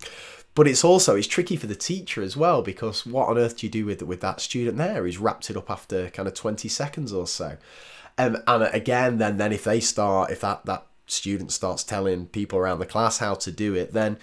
but 0.55 0.69
it's 0.69 0.85
also 0.85 1.17
it's 1.17 1.27
tricky 1.27 1.57
for 1.57 1.67
the 1.67 1.75
teacher 1.75 2.23
as 2.23 2.37
well 2.37 2.63
because 2.63 3.05
what 3.05 3.29
on 3.29 3.39
earth 3.39 3.59
do 3.59 3.67
you 3.67 3.71
do 3.71 3.85
with 3.85 4.03
with 4.03 4.21
that 4.21 4.41
student 4.41 4.77
there 4.77 5.05
who's 5.05 5.19
wrapped 5.19 5.51
it 5.51 5.57
up 5.57 5.71
after 5.71 6.11
kind 6.11 6.29
of 6.29 6.35
20 6.35 6.69
seconds 6.69 7.13
or 7.13 7.27
so 7.27 7.57
um, 8.19 8.39
and 8.47 8.65
again 8.75 9.19
then 9.19 9.37
then 9.37 9.53
if 9.53 9.65
they 9.65 9.81
start 9.81 10.31
if 10.31 10.41
that 10.41 10.65
that 10.67 10.87
student 11.07 11.53
starts 11.53 11.85
telling 11.85 12.27
people 12.27 12.59
around 12.59 12.79
the 12.79 12.87
class 12.87 13.19
how 13.19 13.35
to 13.35 13.51
do 13.51 13.75
it 13.75 13.93
then 13.93 14.17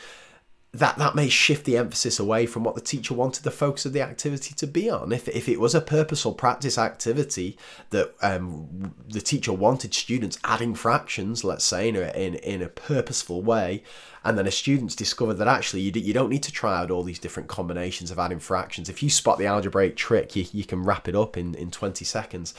that 0.74 0.98
that 0.98 1.16
may 1.16 1.28
shift 1.28 1.66
the 1.66 1.78
emphasis 1.78 2.18
away 2.18 2.46
from 2.46 2.64
what 2.64 2.76
the 2.76 2.82
teacher 2.82 3.14
wanted 3.14 3.44
the 3.44 3.52
focus 3.52 3.86
of 3.86 3.92
the 3.92 4.02
activity 4.02 4.54
to 4.56 4.66
be 4.66 4.90
on. 4.90 5.12
If, 5.12 5.28
if 5.28 5.50
it 5.50 5.60
was 5.60 5.76
a 5.76 5.82
purposeful 5.82 6.34
practice 6.34 6.78
activity 6.78 7.58
that 7.90 8.14
um, 8.22 8.94
the 9.06 9.20
teacher 9.20 9.52
wanted 9.52 9.94
students 9.94 10.40
adding 10.46 10.74
fractions, 10.74 11.44
let's 11.44 11.66
say 11.66 11.90
in 11.90 11.98
a, 11.98 12.10
in, 12.12 12.36
in 12.36 12.62
a 12.62 12.70
purposeful 12.70 13.42
way, 13.42 13.84
and 14.24 14.38
then 14.38 14.48
a 14.48 14.52
student's 14.52 14.96
discovered 14.96 15.36
that 15.36 15.48
actually 15.48 15.82
you, 15.82 15.92
you 15.96 16.14
don't 16.14 16.30
need 16.30 16.44
to 16.44 16.52
try 16.52 16.78
out 16.78 16.92
all 16.92 17.04
these 17.04 17.20
different 17.20 17.50
combinations 17.50 18.12
of 18.12 18.20
adding 18.20 18.40
fractions. 18.40 18.90
If 18.90 19.02
you 19.02 19.10
spot 19.10 19.40
the 19.40 19.48
algebraic 19.48 19.96
trick, 19.96 20.36
you, 20.36 20.46
you 20.52 20.64
can 20.64 20.84
wrap 20.84 21.08
it 21.08 21.16
up 21.16 21.38
in, 21.38 21.56
in 21.56 21.72
20 21.72 22.06
seconds 22.06 22.54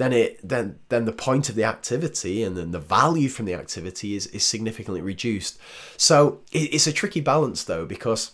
then 0.00 0.14
it 0.14 0.40
then 0.42 0.78
then 0.88 1.04
the 1.04 1.12
point 1.12 1.50
of 1.50 1.54
the 1.54 1.64
activity 1.64 2.42
and 2.42 2.56
then 2.56 2.70
the 2.70 2.78
value 2.78 3.28
from 3.28 3.44
the 3.44 3.52
activity 3.52 4.16
is 4.16 4.26
is 4.28 4.42
significantly 4.42 5.02
reduced. 5.02 5.58
So 5.98 6.40
it, 6.50 6.74
it's 6.74 6.86
a 6.86 6.92
tricky 6.92 7.20
balance 7.20 7.64
though 7.64 7.84
because 7.84 8.32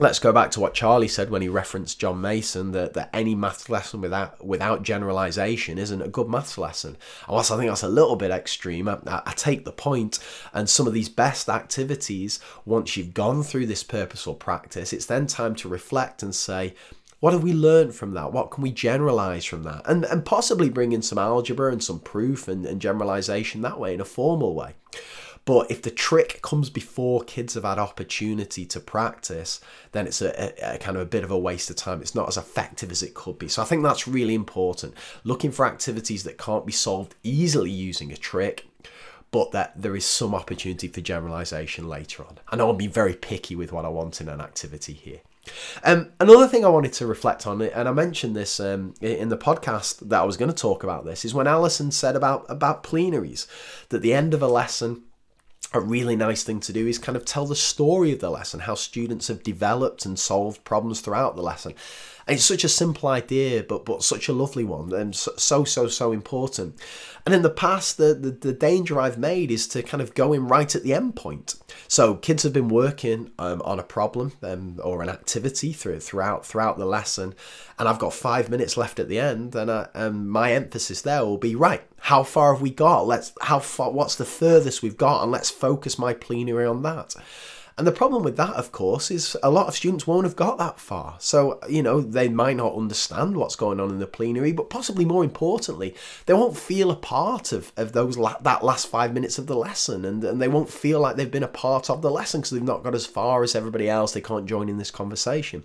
let's 0.00 0.18
go 0.18 0.32
back 0.32 0.50
to 0.52 0.60
what 0.60 0.74
Charlie 0.74 1.08
said 1.08 1.30
when 1.30 1.42
he 1.42 1.48
referenced 1.48 1.98
John 1.98 2.20
Mason 2.20 2.72
that, 2.72 2.94
that 2.94 3.10
any 3.12 3.34
maths 3.34 3.68
lesson 3.68 4.00
without 4.00 4.44
without 4.44 4.82
generalization 4.82 5.78
isn't 5.78 6.02
a 6.02 6.08
good 6.08 6.28
maths 6.28 6.56
lesson. 6.58 6.96
And 7.26 7.34
whilst 7.34 7.50
I 7.50 7.56
think 7.56 7.70
that's 7.70 7.82
a 7.82 7.88
little 7.88 8.16
bit 8.16 8.30
extreme, 8.30 8.88
I, 8.88 8.98
I, 9.06 9.32
take 9.36 9.64
the 9.64 9.72
point. 9.72 10.18
And 10.52 10.68
some 10.68 10.86
of 10.86 10.92
these 10.92 11.08
best 11.08 11.48
activities, 11.48 12.40
once 12.64 12.96
you've 12.96 13.14
gone 13.14 13.42
through 13.42 13.66
this 13.66 13.82
purposeful 13.82 14.34
practice, 14.34 14.92
it's 14.92 15.06
then 15.06 15.26
time 15.26 15.54
to 15.56 15.68
reflect 15.68 16.22
and 16.22 16.34
say, 16.34 16.74
what 17.20 17.32
have 17.32 17.42
we 17.42 17.52
learned 17.52 17.94
from 17.94 18.14
that? 18.14 18.32
What 18.32 18.50
can 18.50 18.62
we 18.62 18.70
generalize 18.70 19.44
from 19.44 19.64
that? 19.64 19.82
And, 19.86 20.04
and 20.04 20.24
possibly 20.24 20.70
bring 20.70 20.92
in 20.92 21.02
some 21.02 21.18
algebra 21.18 21.72
and 21.72 21.82
some 21.82 21.98
proof 21.98 22.46
and, 22.46 22.64
and 22.64 22.80
generalization 22.80 23.62
that 23.62 23.80
way 23.80 23.92
in 23.92 24.00
a 24.00 24.04
formal 24.04 24.54
way. 24.54 24.74
But 25.48 25.70
if 25.70 25.80
the 25.80 25.90
trick 25.90 26.42
comes 26.42 26.68
before 26.68 27.24
kids 27.24 27.54
have 27.54 27.64
had 27.64 27.78
opportunity 27.78 28.66
to 28.66 28.80
practice, 28.80 29.62
then 29.92 30.06
it's 30.06 30.20
a, 30.20 30.28
a, 30.38 30.74
a, 30.74 30.78
kind 30.78 30.94
of 30.94 31.02
a 31.02 31.06
bit 31.06 31.24
of 31.24 31.30
a 31.30 31.38
waste 31.38 31.70
of 31.70 31.76
time. 31.76 32.02
It's 32.02 32.14
not 32.14 32.28
as 32.28 32.36
effective 32.36 32.90
as 32.90 33.02
it 33.02 33.14
could 33.14 33.38
be. 33.38 33.48
So 33.48 33.62
I 33.62 33.64
think 33.64 33.82
that's 33.82 34.06
really 34.06 34.34
important. 34.34 34.92
Looking 35.24 35.50
for 35.50 35.64
activities 35.64 36.24
that 36.24 36.36
can't 36.36 36.66
be 36.66 36.72
solved 36.72 37.14
easily 37.22 37.70
using 37.70 38.12
a 38.12 38.16
trick, 38.18 38.68
but 39.30 39.52
that 39.52 39.72
there 39.74 39.96
is 39.96 40.04
some 40.04 40.34
opportunity 40.34 40.86
for 40.86 41.00
generalization 41.00 41.88
later 41.88 42.26
on. 42.26 42.40
I 42.48 42.56
know 42.56 42.68
I'm 42.68 42.76
being 42.76 42.90
very 42.90 43.14
picky 43.14 43.56
with 43.56 43.72
what 43.72 43.86
I 43.86 43.88
want 43.88 44.20
in 44.20 44.28
an 44.28 44.42
activity 44.42 44.92
here. 44.92 45.20
Um, 45.82 46.10
another 46.20 46.46
thing 46.46 46.66
I 46.66 46.68
wanted 46.68 46.92
to 46.92 47.06
reflect 47.06 47.46
on, 47.46 47.62
and 47.62 47.88
I 47.88 47.92
mentioned 47.92 48.36
this 48.36 48.60
um, 48.60 48.92
in 49.00 49.30
the 49.30 49.38
podcast 49.38 50.10
that 50.10 50.20
I 50.20 50.24
was 50.24 50.36
going 50.36 50.50
to 50.50 50.54
talk 50.54 50.84
about 50.84 51.06
this, 51.06 51.24
is 51.24 51.32
when 51.32 51.46
Alison 51.46 51.90
said 51.90 52.16
about 52.16 52.44
about 52.50 52.82
plenaries, 52.82 53.46
that 53.88 54.02
the 54.02 54.12
end 54.12 54.34
of 54.34 54.42
a 54.42 54.46
lesson 54.46 55.04
a 55.72 55.80
really 55.80 56.16
nice 56.16 56.42
thing 56.42 56.60
to 56.60 56.72
do 56.72 56.86
is 56.86 56.98
kind 56.98 57.16
of 57.16 57.24
tell 57.24 57.46
the 57.46 57.56
story 57.56 58.12
of 58.12 58.20
the 58.20 58.30
lesson, 58.30 58.60
how 58.60 58.74
students 58.74 59.28
have 59.28 59.42
developed 59.42 60.06
and 60.06 60.18
solved 60.18 60.64
problems 60.64 61.00
throughout 61.00 61.36
the 61.36 61.42
lesson. 61.42 61.74
It's 62.28 62.44
such 62.44 62.62
a 62.62 62.68
simple 62.68 63.08
idea, 63.08 63.62
but 63.62 63.84
but 63.84 64.02
such 64.02 64.28
a 64.28 64.32
lovely 64.32 64.64
one, 64.64 64.92
and 64.92 65.16
so 65.16 65.64
so 65.64 65.86
so 65.88 66.12
important. 66.12 66.78
And 67.24 67.34
in 67.34 67.42
the 67.42 67.50
past, 67.50 67.98
the, 67.98 68.14
the, 68.14 68.30
the 68.30 68.52
danger 68.54 68.98
I've 68.98 69.18
made 69.18 69.50
is 69.50 69.68
to 69.68 69.82
kind 69.82 70.00
of 70.02 70.14
go 70.14 70.32
in 70.32 70.48
right 70.48 70.74
at 70.74 70.82
the 70.82 70.94
end 70.94 71.14
point. 71.14 71.56
So 71.86 72.14
kids 72.14 72.42
have 72.42 72.54
been 72.54 72.68
working 72.68 73.32
um, 73.38 73.60
on 73.66 73.78
a 73.78 73.82
problem 73.82 74.32
um, 74.42 74.80
or 74.82 75.02
an 75.02 75.10
activity 75.10 75.74
through, 75.74 76.00
throughout 76.00 76.46
throughout 76.46 76.78
the 76.78 76.86
lesson, 76.86 77.34
and 77.78 77.88
I've 77.88 77.98
got 77.98 78.14
five 78.14 78.48
minutes 78.48 78.76
left 78.76 78.98
at 78.98 79.08
the 79.08 79.18
end, 79.18 79.54
and, 79.54 79.70
uh, 79.70 79.88
and 79.94 80.30
my 80.30 80.52
emphasis 80.52 81.02
there 81.02 81.24
will 81.24 81.38
be 81.38 81.54
right. 81.54 81.82
How 82.00 82.22
far 82.22 82.54
have 82.54 82.62
we 82.62 82.70
got? 82.70 83.06
Let's 83.06 83.32
how 83.42 83.58
far? 83.58 83.90
What's 83.90 84.14
the 84.14 84.24
furthest 84.24 84.82
we've 84.82 84.96
got? 84.96 85.22
And 85.22 85.32
let's 85.32 85.50
focus 85.50 85.98
my 85.98 86.14
plenary 86.14 86.64
on 86.64 86.82
that. 86.82 87.14
And 87.78 87.86
the 87.86 87.92
problem 87.92 88.24
with 88.24 88.36
that, 88.36 88.54
of 88.54 88.72
course, 88.72 89.08
is 89.08 89.36
a 89.40 89.50
lot 89.50 89.68
of 89.68 89.76
students 89.76 90.04
won't 90.04 90.24
have 90.24 90.34
got 90.34 90.58
that 90.58 90.80
far. 90.80 91.14
So, 91.20 91.60
you 91.68 91.80
know, 91.80 92.00
they 92.00 92.28
might 92.28 92.56
not 92.56 92.74
understand 92.74 93.36
what's 93.36 93.54
going 93.54 93.78
on 93.78 93.90
in 93.90 94.00
the 94.00 94.06
plenary, 94.08 94.50
but 94.50 94.68
possibly 94.68 95.04
more 95.04 95.22
importantly, 95.22 95.94
they 96.26 96.34
won't 96.34 96.56
feel 96.56 96.90
a 96.90 96.96
part 96.96 97.52
of, 97.52 97.72
of 97.76 97.92
those 97.92 98.18
la- 98.18 98.40
that 98.40 98.64
last 98.64 98.88
five 98.88 99.14
minutes 99.14 99.38
of 99.38 99.46
the 99.46 99.56
lesson 99.56 100.04
and, 100.04 100.24
and 100.24 100.42
they 100.42 100.48
won't 100.48 100.68
feel 100.68 100.98
like 100.98 101.14
they've 101.14 101.30
been 101.30 101.44
a 101.44 101.48
part 101.48 101.88
of 101.88 102.02
the 102.02 102.10
lesson 102.10 102.40
because 102.40 102.50
they've 102.50 102.62
not 102.62 102.82
got 102.82 102.96
as 102.96 103.06
far 103.06 103.44
as 103.44 103.54
everybody 103.54 103.88
else. 103.88 104.12
They 104.12 104.20
can't 104.20 104.46
join 104.46 104.68
in 104.68 104.78
this 104.78 104.90
conversation. 104.90 105.62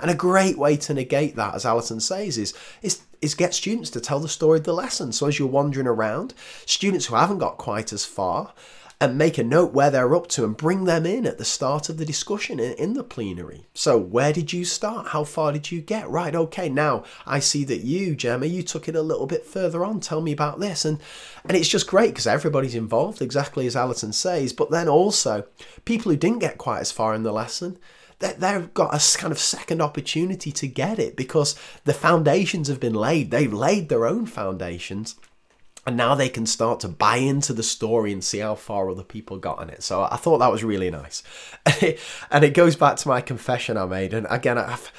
And 0.00 0.10
a 0.10 0.14
great 0.14 0.58
way 0.58 0.76
to 0.78 0.94
negate 0.94 1.36
that, 1.36 1.54
as 1.54 1.64
Alison 1.64 2.00
says, 2.00 2.38
is, 2.38 2.54
is 2.82 3.02
is 3.20 3.36
get 3.36 3.54
students 3.54 3.88
to 3.90 4.00
tell 4.00 4.18
the 4.18 4.28
story 4.28 4.58
of 4.58 4.64
the 4.64 4.74
lesson. 4.74 5.12
So 5.12 5.28
as 5.28 5.38
you're 5.38 5.46
wandering 5.46 5.86
around, 5.86 6.34
students 6.66 7.06
who 7.06 7.14
haven't 7.14 7.38
got 7.38 7.56
quite 7.56 7.92
as 7.92 8.04
far 8.04 8.52
and 9.02 9.18
make 9.18 9.36
a 9.36 9.42
note 9.42 9.72
where 9.72 9.90
they're 9.90 10.14
up 10.14 10.28
to 10.28 10.44
and 10.44 10.56
bring 10.56 10.84
them 10.84 11.04
in 11.04 11.26
at 11.26 11.36
the 11.36 11.44
start 11.44 11.88
of 11.88 11.96
the 11.96 12.04
discussion 12.04 12.60
in, 12.60 12.92
the 12.92 13.02
plenary. 13.02 13.66
So, 13.74 13.98
where 13.98 14.32
did 14.32 14.52
you 14.52 14.64
start? 14.64 15.08
How 15.08 15.24
far 15.24 15.50
did 15.50 15.72
you 15.72 15.80
get? 15.80 16.08
Right, 16.08 16.36
okay, 16.36 16.68
now 16.68 17.02
I 17.26 17.40
see 17.40 17.64
that 17.64 17.80
you, 17.80 18.14
Gemma, 18.14 18.46
you 18.46 18.62
took 18.62 18.88
it 18.88 18.94
a 18.94 19.02
little 19.02 19.26
bit 19.26 19.44
further 19.44 19.84
on. 19.84 19.98
Tell 19.98 20.20
me 20.20 20.30
about 20.30 20.60
this. 20.60 20.84
And 20.84 21.00
and 21.44 21.56
it's 21.56 21.68
just 21.68 21.88
great 21.88 22.10
because 22.10 22.28
everybody's 22.28 22.76
involved, 22.76 23.20
exactly 23.20 23.66
as 23.66 23.74
Alison 23.74 24.12
says, 24.12 24.52
but 24.52 24.70
then 24.70 24.88
also 24.88 25.46
people 25.84 26.12
who 26.12 26.16
didn't 26.16 26.38
get 26.38 26.56
quite 26.56 26.78
as 26.78 26.92
far 26.92 27.12
in 27.12 27.24
the 27.24 27.32
lesson. 27.32 27.78
They've 28.20 28.72
got 28.72 28.94
a 28.94 29.18
kind 29.18 29.32
of 29.32 29.40
second 29.40 29.82
opportunity 29.82 30.52
to 30.52 30.68
get 30.68 31.00
it 31.00 31.16
because 31.16 31.56
the 31.86 31.92
foundations 31.92 32.68
have 32.68 32.78
been 32.78 32.94
laid. 32.94 33.32
They've 33.32 33.52
laid 33.52 33.88
their 33.88 34.06
own 34.06 34.26
foundations 34.26 35.16
and 35.86 35.96
now 35.96 36.14
they 36.14 36.28
can 36.28 36.46
start 36.46 36.80
to 36.80 36.88
buy 36.88 37.16
into 37.16 37.52
the 37.52 37.62
story 37.62 38.12
and 38.12 38.22
see 38.22 38.38
how 38.38 38.54
far 38.54 38.88
other 38.90 39.02
people 39.02 39.38
got 39.38 39.60
in 39.62 39.68
it. 39.68 39.82
So 39.82 40.02
I 40.04 40.16
thought 40.16 40.38
that 40.38 40.52
was 40.52 40.62
really 40.62 40.90
nice. 40.90 41.22
and 42.30 42.44
it 42.44 42.54
goes 42.54 42.76
back 42.76 42.96
to 42.98 43.08
my 43.08 43.20
confession 43.20 43.76
I 43.76 43.86
made. 43.86 44.14
And 44.14 44.26
again, 44.30 44.58
I've, 44.58 44.92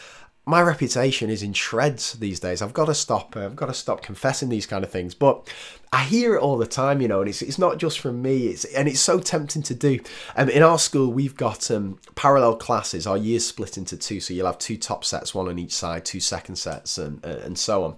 my 0.46 0.62
reputation 0.62 1.30
is 1.30 1.42
in 1.42 1.54
shreds 1.54 2.14
these 2.14 2.42
days. 2.42 2.62
I've 2.62 2.74
got 2.74 2.86
to 2.86 2.94
stop. 2.94 3.36
Uh, 3.36 3.46
I've 3.46 3.56
got 3.56 3.68
to 3.68 3.74
stop 3.74 4.02
confessing 4.02 4.50
these 4.50 4.66
kind 4.66 4.84
of 4.84 4.92
things. 4.92 5.16
But 5.16 5.50
I 5.94 6.04
hear 6.04 6.36
it 6.36 6.42
all 6.42 6.58
the 6.58 6.68
time, 6.68 7.02
you 7.02 7.08
know, 7.08 7.22
and 7.22 7.30
it's, 7.30 7.42
it's 7.42 7.58
not 7.58 7.78
just 7.78 8.00
from 8.00 8.22
me. 8.22 8.48
It's 8.48 8.66
and 8.66 8.90
it's 8.90 9.00
so 9.00 9.20
tempting 9.20 9.64
to 9.64 9.74
do. 9.74 10.02
Um, 10.36 10.50
in 10.50 10.64
our 10.64 10.80
school, 10.80 11.14
we've 11.14 11.38
got 11.38 11.72
um, 11.72 11.98
parallel 12.16 12.58
classes. 12.58 13.08
Our 13.08 13.18
years 13.18 13.48
split 13.48 13.78
into 13.78 13.96
two, 13.96 14.20
so 14.20 14.34
you'll 14.34 14.48
have 14.48 14.58
two 14.58 14.76
top 14.76 15.06
sets, 15.06 15.34
one 15.34 15.48
on 15.48 15.58
each 15.58 15.74
side, 15.74 16.04
two 16.04 16.20
second 16.20 16.58
sets, 16.58 16.98
and 16.98 17.24
and 17.24 17.58
so 17.58 17.86
on. 17.86 17.96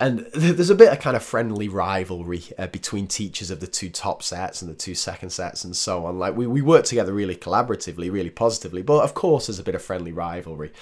And 0.00 0.20
there's 0.32 0.70
a 0.70 0.76
bit 0.76 0.92
of 0.92 1.00
kind 1.00 1.16
of 1.16 1.24
friendly 1.24 1.68
rivalry 1.68 2.44
uh, 2.56 2.68
between 2.68 3.08
teachers 3.08 3.50
of 3.50 3.58
the 3.58 3.66
two 3.66 3.90
top 3.90 4.22
sets 4.22 4.62
and 4.62 4.70
the 4.70 4.76
two 4.76 4.94
second 4.94 5.30
sets 5.30 5.64
and 5.64 5.76
so 5.76 6.06
on. 6.06 6.20
Like 6.20 6.36
we, 6.36 6.46
we 6.46 6.62
work 6.62 6.84
together 6.84 7.12
really 7.12 7.34
collaboratively, 7.34 8.10
really 8.10 8.30
positively, 8.30 8.82
but 8.82 9.02
of 9.02 9.14
course 9.14 9.48
there's 9.48 9.58
a 9.58 9.64
bit 9.64 9.74
of 9.74 9.82
friendly 9.82 10.12
rivalry. 10.12 10.72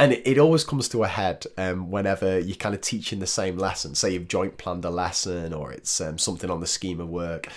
And 0.00 0.12
it, 0.12 0.26
it 0.26 0.38
always 0.38 0.64
comes 0.64 0.88
to 0.90 1.04
a 1.04 1.08
head 1.08 1.46
um, 1.56 1.92
whenever 1.92 2.40
you're 2.40 2.56
kind 2.56 2.74
of 2.74 2.80
teaching 2.80 3.20
the 3.20 3.26
same 3.26 3.56
lesson. 3.56 3.94
Say 3.94 4.14
you've 4.14 4.26
joint 4.26 4.58
planned 4.58 4.84
a 4.84 4.90
lesson 4.90 5.54
or 5.54 5.72
it's 5.72 6.00
um, 6.00 6.18
something 6.18 6.50
on 6.50 6.60
the 6.60 6.66
scheme 6.66 7.00
of 7.00 7.08
work 7.08 7.48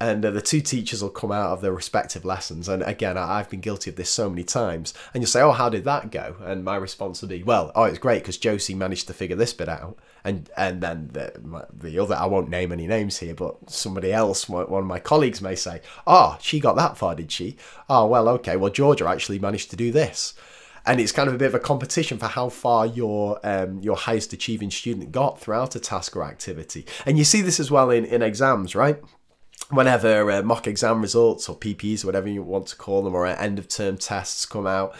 and 0.00 0.24
uh, 0.24 0.30
the 0.30 0.40
two 0.40 0.60
teachers 0.60 1.02
will 1.02 1.10
come 1.10 1.32
out 1.32 1.52
of 1.52 1.60
their 1.60 1.72
respective 1.72 2.24
lessons. 2.24 2.68
And 2.68 2.82
again, 2.82 3.18
I, 3.18 3.38
have 3.38 3.50
been 3.50 3.60
guilty 3.60 3.90
of 3.90 3.96
this 3.96 4.10
so 4.10 4.30
many 4.30 4.44
times. 4.44 4.94
And 5.12 5.22
you'll 5.22 5.28
say, 5.28 5.40
"Oh, 5.40 5.52
how 5.52 5.68
did 5.68 5.84
that 5.84 6.10
go?" 6.10 6.36
And 6.42 6.64
my 6.64 6.76
response 6.76 7.20
will 7.20 7.28
be, 7.28 7.42
"Well, 7.42 7.72
oh, 7.74 7.84
it's 7.84 7.98
great 7.98 8.22
because 8.22 8.38
Josie 8.38 8.74
managed 8.74 9.08
to 9.08 9.12
figure 9.12 9.36
this 9.36 9.52
bit 9.52 9.68
out." 9.68 9.98
And 10.24 10.50
and 10.56 10.80
then 10.80 11.10
the, 11.12 11.66
the 11.72 11.98
other, 11.98 12.14
I 12.14 12.26
won't 12.26 12.50
name 12.50 12.72
any 12.72 12.86
names 12.86 13.18
here, 13.18 13.34
but 13.34 13.70
somebody 13.70 14.12
else, 14.12 14.48
one 14.48 14.66
of 14.70 14.84
my 14.84 14.98
colleagues 14.98 15.40
may 15.40 15.54
say, 15.54 15.80
"Oh, 16.06 16.36
she 16.40 16.60
got 16.60 16.76
that 16.76 16.98
far, 16.98 17.14
did 17.14 17.30
she?" 17.30 17.56
Oh, 17.88 18.06
well, 18.06 18.28
okay. 18.30 18.56
Well, 18.56 18.70
Georgia 18.70 19.08
actually 19.08 19.38
managed 19.38 19.70
to 19.70 19.76
do 19.76 19.90
this 19.92 20.34
and 20.86 21.00
it's 21.00 21.12
kind 21.12 21.28
of 21.28 21.34
a 21.34 21.38
bit 21.38 21.48
of 21.48 21.54
a 21.54 21.58
competition 21.58 22.18
for 22.18 22.28
how 22.28 22.48
far 22.48 22.86
your 22.86 23.38
um, 23.44 23.80
your 23.80 23.96
highest 23.96 24.32
achieving 24.32 24.70
student 24.70 25.12
got 25.12 25.38
throughout 25.38 25.76
a 25.76 25.80
task 25.80 26.16
or 26.16 26.24
activity. 26.24 26.86
And 27.04 27.18
you 27.18 27.24
see 27.24 27.42
this 27.42 27.60
as 27.60 27.70
well 27.70 27.90
in, 27.90 28.04
in 28.04 28.22
exams, 28.22 28.74
right? 28.74 28.98
whenever 29.70 30.30
uh, 30.30 30.42
mock 30.42 30.66
exam 30.66 31.02
results 31.02 31.48
or 31.48 31.56
PPs, 31.56 32.04
whatever 32.04 32.28
you 32.28 32.42
want 32.42 32.66
to 32.68 32.76
call 32.76 33.02
them, 33.02 33.14
or 33.14 33.26
end 33.26 33.58
of 33.58 33.68
term 33.68 33.96
tests 33.98 34.46
come 34.46 34.66
out, 34.66 34.94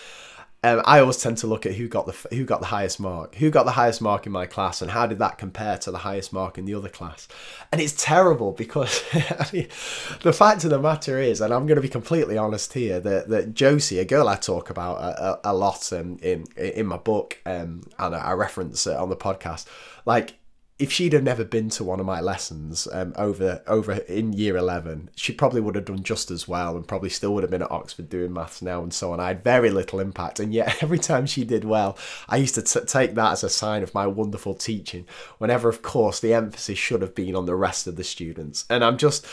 um, 0.64 0.82
I 0.84 0.98
always 0.98 1.18
tend 1.18 1.38
to 1.38 1.46
look 1.46 1.66
at 1.66 1.74
who 1.74 1.86
got 1.86 2.06
the 2.06 2.34
who 2.34 2.44
got 2.44 2.58
the 2.58 2.66
highest 2.66 2.98
mark, 2.98 3.36
who 3.36 3.48
got 3.48 3.64
the 3.64 3.72
highest 3.72 4.00
mark 4.02 4.26
in 4.26 4.32
my 4.32 4.44
class, 4.44 4.82
and 4.82 4.90
how 4.90 5.06
did 5.06 5.20
that 5.20 5.38
compare 5.38 5.78
to 5.78 5.92
the 5.92 5.98
highest 5.98 6.32
mark 6.32 6.58
in 6.58 6.64
the 6.64 6.74
other 6.74 6.88
class. 6.88 7.28
And 7.70 7.80
it's 7.80 7.94
terrible 7.96 8.50
because 8.50 9.02
the 9.12 10.32
fact 10.36 10.64
of 10.64 10.70
the 10.70 10.80
matter 10.80 11.20
is, 11.20 11.40
and 11.40 11.54
I'm 11.54 11.66
going 11.66 11.76
to 11.76 11.82
be 11.82 11.88
completely 11.88 12.36
honest 12.36 12.72
here, 12.72 12.98
that, 12.98 13.28
that 13.28 13.54
Josie, 13.54 14.00
a 14.00 14.04
girl 14.04 14.28
I 14.28 14.34
talk 14.34 14.68
about 14.68 14.96
a, 14.96 15.22
a, 15.22 15.52
a 15.52 15.54
lot 15.54 15.92
um, 15.92 16.18
in 16.22 16.44
in 16.56 16.86
my 16.86 16.96
book, 16.96 17.38
um, 17.46 17.84
and 17.96 18.16
I 18.16 18.32
reference 18.32 18.84
it 18.84 18.96
on 18.96 19.10
the 19.10 19.16
podcast, 19.16 19.66
like 20.06 20.37
if 20.78 20.92
she'd 20.92 21.12
have 21.12 21.24
never 21.24 21.44
been 21.44 21.68
to 21.68 21.82
one 21.82 21.98
of 21.98 22.06
my 22.06 22.20
lessons 22.20 22.86
um, 22.92 23.12
over 23.16 23.62
over 23.66 23.92
in 23.92 24.32
year 24.32 24.56
11 24.56 25.10
she 25.16 25.32
probably 25.32 25.60
would 25.60 25.74
have 25.74 25.84
done 25.84 26.02
just 26.02 26.30
as 26.30 26.46
well 26.46 26.76
and 26.76 26.86
probably 26.86 27.08
still 27.08 27.34
would 27.34 27.42
have 27.42 27.50
been 27.50 27.62
at 27.62 27.70
oxford 27.70 28.08
doing 28.08 28.32
maths 28.32 28.62
now 28.62 28.82
and 28.82 28.94
so 28.94 29.12
on. 29.12 29.20
I 29.20 29.28
had 29.28 29.42
very 29.42 29.70
little 29.70 30.00
impact. 30.00 30.40
And 30.40 30.54
yet 30.54 30.82
every 30.82 30.98
time 30.98 31.26
she 31.26 31.44
did 31.44 31.64
well 31.64 31.98
i 32.28 32.36
used 32.36 32.54
to 32.54 32.62
t- 32.62 32.86
take 32.86 33.14
that 33.14 33.32
as 33.32 33.44
a 33.44 33.50
sign 33.50 33.82
of 33.82 33.94
my 33.94 34.06
wonderful 34.06 34.54
teaching 34.54 35.06
whenever 35.38 35.68
of 35.68 35.82
course 35.82 36.20
the 36.20 36.34
emphasis 36.34 36.78
should 36.78 37.02
have 37.02 37.14
been 37.14 37.34
on 37.34 37.46
the 37.46 37.56
rest 37.56 37.86
of 37.86 37.96
the 37.96 38.04
students. 38.04 38.64
And 38.70 38.84
i'm 38.84 38.98
just 38.98 39.26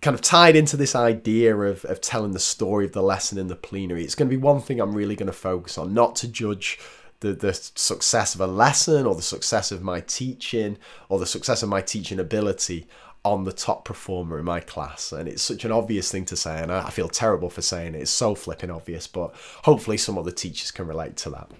kind 0.00 0.14
of 0.14 0.20
tied 0.20 0.56
into 0.56 0.76
this 0.76 0.96
idea 0.96 1.56
of, 1.56 1.84
of 1.84 2.00
telling 2.00 2.32
the 2.32 2.40
story 2.40 2.84
of 2.84 2.92
the 2.92 3.02
lesson 3.02 3.38
in 3.38 3.46
the 3.46 3.54
plenary. 3.54 4.02
It's 4.02 4.16
going 4.16 4.28
to 4.28 4.36
be 4.36 4.42
one 4.42 4.60
thing 4.60 4.80
i'm 4.80 4.94
really 4.94 5.16
going 5.16 5.28
to 5.28 5.32
focus 5.32 5.78
on 5.78 5.94
not 5.94 6.16
to 6.16 6.28
judge 6.28 6.78
the, 7.22 7.32
the 7.32 7.54
success 7.54 8.34
of 8.34 8.40
a 8.40 8.46
lesson 8.46 9.06
or 9.06 9.14
the 9.14 9.22
success 9.22 9.72
of 9.72 9.82
my 9.82 10.00
teaching 10.00 10.76
or 11.08 11.18
the 11.18 11.26
success 11.26 11.62
of 11.62 11.68
my 11.68 11.80
teaching 11.80 12.20
ability 12.20 12.86
on 13.24 13.44
the 13.44 13.52
top 13.52 13.84
performer 13.84 14.38
in 14.38 14.44
my 14.44 14.60
class. 14.60 15.12
And 15.12 15.28
it's 15.28 15.42
such 15.42 15.64
an 15.64 15.72
obvious 15.72 16.10
thing 16.10 16.24
to 16.26 16.36
say, 16.36 16.60
and 16.60 16.72
I 16.72 16.90
feel 16.90 17.08
terrible 17.08 17.50
for 17.50 17.62
saying 17.62 17.94
it. 17.94 18.02
It's 18.02 18.10
so 18.10 18.34
flipping 18.34 18.70
obvious, 18.70 19.06
but 19.06 19.34
hopefully 19.64 19.96
some 19.96 20.18
other 20.18 20.32
teachers 20.32 20.70
can 20.70 20.86
relate 20.86 21.16
to 21.18 21.30
that. 21.30 21.50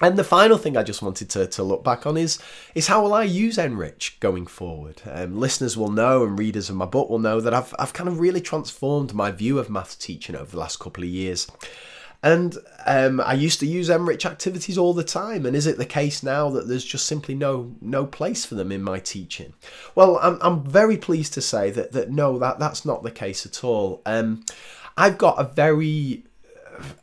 And 0.00 0.18
the 0.18 0.24
final 0.24 0.58
thing 0.58 0.76
I 0.76 0.82
just 0.82 1.00
wanted 1.00 1.30
to, 1.30 1.46
to 1.46 1.62
look 1.62 1.84
back 1.84 2.06
on 2.06 2.16
is 2.16 2.40
is 2.74 2.88
how 2.88 3.02
will 3.02 3.14
I 3.14 3.22
use 3.22 3.56
NRICH 3.56 4.18
going 4.18 4.46
forward? 4.46 5.00
Um, 5.06 5.38
listeners 5.38 5.76
will 5.76 5.92
know 5.92 6.24
and 6.24 6.36
readers 6.36 6.68
of 6.68 6.76
my 6.76 6.86
book 6.86 7.08
will 7.08 7.20
know 7.20 7.40
that 7.40 7.54
I've, 7.54 7.72
I've 7.78 7.92
kind 7.92 8.08
of 8.08 8.18
really 8.18 8.40
transformed 8.40 9.14
my 9.14 9.30
view 9.30 9.60
of 9.60 9.70
maths 9.70 9.94
teaching 9.94 10.34
over 10.34 10.50
the 10.50 10.58
last 10.58 10.80
couple 10.80 11.04
of 11.04 11.08
years. 11.08 11.46
And 12.22 12.56
um, 12.86 13.20
I 13.20 13.34
used 13.34 13.58
to 13.60 13.66
use 13.66 13.88
NRICH 13.88 14.26
activities 14.26 14.78
all 14.78 14.94
the 14.94 15.02
time. 15.02 15.44
And 15.44 15.56
is 15.56 15.66
it 15.66 15.76
the 15.76 15.84
case 15.84 16.22
now 16.22 16.50
that 16.50 16.68
there's 16.68 16.84
just 16.84 17.06
simply 17.06 17.34
no 17.34 17.74
no 17.80 18.06
place 18.06 18.44
for 18.44 18.54
them 18.54 18.70
in 18.70 18.82
my 18.82 19.00
teaching? 19.00 19.54
Well, 19.94 20.18
I'm, 20.22 20.38
I'm 20.40 20.62
very 20.64 20.96
pleased 20.96 21.34
to 21.34 21.40
say 21.40 21.70
that 21.72 21.92
that 21.92 22.10
no, 22.10 22.38
that 22.38 22.58
that's 22.58 22.84
not 22.84 23.02
the 23.02 23.10
case 23.10 23.44
at 23.44 23.64
all. 23.64 24.02
Um, 24.06 24.44
I've 24.96 25.18
got 25.18 25.40
a 25.40 25.44
very 25.44 26.24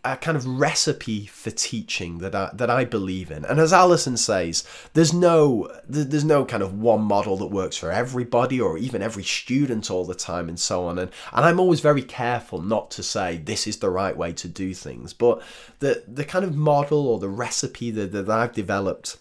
a 0.03 0.17
kind 0.17 0.37
of 0.37 0.45
recipe 0.45 1.25
for 1.25 1.51
teaching 1.51 2.19
that 2.19 2.35
I, 2.35 2.49
that 2.53 2.69
I 2.69 2.85
believe 2.85 3.31
in. 3.31 3.45
And 3.45 3.59
as 3.59 3.73
Alison 3.73 4.17
says, 4.17 4.63
there's 4.93 5.13
no 5.13 5.69
there's 5.87 6.25
no 6.25 6.45
kind 6.45 6.63
of 6.63 6.79
one 6.79 7.01
model 7.01 7.37
that 7.37 7.47
works 7.47 7.77
for 7.77 7.91
everybody 7.91 8.59
or 8.59 8.77
even 8.77 9.01
every 9.01 9.23
student 9.23 9.89
all 9.89 10.05
the 10.05 10.15
time 10.15 10.49
and 10.49 10.59
so 10.59 10.85
on. 10.85 10.99
And 10.99 11.11
and 11.33 11.45
I'm 11.45 11.59
always 11.59 11.79
very 11.79 12.03
careful 12.03 12.61
not 12.61 12.91
to 12.91 13.03
say 13.03 13.37
this 13.37 13.67
is 13.67 13.77
the 13.77 13.89
right 13.89 14.15
way 14.15 14.33
to 14.33 14.47
do 14.47 14.73
things, 14.73 15.13
but 15.13 15.41
the 15.79 16.03
the 16.07 16.25
kind 16.25 16.45
of 16.45 16.55
model 16.55 17.07
or 17.07 17.19
the 17.19 17.29
recipe 17.29 17.91
that, 17.91 18.11
that 18.11 18.29
I've 18.29 18.53
developed 18.53 19.17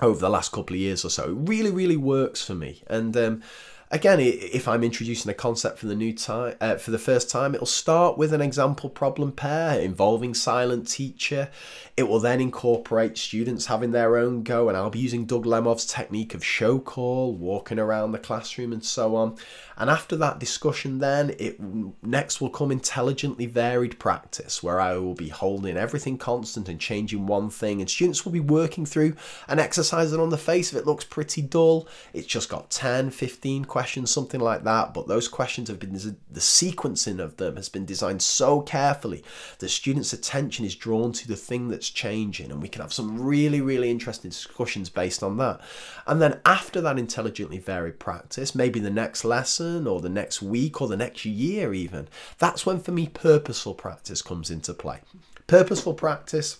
over 0.00 0.20
the 0.20 0.30
last 0.30 0.52
couple 0.52 0.74
of 0.74 0.80
years 0.80 1.04
or 1.04 1.10
so 1.10 1.32
really 1.32 1.70
really 1.70 1.96
works 1.96 2.44
for 2.44 2.54
me. 2.54 2.82
And 2.86 3.16
um, 3.16 3.42
again, 3.90 4.20
if 4.20 4.68
I'm 4.68 4.84
introducing 4.84 5.30
a 5.30 5.34
concept 5.34 5.78
for 5.78 5.86
the 5.86 5.94
new 5.94 6.12
time 6.12 6.56
uh, 6.60 6.76
for 6.76 6.90
the 6.90 6.98
first 6.98 7.30
time, 7.30 7.54
it'll 7.54 7.66
start 7.66 8.18
with 8.18 8.32
an 8.32 8.40
example 8.40 8.90
problem 8.90 9.32
pair 9.32 9.80
involving 9.80 10.34
silent 10.34 10.88
teacher. 10.88 11.50
It 11.96 12.08
will 12.08 12.20
then 12.20 12.40
incorporate 12.40 13.18
students 13.18 13.66
having 13.66 13.92
their 13.92 14.16
own 14.16 14.42
go, 14.42 14.68
and 14.68 14.76
I'll 14.76 14.90
be 14.90 14.98
using 14.98 15.24
Doug 15.24 15.44
Lemov's 15.44 15.86
technique 15.86 16.34
of 16.34 16.44
show 16.44 16.78
call, 16.78 17.34
walking 17.34 17.78
around 17.78 18.12
the 18.12 18.18
classroom, 18.18 18.72
and 18.72 18.84
so 18.84 19.16
on. 19.16 19.36
And 19.76 19.88
after 19.90 20.16
that 20.16 20.38
discussion, 20.38 20.98
then 20.98 21.34
it 21.38 21.58
next 22.02 22.40
will 22.40 22.50
come 22.50 22.70
intelligently 22.70 23.46
varied 23.46 23.98
practice, 23.98 24.62
where 24.62 24.80
I 24.80 24.96
will 24.96 25.14
be 25.14 25.28
holding 25.28 25.76
everything 25.76 26.18
constant 26.18 26.68
and 26.68 26.80
changing 26.80 27.26
one 27.26 27.48
thing, 27.48 27.80
and 27.80 27.88
students 27.88 28.24
will 28.24 28.32
be 28.32 28.40
working 28.40 28.84
through 28.84 29.14
an 29.46 29.58
exercise 29.58 30.10
that 30.10 30.20
on 30.20 30.30
the 30.30 30.38
face 30.38 30.72
of 30.72 30.78
it 30.78 30.86
looks 30.86 31.04
pretty 31.04 31.42
dull. 31.42 31.88
It's 32.12 32.26
just 32.26 32.48
got 32.48 32.70
10, 32.70 33.10
15 33.10 33.64
questions, 33.64 33.77
something 33.86 34.40
like 34.40 34.64
that, 34.64 34.94
but 34.94 35.08
those 35.08 35.28
questions 35.28 35.68
have 35.68 35.78
been 35.78 35.92
the 35.92 36.40
sequencing 36.40 37.18
of 37.18 37.36
them 37.36 37.56
has 37.56 37.68
been 37.68 37.84
designed 37.84 38.22
so 38.22 38.60
carefully 38.60 39.24
that 39.58 39.68
students' 39.68 40.12
attention 40.12 40.64
is 40.64 40.74
drawn 40.74 41.12
to 41.12 41.28
the 41.28 41.36
thing 41.36 41.68
that's 41.68 41.90
changing 41.90 42.50
and 42.50 42.62
we 42.62 42.68
can 42.68 42.82
have 42.82 42.92
some 42.92 43.20
really 43.20 43.60
really 43.60 43.90
interesting 43.90 44.30
discussions 44.30 44.88
based 44.88 45.22
on 45.22 45.36
that. 45.38 45.60
And 46.06 46.20
then 46.20 46.40
after 46.44 46.80
that 46.80 46.98
intelligently 46.98 47.58
varied 47.58 47.98
practice 47.98 48.54
maybe 48.54 48.80
the 48.80 48.90
next 48.90 49.24
lesson 49.24 49.86
or 49.86 50.00
the 50.00 50.08
next 50.08 50.42
week 50.42 50.80
or 50.80 50.88
the 50.88 50.96
next 50.96 51.24
year 51.24 51.74
even 51.74 52.08
that's 52.38 52.64
when 52.64 52.80
for 52.80 52.92
me 52.92 53.08
purposeful 53.08 53.74
practice 53.74 54.22
comes 54.22 54.50
into 54.50 54.74
play. 54.74 55.00
Purposeful 55.46 55.94
practice 55.94 56.58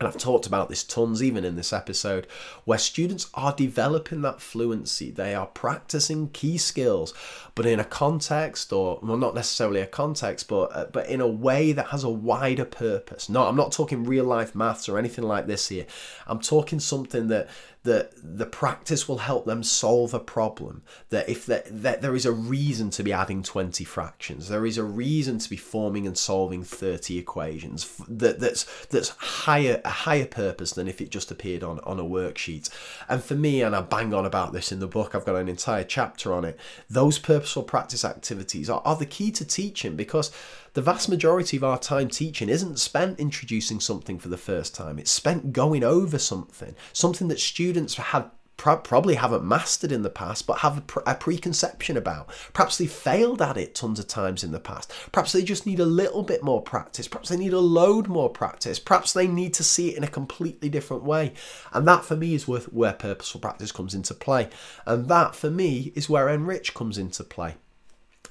and 0.00 0.08
I've 0.08 0.16
talked 0.16 0.46
about 0.46 0.70
this 0.70 0.82
tons 0.82 1.22
even 1.22 1.44
in 1.44 1.56
this 1.56 1.74
episode, 1.74 2.26
where 2.64 2.78
students 2.78 3.28
are 3.34 3.54
developing 3.54 4.22
that 4.22 4.40
fluency. 4.40 5.10
They 5.10 5.34
are 5.34 5.46
practicing 5.46 6.30
key 6.30 6.56
skills, 6.56 7.12
but 7.54 7.66
in 7.66 7.78
a 7.78 7.84
context, 7.84 8.72
or 8.72 8.98
well, 9.02 9.18
not 9.18 9.34
necessarily 9.34 9.82
a 9.82 9.86
context, 9.86 10.48
but 10.48 10.74
uh, 10.74 10.86
but 10.90 11.06
in 11.08 11.20
a 11.20 11.28
way 11.28 11.72
that 11.72 11.88
has 11.88 12.02
a 12.02 12.08
wider 12.08 12.64
purpose. 12.64 13.28
No, 13.28 13.46
I'm 13.46 13.56
not 13.56 13.72
talking 13.72 14.04
real 14.04 14.24
life 14.24 14.54
maths 14.54 14.88
or 14.88 14.98
anything 14.98 15.24
like 15.24 15.46
this 15.46 15.68
here. 15.68 15.84
I'm 16.26 16.40
talking 16.40 16.80
something 16.80 17.28
that 17.28 17.48
that 17.82 18.12
the 18.22 18.46
practice 18.46 19.08
will 19.08 19.18
help 19.18 19.46
them 19.46 19.62
solve 19.62 20.12
a 20.12 20.20
problem 20.20 20.82
that 21.08 21.28
if 21.28 21.46
that, 21.46 21.64
that 21.82 22.02
there 22.02 22.14
is 22.14 22.26
a 22.26 22.32
reason 22.32 22.90
to 22.90 23.02
be 23.02 23.12
adding 23.12 23.42
20 23.42 23.84
fractions 23.84 24.48
there 24.48 24.66
is 24.66 24.76
a 24.76 24.84
reason 24.84 25.38
to 25.38 25.48
be 25.48 25.56
forming 25.56 26.06
and 26.06 26.18
solving 26.18 26.62
30 26.62 27.18
equations 27.18 27.96
that 28.08 28.38
that's 28.38 28.86
that's 28.86 29.10
higher 29.10 29.80
a 29.84 29.88
higher 29.88 30.26
purpose 30.26 30.72
than 30.72 30.88
if 30.88 31.00
it 31.00 31.10
just 31.10 31.30
appeared 31.30 31.62
on 31.62 31.80
on 31.80 31.98
a 31.98 32.04
worksheet. 32.04 32.68
And 33.08 33.22
for 33.22 33.34
me 33.34 33.62
and 33.62 33.74
I 33.74 33.80
bang 33.80 34.12
on 34.12 34.26
about 34.26 34.52
this 34.52 34.72
in 34.72 34.80
the 34.80 34.86
book 34.86 35.14
I've 35.14 35.24
got 35.24 35.36
an 35.36 35.48
entire 35.48 35.84
chapter 35.84 36.32
on 36.32 36.44
it 36.44 36.58
those 36.88 37.18
purposeful 37.18 37.62
practice 37.62 38.04
activities 38.04 38.68
are, 38.68 38.82
are 38.84 38.96
the 38.96 39.06
key 39.06 39.30
to 39.32 39.44
teaching 39.44 39.96
because 39.96 40.30
the 40.74 40.82
vast 40.82 41.08
majority 41.08 41.56
of 41.56 41.64
our 41.64 41.78
time 41.78 42.08
teaching 42.08 42.48
isn't 42.48 42.78
spent 42.78 43.18
introducing 43.18 43.80
something 43.80 44.18
for 44.18 44.28
the 44.28 44.36
first 44.36 44.74
time. 44.74 44.98
It's 44.98 45.10
spent 45.10 45.52
going 45.52 45.82
over 45.82 46.18
something, 46.18 46.74
something 46.92 47.28
that 47.28 47.40
students 47.40 47.96
have 47.96 48.30
probably 48.60 49.14
haven't 49.14 49.42
mastered 49.42 49.90
in 49.90 50.02
the 50.02 50.10
past, 50.10 50.46
but 50.46 50.58
have 50.58 50.76
a, 50.76 50.80
pre- 50.82 51.02
a, 51.06 51.14
preconception 51.14 51.96
about. 51.96 52.28
Perhaps 52.52 52.76
they 52.76 52.86
failed 52.86 53.40
at 53.40 53.56
it 53.56 53.74
tons 53.74 53.98
of 53.98 54.06
times 54.06 54.44
in 54.44 54.52
the 54.52 54.60
past. 54.60 54.92
Perhaps 55.12 55.32
they 55.32 55.42
just 55.42 55.64
need 55.64 55.80
a 55.80 55.86
little 55.86 56.22
bit 56.22 56.42
more 56.42 56.60
practice. 56.60 57.08
Perhaps 57.08 57.30
they 57.30 57.38
need 57.38 57.54
a 57.54 57.58
load 57.58 58.06
more 58.06 58.28
practice. 58.28 58.78
Perhaps 58.78 59.14
they 59.14 59.26
need 59.26 59.54
to 59.54 59.64
see 59.64 59.90
it 59.90 59.96
in 59.96 60.04
a 60.04 60.08
completely 60.08 60.68
different 60.68 61.04
way. 61.04 61.32
And 61.72 61.88
that 61.88 62.04
for 62.04 62.16
me 62.16 62.34
is 62.34 62.46
where, 62.46 62.60
where 62.60 62.92
purposeful 62.92 63.40
practice 63.40 63.72
comes 63.72 63.94
into 63.94 64.12
play. 64.12 64.50
And 64.84 65.08
that 65.08 65.34
for 65.34 65.50
me 65.50 65.92
is 65.94 66.10
where 66.10 66.26
NRICH 66.26 66.74
comes 66.74 66.98
into 66.98 67.24
play. 67.24 67.54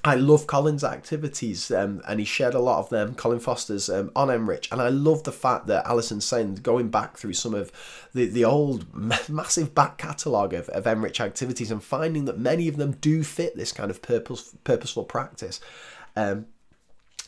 I 0.02 0.14
love 0.14 0.46
Colin's 0.46 0.82
activities, 0.82 1.70
um, 1.70 2.00
and 2.08 2.20
he 2.20 2.24
shared 2.24 2.54
a 2.54 2.58
lot 2.60 2.78
of 2.78 2.88
them, 2.88 3.14
Colin 3.14 3.38
Foster's, 3.38 3.90
um, 3.90 4.10
on 4.16 4.28
NRICH. 4.28 4.72
And 4.72 4.80
I 4.80 4.88
love 4.88 5.24
the 5.24 5.32
fact 5.32 5.66
that 5.66 5.86
Alison's 5.86 6.24
saying, 6.24 6.56
going 6.56 6.88
back 6.88 7.18
through 7.18 7.34
some 7.34 7.52
of 7.52 7.70
the, 8.14 8.24
the 8.26 8.44
old 8.44 8.86
massive 9.28 9.74
back 9.74 9.98
catalogue 9.98 10.54
of, 10.54 10.70
of 10.70 10.84
NRICH 10.84 11.20
activities 11.20 11.70
and 11.70 11.82
finding 11.82 12.24
that 12.24 12.38
many 12.38 12.66
of 12.66 12.78
them 12.78 12.92
do 12.92 13.22
fit 13.22 13.56
this 13.56 13.72
kind 13.72 13.90
of 13.90 14.00
purpose, 14.00 14.54
purposeful 14.64 15.04
practice. 15.04 15.60
Um, 16.16 16.46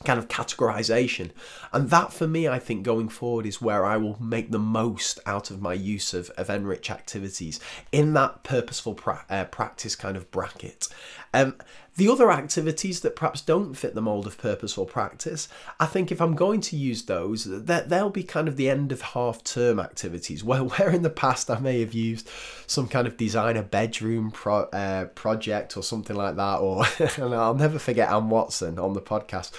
kind 0.05 0.19
of 0.19 0.29
categorization. 0.29 1.31
And 1.73 1.91
that 1.91 2.13
for 2.13 2.27
me, 2.27 2.49
I 2.49 2.59
think 2.59 2.83
going 2.83 3.09
forward 3.09 3.47
is 3.47 3.63
where 3.63 3.85
I 3.85 3.97
will 3.97 4.21
make 4.21 4.51
the 4.51 4.59
most 4.59 5.21
out 5.27 5.51
of 5.51 5.61
my 5.61 5.75
use 5.75 6.13
of, 6.15 6.31
of 6.31 6.49
NRICH 6.49 6.91
activities 6.91 7.61
in 7.93 8.13
that 8.15 8.43
purposeful 8.43 8.95
pra- 8.95 9.25
uh, 9.31 9.45
practice 9.45 9.95
kind 9.95 10.17
of 10.17 10.31
bracket. 10.31 10.89
Um, 11.33 11.55
the 11.97 12.09
other 12.09 12.31
activities 12.31 13.01
that 13.01 13.17
perhaps 13.17 13.43
don't 13.43 13.75
fit 13.75 13.95
the 13.95 14.01
mold 14.01 14.27
of 14.27 14.39
purposeful 14.39 14.87
practice, 14.87 15.47
I 15.79 15.87
think 15.87 16.11
if 16.11 16.23
I'm 16.23 16.35
going 16.35 16.63
to 16.63 16.77
use 16.77 17.03
those, 17.03 17.45
that 17.45 17.91
they'll 17.91 18.09
be 18.09 18.23
kind 18.23 18.49
of 18.49 18.57
the 18.57 18.71
end 18.71 18.93
of 18.93 19.03
half 19.03 19.45
term 19.45 19.79
activities. 19.79 20.43
Where, 20.53 20.65
where 20.65 20.91
in 20.91 21.03
the 21.03 21.11
past 21.11 21.51
I 21.51 21.59
may 21.59 21.81
have 21.81 21.93
used 21.93 22.29
some 22.67 22.89
kind 22.89 23.07
of 23.07 23.17
design 23.17 23.57
a 23.57 23.63
bedroom 23.63 24.31
pro, 24.31 24.63
uh, 24.65 25.07
project 25.07 25.77
or 25.77 25.83
something 25.83 26.17
like 26.17 26.37
that, 26.37 26.57
or 26.61 26.85
I'll 27.19 27.55
never 27.55 27.79
forget 27.79 28.11
Anne 28.11 28.31
Watson 28.31 28.79
on 28.79 28.95
the 28.95 29.03
podcast 29.03 29.53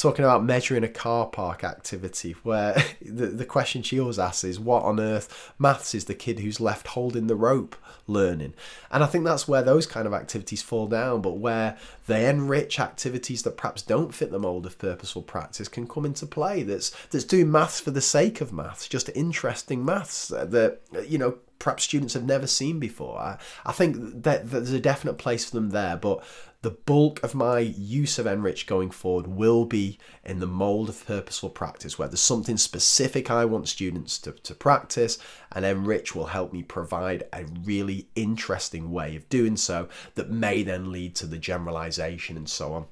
talking 0.00 0.24
about 0.24 0.44
measuring 0.44 0.84
a 0.84 0.88
car 0.88 1.26
park 1.26 1.62
activity 1.62 2.32
where 2.42 2.74
the, 3.02 3.26
the 3.26 3.44
question 3.44 3.82
she 3.82 4.00
always 4.00 4.18
asks 4.18 4.44
is 4.44 4.58
what 4.58 4.82
on 4.82 4.98
earth 4.98 5.52
maths 5.58 5.94
is 5.94 6.06
the 6.06 6.14
kid 6.14 6.40
who's 6.40 6.60
left 6.60 6.88
holding 6.88 7.26
the 7.26 7.36
rope 7.36 7.76
learning 8.06 8.54
and 8.90 9.04
i 9.04 9.06
think 9.06 9.24
that's 9.24 9.46
where 9.46 9.62
those 9.62 9.86
kind 9.86 10.06
of 10.06 10.12
activities 10.12 10.62
fall 10.62 10.86
down 10.86 11.20
but 11.20 11.36
where 11.36 11.76
they 12.10 12.24
NRICH 12.24 12.80
activities 12.80 13.42
that 13.42 13.56
perhaps 13.56 13.82
don't 13.82 14.12
fit 14.12 14.32
the 14.32 14.38
mold 14.38 14.66
of 14.66 14.76
purposeful 14.78 15.22
practice 15.22 15.68
can 15.68 15.86
come 15.86 16.04
into 16.04 16.26
play. 16.26 16.64
That's 16.64 16.90
that's 17.06 17.24
doing 17.24 17.52
maths 17.52 17.78
for 17.78 17.92
the 17.92 18.00
sake 18.00 18.40
of 18.40 18.52
maths, 18.52 18.88
just 18.88 19.08
interesting 19.10 19.84
maths 19.84 20.26
that 20.28 20.80
you 21.06 21.18
know 21.18 21.38
perhaps 21.60 21.84
students 21.84 22.14
have 22.14 22.24
never 22.24 22.48
seen 22.48 22.80
before. 22.80 23.16
I, 23.18 23.38
I 23.64 23.70
think 23.70 23.96
that, 23.96 24.22
that 24.22 24.50
there's 24.50 24.72
a 24.72 24.80
definite 24.80 25.18
place 25.18 25.44
for 25.44 25.54
them 25.54 25.70
there, 25.70 25.96
but 25.96 26.24
the 26.62 26.70
bulk 26.70 27.22
of 27.22 27.34
my 27.34 27.58
use 27.60 28.18
of 28.18 28.26
NRICH 28.26 28.66
going 28.66 28.90
forward 28.90 29.26
will 29.26 29.64
be 29.64 29.98
in 30.24 30.40
the 30.40 30.46
mold 30.46 30.90
of 30.90 31.06
purposeful 31.06 31.48
practice, 31.48 31.98
where 31.98 32.08
there's 32.08 32.20
something 32.20 32.58
specific 32.58 33.30
I 33.30 33.46
want 33.46 33.68
students 33.68 34.18
to, 34.20 34.32
to 34.32 34.54
practice, 34.54 35.18
and 35.52 35.64
NRICH 35.64 36.14
will 36.14 36.26
help 36.26 36.52
me 36.52 36.62
provide 36.62 37.24
a 37.32 37.46
really 37.64 38.08
interesting 38.14 38.90
way 38.90 39.16
of 39.16 39.28
doing 39.30 39.56
so 39.56 39.88
that 40.16 40.30
may 40.30 40.62
then 40.62 40.92
lead 40.92 41.14
to 41.16 41.26
the 41.26 41.38
generalization 41.38 42.36
and 42.36 42.48
so 42.48 42.74
on 42.74 42.86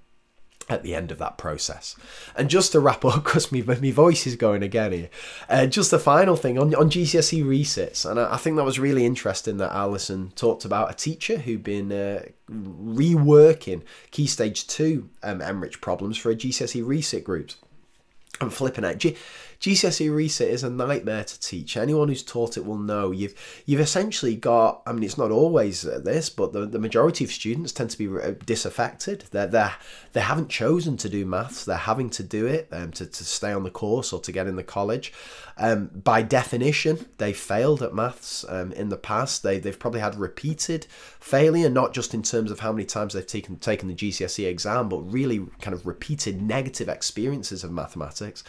at 0.68 0.82
the 0.82 0.94
end 0.94 1.10
of 1.10 1.18
that 1.18 1.38
process. 1.38 1.96
And 2.36 2.50
just 2.50 2.72
to 2.72 2.80
wrap 2.80 3.04
up, 3.04 3.24
because 3.24 3.50
my, 3.50 3.60
my 3.62 3.90
voice 3.90 4.26
is 4.26 4.36
going 4.36 4.62
again 4.62 4.92
here, 4.92 5.10
uh, 5.48 5.66
just 5.66 5.90
the 5.90 5.98
final 5.98 6.36
thing 6.36 6.58
on, 6.58 6.74
on 6.74 6.90
GCSE 6.90 7.46
resits. 7.46 8.04
And 8.04 8.18
I, 8.20 8.34
I, 8.34 8.36
think 8.36 8.56
that 8.56 8.64
was 8.64 8.78
really 8.78 9.04
interesting 9.06 9.56
that 9.58 9.72
Alison 9.72 10.32
talked 10.36 10.64
about 10.64 10.90
a 10.90 10.94
teacher 10.94 11.38
who'd 11.38 11.62
been 11.62 11.92
uh, 11.92 12.22
reworking 12.50 13.82
Key 14.10 14.26
Stage 14.26 14.66
2 14.66 15.08
um, 15.22 15.70
problems 15.80 16.16
for 16.16 16.30
a 16.30 16.36
GCSE 16.36 16.82
resit 16.84 17.24
groups. 17.24 17.56
I'm 18.40 18.50
flipping 18.50 18.84
out. 18.84 18.98
G- 18.98 19.16
GCSE 19.60 20.14
reset 20.14 20.48
is 20.48 20.62
a 20.62 20.70
nightmare 20.70 21.24
to 21.24 21.40
teach. 21.40 21.76
Anyone 21.76 22.08
who's 22.08 22.22
taught 22.22 22.56
it 22.56 22.64
will 22.64 22.78
know 22.78 23.10
you've 23.10 23.34
you've 23.66 23.80
essentially 23.80 24.36
got. 24.36 24.82
I 24.86 24.92
mean, 24.92 25.02
it's 25.02 25.18
not 25.18 25.32
always 25.32 25.82
this, 25.82 26.30
but 26.30 26.52
the, 26.52 26.64
the 26.64 26.78
majority 26.78 27.24
of 27.24 27.32
students 27.32 27.72
tend 27.72 27.90
to 27.90 27.98
be 27.98 28.36
disaffected. 28.46 29.24
They're, 29.32 29.48
they 29.48 29.68
they 30.12 30.20
haven't 30.20 30.48
chosen 30.48 30.96
to 30.98 31.08
do 31.08 31.26
maths. 31.26 31.64
They're 31.64 31.76
having 31.76 32.08
to 32.10 32.22
do 32.22 32.46
it 32.46 32.68
um, 32.70 32.92
to 32.92 33.06
to 33.06 33.24
stay 33.24 33.52
on 33.52 33.64
the 33.64 33.70
course 33.70 34.12
or 34.12 34.20
to 34.20 34.32
get 34.32 34.46
in 34.46 34.54
the 34.54 34.62
college. 34.62 35.12
Um, 35.56 35.90
by 35.92 36.22
definition, 36.22 37.06
they 37.18 37.32
failed 37.32 37.82
at 37.82 37.92
maths 37.92 38.44
um, 38.48 38.70
in 38.72 38.90
the 38.90 38.96
past. 38.96 39.42
They 39.42 39.58
they've 39.58 39.78
probably 39.78 40.00
had 40.00 40.14
repeated 40.14 40.86
failure, 41.18 41.68
not 41.68 41.92
just 41.92 42.14
in 42.14 42.22
terms 42.22 42.52
of 42.52 42.60
how 42.60 42.70
many 42.70 42.84
times 42.84 43.14
they've 43.14 43.26
taken 43.26 43.56
taken 43.56 43.88
the 43.88 43.94
GCSE 43.94 44.46
exam, 44.48 44.88
but 44.88 45.00
really 45.00 45.46
kind 45.60 45.74
of 45.74 45.84
repeated 45.84 46.40
negative 46.40 46.88
experiences 46.88 47.64
of 47.64 47.72
mathematics. 47.72 48.44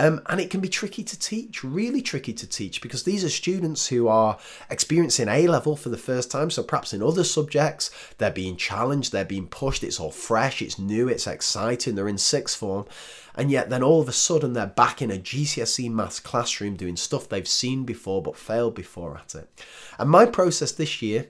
Um, 0.00 0.22
and 0.30 0.40
it 0.40 0.48
can 0.48 0.60
be 0.60 0.68
tricky 0.68 1.04
to 1.04 1.18
teach, 1.18 1.62
really 1.62 2.00
tricky 2.00 2.32
to 2.32 2.46
teach, 2.46 2.80
because 2.80 3.02
these 3.02 3.22
are 3.22 3.28
students 3.28 3.88
who 3.88 4.08
are 4.08 4.38
experiencing 4.70 5.28
A 5.28 5.46
level 5.46 5.76
for 5.76 5.90
the 5.90 5.98
first 5.98 6.30
time. 6.30 6.50
So 6.50 6.62
perhaps 6.62 6.94
in 6.94 7.02
other 7.02 7.22
subjects, 7.22 7.90
they're 8.16 8.30
being 8.30 8.56
challenged, 8.56 9.12
they're 9.12 9.26
being 9.26 9.46
pushed, 9.46 9.84
it's 9.84 10.00
all 10.00 10.10
fresh, 10.10 10.62
it's 10.62 10.78
new, 10.78 11.06
it's 11.06 11.26
exciting, 11.26 11.96
they're 11.96 12.08
in 12.08 12.16
sixth 12.16 12.56
form. 12.56 12.86
And 13.34 13.50
yet, 13.50 13.68
then 13.68 13.82
all 13.82 14.00
of 14.00 14.08
a 14.08 14.12
sudden, 14.12 14.54
they're 14.54 14.66
back 14.66 15.02
in 15.02 15.10
a 15.10 15.18
GCSE 15.18 15.90
maths 15.90 16.18
classroom 16.18 16.76
doing 16.76 16.96
stuff 16.96 17.28
they've 17.28 17.46
seen 17.46 17.84
before 17.84 18.22
but 18.22 18.38
failed 18.38 18.74
before 18.74 19.18
at 19.18 19.34
it. 19.34 19.50
And 19.98 20.08
my 20.08 20.24
process 20.24 20.72
this 20.72 21.02
year 21.02 21.26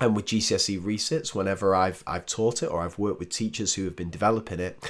and 0.00 0.16
with 0.16 0.26
GCSE 0.26 0.84
resits, 0.84 1.32
whenever 1.32 1.76
I've 1.76 2.02
I've 2.08 2.26
taught 2.26 2.64
it 2.64 2.66
or 2.66 2.80
I've 2.80 2.98
worked 2.98 3.20
with 3.20 3.28
teachers 3.28 3.74
who 3.74 3.84
have 3.84 3.94
been 3.94 4.10
developing 4.10 4.58
it, 4.58 4.82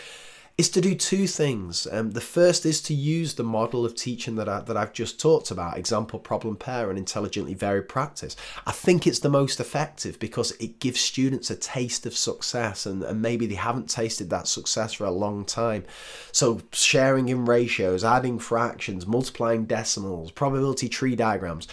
is 0.57 0.69
to 0.71 0.81
do 0.81 0.95
two 0.95 1.27
things. 1.27 1.87
Um, 1.91 2.13
the 2.13 2.21
first 2.21 2.65
is 2.65 2.81
to 2.83 2.95
use 2.95 3.35
the 3.35 3.43
model 3.43 3.85
of 3.85 3.97
teaching 3.97 4.37
that, 4.37 4.49
I, 4.49 4.61
that 4.61 4.77
I've 4.77 4.93
just 4.93 5.19
talked 5.19 5.51
about 5.51 5.77
example, 5.77 6.21
problem, 6.21 6.55
pair, 6.55 6.91
and 6.91 6.99
intelligently 6.99 7.55
varied 7.55 7.89
practice. 7.89 8.37
I 8.65 8.71
think 8.71 9.05
it's 9.05 9.19
the 9.19 9.29
most 9.29 9.59
effective 9.59 10.21
because 10.21 10.53
it 10.53 10.79
gives 10.79 11.01
students 11.01 11.51
a 11.51 11.57
taste 11.57 12.07
of 12.07 12.17
success, 12.17 12.87
and, 12.87 13.03
and 13.03 13.21
maybe 13.21 13.47
they 13.47 13.57
haven't 13.57 13.91
tasted 13.91 14.31
that 14.31 14.47
success 14.47 14.93
for 14.93 15.05
a 15.05 15.11
long 15.11 15.45
time. 15.45 15.85
So, 16.31 16.61
sharing 16.71 17.29
in 17.29 17.47
ratios, 17.47 18.05
adding 18.05 18.39
fractions, 18.39 19.09
multiplying 19.09 19.65
decimals, 19.65 20.31
probability 20.31 20.89
tree 20.89 21.17
diagrams. 21.17 21.67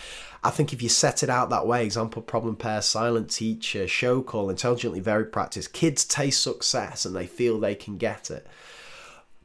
I 0.44 0.50
think 0.50 0.74
if 0.74 0.82
you 0.82 0.90
set 0.90 1.22
it 1.22 1.30
out 1.30 1.52
that 1.52 1.68
way, 1.68 1.86
example, 1.86 2.22
problem 2.22 2.56
pair, 2.56 2.82
silent 2.82 3.30
teacher, 3.30 3.88
show 3.88 4.22
call, 4.22 4.50
intelligently 4.50 5.00
varied 5.00 5.32
practice, 5.32 5.68
kids 5.68 6.04
taste 6.04 6.42
success 6.42 7.06
and 7.06 7.16
they 7.16 7.28
feel 7.28 7.60
they 7.60 7.76
can 7.76 7.98
get 7.98 8.32
it. 8.32 8.48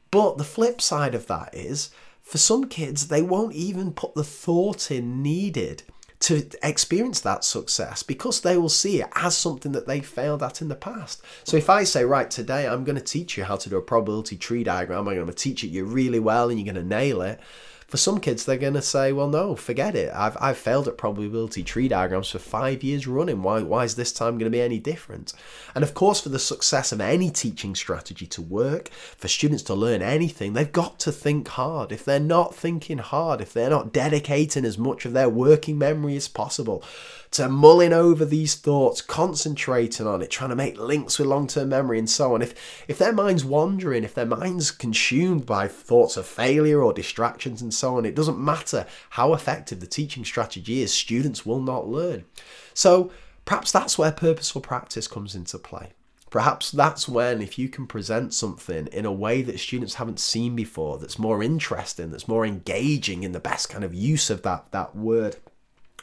But 0.09 0.37
the 0.37 0.43
flip 0.43 0.81
side 0.81 1.13
of 1.13 1.27
that 1.27 1.53
is, 1.53 1.91
for 2.23 2.39
some 2.39 2.67
kids, 2.67 3.07
they 3.07 3.21
won't 3.21 3.53
even 3.53 3.93
put 3.93 4.15
the 4.15 4.23
thought 4.23 4.89
in 4.89 5.21
needed 5.21 5.83
to 6.19 6.49
experience 6.63 7.19
that 7.19 7.43
success 7.43 8.01
because 8.01 8.41
they 8.41 8.57
will 8.57 8.69
see 8.69 9.01
it 9.01 9.09
as 9.13 9.37
something 9.37 9.73
that 9.73 9.85
they 9.85 10.01
failed 10.01 10.41
at 10.41 10.61
in 10.61 10.67
the 10.67 10.75
past. 10.75 11.21
So 11.43 11.57
if 11.57 11.69
I 11.69 11.83
say, 11.83 12.05
right, 12.05 12.29
today 12.29 12.67
I'm 12.67 12.83
going 12.83 12.97
to 12.97 13.03
teach 13.03 13.37
you 13.37 13.43
how 13.43 13.55
to 13.57 13.69
do 13.69 13.77
a 13.77 13.81
probability 13.81 14.35
tree 14.35 14.63
diagram, 14.63 15.07
I'm 15.07 15.13
going 15.13 15.27
to 15.27 15.33
teach 15.33 15.63
it 15.63 15.67
you 15.67 15.85
really 15.85 16.19
well 16.19 16.49
and 16.49 16.59
you're 16.59 16.73
going 16.73 16.83
to 16.83 16.95
nail 16.95 17.21
it 17.21 17.39
for 17.87 17.95
some 17.95 18.19
kids, 18.19 18.43
they're 18.43 18.57
going 18.57 18.73
to 18.73 18.81
say, 18.81 19.13
well, 19.13 19.29
no, 19.29 19.55
forget 19.55 19.95
it. 19.95 20.11
I've, 20.13 20.35
I've 20.41 20.57
failed 20.57 20.89
at 20.89 20.97
probability 20.97 21.63
tree 21.63 21.87
diagrams 21.87 22.29
for 22.29 22.39
five 22.39 22.83
years 22.83 23.07
running. 23.07 23.41
Why, 23.41 23.61
why 23.61 23.85
is 23.85 23.95
this 23.95 24.11
time 24.11 24.37
going 24.37 24.51
to 24.51 24.55
be 24.55 24.61
any 24.61 24.77
different? 24.77 25.31
And 25.73 25.85
of 25.85 25.93
course, 25.93 26.19
for 26.19 26.27
the 26.27 26.37
success 26.37 26.91
of 26.91 26.99
any 26.99 27.31
teaching 27.31 27.75
strategy 27.75 28.25
to 28.27 28.41
work, 28.41 28.89
for 28.89 29.29
students 29.29 29.63
to 29.63 29.73
learn 29.73 30.01
anything, 30.01 30.51
they've 30.51 30.69
got 30.69 30.99
to 30.99 31.13
think 31.13 31.47
hard. 31.47 31.93
If 31.93 32.03
they're 32.03 32.19
not 32.19 32.53
thinking 32.53 32.97
hard, 32.97 33.39
if 33.39 33.53
they're 33.53 33.69
not 33.69 33.93
dedicating 33.93 34.65
as 34.65 34.77
much 34.77 35.05
of 35.05 35.13
their 35.13 35.29
working 35.29 35.77
memory 35.77 36.17
as 36.17 36.27
possible 36.27 36.83
to 37.31 37.49
mulling 37.49 37.93
over 37.93 38.25
these 38.25 38.55
thoughts, 38.55 39.01
concentrating 39.01 40.07
on 40.07 40.21
it, 40.21 40.31
trying 40.31 40.49
to 40.49 40.55
make 40.55 40.79
links 40.79 41.19
with 41.19 41.27
long-term 41.27 41.69
memory 41.69 41.99
and 41.99 42.09
so 42.09 42.33
on. 42.33 42.41
If 42.41 42.85
if 42.87 42.97
their 42.97 43.13
mind's 43.13 43.45
wandering, 43.45 44.03
if 44.03 44.13
their 44.13 44.25
mind's 44.25 44.71
consumed 44.71 45.45
by 45.45 45.67
thoughts 45.67 46.17
of 46.17 46.25
failure 46.25 46.81
or 46.81 46.93
distractions 46.93 47.61
and 47.61 47.73
so 47.73 47.97
on, 47.97 48.05
it 48.05 48.15
doesn't 48.15 48.39
matter 48.39 48.85
how 49.11 49.33
effective 49.33 49.79
the 49.79 49.87
teaching 49.87 50.25
strategy 50.25 50.81
is, 50.81 50.93
students 50.93 51.45
will 51.45 51.61
not 51.61 51.87
learn. 51.87 52.25
So 52.73 53.11
perhaps 53.45 53.71
that's 53.71 53.97
where 53.97 54.11
purposeful 54.11 54.61
practice 54.61 55.07
comes 55.07 55.35
into 55.35 55.57
play. 55.57 55.93
Perhaps 56.29 56.71
that's 56.71 57.07
when, 57.07 57.41
if 57.41 57.57
you 57.57 57.69
can 57.69 57.87
present 57.87 58.33
something 58.33 58.87
in 58.87 59.05
a 59.05 59.11
way 59.11 59.41
that 59.43 59.61
students 59.61 59.93
haven't 59.93 60.19
seen 60.19 60.57
before, 60.57 60.97
that's 60.97 61.17
more 61.17 61.41
interesting, 61.41 62.11
that's 62.11 62.27
more 62.27 62.45
engaging 62.45 63.23
in 63.23 63.31
the 63.31 63.39
best 63.39 63.69
kind 63.69 63.85
of 63.85 63.93
use 63.93 64.29
of 64.29 64.41
that, 64.41 64.69
that 64.71 64.93
word, 64.93 65.37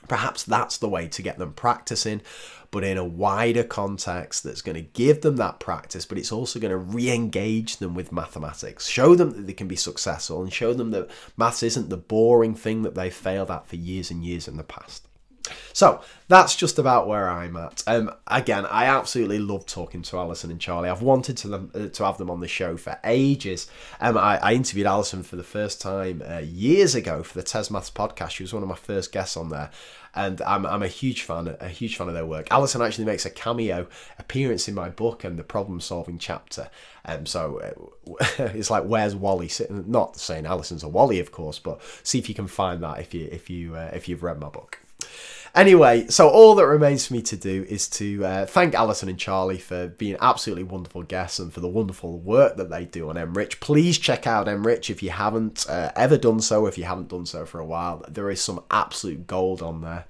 Perhaps 0.08 0.44
that's 0.44 0.78
the 0.78 0.88
way 0.88 1.08
to 1.08 1.22
get 1.22 1.38
them 1.38 1.52
practicing, 1.52 2.20
but 2.70 2.84
in 2.84 2.98
a 2.98 3.04
wider 3.04 3.62
context 3.62 4.42
that's 4.42 4.62
going 4.62 4.74
to 4.74 4.82
give 4.82 5.20
them 5.20 5.36
that 5.36 5.60
practice, 5.60 6.04
but 6.04 6.18
it's 6.18 6.32
also 6.32 6.58
going 6.58 6.72
to 6.72 6.76
re 6.76 7.10
engage 7.10 7.76
them 7.76 7.94
with 7.94 8.12
mathematics, 8.12 8.88
show 8.88 9.14
them 9.14 9.30
that 9.30 9.46
they 9.46 9.52
can 9.52 9.68
be 9.68 9.76
successful, 9.76 10.42
and 10.42 10.52
show 10.52 10.74
them 10.74 10.90
that 10.90 11.08
maths 11.36 11.62
isn't 11.62 11.88
the 11.88 11.96
boring 11.96 12.54
thing 12.54 12.82
that 12.82 12.94
they 12.94 13.10
failed 13.10 13.50
at 13.50 13.66
for 13.66 13.76
years 13.76 14.10
and 14.10 14.24
years 14.24 14.48
in 14.48 14.56
the 14.56 14.64
past. 14.64 15.03
So 15.72 16.00
that's 16.28 16.56
just 16.56 16.78
about 16.78 17.06
where 17.06 17.28
I'm 17.28 17.56
at. 17.56 17.82
Um, 17.86 18.10
again, 18.26 18.64
I 18.66 18.86
absolutely 18.86 19.38
love 19.38 19.66
talking 19.66 20.02
to 20.02 20.18
Alison 20.18 20.50
and 20.50 20.60
Charlie. 20.60 20.88
I've 20.88 21.02
wanted 21.02 21.36
to 21.38 21.48
them 21.48 21.70
uh, 21.74 21.88
to 21.88 22.04
have 22.04 22.16
them 22.16 22.30
on 22.30 22.40
the 22.40 22.48
show 22.48 22.76
for 22.76 22.98
ages. 23.04 23.66
Um, 24.00 24.16
I, 24.16 24.38
I 24.38 24.54
interviewed 24.54 24.86
Alison 24.86 25.22
for 25.22 25.36
the 25.36 25.42
first 25.42 25.80
time 25.80 26.22
uh, 26.26 26.38
years 26.38 26.94
ago 26.94 27.22
for 27.22 27.34
the 27.34 27.42
TES 27.42 27.70
Maths 27.70 27.90
podcast. 27.90 28.30
She 28.30 28.42
was 28.42 28.54
one 28.54 28.62
of 28.62 28.68
my 28.68 28.74
first 28.74 29.12
guests 29.12 29.36
on 29.36 29.50
there, 29.50 29.70
and 30.14 30.40
I'm, 30.42 30.64
I'm 30.64 30.82
a 30.82 30.88
huge 30.88 31.22
fan, 31.22 31.54
a 31.60 31.68
huge 31.68 31.96
fan 31.96 32.08
of 32.08 32.14
their 32.14 32.24
work. 32.24 32.48
Alison 32.50 32.80
actually 32.80 33.04
makes 33.04 33.26
a 33.26 33.30
cameo 33.30 33.86
appearance 34.18 34.66
in 34.66 34.74
my 34.74 34.88
book 34.88 35.24
and 35.24 35.38
the 35.38 35.44
problem 35.44 35.80
solving 35.80 36.18
chapter. 36.18 36.70
Um, 37.04 37.26
so 37.26 37.60
uh, 38.08 38.14
it's 38.54 38.70
like 38.70 38.84
where's 38.84 39.14
Wally? 39.14 39.50
Not 39.68 40.16
saying 40.16 40.46
Alison's 40.46 40.84
a 40.84 40.88
Wally, 40.88 41.20
of 41.20 41.32
course, 41.32 41.58
but 41.58 41.80
see 42.02 42.18
if 42.18 42.28
you 42.28 42.34
can 42.34 42.46
find 42.46 42.82
that 42.82 43.00
if 43.00 43.12
you 43.12 43.28
if 43.30 43.50
you 43.50 43.76
uh, 43.76 43.90
if 43.92 44.08
you've 44.08 44.22
read 44.22 44.40
my 44.40 44.48
book. 44.48 44.78
Anyway, 45.54 46.04
so 46.08 46.28
all 46.28 46.56
that 46.56 46.66
remains 46.66 47.06
for 47.06 47.12
me 47.12 47.22
to 47.22 47.36
do 47.36 47.64
is 47.68 47.88
to 47.88 48.24
uh, 48.24 48.44
thank 48.44 48.74
Alison 48.74 49.08
and 49.08 49.18
Charlie 49.18 49.58
for 49.58 49.86
being 49.86 50.16
absolutely 50.20 50.64
wonderful 50.64 51.04
guests 51.04 51.38
and 51.38 51.52
for 51.52 51.60
the 51.60 51.68
wonderful 51.68 52.18
work 52.18 52.56
that 52.56 52.70
they 52.70 52.84
do 52.84 53.08
on 53.08 53.14
NRICH. 53.14 53.60
Please 53.60 53.96
check 53.96 54.26
out 54.26 54.48
NRICH 54.48 54.90
if 54.90 55.00
you 55.00 55.10
haven't 55.10 55.64
uh, 55.68 55.92
ever 55.94 56.16
done 56.16 56.40
so, 56.40 56.66
if 56.66 56.76
you 56.76 56.84
haven't 56.84 57.08
done 57.08 57.24
so 57.24 57.46
for 57.46 57.60
a 57.60 57.64
while. 57.64 58.04
There 58.08 58.30
is 58.30 58.40
some 58.40 58.64
absolute 58.68 59.28
gold 59.28 59.62
on 59.62 59.80
there. 59.82 60.06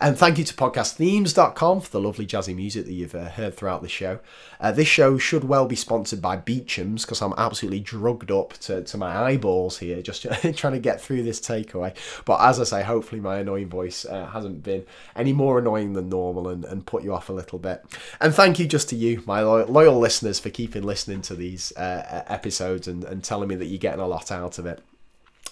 And 0.00 0.16
thank 0.16 0.38
you 0.38 0.44
to 0.44 0.54
podcastthemes.com 0.54 1.80
for 1.80 1.90
the 1.90 2.00
lovely 2.00 2.24
jazzy 2.24 2.54
music 2.54 2.86
that 2.86 2.92
you've 2.92 3.16
uh, 3.16 3.30
heard 3.30 3.56
throughout 3.56 3.82
the 3.82 3.88
show. 3.88 4.20
Uh, 4.60 4.70
this 4.70 4.86
show 4.86 5.18
should 5.18 5.42
well 5.42 5.66
be 5.66 5.74
sponsored 5.74 6.22
by 6.22 6.36
Beecham's 6.36 7.04
because 7.04 7.20
I'm 7.20 7.34
absolutely 7.36 7.80
drugged 7.80 8.30
up 8.30 8.52
to, 8.58 8.84
to 8.84 8.96
my 8.96 9.16
eyeballs 9.16 9.78
here 9.78 10.00
just 10.00 10.22
trying 10.56 10.74
to 10.74 10.78
get 10.78 11.00
through 11.00 11.24
this 11.24 11.40
takeaway. 11.40 11.96
But 12.24 12.40
as 12.40 12.60
I 12.60 12.64
say, 12.64 12.82
hopefully 12.84 13.20
my 13.20 13.38
annoying 13.38 13.68
voice 13.68 14.04
uh, 14.04 14.26
hasn't 14.26 14.62
been 14.62 14.84
any 15.16 15.32
more 15.32 15.58
annoying 15.58 15.94
than 15.94 16.08
normal 16.08 16.48
and, 16.48 16.64
and 16.64 16.86
put 16.86 17.02
you 17.02 17.12
off 17.12 17.28
a 17.28 17.32
little 17.32 17.58
bit. 17.58 17.84
And 18.20 18.32
thank 18.32 18.60
you 18.60 18.66
just 18.66 18.88
to 18.90 18.96
you, 18.96 19.24
my 19.26 19.40
loyal, 19.42 19.98
listeners, 19.98 20.38
for 20.38 20.50
keeping 20.50 20.84
listening 20.84 21.22
to 21.22 21.34
these 21.34 21.72
uh, 21.76 22.22
episodes 22.28 22.86
and, 22.86 23.02
and 23.02 23.24
telling 23.24 23.48
me 23.48 23.56
that 23.56 23.66
you're 23.66 23.78
getting 23.78 24.00
a 24.00 24.06
lot 24.06 24.30
out 24.30 24.60
of 24.60 24.66
it. 24.66 24.80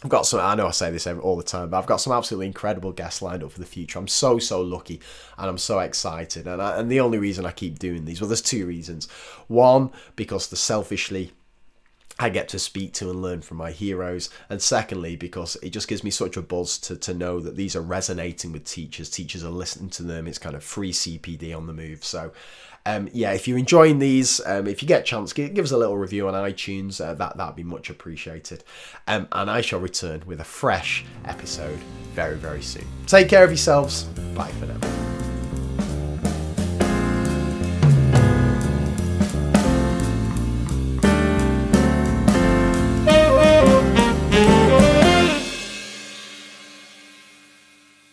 I've 0.07 0.10
got 0.10 0.25
some. 0.25 0.39
I 0.39 0.55
know 0.55 0.68
I 0.68 0.70
say 0.70 0.93
this 0.93 1.05
all 1.09 1.36
the 1.36 1.43
time, 1.43 1.70
but 1.70 1.78
I've 1.78 1.86
got 1.86 1.97
some 1.97 2.12
absolutely 2.12 2.47
incredible 2.47 2.93
guests 2.93 3.23
lined 3.23 3.43
up 3.43 3.51
for 3.51 3.59
the 3.59 3.67
future. 3.67 3.99
I'm 3.99 4.07
so 4.07 4.39
so 4.39 4.60
lucky, 4.60 5.01
and 5.36 5.49
I'm 5.49 5.59
so 5.59 5.81
excited. 5.81 6.47
And 6.47 6.62
I, 6.62 6.78
and 6.78 6.89
the 6.89 7.01
only 7.01 7.18
reason 7.18 7.44
I 7.44 7.51
keep 7.51 7.81
doing 7.81 8.05
these, 8.05 8.20
well, 8.20 8.28
there's 8.28 8.41
two 8.41 8.67
reasons. 8.67 9.09
One, 9.49 9.91
because 10.15 10.47
the 10.47 10.55
selfishly 10.55 11.33
I 12.20 12.31
get 12.31 12.49
to 12.51 12.59
speak 12.60 12.94
to 12.94 13.10
and 13.10 13.20
learn 13.20 13.43
from 13.43 13.57
my 13.57 13.73
heroes. 13.73 14.31
And 14.49 14.62
secondly, 14.62 15.17
because 15.17 15.57
it 15.57 15.70
just 15.70 15.89
gives 15.89 16.05
me 16.05 16.10
such 16.10 16.36
a 16.36 16.43
buzz 16.43 16.78
to, 16.78 16.97
to 16.97 17.12
know 17.12 17.41
that 17.41 17.57
these 17.57 17.75
are 17.75 17.83
resonating 17.83 18.52
with 18.52 18.65
teachers. 18.65 19.10
Teachers 19.10 19.44
are 19.44 19.51
listening 19.51 19.91
to 19.91 20.02
them. 20.02 20.26
It's 20.26 20.39
kind 20.39 20.55
of 20.55 20.62
free 20.62 20.93
CPD 20.93 21.55
on 21.55 21.67
the 21.67 21.75
move. 21.75 22.05
So, 22.05 22.33
um, 22.86 23.08
yeah, 23.12 23.32
if 23.32 23.47
you're 23.47 23.58
enjoying 23.58 23.98
these, 23.98 24.40
um, 24.47 24.66
if 24.66 24.81
you 24.81 24.89
get 24.89 25.00
a 25.00 25.05
chance, 25.05 25.32
give, 25.32 25.52
give 25.52 25.65
us 25.65 25.73
a 25.73 25.76
little 25.76 25.97
review 25.97 26.28
on 26.28 26.34
iTunes. 26.34 27.05
Uh, 27.05 27.15
that 27.15 27.36
that'd 27.36 27.56
be 27.56 27.65
much 27.65 27.90
appreciated. 27.90 28.65
Um, 29.06 29.28
and 29.32 29.50
I 29.50 29.60
shall 29.60 29.81
return 29.81 30.23
with 30.24 30.40
a 30.40 30.44
fresh 30.44 31.05
episode 31.24 31.78
very 32.15 32.36
very 32.36 32.62
soon. 32.62 32.86
Take 33.06 33.28
care 33.28 33.44
of 33.44 33.50
yourselves. 33.50 34.05
Bye 34.34 34.50
for 34.52 34.66
now. 34.66 35.35